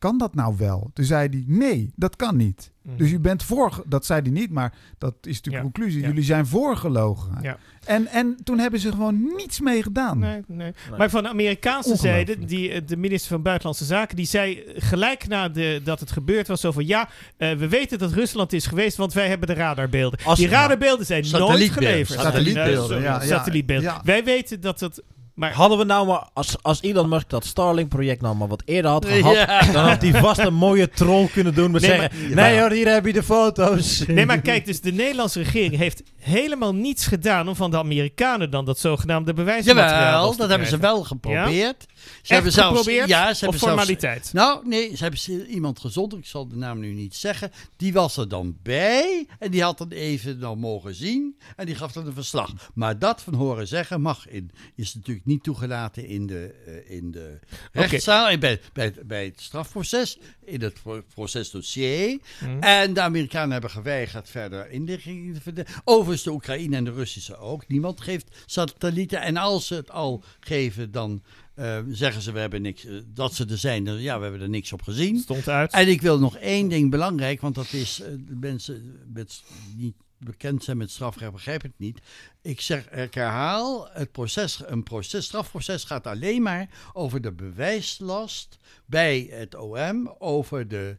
Kan 0.00 0.18
dat 0.18 0.34
nou 0.34 0.54
wel? 0.58 0.90
Toen 0.94 1.04
zei 1.04 1.28
hij: 1.28 1.44
Nee, 1.46 1.92
dat 1.96 2.16
kan 2.16 2.36
niet. 2.36 2.70
Mhm. 2.82 2.96
Dus 2.96 3.10
u 3.10 3.18
bent 3.18 3.42
voor, 3.42 3.82
dat 3.86 4.06
zei 4.06 4.20
hij 4.20 4.30
niet, 4.30 4.50
maar 4.50 4.72
dat 4.98 5.14
is 5.22 5.36
natuurlijk 5.36 5.46
Ja, 5.64 5.68
de 5.68 5.72
conclusie. 5.72 6.00
ja. 6.00 6.06
Jullie 6.08 6.22
zijn 6.24 6.46
voorgelogen. 6.46 7.38
Ja. 7.42 7.56
En, 7.84 8.06
en 8.06 8.36
toen 8.44 8.58
hebben 8.58 8.80
ze 8.80 8.90
gewoon 8.90 9.32
niets 9.36 9.60
mee 9.60 9.82
gedaan. 9.82 10.18
Nee, 10.18 10.42
nee. 10.46 10.72
Maar 10.98 11.10
van 11.10 11.22
de 11.22 11.28
Amerikaanse 11.28 11.96
zijde, 11.96 12.44
die, 12.44 12.70
eh, 12.72 12.80
de 12.86 12.96
minister 12.96 13.30
van 13.30 13.42
Buitenlandse 13.42 13.84
Zaken, 13.84 14.16
die 14.16 14.26
zei 14.26 14.62
gelijk 14.76 15.28
na 15.28 15.48
de, 15.48 15.80
dat 15.84 16.00
het 16.00 16.10
gebeurd 16.10 16.48
was, 16.48 16.60
zo 16.60 16.72
van 16.72 16.86
ja, 16.86 17.08
eh, 17.36 17.52
we 17.52 17.68
weten 17.68 17.98
dat 17.98 18.12
Rusland 18.12 18.52
is 18.52 18.66
geweest, 18.66 18.96
want 18.96 19.12
wij 19.12 19.28
hebben 19.28 19.48
de 19.48 19.54
radarbeelden. 19.54 20.18
Als- 20.24 20.38
die 20.38 20.48
radarbeelden 20.48 21.06
zijn 21.06 21.20
nooit 21.22 21.34
Satellietbeelden. 21.42 21.88
geleverd. 21.88 22.20
Satellietbeelden, 22.20 22.84
sorry, 22.86 23.02
ja, 23.02 23.14
ja, 23.14 23.26
satellietbeelden. 23.26 23.84
ja. 23.90 24.00
Wij 24.04 24.24
weten 24.24 24.60
dat 24.60 24.80
het... 24.80 25.02
Maar 25.40 25.52
Hadden 25.52 25.78
we 25.78 25.84
nou 25.84 26.06
maar, 26.06 26.28
als, 26.32 26.62
als 26.62 26.82
Elon 26.82 27.08
Musk 27.08 27.28
dat 27.28 27.44
Starlink-project 27.44 28.20
nou 28.20 28.36
maar 28.36 28.48
wat 28.48 28.62
eerder 28.64 28.90
had 28.90 29.06
gehad, 29.06 29.34
Ja. 29.34 29.72
dan 29.72 29.88
had 29.88 30.02
hij 30.02 30.12
vast 30.12 30.38
een 30.40 30.54
mooie 30.54 30.88
troll 30.88 31.26
kunnen 31.28 31.54
doen 31.54 31.70
met 31.70 31.82
Nee, 31.82 31.90
zeggen, 31.90 32.20
maar- 32.34 32.34
nee 32.34 32.60
hoor, 32.60 32.70
hier 32.70 32.88
heb 32.92 33.06
je 33.06 33.12
de 33.12 33.22
foto's. 33.22 34.06
Nee, 34.06 34.26
maar 34.26 34.40
kijk, 34.40 34.66
dus 34.66 34.80
de 34.80 34.92
Nederlandse 34.92 35.38
regering 35.42 35.76
heeft 35.76 36.02
helemaal 36.18 36.74
niets 36.74 37.06
gedaan 37.06 37.48
om 37.48 37.56
van 37.56 37.70
de 37.70 37.76
Amerikanen 37.78 38.50
dan 38.50 38.64
dat 38.64 38.78
zogenaamde 38.78 39.34
bewijsmateriaal 39.34 40.12
Jawel, 40.12 40.36
dat 40.36 40.48
hebben 40.48 40.68
ze 40.68 40.76
wel 40.78 41.04
geprobeerd. 41.04 41.86
Ze 41.94 42.06
Echt 42.20 42.28
hebben 42.28 42.52
zelfs, 42.52 42.78
geprobeerd? 42.78 43.08
Ja, 43.08 43.24
ze 43.24 43.30
Of 43.32 43.40
hebben 43.40 43.58
zelfs, 43.60 43.74
formaliteit? 43.74 44.30
Nou, 44.32 44.68
nee, 44.68 44.96
ze 44.96 45.02
hebben 45.02 45.50
iemand 45.50 45.78
gezonden, 45.80 46.18
ik 46.18 46.26
zal 46.26 46.48
de 46.48 46.56
naam 46.56 46.78
nu 46.78 46.92
niet 46.92 47.16
zeggen. 47.16 47.52
Die 47.76 47.92
was 47.92 48.16
er 48.16 48.28
dan 48.28 48.56
bij 48.62 49.26
en 49.38 49.50
die 49.50 49.62
had 49.62 49.78
dan 49.78 49.88
even 49.90 50.40
dan 50.40 50.58
mogen 50.58 50.94
zien 50.94 51.36
en 51.56 51.66
die 51.66 51.74
gaf 51.74 51.92
dan 51.92 52.06
een 52.06 52.12
verslag. 52.14 52.52
Maar 52.74 52.98
dat 52.98 53.22
van 53.22 53.34
horen 53.34 53.68
zeggen 53.68 54.00
mag 54.00 54.28
in, 54.28 54.50
is 54.76 54.94
natuurlijk 54.94 55.26
niet 55.26 55.29
toegelaten 55.38 56.06
in 56.06 56.26
de, 56.26 56.54
eh, 56.66 56.96
in 56.96 57.10
de 57.10 57.38
rechtszaal, 57.72 58.28
en 58.28 58.40
bij, 58.40 58.60
bij, 58.72 58.94
bij 59.06 59.24
het 59.24 59.40
strafproces, 59.40 60.18
in 60.44 60.62
het 60.62 60.82
pro- 60.82 61.02
procesdossier. 61.14 62.18
Hm. 62.38 62.58
En 62.60 62.94
de 62.94 63.00
Amerikanen 63.00 63.52
hebben 63.52 63.70
geweigerd 63.70 64.30
verder 64.30 64.70
inlichtingen 64.70 65.34
te 65.34 65.40
vinden. 65.40 65.66
Overigens 65.84 66.22
de 66.22 66.30
Oekraïne 66.30 66.76
en 66.76 66.84
de 66.84 66.92
Russische 66.92 67.36
ook. 67.36 67.68
Niemand 67.68 68.00
geeft 68.00 68.36
satellieten. 68.46 69.20
En 69.20 69.36
als 69.36 69.66
ze 69.66 69.74
het 69.74 69.90
al 69.90 70.22
geven, 70.40 70.90
dan 70.90 71.22
eh, 71.54 71.78
zeggen 71.88 72.22
ze 72.22 72.32
we 72.32 72.38
hebben 72.38 72.62
niks, 72.62 72.84
eh, 72.84 72.94
dat 73.14 73.34
ze 73.34 73.46
er 73.46 73.58
zijn. 73.58 74.00
Ja, 74.00 74.16
we 74.16 74.22
hebben 74.22 74.40
er 74.40 74.48
niks 74.48 74.72
op 74.72 74.82
gezien. 74.82 75.18
Stond 75.18 75.48
uit. 75.48 75.72
En 75.72 75.88
ik 75.88 76.00
wil 76.00 76.18
nog 76.18 76.36
één 76.36 76.68
ding 76.68 76.90
belangrijk, 76.90 77.40
want 77.40 77.54
dat 77.54 77.72
is, 77.72 77.96
de 77.96 78.36
mensen 78.40 78.98
met, 79.12 79.42
niet 79.76 79.94
bekend 80.20 80.64
zijn 80.64 80.76
met 80.76 80.90
strafrecht 80.90 81.32
begrijpen 81.32 81.68
het 81.68 81.78
niet. 81.78 82.00
Ik 82.42 82.60
zeg, 82.60 82.90
ik 82.90 83.14
herhaal, 83.14 83.88
het 83.92 84.12
proces, 84.12 84.62
een 84.66 84.82
proces, 84.82 85.24
strafproces 85.24 85.84
gaat 85.84 86.06
alleen 86.06 86.42
maar 86.42 86.68
over 86.92 87.20
de 87.20 87.32
bewijslast 87.32 88.58
bij 88.86 89.28
het 89.30 89.54
OM, 89.54 90.14
over 90.18 90.68
de, 90.68 90.96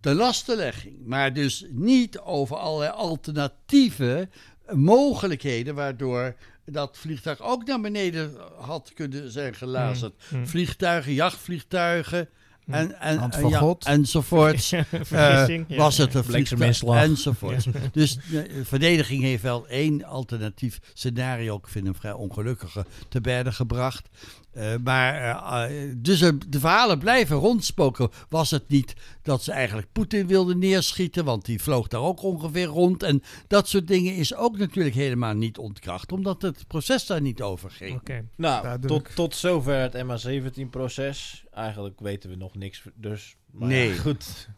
de 0.00 0.14
lastenlegging. 0.14 1.06
Maar 1.06 1.32
dus 1.32 1.66
niet 1.70 2.18
over 2.18 2.56
allerlei 2.56 2.90
alternatieve 2.90 4.28
mogelijkheden 4.72 5.74
waardoor 5.74 6.36
dat 6.64 6.98
vliegtuig 6.98 7.40
ook 7.40 7.66
naar 7.66 7.80
beneden 7.80 8.36
had 8.58 8.92
kunnen 8.94 9.30
zijn 9.30 9.54
gelazerd. 9.54 10.22
Hm. 10.28 10.44
Vliegtuigen, 10.44 11.12
jachtvliegtuigen 11.12 12.28
en, 12.66 13.00
en, 13.00 13.18
Hand 13.18 13.34
en 13.34 13.40
van 13.40 13.50
ja, 13.50 13.58
God. 13.58 13.84
enzovoort. 13.84 14.64
Vergissing. 14.90 15.64
Eh, 15.68 15.76
ja. 15.76 15.82
was 15.82 15.96
het 15.96 16.14
een 16.14 16.24
vliegtuig 16.24 16.82
enzovoort. 16.82 17.66
Dus 17.92 18.18
de 18.30 18.64
verdediging 18.64 19.22
heeft 19.22 19.42
wel 19.42 19.66
één 19.68 20.04
alternatief 20.04 20.78
scenario, 20.92 21.56
ik 21.56 21.68
vind 21.68 21.84
hem 21.84 21.94
vrij 21.94 22.12
ongelukkige, 22.12 22.86
te 23.08 23.20
berden 23.20 23.52
gebracht. 23.52 24.08
Eh, 24.54 24.74
maar 24.84 25.14
eh, 25.14 25.64
eh, 25.88 25.94
dus 25.96 26.20
er- 26.20 26.50
de 26.50 26.60
verhalen 26.60 26.98
blijven 26.98 27.36
rondspoken. 27.36 28.08
Was 28.28 28.50
het 28.50 28.68
niet 28.68 28.94
dat 29.22 29.42
ze 29.42 29.52
eigenlijk 29.52 29.88
Poetin 29.92 30.26
wilden 30.26 30.58
neerschieten, 30.58 31.24
want 31.24 31.44
die 31.44 31.62
vloog 31.62 31.88
daar 31.88 32.00
ook 32.00 32.22
ongeveer 32.22 32.66
rond. 32.66 33.02
En 33.02 33.22
dat 33.46 33.68
soort 33.68 33.86
dingen 33.88 34.14
is 34.16 34.34
ook 34.34 34.58
natuurlijk 34.58 34.94
helemaal 34.94 35.34
niet 35.34 35.58
ontkracht, 35.58 36.12
omdat 36.12 36.42
het 36.42 36.66
proces 36.66 37.06
daar 37.06 37.20
niet 37.20 37.42
over 37.42 37.70
ging. 37.70 37.96
Oké. 37.96 38.24
Nou, 38.36 38.80
tot, 38.80 39.14
tot 39.14 39.34
zover 39.34 39.74
het 39.80 39.94
MH17-proces. 40.04 41.44
Eigenlijk 41.52 42.00
weten 42.00 42.30
we 42.30 42.36
nog 42.36 42.54
niks, 42.54 42.82
dus... 42.94 43.36
Maar 43.50 43.68
Nee. 43.68 43.88
ja, 43.88 44.00
goed. 44.00 44.48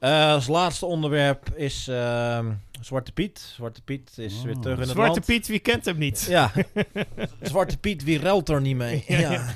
Eh, 0.00 0.32
als 0.32 0.46
laatste 0.46 0.86
onderwerp 0.86 1.52
is 1.56 1.88
ehm, 1.88 2.50
Zwarte 2.80 3.12
Piet. 3.12 3.38
Zwarte 3.54 3.82
Piet 3.82 4.18
is 4.18 4.34
Oh. 4.38 4.42
weer 4.44 4.54
terug 4.58 4.74
in 4.74 4.80
het 4.80 4.90
Zwarte 4.90 5.12
land. 5.12 5.26
Piet, 5.26 5.46
wie 5.46 5.58
kent 5.58 5.84
hem 5.84 5.98
niet? 5.98 6.26
Ja. 6.28 6.52
Zwarte 7.42 7.76
Piet, 7.78 8.04
wie 8.04 8.18
ruilt 8.18 8.48
er 8.48 8.60
niet 8.60 8.76
mee? 8.76 9.04
Ja, 9.08 9.54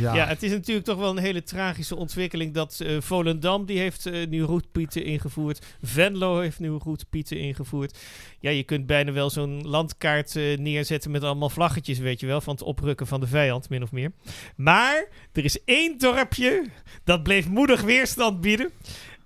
Ja. 0.00 0.14
ja, 0.14 0.26
het 0.26 0.42
is 0.42 0.50
natuurlijk 0.50 0.86
toch 0.86 0.98
wel 0.98 1.10
een 1.10 1.18
hele 1.22 1.42
tragische 1.42 1.96
ontwikkeling 1.96 2.54
dat 2.54 2.80
eh, 2.80 3.00
Volendam 3.00 3.64
die 3.64 3.78
heeft 3.78 4.06
eh, 4.06 4.26
nu 4.28 4.42
roetpieten 4.42 5.04
ingevoerd. 5.04 5.64
Venlo 5.82 6.40
heeft 6.40 6.58
nu 6.58 6.68
roetpieten 6.68 7.38
ingevoerd. 7.38 7.98
Ja, 8.40 8.50
je 8.50 8.62
kunt 8.62 8.86
bijna 8.86 9.12
wel 9.12 9.30
zo'n 9.30 9.66
landkaart 9.68 10.34
neerzetten 10.34 11.10
met 11.10 11.22
allemaal 11.22 11.50
vlaggetjes, 11.50 11.98
weet 11.98 12.20
je 12.20 12.26
wel, 12.26 12.40
van 12.40 12.54
het 12.54 12.62
oprukken 12.62 13.06
van 13.06 13.20
de 13.20 13.26
vijand, 13.26 13.68
min 13.68 13.82
of 13.82 13.92
meer. 13.92 14.12
Maar 14.56 15.06
er 15.32 15.44
is 15.44 15.64
één 15.64 15.98
dorpje 15.98 16.64
dat 17.04 17.22
bleef 17.22 17.48
moedig 17.48 17.80
weerstand 17.82 18.40
bieden. 18.40 18.70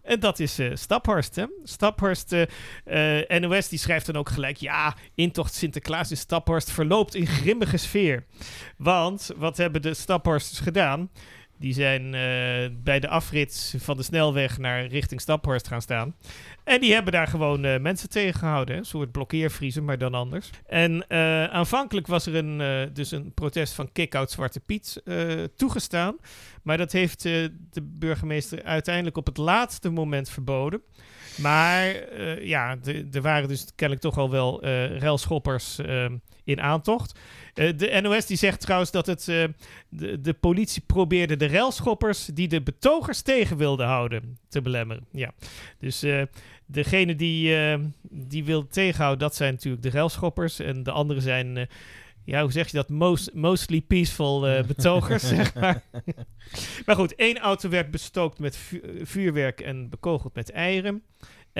En 0.02 0.20
dat 0.20 0.38
is 0.38 0.58
eh, 0.58 0.70
Staphorst. 0.74 1.36
Hè? 1.36 1.44
Staphorst, 1.62 2.32
eh, 2.32 3.20
eh, 3.20 3.40
NOS, 3.40 3.68
die 3.68 3.78
schrijft 3.78 4.06
dan 4.06 4.16
ook 4.16 4.28
gelijk... 4.28 4.56
ja, 4.56 4.94
intocht 5.14 5.54
Sinterklaas 5.54 6.10
in 6.10 6.16
Staphorst 6.16 6.70
verloopt 6.70 7.14
in 7.14 7.26
grimmige 7.26 7.76
sfeer. 7.76 8.24
Want, 8.76 9.30
wat 9.36 9.56
hebben 9.56 9.82
de 9.82 9.94
Staphorsters 9.94 10.60
gedaan? 10.60 11.10
Die 11.60 11.74
zijn 11.74 12.02
eh, 12.14 12.70
bij 12.82 13.00
de 13.00 13.08
afrit 13.08 13.74
van 13.78 13.96
de 13.96 14.02
snelweg 14.02 14.58
naar 14.58 14.86
richting 14.86 15.20
Staphorst 15.20 15.68
gaan 15.68 15.82
staan. 15.82 16.14
En 16.64 16.80
die 16.80 16.92
hebben 16.92 17.12
daar 17.12 17.26
gewoon 17.26 17.64
eh, 17.64 17.80
mensen 17.80 18.08
tegengehouden. 18.08 18.76
Een 18.76 18.84
soort 18.84 19.12
blokkeervriezen, 19.12 19.84
maar 19.84 19.98
dan 19.98 20.14
anders. 20.14 20.50
En 20.66 21.06
eh, 21.08 21.44
aanvankelijk 21.44 22.06
was 22.06 22.26
er 22.26 22.34
een, 22.34 22.90
dus 22.92 23.10
een 23.10 23.34
protest 23.34 23.72
van 23.72 23.92
Kick-Out 23.92 24.30
Zwarte 24.30 24.60
Piet 24.60 25.02
toegestaan. 25.56 26.16
Maar 26.62 26.76
dat 26.76 26.92
heeft 26.92 27.22
de 27.22 27.82
burgemeester 27.82 28.62
uiteindelijk 28.62 29.16
op 29.16 29.26
het 29.26 29.36
laatste 29.36 29.90
moment 29.90 30.30
verboden. 30.30 30.82
Maar 31.36 32.14
ja, 32.44 32.76
er 33.12 33.22
waren 33.22 33.48
dus 33.48 33.66
kennelijk 33.74 34.06
toch 34.06 34.18
al 34.18 34.30
wel 34.30 34.64
relschoppers 34.98 35.78
ehm, 35.78 36.16
in 36.50 36.60
aantocht. 36.60 37.18
Eh, 37.54 37.76
de 37.76 38.00
NOS 38.02 38.26
die 38.26 38.36
zegt 38.36 38.60
trouwens 38.60 38.90
dat 38.90 39.06
het, 39.06 39.28
eh, 39.28 39.44
de, 39.88 40.20
de 40.20 40.32
politie 40.32 40.82
probeerde 40.86 41.36
de 41.36 41.44
relschoppers 41.44 42.24
die 42.24 42.48
de 42.48 42.62
betogers 42.62 43.22
tegen 43.22 43.56
wilden 43.56 43.86
houden 43.86 44.38
te 44.48 44.62
belemmeren. 44.62 45.06
Ja. 45.12 45.32
Dus 45.78 46.02
eh, 46.02 46.22
degene 46.66 47.16
die, 47.16 47.56
die 48.10 48.44
wilde 48.44 48.68
tegenhouden, 48.68 49.18
dat 49.18 49.36
zijn 49.36 49.52
natuurlijk 49.52 49.82
de 49.82 49.88
relschoppers. 49.90 50.58
En 50.58 50.82
de 50.82 50.90
anderen 50.90 51.22
zijn, 51.22 51.68
ja, 52.24 52.42
hoe 52.42 52.52
zeg 52.52 52.70
je 52.70 52.76
dat? 52.76 52.88
Most, 52.88 53.34
mostly 53.34 53.80
peaceful 53.80 54.40
betogers, 54.66 55.28
zeg 55.36 55.54
maar. 55.54 55.82
maar 56.86 56.96
goed, 56.96 57.14
één 57.14 57.38
auto 57.38 57.68
werd 57.68 57.90
bestookt 57.90 58.38
met 58.38 58.56
vu- 58.56 59.00
vuurwerk 59.02 59.60
en 59.60 59.88
bekogeld 59.88 60.34
met 60.34 60.50
eieren. 60.50 61.02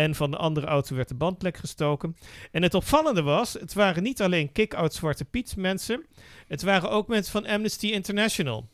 En 0.01 0.15
van 0.15 0.31
de 0.31 0.37
andere 0.37 0.67
auto 0.67 0.97
werd 0.97 1.09
de 1.09 1.15
bandplek 1.15 1.57
gestoken. 1.57 2.17
En 2.51 2.63
het 2.63 2.75
opvallende 2.75 3.23
was, 3.23 3.53
het 3.53 3.73
waren 3.73 4.03
niet 4.03 4.23
alleen 4.23 4.53
kick-out 4.53 4.95
Zwarte 4.95 5.25
Piet 5.25 5.57
mensen. 5.57 6.07
Het 6.49 6.63
waren 6.63 6.91
ook 6.91 7.09
mensen 7.09 7.33
van 7.33 7.47
Amnesty 7.47 7.87
International. 7.87 8.69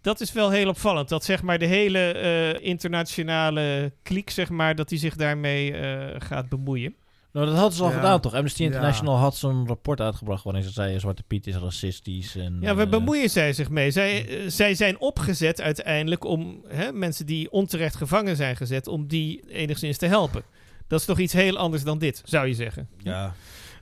Dat 0.00 0.20
is 0.20 0.32
wel 0.32 0.50
heel 0.50 0.68
opvallend. 0.68 1.08
Dat 1.08 1.24
zeg 1.24 1.42
maar 1.42 1.58
de 1.58 1.66
hele 1.66 2.12
eh, 2.12 2.66
internationale 2.66 3.92
kliek, 4.02 4.30
zeg 4.30 4.50
maar, 4.50 4.74
dat 4.74 4.88
die 4.88 4.98
zich 4.98 5.16
daarmee 5.16 5.76
eh, 5.76 6.20
gaat 6.20 6.48
bemoeien. 6.48 6.94
Nou, 7.34 7.46
dat 7.46 7.54
hadden 7.56 7.72
ze 7.76 7.82
al 7.82 7.88
Ja. 7.88 7.94
gedaan, 7.94 8.20
toch? 8.20 8.34
Amnesty 8.34 8.62
Ja. 8.62 8.68
International 8.68 9.16
had 9.16 9.36
zo'n 9.36 9.66
rapport 9.66 10.00
uitgebracht 10.00 10.44
waarin 10.44 10.62
ze 10.62 10.70
zeiden 10.70 11.00
Zwarte 11.00 11.22
Piet 11.22 11.46
is 11.46 11.56
racistisch. 11.56 12.36
En, 12.36 12.58
Ja, 12.60 12.74
waar 12.74 12.84
eh, 12.84 12.90
bemoeien 12.90 13.30
zij 13.30 13.52
zich 13.52 13.70
mee? 13.70 13.90
Zij, 13.90 14.28
eh, 14.28 14.44
zij 14.50 14.74
zijn 14.74 15.00
opgezet 15.00 15.60
uiteindelijk 15.60 16.24
om 16.24 16.64
hè, 16.68 16.92
mensen 16.92 17.26
die 17.26 17.50
onterecht 17.50 17.96
gevangen 17.96 18.36
zijn 18.36 18.56
gezet, 18.56 18.86
om 18.86 19.06
die 19.06 19.42
enigszins 19.50 19.98
te 19.98 20.06
helpen. 20.06 20.42
Dat 20.88 21.00
is 21.00 21.06
toch 21.06 21.18
iets 21.18 21.32
heel 21.32 21.56
anders 21.56 21.82
dan 21.84 21.98
dit, 21.98 22.22
zou 22.24 22.46
je 22.46 22.54
zeggen. 22.54 22.88
Ja. 23.02 23.34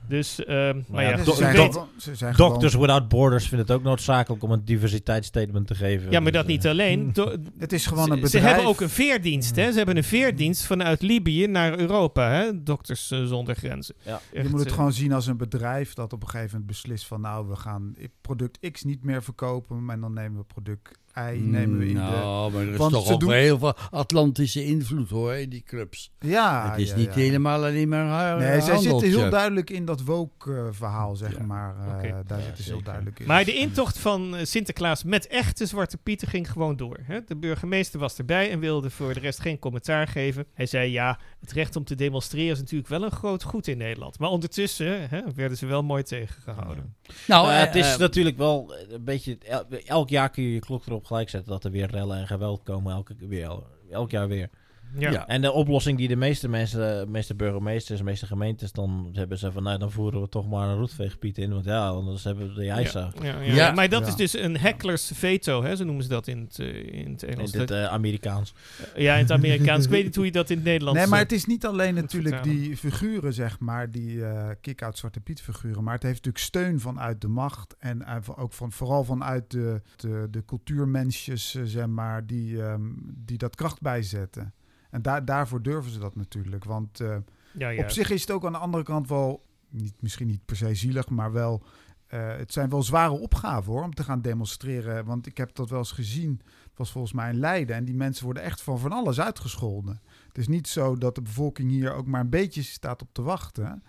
Dus, 0.08 0.44
ehm, 0.44 0.80
maar 0.88 1.02
ja, 1.02 1.10
ja, 1.10 1.24
zijn 1.24 1.54
do- 1.56 1.62
weet- 1.62 1.72
gewoon- 1.72 1.88
ze 1.96 2.14
zijn 2.14 2.34
Doctors 2.36 2.72
gewoon- 2.72 2.86
Without 2.86 3.08
Borders 3.08 3.48
vinden 3.48 3.66
het 3.66 3.76
ook 3.76 3.82
noodzakelijk 3.82 4.42
om 4.42 4.50
een 4.50 4.64
diversiteitsstatement 4.64 5.66
te 5.66 5.74
geven. 5.74 6.10
ja, 6.10 6.20
maar 6.20 6.32
Dus, 6.32 6.40
dat 6.40 6.50
niet 6.50 6.64
eh, 6.64 6.70
alleen. 6.70 7.12
Do- 7.12 7.36
Het 7.58 7.72
is 7.72 7.86
gewoon 7.86 8.10
een 8.10 8.16
ze, 8.16 8.22
bedrijf. 8.22 8.44
ze 8.44 8.48
hebben 8.50 8.66
ook 8.66 8.80
een 8.80 8.88
veerdienst, 8.90 9.56
hè? 9.56 9.70
Ze 9.70 9.76
hebben 9.76 9.96
een 9.96 10.04
veerdienst 10.04 10.64
vanuit 10.66 11.02
Libië 11.02 11.46
naar 11.46 11.78
Europa, 11.78 12.30
hè? 12.30 12.62
Dokters 12.62 13.10
eh, 13.10 13.24
zonder 13.24 13.54
grenzen. 13.54 13.94
Ja. 14.02 14.20
Je 14.32 14.48
moet 14.48 14.58
het 14.60 14.68
eh, 14.68 14.74
gewoon 14.74 14.92
zien 14.92 15.12
als 15.12 15.26
een 15.26 15.36
bedrijf 15.36 15.94
dat 15.94 16.12
op 16.12 16.22
een 16.22 16.28
gegeven 16.28 16.50
moment 16.50 16.66
beslist 16.66 17.06
van 17.06 17.20
nou, 17.20 17.48
we 17.48 17.56
gaan 17.56 17.94
product 18.20 18.70
X 18.72 18.82
niet 18.82 19.04
meer 19.04 19.22
verkopen, 19.22 19.84
maar 19.84 20.00
dan 20.00 20.12
nemen 20.12 20.38
we 20.38 20.44
product 20.44 20.98
Y 21.16 21.38
nemen 21.38 21.78
we 21.78 21.86
in 21.86 21.94
de... 21.94 22.00
nou, 22.00 22.52
maar 22.52 22.62
er 22.62 22.68
is 22.70 22.76
Want 22.76 22.92
toch 22.92 23.10
ook 23.10 23.20
doen- 23.20 23.32
heel 23.32 23.58
veel 23.58 23.74
Atlantische 23.90 24.64
invloed 24.64 25.10
hoor, 25.10 25.34
in 25.34 25.48
die 25.48 25.62
clubs. 25.62 26.12
Ja, 26.18 26.70
het 26.70 26.80
is 26.80 26.88
ja, 26.90 26.96
niet 26.96 27.06
ja. 27.14 27.20
helemaal 27.20 27.64
alleen 27.64 27.88
maar 27.88 28.06
haar 28.06 28.38
Nee, 28.38 28.60
zij 28.60 28.76
zitten 28.76 29.08
heel 29.08 29.30
duidelijk 29.30 29.70
in 29.70 29.84
dat 29.84 30.02
woke-verhaal, 30.02 31.16
zeg 31.16 31.36
Ja. 31.36 31.42
maar. 31.44 31.74
Eh, 31.86 31.94
Oké. 31.96 32.22
Daar 32.26 32.38
Ja, 32.38 32.44
zitten 32.44 32.64
ze 32.64 32.70
heel 32.72 32.82
duidelijk 32.82 33.20
in. 33.20 33.26
Maar 33.26 33.44
de 33.44 33.54
intocht 33.54 33.98
van 33.98 34.36
eh, 34.36 34.44
Sinterklaas 34.44 35.04
met 35.04 35.26
echte 35.26 35.66
Zwarte 35.66 35.96
Pieten 35.96 36.28
ging 36.28 36.50
gewoon 36.50 36.76
door. 36.76 36.98
Hè? 37.02 37.18
De 37.26 37.36
burgemeester 37.36 38.00
was 38.00 38.18
erbij 38.18 38.50
en 38.50 38.58
wilde 38.58 38.90
voor 38.90 39.14
de 39.14 39.20
rest 39.20 39.40
geen 39.40 39.58
commentaar 39.58 40.06
geven. 40.08 40.46
Hij 40.54 40.66
zei 40.66 40.90
ja, 40.90 41.18
het 41.40 41.52
recht 41.52 41.76
om 41.76 41.84
te 41.84 41.94
demonstreren 41.94 42.52
is 42.52 42.58
natuurlijk 42.58 42.88
wel 42.88 43.02
een 43.02 43.10
groot 43.10 43.42
goed 43.42 43.66
in 43.66 43.78
Nederland. 43.78 44.18
Maar 44.18 44.28
ondertussen 44.30 45.08
hè, 45.08 45.20
werden 45.34 45.58
ze 45.58 45.66
wel 45.66 45.82
mooi 45.82 46.02
tegengehouden. 46.02 46.94
Nou, 47.26 47.46
Nou, 47.46 47.48
eh, 47.56 47.60
het 47.66 47.74
is 47.74 47.92
eh, 47.92 47.98
natuurlijk 47.98 48.36
wel 48.36 48.74
een 48.88 49.04
beetje... 49.04 49.38
el- 49.46 49.66
elk 49.86 50.08
jaar 50.08 50.30
kun 50.30 50.42
je 50.42 50.52
je 50.52 50.58
klok 50.60 50.86
erop 50.86 51.01
gelijk 51.06 51.28
zetten 51.28 51.52
dat 51.52 51.64
er 51.64 51.70
weer 51.70 51.90
rellen 51.90 52.18
en 52.18 52.26
geweld 52.26 52.62
komen. 52.62 52.92
Elke, 52.92 53.14
weer, 53.18 53.62
elk 53.90 54.10
jaar 54.10 54.28
weer. 54.28 54.50
Ja. 54.98 55.10
Ja. 55.10 55.26
En 55.26 55.40
de 55.40 55.52
oplossing 55.52 55.98
die 55.98 56.08
de 56.08 56.16
meeste 56.16 56.48
mensen, 56.48 56.80
de 57.04 57.10
meeste 57.10 57.34
burgemeesters, 57.34 57.98
de 57.98 58.04
meeste 58.04 58.26
gemeentes 58.26 58.72
dan 58.72 59.08
hebben 59.12 59.38
ze 59.38 59.52
van... 59.52 59.62
Nou, 59.62 59.78
dan 59.78 59.90
voeren 59.90 60.20
we 60.20 60.28
toch 60.28 60.48
maar 60.48 60.68
een 60.68 60.76
roetveegpiet 60.76 61.38
in. 61.38 61.52
Want 61.52 61.64
ja, 61.64 61.88
anders 61.88 62.24
hebben 62.24 62.48
we 62.48 62.54
de 62.54 62.68
IJsa. 62.70 63.12
Ja, 63.22 63.40
ja, 63.40 63.54
Ja. 63.54 63.72
Maar 63.72 63.88
dat 63.88 64.02
Ja. 64.02 64.06
is 64.08 64.16
dus 64.16 64.36
een 64.38 64.56
hecklers 64.58 65.10
veto, 65.14 65.62
hè? 65.62 65.76
zo 65.76 65.84
noemen 65.84 66.02
ze 66.02 66.08
dat 66.08 66.26
in 66.26 66.40
het, 66.40 66.58
eh, 66.58 66.84
in 67.04 67.10
het 67.12 67.22
In 67.22 67.28
Engels. 67.28 67.50
dit 67.52 67.70
eh, 67.70 67.84
Amerikaans. 67.84 68.54
ja, 68.96 69.14
in 69.14 69.22
het 69.22 69.30
Amerikaans. 69.32 69.84
Ik 69.84 69.90
weet 69.90 70.04
niet 70.04 70.16
hoe 70.16 70.24
je 70.24 70.32
dat 70.32 70.50
in 70.50 70.56
het 70.56 70.64
Nederlands... 70.64 70.98
Nee, 71.00 71.08
maar 71.08 71.18
eh, 71.18 71.24
het 71.24 71.32
is 71.32 71.44
niet 71.46 71.66
alleen 71.66 71.94
natuurlijk 71.94 72.42
die 72.42 72.76
figuren, 72.76 73.32
zeg 73.32 73.58
maar, 73.60 73.90
die 73.90 74.24
eh 74.24 74.48
kick-out 74.60 74.98
Zwarte 74.98 75.20
Piet 75.20 75.40
figuren. 75.40 75.82
Maar 75.84 75.94
het 75.94 76.02
heeft 76.02 76.24
natuurlijk 76.24 76.44
steun 76.44 76.80
vanuit 76.80 77.20
de 77.20 77.28
macht. 77.28 77.76
En 77.78 78.02
van- 78.20 78.36
ook 78.36 78.52
van, 78.52 78.72
vooral 78.72 79.04
vanuit 79.04 79.50
de, 79.50 79.80
de, 79.96 80.28
de 80.30 80.44
cultuurmensjes, 80.44 81.50
zeg 81.64 81.86
maar, 81.86 82.26
die, 82.26 82.62
ehm, 82.62 82.80
die 83.24 83.38
dat 83.38 83.54
kracht 83.54 83.80
bijzetten. 83.80 84.52
En 84.92 85.02
daar, 85.02 85.24
daarvoor 85.24 85.62
durven 85.62 85.92
ze 85.92 85.98
dat 85.98 86.16
natuurlijk. 86.16 86.64
Want 86.64 87.00
eh, 87.00 87.16
ja, 87.52 87.68
ja. 87.68 87.82
op 87.82 87.90
zich 87.90 88.10
is 88.10 88.20
het 88.20 88.30
ook 88.30 88.44
aan 88.44 88.52
de 88.52 88.58
andere 88.58 88.84
kant 88.84 89.08
wel, 89.08 89.42
niet, 89.68 89.94
misschien 90.00 90.26
niet 90.26 90.44
per 90.44 90.56
se 90.56 90.74
zielig, 90.74 91.08
maar 91.08 91.32
wel... 91.32 91.62
eh, 92.06 92.36
het 92.36 92.52
zijn 92.52 92.68
wel 92.70 92.82
zware 92.82 93.12
opgaven 93.12 93.72
hoor, 93.72 93.82
om 93.82 93.94
te 93.94 94.04
gaan 94.04 94.20
demonstreren. 94.22 95.04
Want 95.04 95.26
ik 95.26 95.36
heb 95.36 95.54
dat 95.54 95.70
wel 95.70 95.78
eens 95.78 95.92
gezien. 95.92 96.40
Het 96.44 96.78
was 96.80 96.90
volgens 96.92 97.12
mij 97.12 97.30
in 97.30 97.38
Leiden. 97.38 97.76
En 97.76 97.84
die 97.84 97.94
mensen 97.94 98.24
worden 98.24 98.42
echt 98.42 98.62
van 98.62 98.78
van 98.78 98.92
alles 98.92 99.20
uitgescholden. 99.20 100.00
Het 100.28 100.38
is 100.38 100.48
niet 100.48 100.68
zo 100.68 100.96
dat 100.96 101.14
de 101.14 101.22
bevolking 101.22 101.70
hier 101.70 101.92
ook 101.92 102.06
maar 102.06 102.20
een 102.20 102.30
beetje 102.30 102.62
staat 102.62 103.02
op 103.02 103.08
te 103.12 103.22
wachten. 103.22 103.82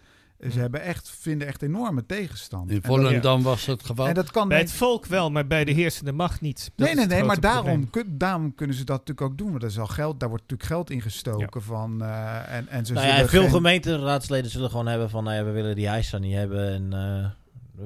Ze 0.43 0.49
Hmm. 0.49 0.61
hebben 0.61 0.81
echt, 0.81 1.09
vinden 1.19 1.47
echt 1.47 1.61
enorme 1.61 2.05
tegenstand. 2.05 2.71
in 2.71 2.81
Volendam 2.83 3.43
was 3.43 3.65
het 3.65 3.85
geval. 3.85 4.07
En 4.07 4.13
dat 4.13 4.31
kan 4.31 4.47
Bij 4.47 4.57
denk- 4.57 4.69
het 4.69 4.77
volk 4.77 5.05
wel, 5.05 5.31
maar 5.31 5.47
bij 5.47 5.65
de 5.65 5.71
heersende 5.71 6.11
macht 6.11 6.41
niet. 6.41 6.71
Dat 6.75 6.87
Nee, 6.87 6.95
nee, 6.95 7.05
nee, 7.05 7.23
maar 7.23 7.39
daarom, 7.39 7.89
kun- 7.89 8.17
daarom 8.17 8.55
kunnen 8.55 8.75
ze 8.75 8.83
dat 8.83 8.97
natuurlijk 8.97 9.31
ook 9.31 9.37
doen. 9.37 9.49
Want 9.49 9.61
er 9.63 9.69
is 9.69 9.79
al 9.79 9.87
geld, 9.87 10.19
daar 10.19 10.29
wordt 10.29 10.43
natuurlijk 10.43 10.69
geld 10.69 10.89
in 10.89 11.01
gestoken 11.01 11.61
van. 11.63 12.01
eh, 12.01 12.53
en, 12.55 12.67
en 12.67 12.85
ze 12.85 12.93
Nou 12.93 13.07
ja, 13.07 13.27
veel 13.27 13.41
geen- 13.41 13.49
gemeenteraadsleden 13.51 14.51
zullen 14.51 14.69
gewoon 14.69 14.87
hebben 14.87 15.09
van... 15.09 15.23
Nou 15.23 15.35
ja, 15.35 15.43
we 15.43 15.51
willen 15.51 15.75
die 15.75 15.87
IJsa 15.87 16.17
niet 16.17 16.33
hebben 16.35 16.73
en 16.73 16.93
eh, 16.93 17.29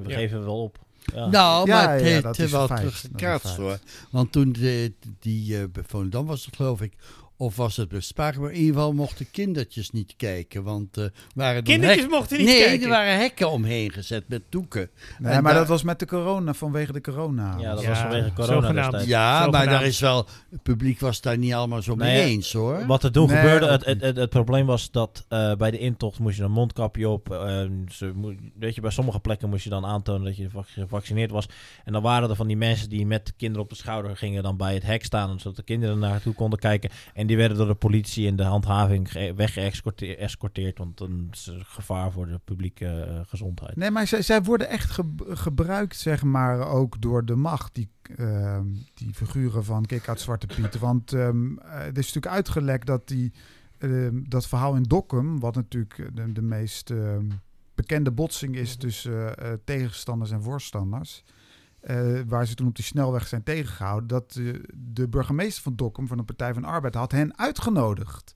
we 0.02 0.08
Ja. 0.08 0.16
geven 0.16 0.44
wel 0.44 0.62
op. 0.62 0.78
Ja. 1.14 1.26
Nou, 1.26 1.66
Ja, 1.66 1.82
maar 1.84 1.92
het 1.92 2.02
heeft 2.02 2.22
dat 2.22 2.38
is 2.38 2.50
wel 2.50 2.66
teruggekaatst 2.66 3.56
hoor. 3.56 3.78
Want 4.10 4.32
toen 4.32 4.52
de, 4.52 4.92
die 5.20 5.68
bij 5.68 5.82
Volendam 5.86 6.26
was 6.26 6.44
het 6.46 6.56
geloof 6.56 6.80
ik, 6.82 6.92
of 7.40 7.56
was 7.56 7.76
het 7.76 7.88
bespraken, 7.88 8.40
maar 8.40 8.50
in 8.50 8.56
ieder 8.58 8.74
geval 8.74 8.92
mochten 8.92 9.30
kindertjes 9.30 9.90
niet 9.90 10.14
kijken. 10.16 10.62
Want 10.62 10.96
eh 10.96 11.04
waren 11.34 11.56
er 11.56 11.62
Kindertjes 11.62 12.02
hek- 12.02 12.10
mochten 12.10 12.38
niet 12.38 12.46
nee, 12.46 12.62
kijken. 12.64 12.82
er 12.82 12.88
waren 12.88 13.18
hekken 13.18 13.50
omheen 13.50 13.90
gezet 13.92 14.28
met 14.28 14.42
doeken. 14.48 14.90
Nee, 15.18 15.32
En 15.32 15.42
maar 15.42 15.52
daar- 15.52 15.60
dat 15.60 15.68
was 15.68 15.82
met 15.82 15.98
de 15.98 16.06
corona, 16.06 16.54
vanwege 16.54 16.92
de 16.92 17.00
corona. 17.00 17.56
Ja, 17.58 17.74
dat 17.74 17.82
Ja, 17.82 17.88
was 17.88 17.98
vanwege 17.98 18.32
corona 18.32 18.72
destijds. 18.72 19.06
Ja, 19.06 19.46
maar 19.46 19.66
daar 19.66 19.84
is 19.86 20.00
wel, 20.00 20.26
het 20.50 20.62
publiek 20.62 21.00
was 21.00 21.20
daar 21.20 21.38
niet 21.38 21.52
allemaal 21.52 21.82
zo 21.82 21.94
mee 21.96 22.16
Nee, 22.16 22.24
eens 22.30 22.52
hoor. 22.52 22.86
Wat 22.86 23.02
er 23.02 23.12
toen 23.12 23.26
Nee, 23.28 23.36
gebeurde, 23.36 23.66
het, 23.66 23.84
het, 23.84 24.00
het, 24.00 24.16
het 24.16 24.30
probleem 24.30 24.66
was 24.66 24.90
dat 24.90 25.24
eh, 25.28 25.54
bij 25.54 25.70
de 25.70 25.78
intocht 25.78 26.18
moest 26.18 26.36
je 26.36 26.42
een 26.42 26.50
mondkapje 26.50 27.08
op. 27.08 27.30
eh, 27.32 27.62
ze 27.88 28.12
weet 28.58 28.74
je, 28.74 28.80
bij 28.80 28.90
sommige 28.90 29.20
plekken 29.20 29.48
moest 29.48 29.64
je 29.64 29.70
dan 29.70 29.86
aantonen 29.86 30.24
dat 30.24 30.36
je 30.36 30.50
vac- 30.50 30.68
gevaccineerd 30.68 31.30
was. 31.30 31.48
En 31.84 31.92
dan 31.92 32.02
waren 32.02 32.30
er 32.30 32.36
van 32.36 32.46
die 32.46 32.56
mensen 32.56 32.88
die 32.88 33.06
met 33.06 33.32
kinderen 33.36 33.62
op 33.64 33.70
de 33.70 33.76
schouder 33.76 34.16
gingen 34.16 34.42
dan 34.42 34.56
bij 34.56 34.74
het 34.74 34.82
hek 34.82 35.04
staan, 35.04 35.38
zodat 35.40 35.56
de 35.56 35.62
kinderen 35.62 35.98
naartoe 35.98 36.34
konden 36.34 36.58
kijken. 36.58 36.90
En 37.14 37.26
die 37.28 37.36
werden 37.36 37.56
door 37.56 37.66
de 37.66 37.74
politie 37.74 38.26
en 38.28 38.36
de 38.36 38.42
handhaving 38.42 39.12
ge- 39.12 39.32
weggeëscorteerd, 39.36 40.78
want 40.78 41.00
er 41.00 41.08
gevaar 41.64 42.12
voor 42.12 42.26
de 42.26 42.40
publieke 42.44 42.86
eh, 42.86 43.20
gezondheid. 43.26 43.76
Nee, 43.76 43.90
maar 43.90 44.06
zij, 44.06 44.22
zij 44.22 44.42
worden 44.42 44.68
echt 44.68 44.90
ge- 44.90 45.14
gebruikt, 45.28 45.96
zeg 45.96 46.22
maar, 46.22 46.68
ook 46.68 47.00
door 47.00 47.24
de 47.24 47.34
macht, 47.36 47.74
die, 47.74 47.88
ehm, 48.16 48.66
die 48.94 49.14
figuren 49.14 49.64
van 49.64 49.86
Kick-Out 49.86 50.20
Zwarte 50.20 50.46
Piet. 50.46 50.78
Want 50.78 51.12
ehm 51.12 51.58
eh, 51.58 51.86
is 51.86 51.94
natuurlijk 51.94 52.26
uitgelekt 52.34 52.86
dat 52.86 53.08
die, 53.08 53.32
ehm, 53.78 54.20
dat 54.28 54.46
verhaal 54.48 54.74
in 54.76 54.82
Dokkum, 54.82 55.40
wat 55.40 55.54
natuurlijk 55.54 56.08
de, 56.14 56.32
de 56.32 56.42
meest 56.42 56.92
bekende 57.74 58.10
botsing 58.10 58.56
is 58.56 58.76
tussen 58.76 59.36
eh, 59.38 59.52
eh, 59.52 59.58
tegenstanders 59.64 60.30
en 60.30 60.42
voorstanders, 60.42 61.24
eh, 61.88 62.20
waar 62.26 62.46
ze 62.46 62.54
toen 62.54 62.66
op 62.66 62.74
die 62.76 62.84
snelweg 62.84 63.26
zijn 63.26 63.42
tegengehouden, 63.42 64.08
dat 64.08 64.36
eh, 64.38 64.54
de 64.74 65.08
burgemeester 65.08 65.62
van 65.62 65.76
Dokkum, 65.76 66.06
van 66.06 66.16
de 66.16 66.22
Partij 66.22 66.52
van 66.52 66.62
de 66.62 66.68
Arbeid, 66.68 66.94
had 66.94 67.12
hen 67.12 67.38
uitgenodigd. 67.38 68.34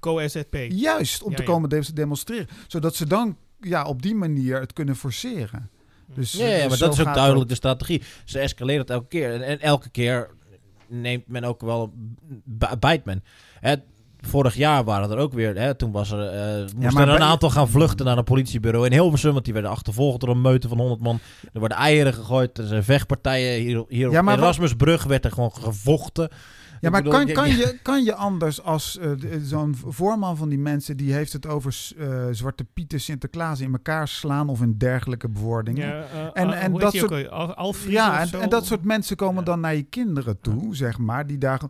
Co-SZP. 0.00 0.54
Juist, 0.68 1.22
om 1.22 1.30
Ja, 1.30 1.36
te 1.36 1.42
ja. 1.42 1.48
komen 1.48 1.68
de- 1.68 1.92
demonstreren. 1.92 2.48
Zodat 2.66 2.94
ze 2.94 3.06
dan 3.06 3.36
ja, 3.60 3.84
op 3.84 4.02
die 4.02 4.14
manier 4.14 4.60
het 4.60 4.72
kunnen 4.72 4.96
forceren. 4.96 5.70
Dus, 6.14 6.32
Ja, 6.32 6.46
ja, 6.46 6.52
dus 6.60 6.68
maar 6.68 6.78
dat 6.78 6.92
is 6.98 7.06
ook 7.06 7.14
duidelijk 7.14 7.48
de 7.48 7.54
strategie. 7.54 8.02
Ze 8.24 8.38
escaleren 8.38 8.80
het 8.80 8.90
elke 8.90 9.08
keer. 9.08 9.32
En, 9.34 9.42
en 9.42 9.60
elke 9.60 9.88
keer 9.88 10.30
neemt 10.86 11.26
men 11.28 11.44
ook 11.44 11.60
wel, 11.60 11.92
bijt 12.78 13.04
men. 13.04 13.24
Het, 13.60 13.82
vorig 14.20 14.54
jaar 14.54 14.84
waren 14.84 15.10
er 15.10 15.16
ook 15.16 15.32
weer, 15.32 15.56
hè, 15.56 15.74
toen 15.74 15.92
was 15.92 16.10
er, 16.10 16.26
eh 16.28 16.66
moesten 16.76 17.02
er 17.08 17.14
een 17.14 17.22
aantal 17.22 17.50
gaan 17.50 17.68
vluchten 17.68 18.06
naar 18.06 18.18
een 18.18 18.24
politiebureau 18.24 18.86
in 18.86 18.92
Hilversum, 18.92 19.32
want 19.32 19.44
die 19.44 19.52
werden 19.52 19.70
achtervolgd 19.70 20.20
door 20.20 20.28
een 20.28 20.40
meute 20.40 20.68
van 20.68 20.78
100 20.78 21.00
man. 21.00 21.18
Er 21.52 21.58
worden 21.58 21.78
eieren 21.78 22.14
gegooid, 22.14 22.58
er 22.58 22.66
zijn 22.66 22.84
vechtpartijen. 22.84 23.62
Hier, 23.62 23.84
hier 23.88 24.10
Ja, 24.10 24.20
op 24.20 24.28
Erasmusbrug 24.28 25.04
werd 25.04 25.24
er 25.24 25.32
gewoon 25.32 25.52
gevochten. 25.52 26.28
Ja, 26.80 26.90
maar 26.90 27.02
bedoel, 27.02 27.18
kan, 27.18 27.26
je- 27.26 27.32
kan, 27.32 27.48
je- 27.48 27.56
je, 27.56 27.78
kan 27.82 28.04
je 28.04 28.14
anders 28.14 28.62
als 28.62 28.98
eh, 28.98 29.10
de- 29.18 29.40
zo'n 29.44 29.76
voorman 29.86 30.36
van 30.36 30.48
die 30.48 30.58
mensen... 30.58 30.96
die 30.96 31.12
heeft 31.12 31.32
het 31.32 31.46
over 31.46 31.76
eh, 31.98 32.06
Zwarte 32.30 32.64
Pieten, 32.64 33.00
Sinterklaas 33.00 33.60
in 33.60 33.72
elkaar 33.72 34.08
slaan... 34.08 34.48
of 34.48 34.60
in 34.60 34.74
dergelijke 34.78 35.28
bewoordingen. 35.28 35.86
Ja, 35.88 36.02
eh, 36.02 36.42
En- 36.42 36.52
eh, 36.52 36.64
en 36.64 36.72
dat 36.72 36.92
soort- 36.94 37.30
ook 37.30 37.50
Alfred 37.50 37.92
Ja, 37.92 38.26
en, 38.40 38.48
dat 38.48 38.66
soort 38.66 38.84
mensen 38.84 39.16
komen 39.16 39.38
Ja. 39.38 39.44
dan 39.44 39.60
naar 39.60 39.74
je 39.74 39.82
kinderen 39.82 40.40
toe, 40.40 40.76
zeg 40.76 40.98
maar. 40.98 41.26
Die 41.26 41.38
daar, 41.38 41.60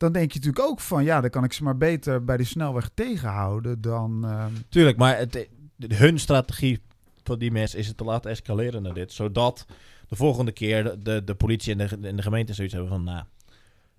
dan 0.00 0.12
denk 0.12 0.32
je 0.32 0.38
natuurlijk 0.38 0.66
ook 0.66 0.80
van... 0.80 1.04
ja, 1.04 1.20
dan 1.20 1.30
kan 1.30 1.44
ik 1.44 1.52
ze 1.52 1.62
maar 1.62 1.76
beter 1.76 2.24
bij 2.24 2.36
de 2.36 2.44
snelweg 2.44 2.90
tegenhouden 2.94 3.80
dan... 3.80 4.24
eh, 4.24 4.44
Tuurlijk, 4.68 4.96
maar 4.96 5.18
het, 5.18 5.32
de- 5.76 5.94
hun 5.94 6.18
strategie 6.18 6.80
van 7.24 7.38
die 7.38 7.50
mensen 7.50 7.78
is 7.78 7.86
het 7.86 7.96
te 7.96 8.04
laten 8.04 8.30
escaleren 8.30 8.82
naar 8.82 8.94
dit. 8.94 9.12
Zodat 9.12 9.66
de 10.08 10.16
volgende 10.16 10.52
keer 10.52 10.84
de, 10.84 10.98
de, 10.98 11.24
de 11.24 11.34
politie 11.34 11.72
en 11.72 11.78
de, 12.00 12.08
en 12.08 12.16
de 12.16 12.22
gemeente 12.22 12.54
zoiets 12.54 12.74
hebben 12.74 12.92
van, 12.92 13.04
nou, 13.04 13.24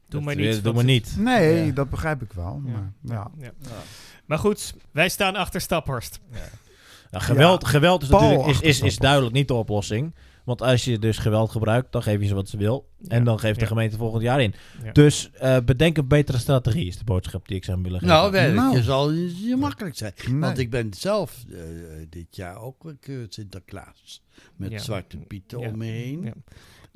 Doe 0.07 0.21
maar 0.21 0.35
niet. 0.35 0.63
Doe 0.63 0.73
maar 0.73 0.83
niet. 0.83 1.15
nee, 1.17 1.65
Ja. 1.65 1.71
dat 1.73 1.89
begrijp 1.89 2.21
ik 2.21 2.33
wel. 2.33 2.61
Maar, 2.65 2.91
ja. 3.01 3.31
Ja. 3.37 3.51
Maar 4.25 4.37
goed, 4.39 4.73
wij 4.91 5.09
staan 5.09 5.35
achter 5.35 5.61
Staphorst. 5.61 6.19
Nou, 7.11 7.23
geweld, 7.23 7.61
Ja, 7.61 7.67
geweld 7.67 8.01
is 8.03 8.09
Paul 8.09 8.29
natuurlijk 8.37 8.65
is, 8.65 8.81
is, 8.81 8.97
duidelijk 8.97 9.33
niet 9.33 9.47
de 9.47 9.53
oplossing. 9.53 10.15
Want 10.45 10.61
als 10.61 10.85
je 10.85 10.99
dus 10.99 11.17
geweld 11.17 11.51
gebruikt, 11.51 11.91
dan 11.91 12.03
geef 12.03 12.19
je 12.21 12.27
ze 12.27 12.33
wat 12.33 12.49
ze 12.49 12.57
wil. 12.57 12.89
En 13.07 13.17
Ja, 13.19 13.23
dan 13.23 13.39
geeft 13.39 13.55
de 13.55 13.61
ja. 13.61 13.67
gemeente 13.67 13.97
volgend 13.97 14.23
jaar 14.23 14.41
in. 14.41 14.53
Ja. 14.83 14.91
Dus 14.91 15.31
eh, 15.31 15.57
bedenk 15.65 15.97
een 15.97 16.07
betere 16.07 16.37
strategie, 16.37 16.87
is 16.87 16.97
de 16.97 17.03
boodschap 17.03 17.47
die 17.47 17.57
ik 17.57 17.63
zou 17.65 17.81
willen 17.81 17.99
geven. 17.99 18.15
Nou, 18.15 18.31
werkelijk 18.31 18.71
Nou. 18.71 18.81
zal 18.81 19.09
niet 19.09 19.57
makkelijk 19.57 19.97
zijn. 19.97 20.13
Nee. 20.29 20.39
Want 20.39 20.57
ik 20.57 20.69
ben 20.69 20.93
zelf 20.93 21.45
eh, 21.51 21.57
dit 22.09 22.35
jaar 22.35 22.61
ook 22.61 22.75
gekeurd 22.85 23.33
Sinterklaas. 23.33 24.23
Met 24.55 24.71
Ja. 24.71 24.77
zwarte 24.79 25.17
pieten 25.17 25.59
Ja. 25.59 25.67
om 25.69 25.77
me 25.77 25.85
heen. 25.85 26.23
Ja. 26.23 26.33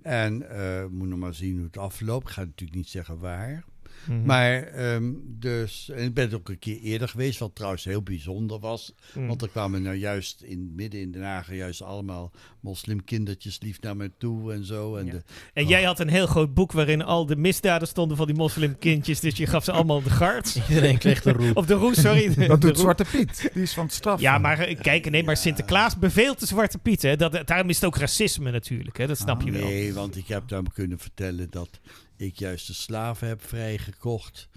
En 0.02 0.50
eh 0.50 0.86
moet 0.90 1.08
nog 1.08 1.20
maar 1.20 1.34
zien 1.34 1.56
hoe 1.56 1.66
het 1.66 1.78
afloopt. 1.78 2.28
Ik 2.28 2.34
ga 2.34 2.42
natuurlijk 2.44 2.78
niet 2.78 2.90
zeggen 2.90 3.20
waar. 3.20 3.64
Mhm. 4.08 4.26
Maar 4.26 4.64
ehm, 4.64 5.12
dus, 5.26 5.90
en 5.90 6.04
ik 6.04 6.14
ben 6.14 6.34
ook 6.34 6.50
een 6.50 6.60
keer 6.60 6.80
eerder 6.80 7.08
geweest, 7.10 7.40
wat 7.40 7.56
trouwens 7.56 7.84
heel 7.84 8.02
bijzonder 8.02 8.60
was. 8.60 8.94
Mhm. 9.14 9.28
Want 9.28 9.42
er 9.42 9.50
kwamen 9.50 9.82
nou 9.82 9.96
juist 9.96 10.42
in 10.42 10.72
midden 10.76 11.02
in 11.02 11.12
Den 11.12 11.24
Haag 11.24 11.54
juist 11.54 11.82
allemaal 11.82 12.32
moslimkindertjes 12.60 13.60
lief 13.62 13.82
naar 13.82 13.96
me 13.98 14.12
toe 14.18 14.54
en 14.54 14.66
zo. 14.66 14.96
En 14.96 15.06
Ja. 15.06 15.12
de, 15.12 15.24
En 15.54 15.68
jij 15.68 15.84
had 15.84 16.00
een 16.00 16.10
heel 16.10 16.28
groot 16.28 16.54
boek 16.54 16.72
waarin 16.72 17.02
al 17.04 17.26
de 17.26 17.36
misdaden 17.36 17.88
stonden 17.88 18.18
van 18.18 18.26
die 18.26 18.36
moslimkindjes. 18.36 19.20
Dus 19.20 19.38
je 19.38 19.46
gaf 19.48 19.64
ze 19.64 19.72
allemaal 19.72 20.02
de 20.04 20.10
gart. 20.10 20.56
Iedereen 20.70 20.98
kreeg 20.98 21.22
de 21.22 21.32
roep. 21.32 21.58
Of 21.58 21.66
de 21.66 21.74
roes, 21.74 22.02
sorry. 22.02 22.24
De 22.36 22.48
Dat 22.48 22.62
doet. 22.62 22.80
Zwarte 22.80 23.06
Piet. 23.12 23.50
Die 23.54 23.64
is 23.64 23.74
van 23.74 23.86
het 23.86 23.94
straf. 23.94 24.20
Ja, 24.22 24.38
maar 24.38 24.60
eh, 24.60 24.80
kijk, 24.82 25.10
nee, 25.10 25.24
maar 25.24 25.38
Sinterklaas 25.38 25.98
beveelt 25.98 26.40
de 26.40 26.46
Zwarte 26.46 26.78
Piet. 26.78 27.02
Hè. 27.02 27.16
Dat, 27.16 27.48
daarom 27.48 27.70
is 27.70 27.76
het 27.76 27.86
ook 27.86 27.98
racisme 27.98 28.52
natuurlijk. 28.52 28.98
Hè. 28.98 29.08
Dat 29.08 29.18
snap 29.18 29.42
je 29.42 29.52
wel. 29.52 29.62
Nee, 29.68 29.94
want 29.94 30.16
ik 30.18 30.28
heb 30.28 30.48
dan 30.48 30.68
kunnen 30.74 31.00
vertellen 31.00 31.48
dat 31.50 31.80
ik 32.18 32.40
juist 32.40 32.68
de 32.68 32.74
slaven 32.74 33.28
heb 33.28 33.42
vrijgekocht. 33.48 34.48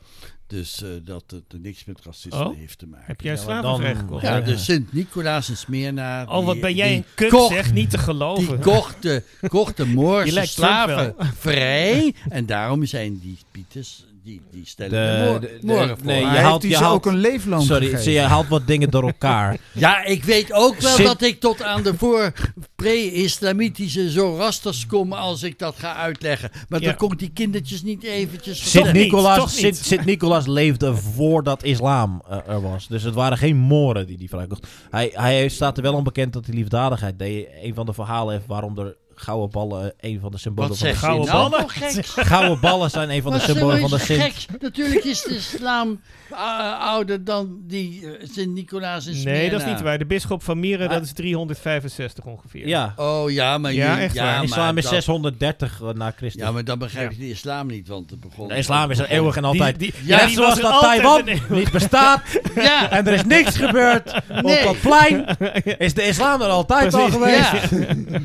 Dus 0.46 0.82
eh, 0.82 0.88
dat 1.04 1.24
het 1.30 1.52
er 1.52 1.58
niks 1.60 1.84
met 1.84 2.00
racisme 2.04 2.44
Oh? 2.44 2.56
heeft 2.56 2.78
te 2.78 2.86
maken. 2.86 3.06
Heb 3.06 3.20
jij 3.20 3.36
slaven 3.36 3.62
dan- 3.62 3.80
vrijgekocht? 3.80 4.22
Ja, 4.22 4.40
dus 4.40 4.64
Sint-Nicolaas 4.64 5.48
in 5.48 5.56
Smyrna. 5.56 6.24
Oh, 6.28 6.44
wat 6.44 6.52
die- 6.52 6.62
ben 6.62 6.74
jij 6.74 6.88
die 6.88 6.96
een 6.96 7.04
kut, 7.14 7.30
kocht- 7.30 7.54
zeg. 7.54 7.72
Niet 7.72 7.90
te 7.90 7.96
Die 7.96 8.04
geloven. 8.04 8.60
kocht 8.60 9.02
de, 9.02 9.22
kocht 9.48 9.76
de 9.76 9.86
Moorse 9.86 10.32
Trump 10.32 10.46
slaven 10.46 11.14
vrij. 11.36 12.14
En 12.28 12.46
daarom 12.46 12.84
zijn 12.84 13.18
die 13.18 13.38
Pieters, 13.50 14.04
die, 14.28 14.40
die 14.50 14.66
stellen 14.66 15.40
de, 15.40 15.48
De- 15.66 15.66
voor. 15.66 15.96
nee, 16.02 16.20
je 16.20 16.26
haalt- 16.26 16.62
hij 16.62 16.70
je 16.70 16.76
ze 16.76 16.82
haalt- 16.82 16.94
ook 16.94 17.06
een 17.06 17.16
leefloon 17.18 17.62
Sorry, 17.62 17.80
gegeven? 17.84 18.02
zie, 18.04 18.12
je 18.12 18.20
haalt 18.20 18.48
wat 18.48 18.66
dingen 18.66 18.90
door 18.90 19.02
elkaar. 19.02 19.56
Ja, 19.72 20.04
ik 20.04 20.24
weet 20.24 20.52
ook 20.52 20.80
wel 20.80 20.96
dat 20.96 21.22
ik 21.22 21.40
tot 21.40 21.62
aan 21.62 21.82
de 21.82 21.94
voor 21.96 22.32
pre-islamitische 22.76 24.10
Zoroasters 24.10 24.86
kom 24.86 25.12
als 25.12 25.42
ik 25.42 25.58
dat 25.58 25.74
ga 25.78 25.94
uitleggen. 25.94 26.50
Maar 26.68 26.80
Ja. 26.80 26.86
dan 26.86 26.96
komt 26.96 27.18
die 27.18 27.30
kindertjes 27.30 27.82
niet 27.82 28.02
eventjes 28.04 28.58
Toch 28.70 29.50
Sint 29.50 29.76
Sint, 29.76 30.04
Nicolaas 30.04 30.46
leefde 30.46 30.94
voordat 30.96 31.62
islam 31.64 32.22
eh, 32.28 32.38
er 32.48 32.60
was. 32.62 32.88
Dus 32.88 33.02
het 33.02 33.14
waren 33.14 33.38
geen 33.38 33.56
moren 33.56 34.06
die 34.06 34.16
die 34.18 34.28
vrijkocht. 34.28 34.66
Hij, 34.90 35.10
hij 35.12 35.48
staat 35.48 35.76
er 35.76 35.82
wel 35.82 35.94
onbekend 35.94 36.32
dat 36.32 36.46
hij 36.46 36.54
liefdadigheid 36.54 37.18
deed. 37.18 37.48
Een 37.62 37.74
van 37.74 37.86
de 37.86 37.92
verhalen 37.92 38.34
heeft 38.34 38.46
waarom 38.46 38.78
er 38.78 38.96
gouden 39.20 39.50
ballen 39.50 39.92
een 40.00 40.20
van 40.20 40.30
de 40.30 40.38
symbolen 40.38 40.70
Wat 40.70 40.78
van 40.78 40.88
de 40.88 40.94
gouden 40.94 41.26
nou 41.26 41.50
ballen? 41.50 41.68
Gouden 42.04 42.60
ballen 42.60 42.90
zijn 42.90 43.10
een 43.10 43.22
van 43.22 43.32
de 43.32 43.38
symbolen 43.38 43.80
van 43.80 43.90
de 43.90 43.96
is 43.96 44.04
Sint. 44.04 44.22
gek? 44.22 44.60
Natuurlijk 44.60 45.04
is 45.04 45.22
de 45.22 45.34
islam 45.36 46.00
eh, 46.30 46.80
ouder 46.80 47.24
dan 47.24 47.58
die 47.66 48.06
eh, 48.06 48.28
Sint-Nicolaas 48.32 49.06
in 49.06 49.14
Smyrna. 49.14 49.38
Nee, 49.38 49.50
dat 49.50 49.60
is 49.60 49.66
niet 49.66 49.80
waar. 49.80 49.98
De 49.98 50.06
bisschop 50.06 50.42
van 50.42 50.60
Mieren, 50.60 50.86
Ah. 50.88 50.92
dat 50.94 51.02
is 51.02 51.12
365 51.12 52.24
ongeveer. 52.24 52.68
Ja, 52.68 52.92
Oh 52.96 53.30
ja, 53.30 53.58
maar 53.58 53.72
Ja, 53.72 54.00
echt 54.00 54.14
ja, 54.14 54.24
waar. 54.24 54.34
maar 54.34 54.44
islam 54.44 54.76
is 54.76 54.82
dat- 54.84 54.92
630 54.92 55.80
na 55.94 56.12
Christus. 56.16 56.42
Ja, 56.42 56.50
maar 56.50 56.64
dan 56.64 56.78
begrijp 56.78 57.10
je 57.12 57.18
de 57.18 57.28
islam 57.28 57.66
niet, 57.66 57.88
want 57.88 58.10
het 58.10 58.20
begon... 58.20 58.48
de 58.48 58.56
islam 58.56 58.90
is 58.90 58.98
er 58.98 59.08
eeuwig 59.08 59.36
en 59.36 59.44
altijd. 59.44 59.78
Die, 59.78 59.92
die, 59.92 60.00
Ja, 60.06 60.14
ja, 60.14 60.16
Net 60.16 60.26
die 60.26 60.36
zoals 60.36 60.60
dat 60.60 60.80
Taiwan 60.80 61.22
niet 61.48 61.70
bestaat 61.72 62.22
Ja, 62.54 62.90
en 62.90 63.06
er 63.06 63.12
is 63.12 63.24
niks 63.24 63.56
gebeurd 63.56 64.14
op 64.42 64.58
dat 64.64 64.80
plein, 64.80 65.24
is 65.78 65.94
de 65.94 66.02
islam 66.06 66.40
er 66.42 66.48
altijd 66.48 66.94
al 66.94 67.10
geweest. 67.10 67.50
ja. 67.52 67.60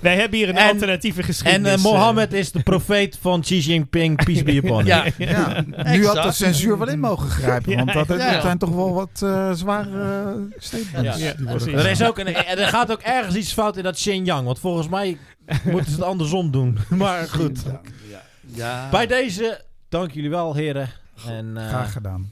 Wij 0.00 0.16
hebben 0.16 0.33
hier 0.34 0.48
een 0.48 0.56
En- 0.56 0.68
alternatieve 0.68 1.18
En 1.20 1.24
geschiedenis. 1.24 1.68
eh, 1.68 1.74
eh. 1.74 1.80
Mohammed 1.82 2.32
is 2.32 2.52
de 2.52 2.62
profeet 2.62 3.18
van 3.20 3.40
Xi 3.40 3.58
Jinping, 3.58 4.24
peace 4.24 4.42
be 4.44 4.52
upon 4.56 4.78
him. 4.84 4.86
ja. 4.86 5.04
Ja, 5.18 5.64
nu 5.84 6.06
had 6.06 6.22
de 6.22 6.32
censuur 6.32 6.78
wel 6.78 6.88
in 6.88 7.00
mogen 7.00 7.28
grijpen. 7.28 7.76
Want 7.76 7.92
dat, 7.92 8.06
dat 8.08 8.18
ja. 8.18 8.40
zijn 8.40 8.58
toch 8.58 8.70
wel 8.74 8.92
wat 8.94 9.20
eh, 9.22 9.52
zware 9.52 10.24
eh, 10.24 10.58
statements. 10.58 11.66
Er, 11.66 11.90
is 11.90 12.02
ook 12.02 12.18
een, 12.18 12.26
en 12.34 12.58
er 12.58 12.66
gaat 12.68 12.92
ook 12.92 13.00
ergens 13.00 13.34
iets 13.36 13.52
fout 13.52 13.76
in 13.76 13.82
dat 13.82 13.94
Xinjiang. 13.94 14.44
Want 14.46 14.58
volgens 14.58 14.88
mij 14.88 15.18
moeten 15.64 15.90
ze 15.90 15.96
het 15.96 16.06
andersom 16.06 16.50
doen. 16.50 16.78
Maar 16.88 17.28
goed. 17.28 17.62
Ja, 17.66 17.80
ja. 18.10 18.22
Ja. 18.46 18.88
Bij 18.90 19.06
deze, 19.06 19.60
dank 19.88 20.10
jullie 20.10 20.30
wel, 20.30 20.54
heren. 20.54 20.88
En 21.28 21.56
eh, 21.56 21.68
Graag 21.68 21.92
gedaan 21.92 22.30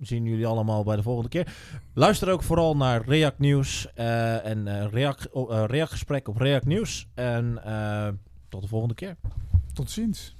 zien 0.00 0.24
jullie 0.24 0.46
allemaal 0.46 0.84
bij 0.84 0.96
de 0.96 1.02
volgende 1.02 1.28
keer. 1.28 1.54
Luister 1.94 2.30
ook 2.30 2.42
vooral 2.42 2.76
naar 2.76 3.04
React 3.06 3.38
Nieuws 3.38 3.92
eh, 3.94 4.46
en 4.46 4.68
eh, 4.68 4.86
React, 4.90 5.28
uh, 5.34 5.80
eh, 5.80 5.88
Gesprek 5.88 6.28
op 6.28 6.36
React 6.36 6.66
Nieuws. 6.66 7.08
En 7.14 7.60
tot 8.48 8.62
de 8.62 8.68
volgende 8.68 8.94
keer. 8.94 9.16
Tot 9.72 9.90
ziens. 9.90 10.36